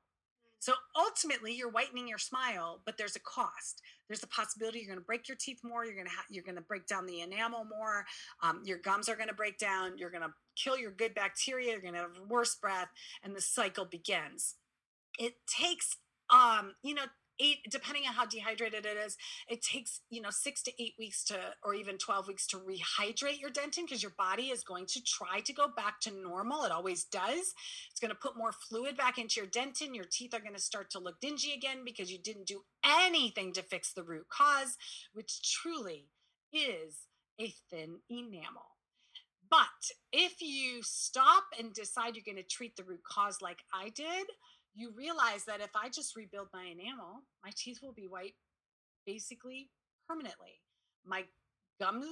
So 0.61 0.73
ultimately, 0.97 1.55
you're 1.55 1.71
whitening 1.71 2.09
your 2.09 2.19
smile, 2.19 2.81
but 2.85 2.99
there's 2.99 3.17
a 3.17 3.21
cost. 3.21 3.81
There's 4.09 4.23
a 4.23 4.29
possibility 4.29 4.81
you're 4.81 4.89
going 4.89 4.99
to 4.99 5.05
break 5.05 5.29
your 5.29 5.37
teeth 5.39 5.61
more. 5.63 5.85
You're 5.85 5.95
going 5.95 6.07
to 6.07 6.13
ha- 6.13 6.25
you're 6.31 6.45
going 6.45 6.57
to 6.57 6.63
break 6.63 6.87
down 6.87 7.07
the 7.07 7.21
enamel 7.21 7.65
more. 7.65 8.05
Um, 8.43 8.63
your 8.65 8.79
gums 8.79 9.09
are 9.09 9.17
going 9.17 9.29
to 9.29 9.35
break 9.35 9.59
down. 9.59 9.99
You're 9.99 10.11
going 10.11 10.23
to 10.23 10.33
kill 10.57 10.79
your 10.79 10.91
good 10.91 11.15
bacteria. 11.15 11.73
You're 11.73 11.81
going 11.81 11.95
to 11.95 12.01
have 12.01 12.19
worse 12.29 12.57
breath, 12.57 12.89
and 13.23 13.37
the 13.37 13.41
cycle 13.41 13.85
begins. 13.85 14.57
It 15.19 15.35
takes 15.47 15.97
um, 16.31 16.75
you 16.83 16.95
know 16.95 17.05
eight 17.41 17.59
depending 17.70 18.05
on 18.07 18.14
how 18.14 18.26
dehydrated 18.26 18.84
it 18.86 18.97
is 18.97 19.16
it 19.49 19.62
takes 19.62 20.01
you 20.11 20.20
know 20.20 20.30
six 20.30 20.62
to 20.62 20.72
eight 20.82 20.95
weeks 20.99 21.24
to 21.24 21.36
or 21.62 21.74
even 21.74 21.97
12 21.99 22.28
weeks 22.28 22.47
to 22.47 22.59
rehydrate 22.59 23.41
your 23.41 23.51
dentin 23.51 23.82
because 23.82 24.03
your 24.03 24.14
body 24.18 24.45
is 24.45 24.64
going 24.64 24.86
to 24.86 25.03
try 25.03 25.41
to 25.41 25.53
go 25.53 25.66
back 25.76 26.01
to 26.01 26.11
normal. 26.11 26.64
It 26.64 26.72
always 26.72 27.05
does. 27.05 27.55
It's 27.91 28.01
going 28.01 28.11
to 28.11 28.16
put 28.16 28.36
more 28.36 28.53
fluid 28.53 28.97
back 28.97 29.18
into 29.18 29.41
your 29.41 29.49
dentin. 29.49 29.95
Your 29.95 30.05
teeth 30.11 30.34
are 30.34 30.41
going 30.41 30.55
to 30.55 30.61
start 30.61 30.91
to 30.91 30.99
look 30.99 31.20
dingy 31.20 31.53
again 31.53 31.78
because 31.84 32.11
you 32.11 32.18
didn't 32.18 32.47
do 32.47 32.62
anything 32.84 33.53
to 33.53 33.62
fix 33.62 33.93
the 33.93 34.03
root 34.03 34.26
cause 34.28 34.76
which 35.12 35.41
truly 35.43 36.09
is 36.53 37.07
a 37.41 37.53
thin 37.70 37.99
enamel. 38.11 38.76
But 39.51 39.93
if 40.12 40.43
you 40.43 40.82
stop 40.82 41.45
and 41.59 41.72
decide 41.72 42.16
you're 42.16 42.24
going 42.24 42.36
to 42.36 42.43
treat 42.43 42.76
the 42.76 42.84
root 42.84 43.01
cause 43.05 43.41
like 43.41 43.61
I 43.72 43.89
did, 43.91 44.26
you 44.79 44.93
realize 44.97 45.45
that 45.45 45.61
if 45.61 45.70
I 45.74 45.89
just 45.89 46.14
rebuild 46.14 46.49
my 46.55 46.64
enamel, 46.64 47.24
my 47.45 47.51
teeth 47.57 47.81
will 47.83 47.93
be 47.93 48.07
white 48.07 48.35
basically 49.05 49.70
permanently. 50.07 50.61
My 51.05 51.25
gums 51.80 52.07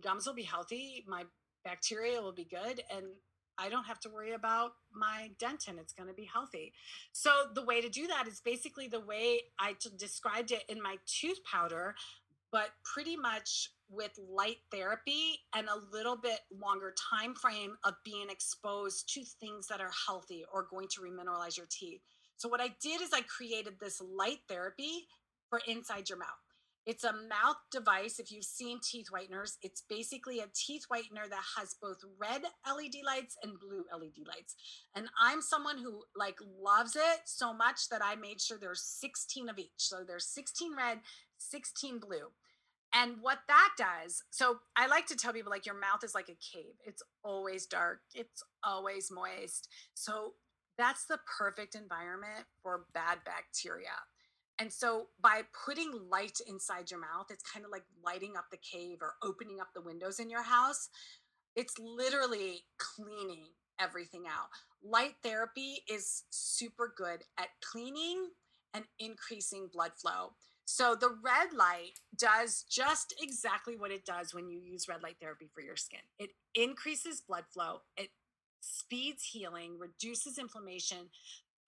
gums 0.00 0.26
will 0.26 0.34
be 0.34 0.42
healthy, 0.42 1.04
my 1.06 1.24
bacteria 1.64 2.20
will 2.22 2.32
be 2.32 2.44
good 2.44 2.82
and 2.94 3.06
I 3.58 3.68
don't 3.68 3.84
have 3.84 3.98
to 4.00 4.08
worry 4.08 4.32
about 4.32 4.70
my 4.94 5.30
dentin. 5.42 5.78
It's 5.80 5.92
going 5.92 6.08
to 6.08 6.14
be 6.14 6.28
healthy. 6.32 6.72
So 7.12 7.30
the 7.54 7.64
way 7.64 7.80
to 7.80 7.88
do 7.88 8.06
that 8.06 8.28
is 8.28 8.40
basically 8.40 8.86
the 8.86 9.00
way 9.00 9.40
I 9.58 9.72
t- 9.72 9.90
described 9.98 10.52
it 10.52 10.62
in 10.68 10.80
my 10.80 10.96
tooth 11.06 11.40
powder, 11.44 11.96
but 12.52 12.68
pretty 12.84 13.16
much 13.16 13.72
with 13.90 14.18
light 14.30 14.58
therapy 14.70 15.40
and 15.54 15.68
a 15.68 15.96
little 15.96 16.16
bit 16.16 16.40
longer 16.50 16.94
time 17.10 17.34
frame 17.34 17.76
of 17.84 17.94
being 18.04 18.28
exposed 18.30 19.12
to 19.14 19.24
things 19.24 19.66
that 19.68 19.80
are 19.80 19.92
healthy 20.06 20.44
or 20.52 20.66
going 20.70 20.88
to 20.88 21.00
remineralize 21.00 21.56
your 21.56 21.66
teeth. 21.70 22.00
So 22.36 22.48
what 22.48 22.60
I 22.60 22.68
did 22.80 23.00
is 23.00 23.10
I 23.12 23.22
created 23.22 23.74
this 23.80 24.00
light 24.00 24.40
therapy 24.48 25.06
for 25.48 25.60
inside 25.66 26.08
your 26.08 26.18
mouth. 26.18 26.28
It's 26.88 27.04
a 27.04 27.12
mouth 27.12 27.58
device. 27.70 28.18
If 28.18 28.32
you've 28.32 28.44
seen 28.44 28.80
teeth 28.82 29.08
whiteners, 29.12 29.58
it's 29.62 29.82
basically 29.90 30.38
a 30.38 30.46
teeth 30.54 30.86
whitener 30.90 31.28
that 31.28 31.42
has 31.58 31.74
both 31.82 31.98
red 32.18 32.40
LED 32.66 32.94
lights 33.04 33.36
and 33.42 33.60
blue 33.60 33.84
LED 33.92 34.26
lights. 34.26 34.56
And 34.94 35.06
I'm 35.20 35.42
someone 35.42 35.76
who 35.76 36.04
like 36.16 36.38
loves 36.58 36.96
it 36.96 37.20
so 37.26 37.52
much 37.52 37.90
that 37.90 38.00
I 38.02 38.14
made 38.16 38.40
sure 38.40 38.56
there's 38.58 38.82
16 38.82 39.50
of 39.50 39.58
each. 39.58 39.68
So 39.76 39.98
there's 40.02 40.24
16 40.28 40.74
red, 40.74 41.00
16 41.36 41.98
blue. 41.98 42.30
And 42.94 43.16
what 43.20 43.38
that 43.48 43.70
does, 43.76 44.22
so 44.30 44.60
I 44.76 44.86
like 44.86 45.06
to 45.06 45.16
tell 45.16 45.32
people 45.32 45.50
like 45.50 45.66
your 45.66 45.78
mouth 45.78 46.02
is 46.02 46.14
like 46.14 46.30
a 46.30 46.56
cave. 46.56 46.74
It's 46.84 47.02
always 47.22 47.66
dark, 47.66 48.00
it's 48.14 48.42
always 48.64 49.10
moist. 49.10 49.68
So 49.94 50.32
that's 50.78 51.04
the 51.04 51.18
perfect 51.38 51.74
environment 51.74 52.46
for 52.62 52.86
bad 52.94 53.18
bacteria. 53.26 53.88
And 54.58 54.72
so 54.72 55.06
by 55.22 55.42
putting 55.66 55.92
light 56.10 56.38
inside 56.48 56.90
your 56.90 57.00
mouth, 57.00 57.26
it's 57.30 57.42
kind 57.42 57.64
of 57.64 57.70
like 57.70 57.84
lighting 58.04 58.34
up 58.36 58.46
the 58.50 58.58
cave 58.58 58.98
or 59.00 59.14
opening 59.22 59.60
up 59.60 59.68
the 59.74 59.82
windows 59.82 60.18
in 60.18 60.30
your 60.30 60.42
house. 60.42 60.88
It's 61.54 61.74
literally 61.78 62.62
cleaning 62.78 63.44
everything 63.80 64.24
out. 64.26 64.48
Light 64.82 65.14
therapy 65.22 65.82
is 65.88 66.24
super 66.30 66.92
good 66.96 67.22
at 67.38 67.48
cleaning 67.60 68.30
and 68.74 68.84
increasing 68.98 69.68
blood 69.72 69.92
flow. 70.00 70.32
So 70.70 70.94
the 70.94 71.16
red 71.24 71.54
light 71.56 71.98
does 72.14 72.62
just 72.68 73.14
exactly 73.22 73.74
what 73.78 73.90
it 73.90 74.04
does 74.04 74.34
when 74.34 74.50
you 74.50 74.60
use 74.60 74.86
red 74.86 75.02
light 75.02 75.16
therapy 75.18 75.48
for 75.54 75.62
your 75.62 75.76
skin. 75.76 76.02
It 76.18 76.32
increases 76.54 77.22
blood 77.26 77.44
flow, 77.50 77.80
it 77.96 78.10
speeds 78.60 79.24
healing, 79.24 79.78
reduces 79.78 80.36
inflammation, 80.36 81.08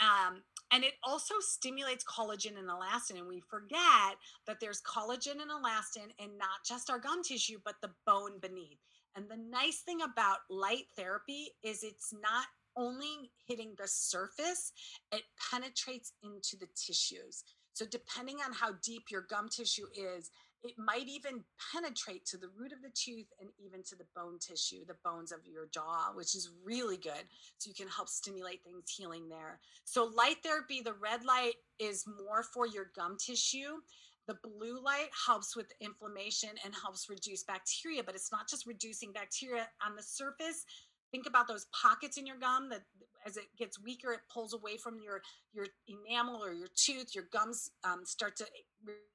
um, 0.01 0.43
and 0.71 0.85
it 0.85 0.93
also 1.03 1.37
stimulates 1.41 2.05
collagen 2.05 2.59
and 2.59 2.69
elastin. 2.69 3.19
And 3.19 3.27
we 3.27 3.41
forget 3.41 4.19
that 4.47 4.61
there's 4.61 4.83
collagen 4.83 5.41
and 5.41 5.51
elastin 5.51 6.13
in 6.19 6.37
not 6.37 6.61
just 6.69 6.91
our 6.91 6.99
gum 6.99 7.23
tissue, 7.23 7.59
but 7.65 7.77
the 7.81 7.93
bone 8.07 8.39
beneath. 8.39 8.81
And 9.17 9.31
the 9.31 9.39
nice 9.39 9.79
thing 9.79 10.03
about 10.03 10.41
light 10.51 10.89
therapy 10.95 11.53
is 11.63 11.83
it's 11.83 12.13
not 12.13 12.45
only 12.77 13.31
hitting 13.49 13.73
the 13.79 13.89
surface, 13.89 14.73
it 15.11 15.23
penetrates 15.51 16.13
into 16.23 16.59
the 16.59 16.69
tissues. 16.77 17.45
So, 17.73 17.85
depending 17.87 18.39
on 18.45 18.53
how 18.53 18.73
deep 18.83 19.11
your 19.11 19.23
gum 19.23 19.49
tissue 19.49 19.87
is, 19.95 20.31
it 20.63 20.75
might 20.77 21.09
even 21.09 21.43
penetrate 21.73 22.27
to 22.27 22.37
the 22.37 22.51
root 22.55 22.73
of 22.73 22.83
the 22.83 22.91
tooth 22.95 23.29
and 23.41 23.49
even 23.59 23.83
to 23.85 23.97
the 23.97 24.05
bone 24.15 24.39
tissue, 24.39 24.85
the 24.87 24.97
bones 25.05 25.33
of 25.33 25.41
your 25.47 25.67
jaw, 25.73 26.11
which 26.15 26.35
is 26.35 26.51
really 26.63 26.99
good. 26.99 27.25
So 27.59 27.69
you 27.69 27.75
can 27.75 27.89
help 27.89 28.09
stimulate 28.09 28.63
things 28.63 28.91
healing 28.95 29.29
there. 29.29 29.61
So, 29.85 30.05
light 30.05 30.37
therapy, 30.43 30.83
the 30.83 30.95
red 30.95 31.25
light 31.25 31.55
is 31.79 32.05
more 32.07 32.43
for 32.43 32.67
your 32.67 32.91
gum 32.95 33.17
tissue. 33.19 33.81
The 34.29 34.37
blue 34.45 34.81
light 34.83 35.09
helps 35.27 35.57
with 35.57 35.73
inflammation 35.81 36.51
and 36.65 36.75
helps 36.75 37.09
reduce 37.09 37.43
bacteria, 37.43 38.05
but 38.05 38.15
it's 38.15 38.31
not 38.31 38.49
just 38.49 38.67
reducing 38.67 39.13
bacteria 39.13 39.67
on 39.85 39.97
the 39.97 40.03
surface. 40.03 40.65
Think 41.11 41.27
about 41.27 41.49
those 41.49 41.67
pockets 41.73 42.17
in 42.17 42.27
your 42.27 42.37
gum 42.39 42.69
that 42.69 42.83
as 43.27 43.37
it 43.37 43.45
gets 43.59 43.83
weaker, 43.83 44.13
it 44.13 44.21
pulls 44.33 44.55
away 44.55 44.77
from 44.77 44.99
your 45.03 45.23
your 45.53 45.67
enamel 45.89 46.43
or 46.43 46.53
your 46.53 46.69
tooth. 46.75 47.15
Your 47.15 47.25
gums 47.33 47.71
um, 47.85 48.05
start 48.05 48.37
to 48.37 48.47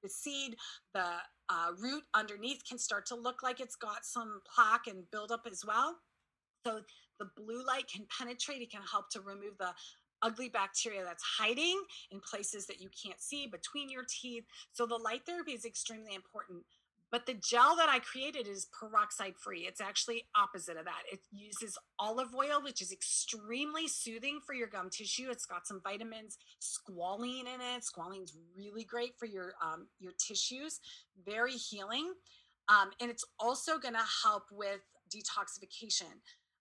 recede. 0.04 0.56
The 0.94 1.06
uh, 1.50 1.72
root 1.80 2.04
underneath 2.14 2.62
can 2.68 2.78
start 2.78 3.06
to 3.08 3.16
look 3.16 3.44
like 3.44 3.60
it's 3.60 3.76
got 3.76 4.06
some 4.06 4.42
plaque 4.54 4.88
and 4.88 5.04
buildup 5.12 5.48
as 5.50 5.64
well. 5.66 5.98
So 6.66 6.82
the 7.20 7.30
blue 7.38 7.66
light 7.66 7.86
can 7.92 8.06
penetrate. 8.18 8.62
It 8.62 8.72
can 8.72 8.82
help 8.90 9.10
to 9.12 9.22
remove 9.22 9.58
the 9.60 9.72
ugly 10.22 10.50
bacteria 10.50 11.04
that's 11.04 11.24
hiding 11.24 11.80
in 12.12 12.20
places 12.20 12.66
that 12.66 12.82
you 12.82 12.90
can't 12.90 13.22
see 13.22 13.48
between 13.48 13.90
your 13.90 14.04
teeth. 14.10 14.46
So 14.72 14.86
the 14.86 14.96
light 14.96 15.22
therapy 15.26 15.52
is 15.52 15.66
extremely 15.66 16.16
important. 16.16 16.64
But 17.16 17.28
the 17.28 17.36
gel 17.36 17.78
that 17.78 17.88
I 17.88 18.00
created 18.00 18.46
is 18.46 18.68
peroxide 18.78 19.36
free. 19.38 19.62
It's 19.62 19.80
actually 19.80 20.26
opposite 20.36 20.76
of 20.76 20.84
that. 20.84 21.04
It 21.10 21.22
uses 21.32 21.78
olive 21.98 22.36
oil, 22.36 22.62
which 22.62 22.82
is 22.82 22.92
extremely 22.92 23.88
soothing 23.88 24.42
for 24.46 24.54
your 24.54 24.68
gum 24.68 24.90
tissue. 24.90 25.30
It's 25.30 25.46
got 25.46 25.66
some 25.66 25.80
vitamins, 25.82 26.38
squalene 26.62 27.44
in 27.44 27.62
it. 27.62 27.84
Squalene's 27.84 28.34
really 28.54 28.84
great 28.84 29.18
for 29.18 29.28
your 29.28 29.54
um, 29.64 29.88
your 29.98 30.12
tissues, 30.20 30.82
very 31.26 31.54
healing. 31.54 32.12
Um, 32.68 32.90
and 33.00 33.10
it's 33.10 33.24
also 33.40 33.78
going 33.80 33.94
to 33.94 34.04
help 34.26 34.48
with 34.52 34.82
detoxification. 35.10 36.12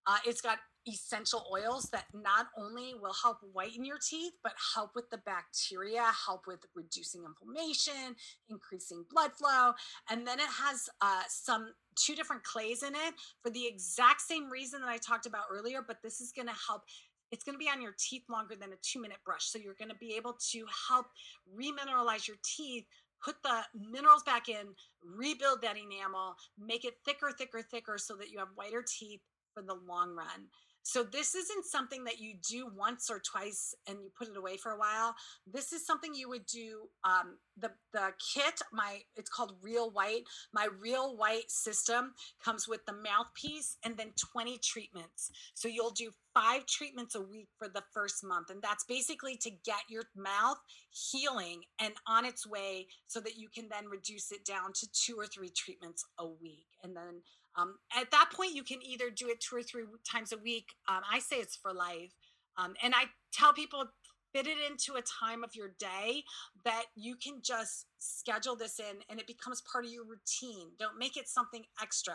Uh, 0.06 0.18
it's 0.24 0.40
got 0.40 0.59
essential 0.86 1.47
oils 1.52 1.89
that 1.90 2.05
not 2.12 2.47
only 2.59 2.94
will 2.94 3.15
help 3.23 3.39
whiten 3.52 3.85
your 3.85 3.98
teeth, 3.98 4.32
but 4.43 4.52
help 4.74 4.90
with 4.94 5.09
the 5.11 5.19
bacteria, 5.19 6.05
help 6.27 6.47
with 6.47 6.61
reducing 6.74 7.24
inflammation, 7.24 8.16
increasing 8.48 9.05
blood 9.11 9.32
flow. 9.32 9.73
And 10.11 10.27
then 10.27 10.39
it 10.39 10.48
has 10.62 10.89
uh, 11.01 11.23
some 11.28 11.73
two 11.97 12.15
different 12.15 12.44
clays 12.44 12.82
in 12.82 12.94
it 12.94 13.15
for 13.43 13.51
the 13.51 13.66
exact 13.66 14.20
same 14.20 14.51
reason 14.51 14.81
that 14.81 14.89
I 14.89 14.98
talked 14.98 15.27
about 15.27 15.44
earlier, 15.51 15.81
but 15.86 15.98
this 16.02 16.20
is 16.20 16.32
going 16.32 16.48
to 16.48 16.55
help 16.69 16.82
it's 17.31 17.43
going 17.43 17.55
to 17.55 17.59
be 17.59 17.70
on 17.70 17.82
your 17.82 17.94
teeth 17.98 18.23
longer 18.31 18.55
than 18.55 18.73
a 18.73 18.77
two 18.81 19.01
minute 19.01 19.19
brush. 19.24 19.47
So 19.47 19.59
you're 19.59 19.74
going 19.74 19.89
to 19.89 19.97
be 19.97 20.15
able 20.15 20.36
to 20.52 20.65
help 20.89 21.06
remineralize 21.51 22.28
your 22.28 22.36
teeth, 22.44 22.85
put 23.24 23.36
the 23.43 23.62
minerals 23.74 24.23
back 24.23 24.48
in, 24.48 24.69
rebuild 25.02 25.61
that 25.62 25.77
enamel, 25.77 26.36
make 26.59 26.85
it 26.85 26.94
thicker, 27.05 27.32
thicker, 27.36 27.62
thicker 27.62 27.98
so 27.98 28.15
that 28.16 28.31
you 28.31 28.39
have 28.39 28.48
whiter 28.55 28.85
teeth 28.86 29.20
for 29.52 29.62
the 29.62 29.74
long 29.74 30.15
run. 30.15 30.47
So 30.85 31.02
this 31.02 31.35
isn't 31.35 31.65
something 31.65 32.05
that 32.05 32.20
you 32.20 32.35
do 32.47 32.70
once 32.77 33.11
or 33.11 33.19
twice 33.19 33.74
and 33.89 33.98
you 34.02 34.11
put 34.16 34.28
it 34.28 34.36
away 34.36 34.59
for 34.59 34.73
a 34.73 34.78
while. 34.78 35.15
This 35.51 35.73
is 35.73 35.85
something 35.85 36.15
you 36.15 36.28
would 36.28 36.44
do. 36.44 36.89
Um, 37.05 37.39
the 37.56 37.70
the 37.94 38.12
kit, 38.35 38.61
my 38.70 39.01
it's 39.16 39.31
called 39.31 39.55
Real 39.62 39.90
White. 39.90 40.24
My 40.52 40.69
Real 40.78 41.16
White 41.16 41.51
system 41.51 42.12
comes 42.44 42.69
with 42.69 42.85
the 42.85 42.93
mouthpiece 42.93 43.78
and 43.82 43.97
then 43.97 44.12
20 44.32 44.59
treatments. 44.59 45.31
So 45.55 45.69
you'll 45.69 45.90
do 45.90 46.11
five 46.35 46.66
treatments 46.66 47.15
a 47.15 47.23
week 47.23 47.48
for 47.59 47.69
the 47.69 47.85
first 47.94 48.23
month, 48.23 48.51
and 48.51 48.61
that's 48.61 48.85
basically 48.85 49.36
to 49.39 49.51
get 49.65 49.81
your 49.89 50.02
mouth 50.15 50.59
healing 50.90 51.62
and 51.81 51.94
on 52.06 52.27
its 52.27 52.47
way, 52.47 52.89
so 53.06 53.20
that 53.20 53.39
you 53.39 53.48
can 53.48 53.69
then 53.70 53.86
reduce 53.89 54.32
it 54.32 54.44
down 54.44 54.73
to 54.74 54.89
two 54.93 55.16
or 55.16 55.27
three 55.27 55.51
treatments 55.56 56.05
a 56.19 56.27
week, 56.27 56.66
and 56.82 56.94
then 56.94 57.23
um, 57.56 57.76
at 57.97 58.10
that 58.10 58.31
point, 58.32 58.55
you 58.55 58.64
can 58.64 58.78
either 58.82 59.10
do 59.10 59.28
it 59.28 59.40
two 59.40 59.56
or 59.56 59.62
three 59.62 59.85
times 60.10 60.32
a 60.32 60.39
week. 60.39 60.66
Um, 60.89 61.01
I 61.10 61.18
say 61.18 61.36
it's 61.36 61.56
for 61.56 61.72
life. 61.72 62.12
Um, 62.56 62.74
and 62.82 62.94
I 62.94 63.05
tell 63.32 63.52
people 63.52 63.86
fit 64.32 64.47
it 64.47 64.59
into 64.68 64.98
a 64.98 65.02
time 65.02 65.44
of 65.44 65.55
your 65.55 65.74
day 65.78 66.24
that 66.64 66.85
you 66.97 67.14
can 67.16 67.40
just 67.43 67.86
schedule 67.98 68.56
this 68.56 68.81
in 68.81 68.97
and 69.09 69.20
it 69.20 69.26
becomes 69.26 69.62
part 69.70 69.85
of 69.85 69.93
your 69.93 70.05
routine. 70.05 70.70
Don't 70.78 70.98
make 70.98 71.16
it 71.16 71.28
something 71.28 71.62
extra. 71.81 72.14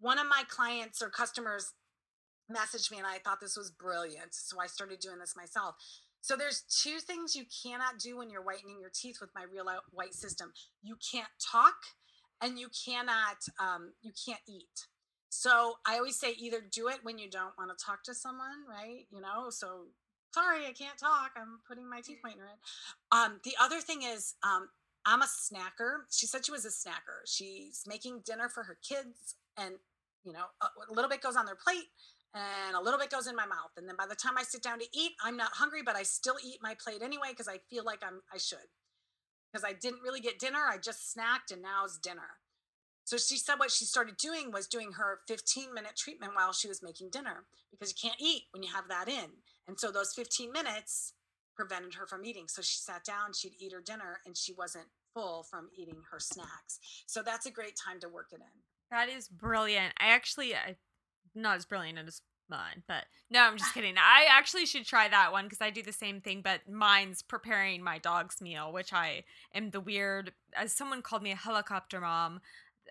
One 0.00 0.18
of 0.18 0.26
my 0.26 0.42
clients 0.48 1.00
or 1.00 1.08
customers 1.08 1.72
messaged 2.50 2.90
me 2.90 2.98
and 2.98 3.06
I 3.06 3.18
thought 3.18 3.40
this 3.40 3.56
was 3.56 3.70
brilliant. 3.70 4.34
So 4.34 4.60
I 4.60 4.66
started 4.66 4.98
doing 4.98 5.20
this 5.20 5.34
myself. 5.36 5.76
So 6.20 6.36
there's 6.36 6.62
two 6.82 6.98
things 6.98 7.34
you 7.34 7.44
cannot 7.64 7.98
do 7.98 8.18
when 8.18 8.30
you're 8.30 8.44
whitening 8.44 8.78
your 8.80 8.90
teeth 8.94 9.18
with 9.20 9.30
my 9.34 9.44
real 9.52 9.66
white 9.92 10.14
system. 10.14 10.52
You 10.82 10.96
can't 11.12 11.28
talk 11.50 11.74
and 12.42 12.58
you 12.58 12.68
cannot 12.84 13.38
um, 13.60 13.92
you 14.02 14.12
can't 14.26 14.40
eat. 14.46 14.86
So 15.30 15.74
i 15.86 15.96
always 15.96 16.18
say 16.18 16.34
either 16.38 16.60
do 16.60 16.88
it 16.88 16.98
when 17.02 17.18
you 17.18 17.30
don't 17.30 17.56
want 17.56 17.76
to 17.76 17.84
talk 17.84 18.02
to 18.04 18.14
someone 18.14 18.66
right? 18.68 19.06
You 19.10 19.20
know 19.20 19.48
so 19.48 19.86
sorry 20.34 20.66
i 20.66 20.72
can't 20.72 20.98
talk 20.98 21.32
i'm 21.36 21.60
putting 21.68 21.88
my 21.88 22.00
teeth 22.00 22.18
whitener 22.24 22.48
in. 22.48 22.58
Um, 23.12 23.40
the 23.44 23.54
other 23.60 23.80
thing 23.80 24.02
is 24.02 24.34
um, 24.42 24.68
i'm 25.06 25.22
a 25.22 25.26
snacker. 25.26 26.04
She 26.10 26.26
said 26.26 26.44
she 26.44 26.52
was 26.52 26.64
a 26.64 26.68
snacker. 26.68 27.24
She's 27.26 27.84
making 27.86 28.22
dinner 28.26 28.48
for 28.48 28.62
her 28.64 28.76
kids 28.86 29.36
and 29.56 29.74
you 30.24 30.32
know 30.32 30.44
a, 30.60 30.66
a 30.90 30.94
little 30.94 31.10
bit 31.10 31.22
goes 31.22 31.36
on 31.36 31.46
their 31.46 31.56
plate 31.62 31.88
and 32.34 32.76
a 32.76 32.80
little 32.80 32.98
bit 32.98 33.10
goes 33.10 33.26
in 33.26 33.36
my 33.36 33.44
mouth. 33.46 33.72
And 33.76 33.86
then 33.88 33.96
by 33.96 34.06
the 34.06 34.14
time 34.14 34.34
i 34.38 34.42
sit 34.42 34.62
down 34.62 34.78
to 34.80 34.86
eat 34.92 35.12
i'm 35.24 35.36
not 35.36 35.52
hungry 35.52 35.82
but 35.84 35.96
i 35.96 36.02
still 36.02 36.36
eat 36.44 36.58
my 36.62 36.74
plate 36.82 37.02
anyway 37.02 37.28
because 37.30 37.48
i 37.48 37.58
feel 37.70 37.84
like 37.84 38.02
i'm 38.06 38.20
i 38.32 38.38
should 38.38 38.68
because 39.52 39.64
I 39.64 39.72
didn't 39.74 40.02
really 40.02 40.20
get 40.20 40.38
dinner. 40.38 40.60
I 40.70 40.78
just 40.78 41.14
snacked 41.14 41.52
and 41.52 41.62
now 41.62 41.84
it's 41.84 41.98
dinner. 41.98 42.38
So 43.04 43.16
she 43.16 43.36
said 43.36 43.56
what 43.56 43.70
she 43.70 43.84
started 43.84 44.16
doing 44.16 44.52
was 44.52 44.66
doing 44.66 44.92
her 44.92 45.20
15 45.28 45.74
minute 45.74 45.96
treatment 45.96 46.32
while 46.34 46.52
she 46.52 46.68
was 46.68 46.82
making 46.82 47.10
dinner 47.10 47.44
because 47.70 47.90
you 47.90 48.08
can't 48.08 48.20
eat 48.20 48.44
when 48.52 48.62
you 48.62 48.70
have 48.72 48.88
that 48.88 49.08
in. 49.08 49.30
And 49.66 49.78
so 49.78 49.90
those 49.90 50.14
15 50.14 50.52
minutes 50.52 51.14
prevented 51.56 51.94
her 51.94 52.06
from 52.06 52.24
eating. 52.24 52.46
So 52.48 52.62
she 52.62 52.78
sat 52.78 53.04
down, 53.04 53.32
she'd 53.34 53.60
eat 53.60 53.72
her 53.72 53.82
dinner, 53.82 54.20
and 54.24 54.36
she 54.36 54.52
wasn't 54.52 54.86
full 55.14 55.42
from 55.42 55.68
eating 55.76 56.00
her 56.10 56.18
snacks. 56.18 56.78
So 57.06 57.22
that's 57.22 57.46
a 57.46 57.50
great 57.50 57.76
time 57.76 58.00
to 58.00 58.08
work 58.08 58.28
it 58.32 58.40
in. 58.40 58.62
That 58.90 59.08
is 59.08 59.28
brilliant. 59.28 59.94
I 59.98 60.08
actually, 60.08 60.54
I, 60.54 60.76
not 61.34 61.56
as 61.56 61.64
brilliant 61.64 61.98
as 61.98 62.22
mine. 62.48 62.82
But 62.86 63.04
no, 63.30 63.40
I'm 63.40 63.56
just 63.56 63.74
kidding. 63.74 63.96
I 63.96 64.26
actually 64.30 64.66
should 64.66 64.86
try 64.86 65.08
that 65.08 65.32
one 65.32 65.44
because 65.44 65.60
I 65.60 65.70
do 65.70 65.82
the 65.82 65.92
same 65.92 66.20
thing, 66.20 66.42
but 66.42 66.68
mine's 66.68 67.22
preparing 67.22 67.82
my 67.82 67.98
dog's 67.98 68.40
meal, 68.40 68.72
which 68.72 68.92
I 68.92 69.24
am 69.54 69.70
the 69.70 69.80
weird, 69.80 70.32
as 70.56 70.72
someone 70.72 71.02
called 71.02 71.22
me 71.22 71.32
a 71.32 71.36
helicopter 71.36 72.00
mom. 72.00 72.40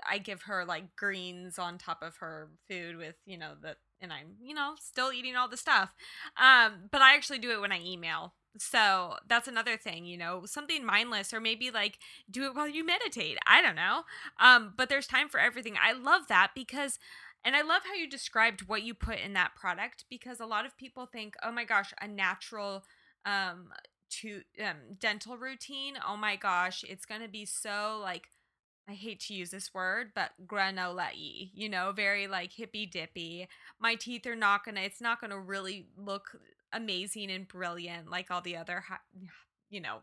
I 0.10 0.18
give 0.18 0.44
her 0.44 0.66
like 0.66 0.96
greens 0.96 1.60
on 1.60 1.78
top 1.78 2.02
of 2.02 2.18
her 2.18 2.50
food 2.68 2.98
with, 2.98 3.16
you 3.26 3.38
know, 3.38 3.54
the 3.62 3.76
and 4.04 4.12
I'm, 4.12 4.36
you 4.42 4.56
know, 4.56 4.74
still 4.80 5.14
eating 5.14 5.36
all 5.36 5.48
the 5.48 5.58
stuff. 5.58 5.94
Um, 6.36 6.90
but 6.92 7.02
I 7.02 7.14
actually 7.14 7.38
do 7.38 7.52
it 7.52 7.62
when 7.62 7.72
I 7.72 7.80
email 7.82 8.34
so 8.58 9.16
that's 9.28 9.48
another 9.48 9.78
thing, 9.78 10.06
you 10.06 10.18
know, 10.18 10.44
something 10.46 10.86
mindless 10.86 11.34
or 11.34 11.40
maybe 11.40 11.72
like 11.72 12.00
do 12.30 12.44
it 12.44 12.56
while 12.56 12.68
you 12.68 12.86
meditate. 12.86 13.38
I 13.48 13.62
don't 13.62 13.76
know. 13.76 14.02
Um, 14.40 14.74
but 14.76 14.90
there's 14.90 15.08
time 15.08 15.30
for 15.30 15.40
everything. 15.40 15.76
I 15.82 15.94
love 15.94 16.28
that 16.28 16.52
because 16.54 17.00
and 17.44 17.56
I 17.56 17.62
love 17.62 17.82
how 17.86 17.94
you 17.96 18.08
described 18.10 18.68
what 18.68 18.84
you 18.84 18.94
put 18.94 19.20
in 19.20 19.34
that 19.34 19.56
product 19.56 20.06
because 20.10 20.40
a 20.40 20.46
lot 20.46 20.66
of 20.66 20.78
people 20.78 21.06
think, 21.06 21.36
"Oh 21.44 21.52
my 21.52 21.66
gosh, 21.66 21.94
a 22.02 22.08
natural 22.08 22.84
um 23.26 23.70
to 24.22 24.42
um 24.64 24.78
dental 25.00 25.38
routine. 25.38 25.98
Oh 26.08 26.18
my 26.18 26.36
gosh, 26.36 26.84
it's 26.88 27.06
to 27.06 27.28
be 27.28 27.46
so 27.46 28.00
like 28.02 28.28
I 28.90 28.94
hate 28.94 29.20
to 29.22 29.34
use 29.34 29.52
this 29.52 29.74
word, 29.74 30.12
but 30.16 30.32
granola 30.46 31.10
y, 31.14 31.50
you 31.54 31.70
know, 31.70 31.92
very 31.96 32.28
like 32.28 32.54
hippy 32.54 32.86
dippy. 32.86 33.48
My 33.80 33.96
teeth 33.96 34.26
are 34.28 34.36
not 34.36 34.66
gonna, 34.66 34.82
it's 34.82 35.02
not 35.02 35.22
gonna 35.22 35.40
really 35.40 35.88
look 35.98 36.38
amazing 36.74 37.32
and 37.32 37.48
brilliant 37.48 38.10
like 38.10 38.32
all 38.32 38.42
the 38.42 38.58
other, 38.58 38.84
you 39.70 39.80
know, 39.80 40.00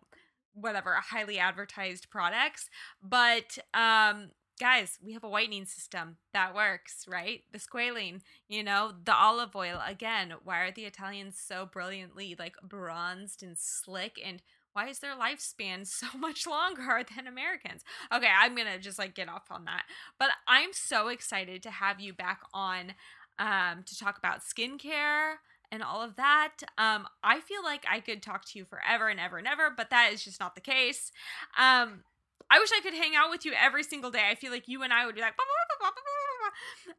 whatever, 0.55 0.95
highly 0.95 1.39
advertised 1.39 2.09
products. 2.11 2.71
But, 3.03 3.59
um, 3.75 4.31
guys, 4.59 4.99
we 5.05 5.13
have 5.13 5.25
a 5.25 5.29
whitening 5.29 5.65
system 5.65 6.17
that 6.33 6.55
works, 6.55 7.05
right? 7.09 7.43
The 7.53 7.59
squalene, 7.59 8.21
you 8.49 8.63
know, 8.63 8.93
the 9.05 9.15
olive 9.15 9.55
oil. 9.55 9.81
Again, 9.87 10.35
why 10.45 10.61
are 10.61 10.73
the 10.73 10.85
Italians 10.85 11.39
so 11.39 11.67
brilliantly 11.67 12.37
like 12.39 12.57
bronzed 12.63 13.43
and 13.43 13.57
slick 13.59 14.21
and 14.25 14.43
why 14.73 14.89
is 14.89 15.01
their 15.01 15.15
lifespan 15.15 15.87
so 15.87 16.07
much 16.17 16.47
longer 16.47 17.03
than 17.15 17.27
Americans? 17.27 17.83
Okay, 18.13 18.29
I'm 18.33 18.55
gonna 18.55 18.79
just 18.79 18.99
like 18.99 19.15
get 19.15 19.29
off 19.29 19.51
on 19.51 19.65
that. 19.65 19.85
But 20.19 20.31
I'm 20.47 20.73
so 20.73 21.09
excited 21.09 21.63
to 21.63 21.71
have 21.71 22.01
you 22.01 22.13
back 22.13 22.41
on 22.53 22.95
um, 23.39 23.85
to 23.87 23.99
talk 23.99 24.19
about 24.19 24.41
skincare 24.41 25.35
and 25.71 25.83
all 25.83 26.03
of 26.03 26.17
that. 26.17 26.55
Um, 26.77 27.07
I 27.23 27.41
feel 27.41 27.63
like 27.63 27.85
I 27.91 28.01
could 28.01 28.23
talk 28.23 28.45
to 28.47 28.59
you 28.59 28.65
forever 28.65 29.09
and 29.09 29.21
ever 29.21 29.39
and 29.39 29.47
ever, 29.47 29.71
but 29.75 29.91
that 29.91 30.13
is 30.13 30.25
just 30.25 30.41
not 30.41 30.55
the 30.55 30.61
case. 30.61 31.13
Um, 31.59 32.05
I 32.51 32.59
wish 32.59 32.71
I 32.75 32.81
could 32.83 32.95
hang 32.95 33.15
out 33.15 33.31
with 33.31 33.45
you 33.45 33.53
every 33.53 33.83
single 33.83 34.11
day. 34.11 34.29
I 34.31 34.35
feel 34.35 34.51
like 34.51 34.69
you 34.69 34.83
and 34.83 34.93
I 34.93 35.05
would 35.07 35.15
be 35.15 35.21
like, 35.21 35.35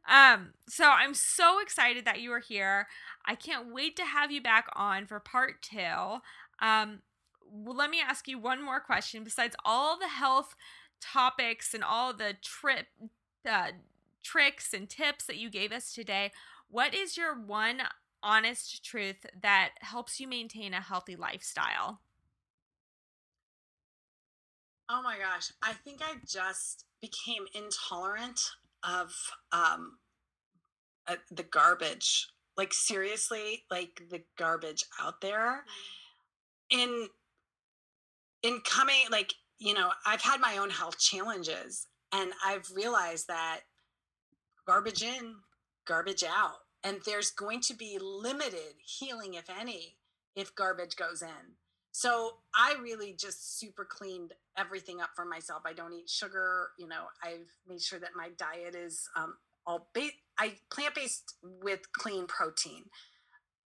um, 0.08 0.50
so 0.68 0.84
I'm 0.84 1.14
so 1.14 1.60
excited 1.60 2.04
that 2.04 2.20
you 2.20 2.32
are 2.32 2.40
here. 2.40 2.86
I 3.26 3.34
can't 3.34 3.72
wait 3.72 3.96
to 3.96 4.04
have 4.04 4.30
you 4.30 4.40
back 4.40 4.66
on 4.74 5.06
for 5.06 5.18
part 5.20 5.62
two. 5.62 6.18
Um, 6.60 7.00
well, 7.52 7.76
let 7.76 7.90
me 7.90 8.00
ask 8.00 8.28
you 8.28 8.38
one 8.38 8.64
more 8.64 8.80
question. 8.80 9.24
Besides 9.24 9.56
all 9.64 9.98
the 9.98 10.08
health 10.08 10.54
topics 11.00 11.74
and 11.74 11.82
all 11.82 12.12
the 12.12 12.34
trip 12.42 12.86
uh, 13.48 13.68
tricks 14.22 14.72
and 14.72 14.88
tips 14.88 15.24
that 15.24 15.36
you 15.36 15.50
gave 15.50 15.72
us 15.72 15.92
today, 15.92 16.30
what 16.68 16.94
is 16.94 17.16
your 17.16 17.34
one 17.34 17.82
honest 18.22 18.84
truth 18.84 19.26
that 19.40 19.70
helps 19.80 20.20
you 20.20 20.28
maintain 20.28 20.74
a 20.74 20.80
healthy 20.80 21.16
lifestyle? 21.16 22.00
Oh 24.92 25.02
my 25.02 25.16
gosh, 25.18 25.52
I 25.62 25.72
think 25.72 26.00
I 26.02 26.14
just 26.26 26.84
became 27.00 27.44
intolerant 27.54 28.40
of 28.82 29.14
um, 29.52 29.98
uh, 31.06 31.16
the 31.30 31.44
garbage. 31.44 32.26
Like 32.56 32.74
seriously, 32.74 33.62
like 33.70 34.02
the 34.10 34.22
garbage 34.36 34.84
out 35.00 35.20
there. 35.20 35.64
In 36.70 37.08
in 38.42 38.60
coming 38.64 39.04
like 39.10 39.34
you 39.58 39.74
know 39.74 39.90
i've 40.06 40.22
had 40.22 40.40
my 40.40 40.56
own 40.56 40.70
health 40.70 40.98
challenges 40.98 41.86
and 42.12 42.32
i've 42.44 42.68
realized 42.74 43.28
that 43.28 43.60
garbage 44.66 45.02
in 45.02 45.34
garbage 45.86 46.24
out 46.24 46.58
and 46.84 46.98
there's 47.04 47.30
going 47.30 47.60
to 47.60 47.74
be 47.74 47.98
limited 48.00 48.74
healing 48.84 49.34
if 49.34 49.50
any 49.60 49.96
if 50.36 50.54
garbage 50.54 50.96
goes 50.96 51.22
in 51.22 51.54
so 51.92 52.32
i 52.54 52.74
really 52.82 53.14
just 53.18 53.58
super 53.58 53.84
cleaned 53.84 54.32
everything 54.56 55.00
up 55.00 55.10
for 55.16 55.24
myself. 55.24 55.62
I 55.66 55.72
don't 55.72 55.92
eat 55.92 56.08
sugar 56.08 56.68
you 56.78 56.88
know 56.88 57.04
i've 57.24 57.48
made 57.68 57.80
sure 57.82 57.98
that 57.98 58.10
my 58.16 58.30
diet 58.38 58.74
is 58.74 59.08
um, 59.16 59.34
all 59.66 59.88
ba- 59.94 60.16
i 60.38 60.54
plant-based 60.72 61.34
with 61.42 61.92
clean 61.92 62.26
protein. 62.26 62.84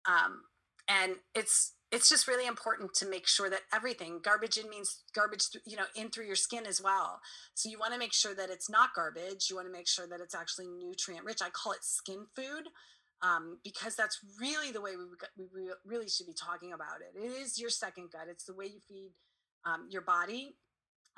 Um, 0.07 0.43
and 0.87 1.15
it's 1.35 1.73
it's 1.91 2.07
just 2.09 2.27
really 2.27 2.45
important 2.45 2.93
to 2.93 3.09
make 3.09 3.27
sure 3.27 3.49
that 3.49 3.61
everything 3.73 4.19
garbage 4.23 4.57
in 4.57 4.69
means 4.69 5.01
garbage 5.13 5.45
you 5.65 5.75
know 5.75 5.85
in 5.95 6.09
through 6.09 6.25
your 6.25 6.35
skin 6.35 6.65
as 6.65 6.81
well. 6.81 7.19
So 7.53 7.69
you 7.69 7.79
want 7.79 7.93
to 7.93 7.99
make 7.99 8.13
sure 8.13 8.35
that 8.35 8.49
it's 8.49 8.69
not 8.69 8.93
garbage 8.95 9.47
you 9.49 9.55
want 9.55 9.67
to 9.67 9.71
make 9.71 9.87
sure 9.87 10.07
that 10.07 10.21
it's 10.21 10.35
actually 10.35 10.67
nutrient 10.67 11.25
rich 11.25 11.39
i 11.41 11.49
call 11.49 11.73
it 11.73 11.83
skin 11.83 12.25
food 12.35 12.69
um, 13.21 13.59
because 13.63 13.95
that's 13.95 14.19
really 14.39 14.71
the 14.71 14.81
way 14.81 14.91
we, 14.95 15.45
we 15.53 15.69
really 15.85 16.09
should 16.09 16.27
be 16.27 16.33
talking 16.33 16.73
about 16.73 17.01
it 17.01 17.19
it 17.19 17.31
is 17.31 17.59
your 17.59 17.69
second 17.69 18.09
gut 18.11 18.27
it's 18.29 18.45
the 18.45 18.53
way 18.53 18.65
you 18.65 18.79
feed 18.87 19.11
um, 19.65 19.87
your 19.89 20.01
body 20.01 20.55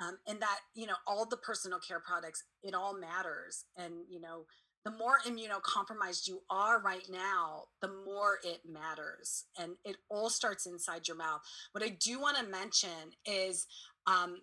um, 0.00 0.18
and 0.26 0.40
that 0.40 0.58
you 0.74 0.86
know 0.86 0.96
all 1.06 1.26
the 1.26 1.36
personal 1.36 1.78
care 1.78 2.00
products 2.00 2.44
it 2.62 2.74
all 2.74 2.98
matters 2.98 3.64
and 3.76 3.94
you 4.08 4.20
know 4.20 4.44
the 4.84 4.90
more 4.90 5.18
immunocompromised 5.26 6.26
you 6.26 6.40
are 6.50 6.80
right 6.80 7.06
now, 7.08 7.64
the 7.80 7.90
more 8.04 8.38
it 8.42 8.62
matters. 8.68 9.44
And 9.58 9.74
it 9.84 9.96
all 10.10 10.28
starts 10.28 10.66
inside 10.66 11.06
your 11.06 11.16
mouth. 11.16 11.40
What 11.72 11.84
I 11.84 11.96
do 12.00 12.20
want 12.20 12.36
to 12.38 12.42
mention 12.42 13.12
is 13.24 13.66
um, 14.06 14.38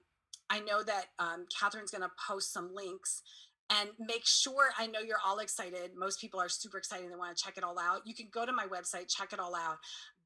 I 0.50 0.62
know 0.62 0.82
that 0.84 1.08
um, 1.20 1.46
Catherine's 1.60 1.92
going 1.92 2.04
to 2.04 2.12
post 2.28 2.54
some 2.54 2.72
links 2.74 3.22
and 3.70 3.90
make 4.00 4.26
sure 4.26 4.70
I 4.78 4.88
know 4.88 5.00
you're 5.00 5.22
all 5.26 5.40
excited. 5.40 5.92
Most 5.96 6.20
people 6.20 6.40
are 6.40 6.50
super 6.50 6.78
excited. 6.78 7.12
They 7.12 7.16
want 7.16 7.36
to 7.36 7.44
check 7.44 7.58
it 7.58 7.64
all 7.64 7.78
out. 7.78 8.02
You 8.06 8.16
can 8.16 8.28
go 8.32 8.46
to 8.46 8.52
my 8.52 8.66
website, 8.66 9.14
check 9.16 9.32
it 9.34 9.40
all 9.40 9.56
out. 9.56 9.78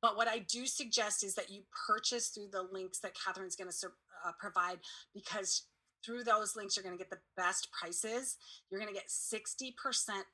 But 0.02 0.15
what 0.18 0.28
I 0.28 0.40
do 0.40 0.65
suggest 0.65 1.24
is 1.24 1.36
that 1.36 1.49
you 1.49 1.64
purchase 1.88 2.30
through 2.30 2.49
the 2.52 2.64
links 2.72 2.99
that 2.99 3.14
Catherine's 3.15 3.56
going 3.56 3.70
to 3.70 3.88
uh, 4.26 4.32
provide 4.40 4.80
because 5.14 5.64
through 6.06 6.24
those 6.24 6.56
links, 6.56 6.76
you're 6.76 6.84
going 6.84 6.98
to 6.98 7.02
get 7.02 7.10
the 7.10 7.22
best 7.38 7.70
prices. 7.72 8.38
You're 8.70 8.80
going 8.80 8.94
to 8.94 8.99
get 8.99 9.07
60% 9.07 9.74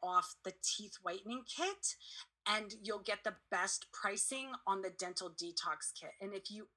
off 0.02 0.36
the 0.44 0.54
teeth 0.64 0.98
whitening 1.04 1.44
kit, 1.46 1.96
and 2.48 2.74
you'll 2.82 3.04
get 3.04 3.24
the 3.24 3.36
best 3.52 3.86
pricing 3.92 4.48
on 4.66 4.82
the 4.82 4.90
dental 4.90 5.30
detox 5.30 5.94
kit. 6.00 6.12
And 6.22 6.34
if 6.34 6.50
you 6.50 6.68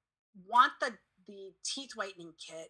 want 0.46 0.72
the, 0.80 0.92
the 1.26 1.52
teeth 1.64 1.92
whitening 1.96 2.34
kit, 2.38 2.68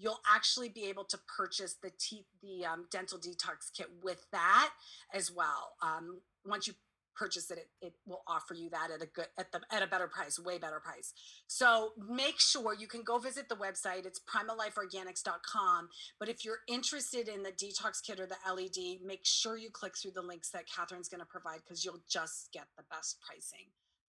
you'll 0.00 0.20
actually 0.34 0.68
be 0.68 0.86
able 0.86 1.04
to 1.04 1.18
purchase 1.36 1.76
the 1.82 1.90
teeth 1.98 2.26
the 2.42 2.64
um, 2.64 2.86
dental 2.90 3.18
detox 3.18 3.70
kit 3.76 3.88
with 4.02 4.24
that 4.32 4.70
as 5.12 5.30
well. 5.30 5.74
Um, 5.82 6.20
once 6.44 6.66
you 6.66 6.72
purchase 7.16 7.50
it, 7.50 7.58
it, 7.58 7.86
it 7.86 7.92
will 8.06 8.22
offer 8.26 8.54
you 8.54 8.70
that 8.70 8.90
at 8.94 9.02
a 9.02 9.06
good 9.06 9.26
at 9.38 9.52
the 9.52 9.60
at 9.70 9.82
a 9.82 9.86
better 9.86 10.08
price 10.08 10.38
way 10.38 10.56
better 10.56 10.80
price. 10.80 11.12
So 11.46 11.90
make 12.08 12.40
sure 12.40 12.74
you 12.74 12.86
can 12.86 13.02
go 13.02 13.18
visit 13.18 13.48
the 13.50 13.56
website. 13.56 14.06
It's 14.06 14.20
primallifeorganics.com 14.20 15.88
but 16.18 16.28
if 16.28 16.44
you're 16.44 16.60
interested 16.66 17.28
in 17.28 17.42
the 17.42 17.52
detox 17.52 18.02
kit 18.04 18.20
or 18.20 18.26
the 18.26 18.36
led 18.50 19.04
make 19.04 19.20
sure 19.24 19.58
you 19.58 19.68
click 19.70 19.98
through 19.98 20.12
the 20.12 20.22
links 20.22 20.50
that 20.50 20.64
catherine's 20.66 21.08
going 21.08 21.20
to 21.20 21.26
provide 21.26 21.60
because 21.64 21.84
you'll 21.84 22.02
just 22.08 22.48
get 22.52 22.66
the 22.78 22.84
best 22.90 23.18
pricing 23.20 23.66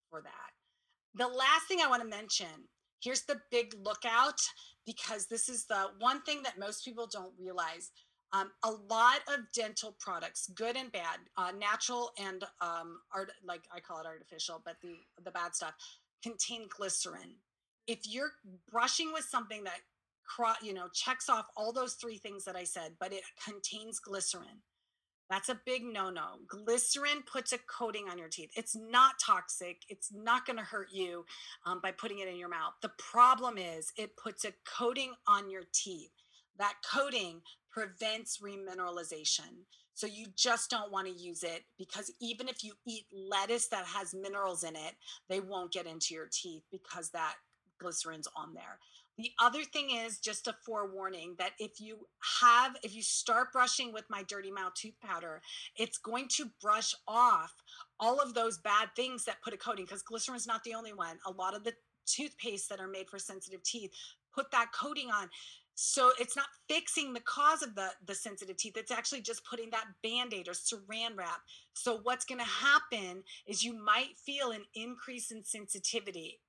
for 0.08 0.22
that. 0.22 0.52
The 1.14 1.28
last 1.28 1.68
thing 1.68 1.80
i 1.84 1.88
want 1.88 2.02
to 2.02 2.08
mention 2.08 2.68
here's 3.02 3.22
the 3.22 3.40
big 3.50 3.74
lookout 3.82 4.40
because 4.86 5.26
this 5.26 5.48
is 5.48 5.66
the 5.66 5.90
one 5.98 6.22
thing 6.22 6.42
that 6.42 6.58
most 6.58 6.84
people 6.84 7.06
don't 7.06 7.32
realize 7.38 7.90
um, 8.32 8.50
a 8.64 8.70
lot 8.70 9.20
of 9.28 9.40
dental 9.54 9.94
products, 10.00 10.48
good 10.54 10.76
and 10.76 10.90
bad, 10.90 11.18
uh, 11.36 11.52
natural 11.58 12.12
and 12.18 12.44
um, 12.62 13.00
art, 13.14 13.30
like 13.44 13.62
I 13.74 13.80
call 13.80 14.00
it 14.00 14.06
artificial, 14.06 14.62
but 14.64 14.76
the 14.80 14.94
the 15.22 15.30
bad 15.30 15.54
stuff 15.54 15.74
contain 16.22 16.66
glycerin. 16.68 17.36
If 17.86 18.00
you're 18.08 18.32
brushing 18.70 19.12
with 19.12 19.24
something 19.24 19.64
that 19.64 19.80
you 20.62 20.72
know 20.72 20.88
checks 20.94 21.28
off 21.28 21.46
all 21.56 21.72
those 21.72 21.94
three 21.94 22.16
things 22.16 22.44
that 22.44 22.56
I 22.56 22.64
said, 22.64 22.92
but 22.98 23.12
it 23.12 23.22
contains 23.44 24.00
glycerin, 24.00 24.62
that's 25.32 25.48
a 25.48 25.58
big 25.64 25.82
no 25.82 26.10
no. 26.10 26.40
Glycerin 26.46 27.22
puts 27.24 27.52
a 27.52 27.58
coating 27.58 28.06
on 28.10 28.18
your 28.18 28.28
teeth. 28.28 28.50
It's 28.54 28.76
not 28.76 29.14
toxic. 29.18 29.78
It's 29.88 30.12
not 30.12 30.44
going 30.44 30.58
to 30.58 30.62
hurt 30.62 30.88
you 30.92 31.24
um, 31.64 31.80
by 31.82 31.90
putting 31.92 32.18
it 32.18 32.28
in 32.28 32.36
your 32.36 32.50
mouth. 32.50 32.74
The 32.82 32.92
problem 32.98 33.56
is 33.56 33.92
it 33.96 34.16
puts 34.22 34.44
a 34.44 34.52
coating 34.66 35.14
on 35.26 35.48
your 35.48 35.62
teeth. 35.72 36.10
That 36.58 36.74
coating 36.84 37.40
prevents 37.70 38.40
remineralization. 38.42 39.64
So 39.94 40.06
you 40.06 40.26
just 40.36 40.68
don't 40.68 40.92
want 40.92 41.06
to 41.06 41.14
use 41.14 41.42
it 41.42 41.64
because 41.78 42.12
even 42.20 42.46
if 42.46 42.62
you 42.62 42.74
eat 42.86 43.06
lettuce 43.10 43.68
that 43.68 43.86
has 43.86 44.14
minerals 44.14 44.64
in 44.64 44.76
it, 44.76 44.96
they 45.30 45.40
won't 45.40 45.72
get 45.72 45.86
into 45.86 46.12
your 46.12 46.28
teeth 46.30 46.64
because 46.70 47.08
that 47.10 47.36
glycerin's 47.82 48.28
on 48.36 48.52
there. 48.52 48.78
The 49.18 49.30
other 49.40 49.62
thing 49.62 49.90
is 49.90 50.18
just 50.18 50.46
a 50.46 50.54
forewarning 50.64 51.34
that 51.38 51.52
if 51.58 51.80
you 51.80 52.06
have, 52.42 52.76
if 52.82 52.94
you 52.94 53.02
start 53.02 53.52
brushing 53.52 53.92
with 53.92 54.04
my 54.08 54.22
dirty 54.22 54.50
mouth 54.50 54.74
tooth 54.74 54.98
powder, 55.04 55.42
it's 55.76 55.98
going 55.98 56.28
to 56.36 56.50
brush 56.60 56.94
off 57.06 57.52
all 58.00 58.20
of 58.20 58.34
those 58.34 58.58
bad 58.58 58.88
things 58.96 59.24
that 59.24 59.42
put 59.42 59.52
a 59.52 59.56
coating 59.56 59.84
because 59.84 60.02
glycerin 60.02 60.36
is 60.36 60.46
not 60.46 60.64
the 60.64 60.74
only 60.74 60.92
one. 60.92 61.18
A 61.26 61.30
lot 61.30 61.54
of 61.54 61.62
the 61.62 61.74
toothpaste 62.06 62.68
that 62.68 62.80
are 62.80 62.88
made 62.88 63.08
for 63.08 63.18
sensitive 63.18 63.62
teeth 63.62 63.92
put 64.34 64.50
that 64.50 64.72
coating 64.72 65.10
on 65.10 65.28
so 65.74 66.10
it's 66.18 66.36
not 66.36 66.46
fixing 66.68 67.12
the 67.12 67.20
cause 67.20 67.62
of 67.62 67.74
the 67.76 67.88
the 68.06 68.14
sensitive 68.14 68.56
teeth 68.56 68.76
it's 68.76 68.90
actually 68.90 69.20
just 69.20 69.44
putting 69.46 69.70
that 69.70 69.84
band-aid 70.02 70.48
or 70.48 70.52
saran 70.52 71.16
wrap 71.16 71.40
so 71.74 72.00
what's 72.02 72.24
going 72.24 72.40
to 72.40 72.44
happen 72.44 73.22
is 73.46 73.64
you 73.64 73.72
might 73.72 74.18
feel 74.18 74.50
an 74.50 74.64
increase 74.74 75.30
in 75.30 75.44
sensitivity 75.44 76.40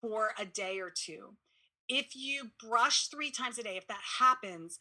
for 0.00 0.30
a 0.38 0.44
day 0.44 0.78
or 0.78 0.90
two. 0.90 1.34
If 1.88 2.16
you 2.16 2.50
brush 2.60 3.08
three 3.08 3.30
times 3.30 3.58
a 3.58 3.62
day, 3.62 3.76
if 3.76 3.86
that 3.88 4.00
happens, 4.18 4.78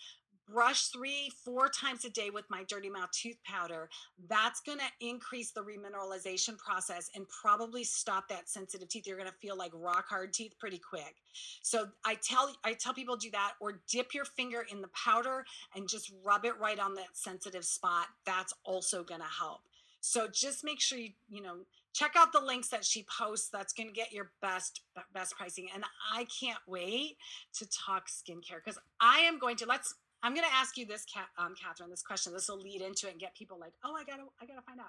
brush 0.48 0.88
three, 0.88 1.32
four 1.44 1.69
times 1.69 2.06
a 2.06 2.10
day 2.10 2.30
with 2.30 2.45
my 2.49 2.64
dirty 2.68 2.90
mouth 2.90 3.10
tooth 3.11 3.38
powder, 3.44 3.90
that's 4.30 4.61
going 4.61 4.80
to 4.80 5.07
increase 5.07 5.52
the 5.52 5.61
remineralization 5.61 6.57
process 6.57 7.10
and 7.15 7.26
probably 7.30 7.84
stop 7.84 8.27
that 8.30 8.49
sensitive 8.49 8.88
teeth. 8.88 9.07
You're 9.07 9.18
going 9.18 9.30
to 9.30 9.36
feel 9.36 9.57
like 9.57 9.72
rock 9.73 10.06
hard 10.10 10.34
teeth 10.34 10.53
pretty 10.60 10.80
quick. 10.80 11.15
So 11.64 11.88
I 12.06 12.15
tell 12.23 12.53
I 12.64 12.73
tell 12.73 12.94
people 12.94 13.15
do 13.15 13.32
that 13.32 13.53
or 13.60 13.82
dip 13.90 14.14
your 14.14 14.26
finger 14.26 14.65
in 14.72 14.82
the 14.82 14.90
powder 14.90 15.45
and 15.76 15.90
just 15.90 16.11
rub 16.23 16.45
it 16.45 16.60
right 16.60 16.80
on 16.80 16.95
that 16.95 17.14
sensitive 17.14 17.65
spot. 17.65 18.07
That's 18.26 18.53
also 18.64 19.03
going 19.03 19.22
to 19.22 19.27
help. 19.40 19.61
So 20.02 20.27
just 20.32 20.64
make 20.64 20.80
sure 20.80 20.99
you, 20.99 21.10
you 21.30 21.41
know, 21.41 21.57
check 21.96 22.12
out 22.18 22.34
the 22.34 22.42
links 22.42 22.68
that 22.70 22.84
she 22.84 23.06
posts. 23.18 23.50
That's 23.52 23.74
going 23.74 23.88
to 23.88 23.94
get 23.94 24.12
your 24.12 24.32
best 24.42 24.82
best 25.14 25.36
pricing. 25.38 25.70
And 25.74 25.84
I 26.14 26.28
can't 26.40 26.60
wait 26.68 27.18
to 27.58 27.68
talk 27.70 28.08
skincare 28.10 28.64
because 28.64 28.78
I 29.00 29.20
am 29.20 29.40
going 29.40 29.56
to 29.58 29.66
let's 29.66 29.96
I'm 30.24 30.34
going 30.34 30.48
to 30.48 30.56
ask 30.56 30.76
you 30.76 30.88
this, 30.88 31.06
um, 31.38 31.54
Catherine, 31.62 31.92
this 31.92 32.02
question. 32.02 32.34
This 32.34 32.50
will 32.50 32.60
lead 32.60 32.82
into 32.82 33.08
it 33.08 33.12
and 33.12 33.20
get 33.20 33.36
people 33.36 33.60
like, 33.60 33.74
oh, 33.84 33.96
I 33.96 34.04
gotta, 34.04 34.24
I 34.42 34.48
gotta 34.48 34.62
find 34.62 34.80
out. 34.80 34.88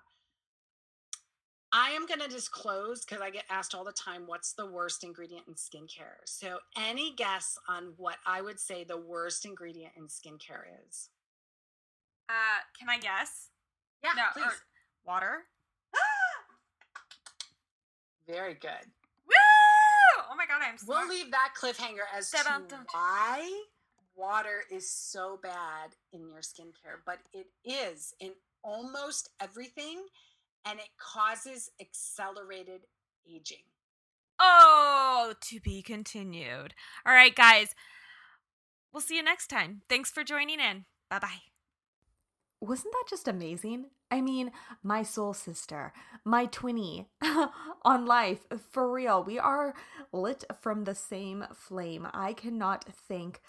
I 1.72 1.90
am 1.90 2.06
going 2.06 2.20
to 2.20 2.28
disclose 2.28 3.04
because 3.04 3.20
I 3.20 3.28
get 3.28 3.44
asked 3.50 3.74
all 3.74 3.84
the 3.84 3.92
time, 3.92 4.22
what's 4.24 4.54
the 4.54 4.64
worst 4.64 5.04
ingredient 5.04 5.44
in 5.46 5.52
skincare? 5.52 6.24
So, 6.24 6.60
any 6.78 7.14
guess 7.14 7.58
on 7.68 7.92
what 7.98 8.16
I 8.26 8.40
would 8.40 8.58
say 8.58 8.84
the 8.84 8.96
worst 8.96 9.44
ingredient 9.44 9.92
in 9.94 10.04
skincare 10.04 10.62
is? 10.88 11.10
Uh, 12.30 12.62
can 12.78 12.88
I 12.88 12.98
guess? 12.98 13.50
Yeah, 14.02 14.10
no, 14.16 14.22
please. 14.32 14.54
water. 15.04 15.42
Very 18.26 18.54
good. 18.54 18.86
Woo! 19.26 20.24
Oh 20.30 20.34
my 20.36 20.46
god, 20.46 20.62
I'm 20.66 20.78
smart. 20.78 21.06
We'll 21.08 21.16
leave 21.16 21.30
that 21.30 21.52
cliffhanger 21.60 22.06
as 22.16 22.30
to 22.30 22.38
why 22.92 23.62
water 24.16 24.64
is 24.70 24.90
so 24.90 25.38
bad 25.42 25.94
in 26.12 26.28
your 26.28 26.40
skincare, 26.40 27.00
but 27.04 27.18
it 27.32 27.46
is 27.64 28.14
in 28.20 28.32
almost 28.62 29.30
everything 29.40 30.02
and 30.64 30.78
it 30.78 30.88
causes 30.98 31.70
accelerated 31.80 32.82
aging. 33.30 33.62
Oh, 34.38 35.34
to 35.40 35.60
be 35.60 35.82
continued. 35.82 36.74
All 37.06 37.12
right, 37.12 37.34
guys. 37.34 37.74
We'll 38.92 39.00
see 39.00 39.16
you 39.16 39.22
next 39.22 39.48
time. 39.48 39.82
Thanks 39.88 40.10
for 40.10 40.24
joining 40.24 40.60
in. 40.60 40.86
Bye 41.08 41.18
bye. 41.18 41.55
Wasn't 42.60 42.92
that 42.92 43.04
just 43.08 43.28
amazing? 43.28 43.86
I 44.10 44.20
mean, 44.20 44.50
my 44.82 45.02
soul 45.02 45.34
sister, 45.34 45.92
my 46.24 46.46
twinny 46.46 47.06
on 47.82 48.06
life, 48.06 48.46
for 48.70 48.90
real. 48.90 49.22
We 49.22 49.38
are 49.38 49.74
lit 50.12 50.44
from 50.60 50.84
the 50.84 50.94
same 50.94 51.44
flame. 51.52 52.06
I 52.14 52.32
cannot 52.32 52.84
thank 53.08 53.40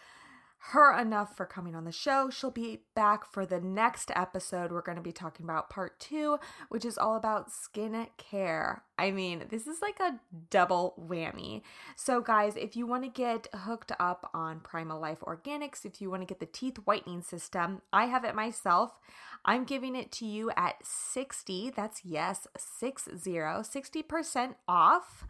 her 0.59 0.99
enough 0.99 1.35
for 1.35 1.45
coming 1.45 1.75
on 1.75 1.85
the 1.85 1.91
show. 1.91 2.29
She'll 2.29 2.51
be 2.51 2.81
back 2.95 3.25
for 3.25 3.45
the 3.45 3.61
next 3.61 4.11
episode. 4.15 4.71
We're 4.71 4.81
going 4.81 4.97
to 4.97 5.01
be 5.01 5.11
talking 5.11 5.45
about 5.45 5.69
part 5.69 5.99
two, 5.99 6.39
which 6.69 6.83
is 6.83 6.97
all 6.97 7.15
about 7.15 7.51
skin 7.51 8.07
care. 8.17 8.83
I 8.97 9.11
mean, 9.11 9.45
this 9.49 9.67
is 9.67 9.81
like 9.81 9.99
a 9.99 10.19
double 10.49 10.95
whammy. 10.99 11.61
So, 11.95 12.19
guys, 12.21 12.55
if 12.55 12.75
you 12.75 12.87
want 12.87 13.03
to 13.03 13.09
get 13.09 13.47
hooked 13.53 13.91
up 13.99 14.29
on 14.33 14.59
Primal 14.59 14.99
Life 14.99 15.19
Organics, 15.21 15.85
if 15.85 16.01
you 16.01 16.09
want 16.09 16.23
to 16.23 16.27
get 16.27 16.39
the 16.39 16.45
teeth 16.47 16.77
whitening 16.85 17.21
system, 17.21 17.81
I 17.93 18.05
have 18.05 18.25
it 18.25 18.35
myself. 18.35 18.99
I'm 19.45 19.63
giving 19.63 19.95
it 19.95 20.11
to 20.13 20.25
you 20.25 20.51
at 20.57 20.75
60, 20.83 21.71
that's 21.75 22.03
yes, 22.03 22.47
60, 22.57 23.11
60% 23.11 24.55
off. 24.67 25.25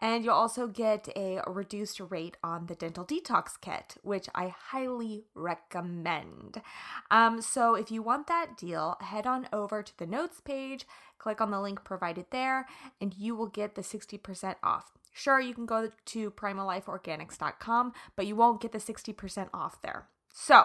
And 0.00 0.24
you'll 0.24 0.34
also 0.34 0.66
get 0.66 1.08
a 1.16 1.40
reduced 1.46 2.00
rate 2.00 2.36
on 2.42 2.66
the 2.66 2.74
Dental 2.74 3.04
Detox 3.04 3.60
Kit, 3.60 3.96
which 4.02 4.28
I 4.34 4.48
highly 4.48 5.24
recommend. 5.34 6.62
Um, 7.10 7.42
so 7.42 7.74
if 7.74 7.90
you 7.90 8.02
want 8.02 8.26
that 8.28 8.56
deal, 8.56 8.96
head 9.00 9.26
on 9.26 9.48
over 9.52 9.82
to 9.82 9.98
the 9.98 10.06
notes 10.06 10.40
page, 10.40 10.86
click 11.18 11.40
on 11.40 11.50
the 11.50 11.60
link 11.60 11.84
provided 11.84 12.26
there, 12.30 12.66
and 13.00 13.14
you 13.14 13.34
will 13.34 13.48
get 13.48 13.74
the 13.74 13.82
60% 13.82 14.56
off. 14.62 14.92
Sure, 15.12 15.40
you 15.40 15.52
can 15.52 15.66
go 15.66 15.90
to 16.06 16.30
primallifeorganics.com, 16.30 17.92
but 18.14 18.26
you 18.26 18.36
won't 18.36 18.60
get 18.60 18.72
the 18.72 18.78
60% 18.78 19.48
off 19.52 19.82
there. 19.82 20.06
So 20.32 20.62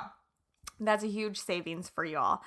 that's 0.79 1.03
a 1.03 1.07
huge 1.07 1.39
savings 1.39 1.89
for 1.89 2.05
y'all. 2.05 2.41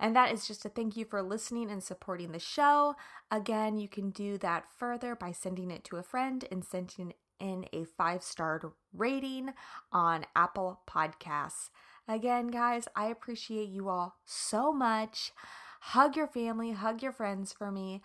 And 0.00 0.16
that 0.16 0.32
is 0.32 0.48
just 0.48 0.64
a 0.64 0.70
thank 0.70 0.96
you 0.96 1.04
for 1.04 1.22
listening 1.22 1.70
and 1.70 1.82
supporting 1.82 2.32
the 2.32 2.38
show. 2.38 2.96
Again, 3.30 3.76
you 3.76 3.86
can 3.86 4.10
do 4.10 4.38
that 4.38 4.64
further 4.74 5.14
by 5.14 5.30
sending 5.30 5.70
it 5.70 5.84
to 5.84 5.96
a 5.96 6.02
friend 6.02 6.44
and 6.50 6.64
sending 6.64 7.12
in 7.38 7.66
a 7.72 7.84
five 7.84 8.22
star 8.22 8.60
rating 8.94 9.52
on 9.92 10.24
Apple 10.34 10.80
Podcasts. 10.88 11.68
Again, 12.08 12.48
guys, 12.48 12.88
I 12.96 13.06
appreciate 13.06 13.68
you 13.68 13.88
all 13.88 14.16
so 14.24 14.72
much. 14.72 15.32
Hug 15.80 16.16
your 16.16 16.26
family, 16.26 16.72
hug 16.72 17.02
your 17.02 17.12
friends 17.12 17.52
for 17.52 17.70
me. 17.70 18.02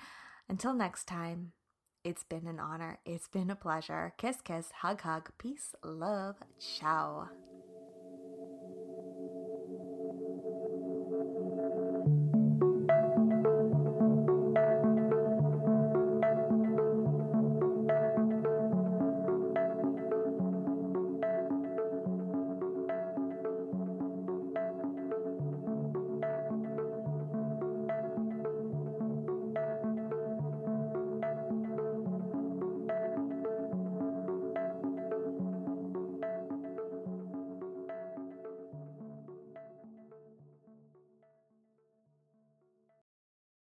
Until 0.47 0.73
next 0.73 1.05
time, 1.05 1.53
it's 2.03 2.23
been 2.23 2.45
an 2.45 2.59
honor. 2.59 2.99
It's 3.05 3.27
been 3.27 3.49
a 3.49 3.55
pleasure. 3.55 4.13
Kiss, 4.17 4.41
kiss, 4.41 4.71
hug, 4.81 5.01
hug, 5.01 5.31
peace, 5.39 5.73
love, 5.83 6.35
ciao. 6.59 7.29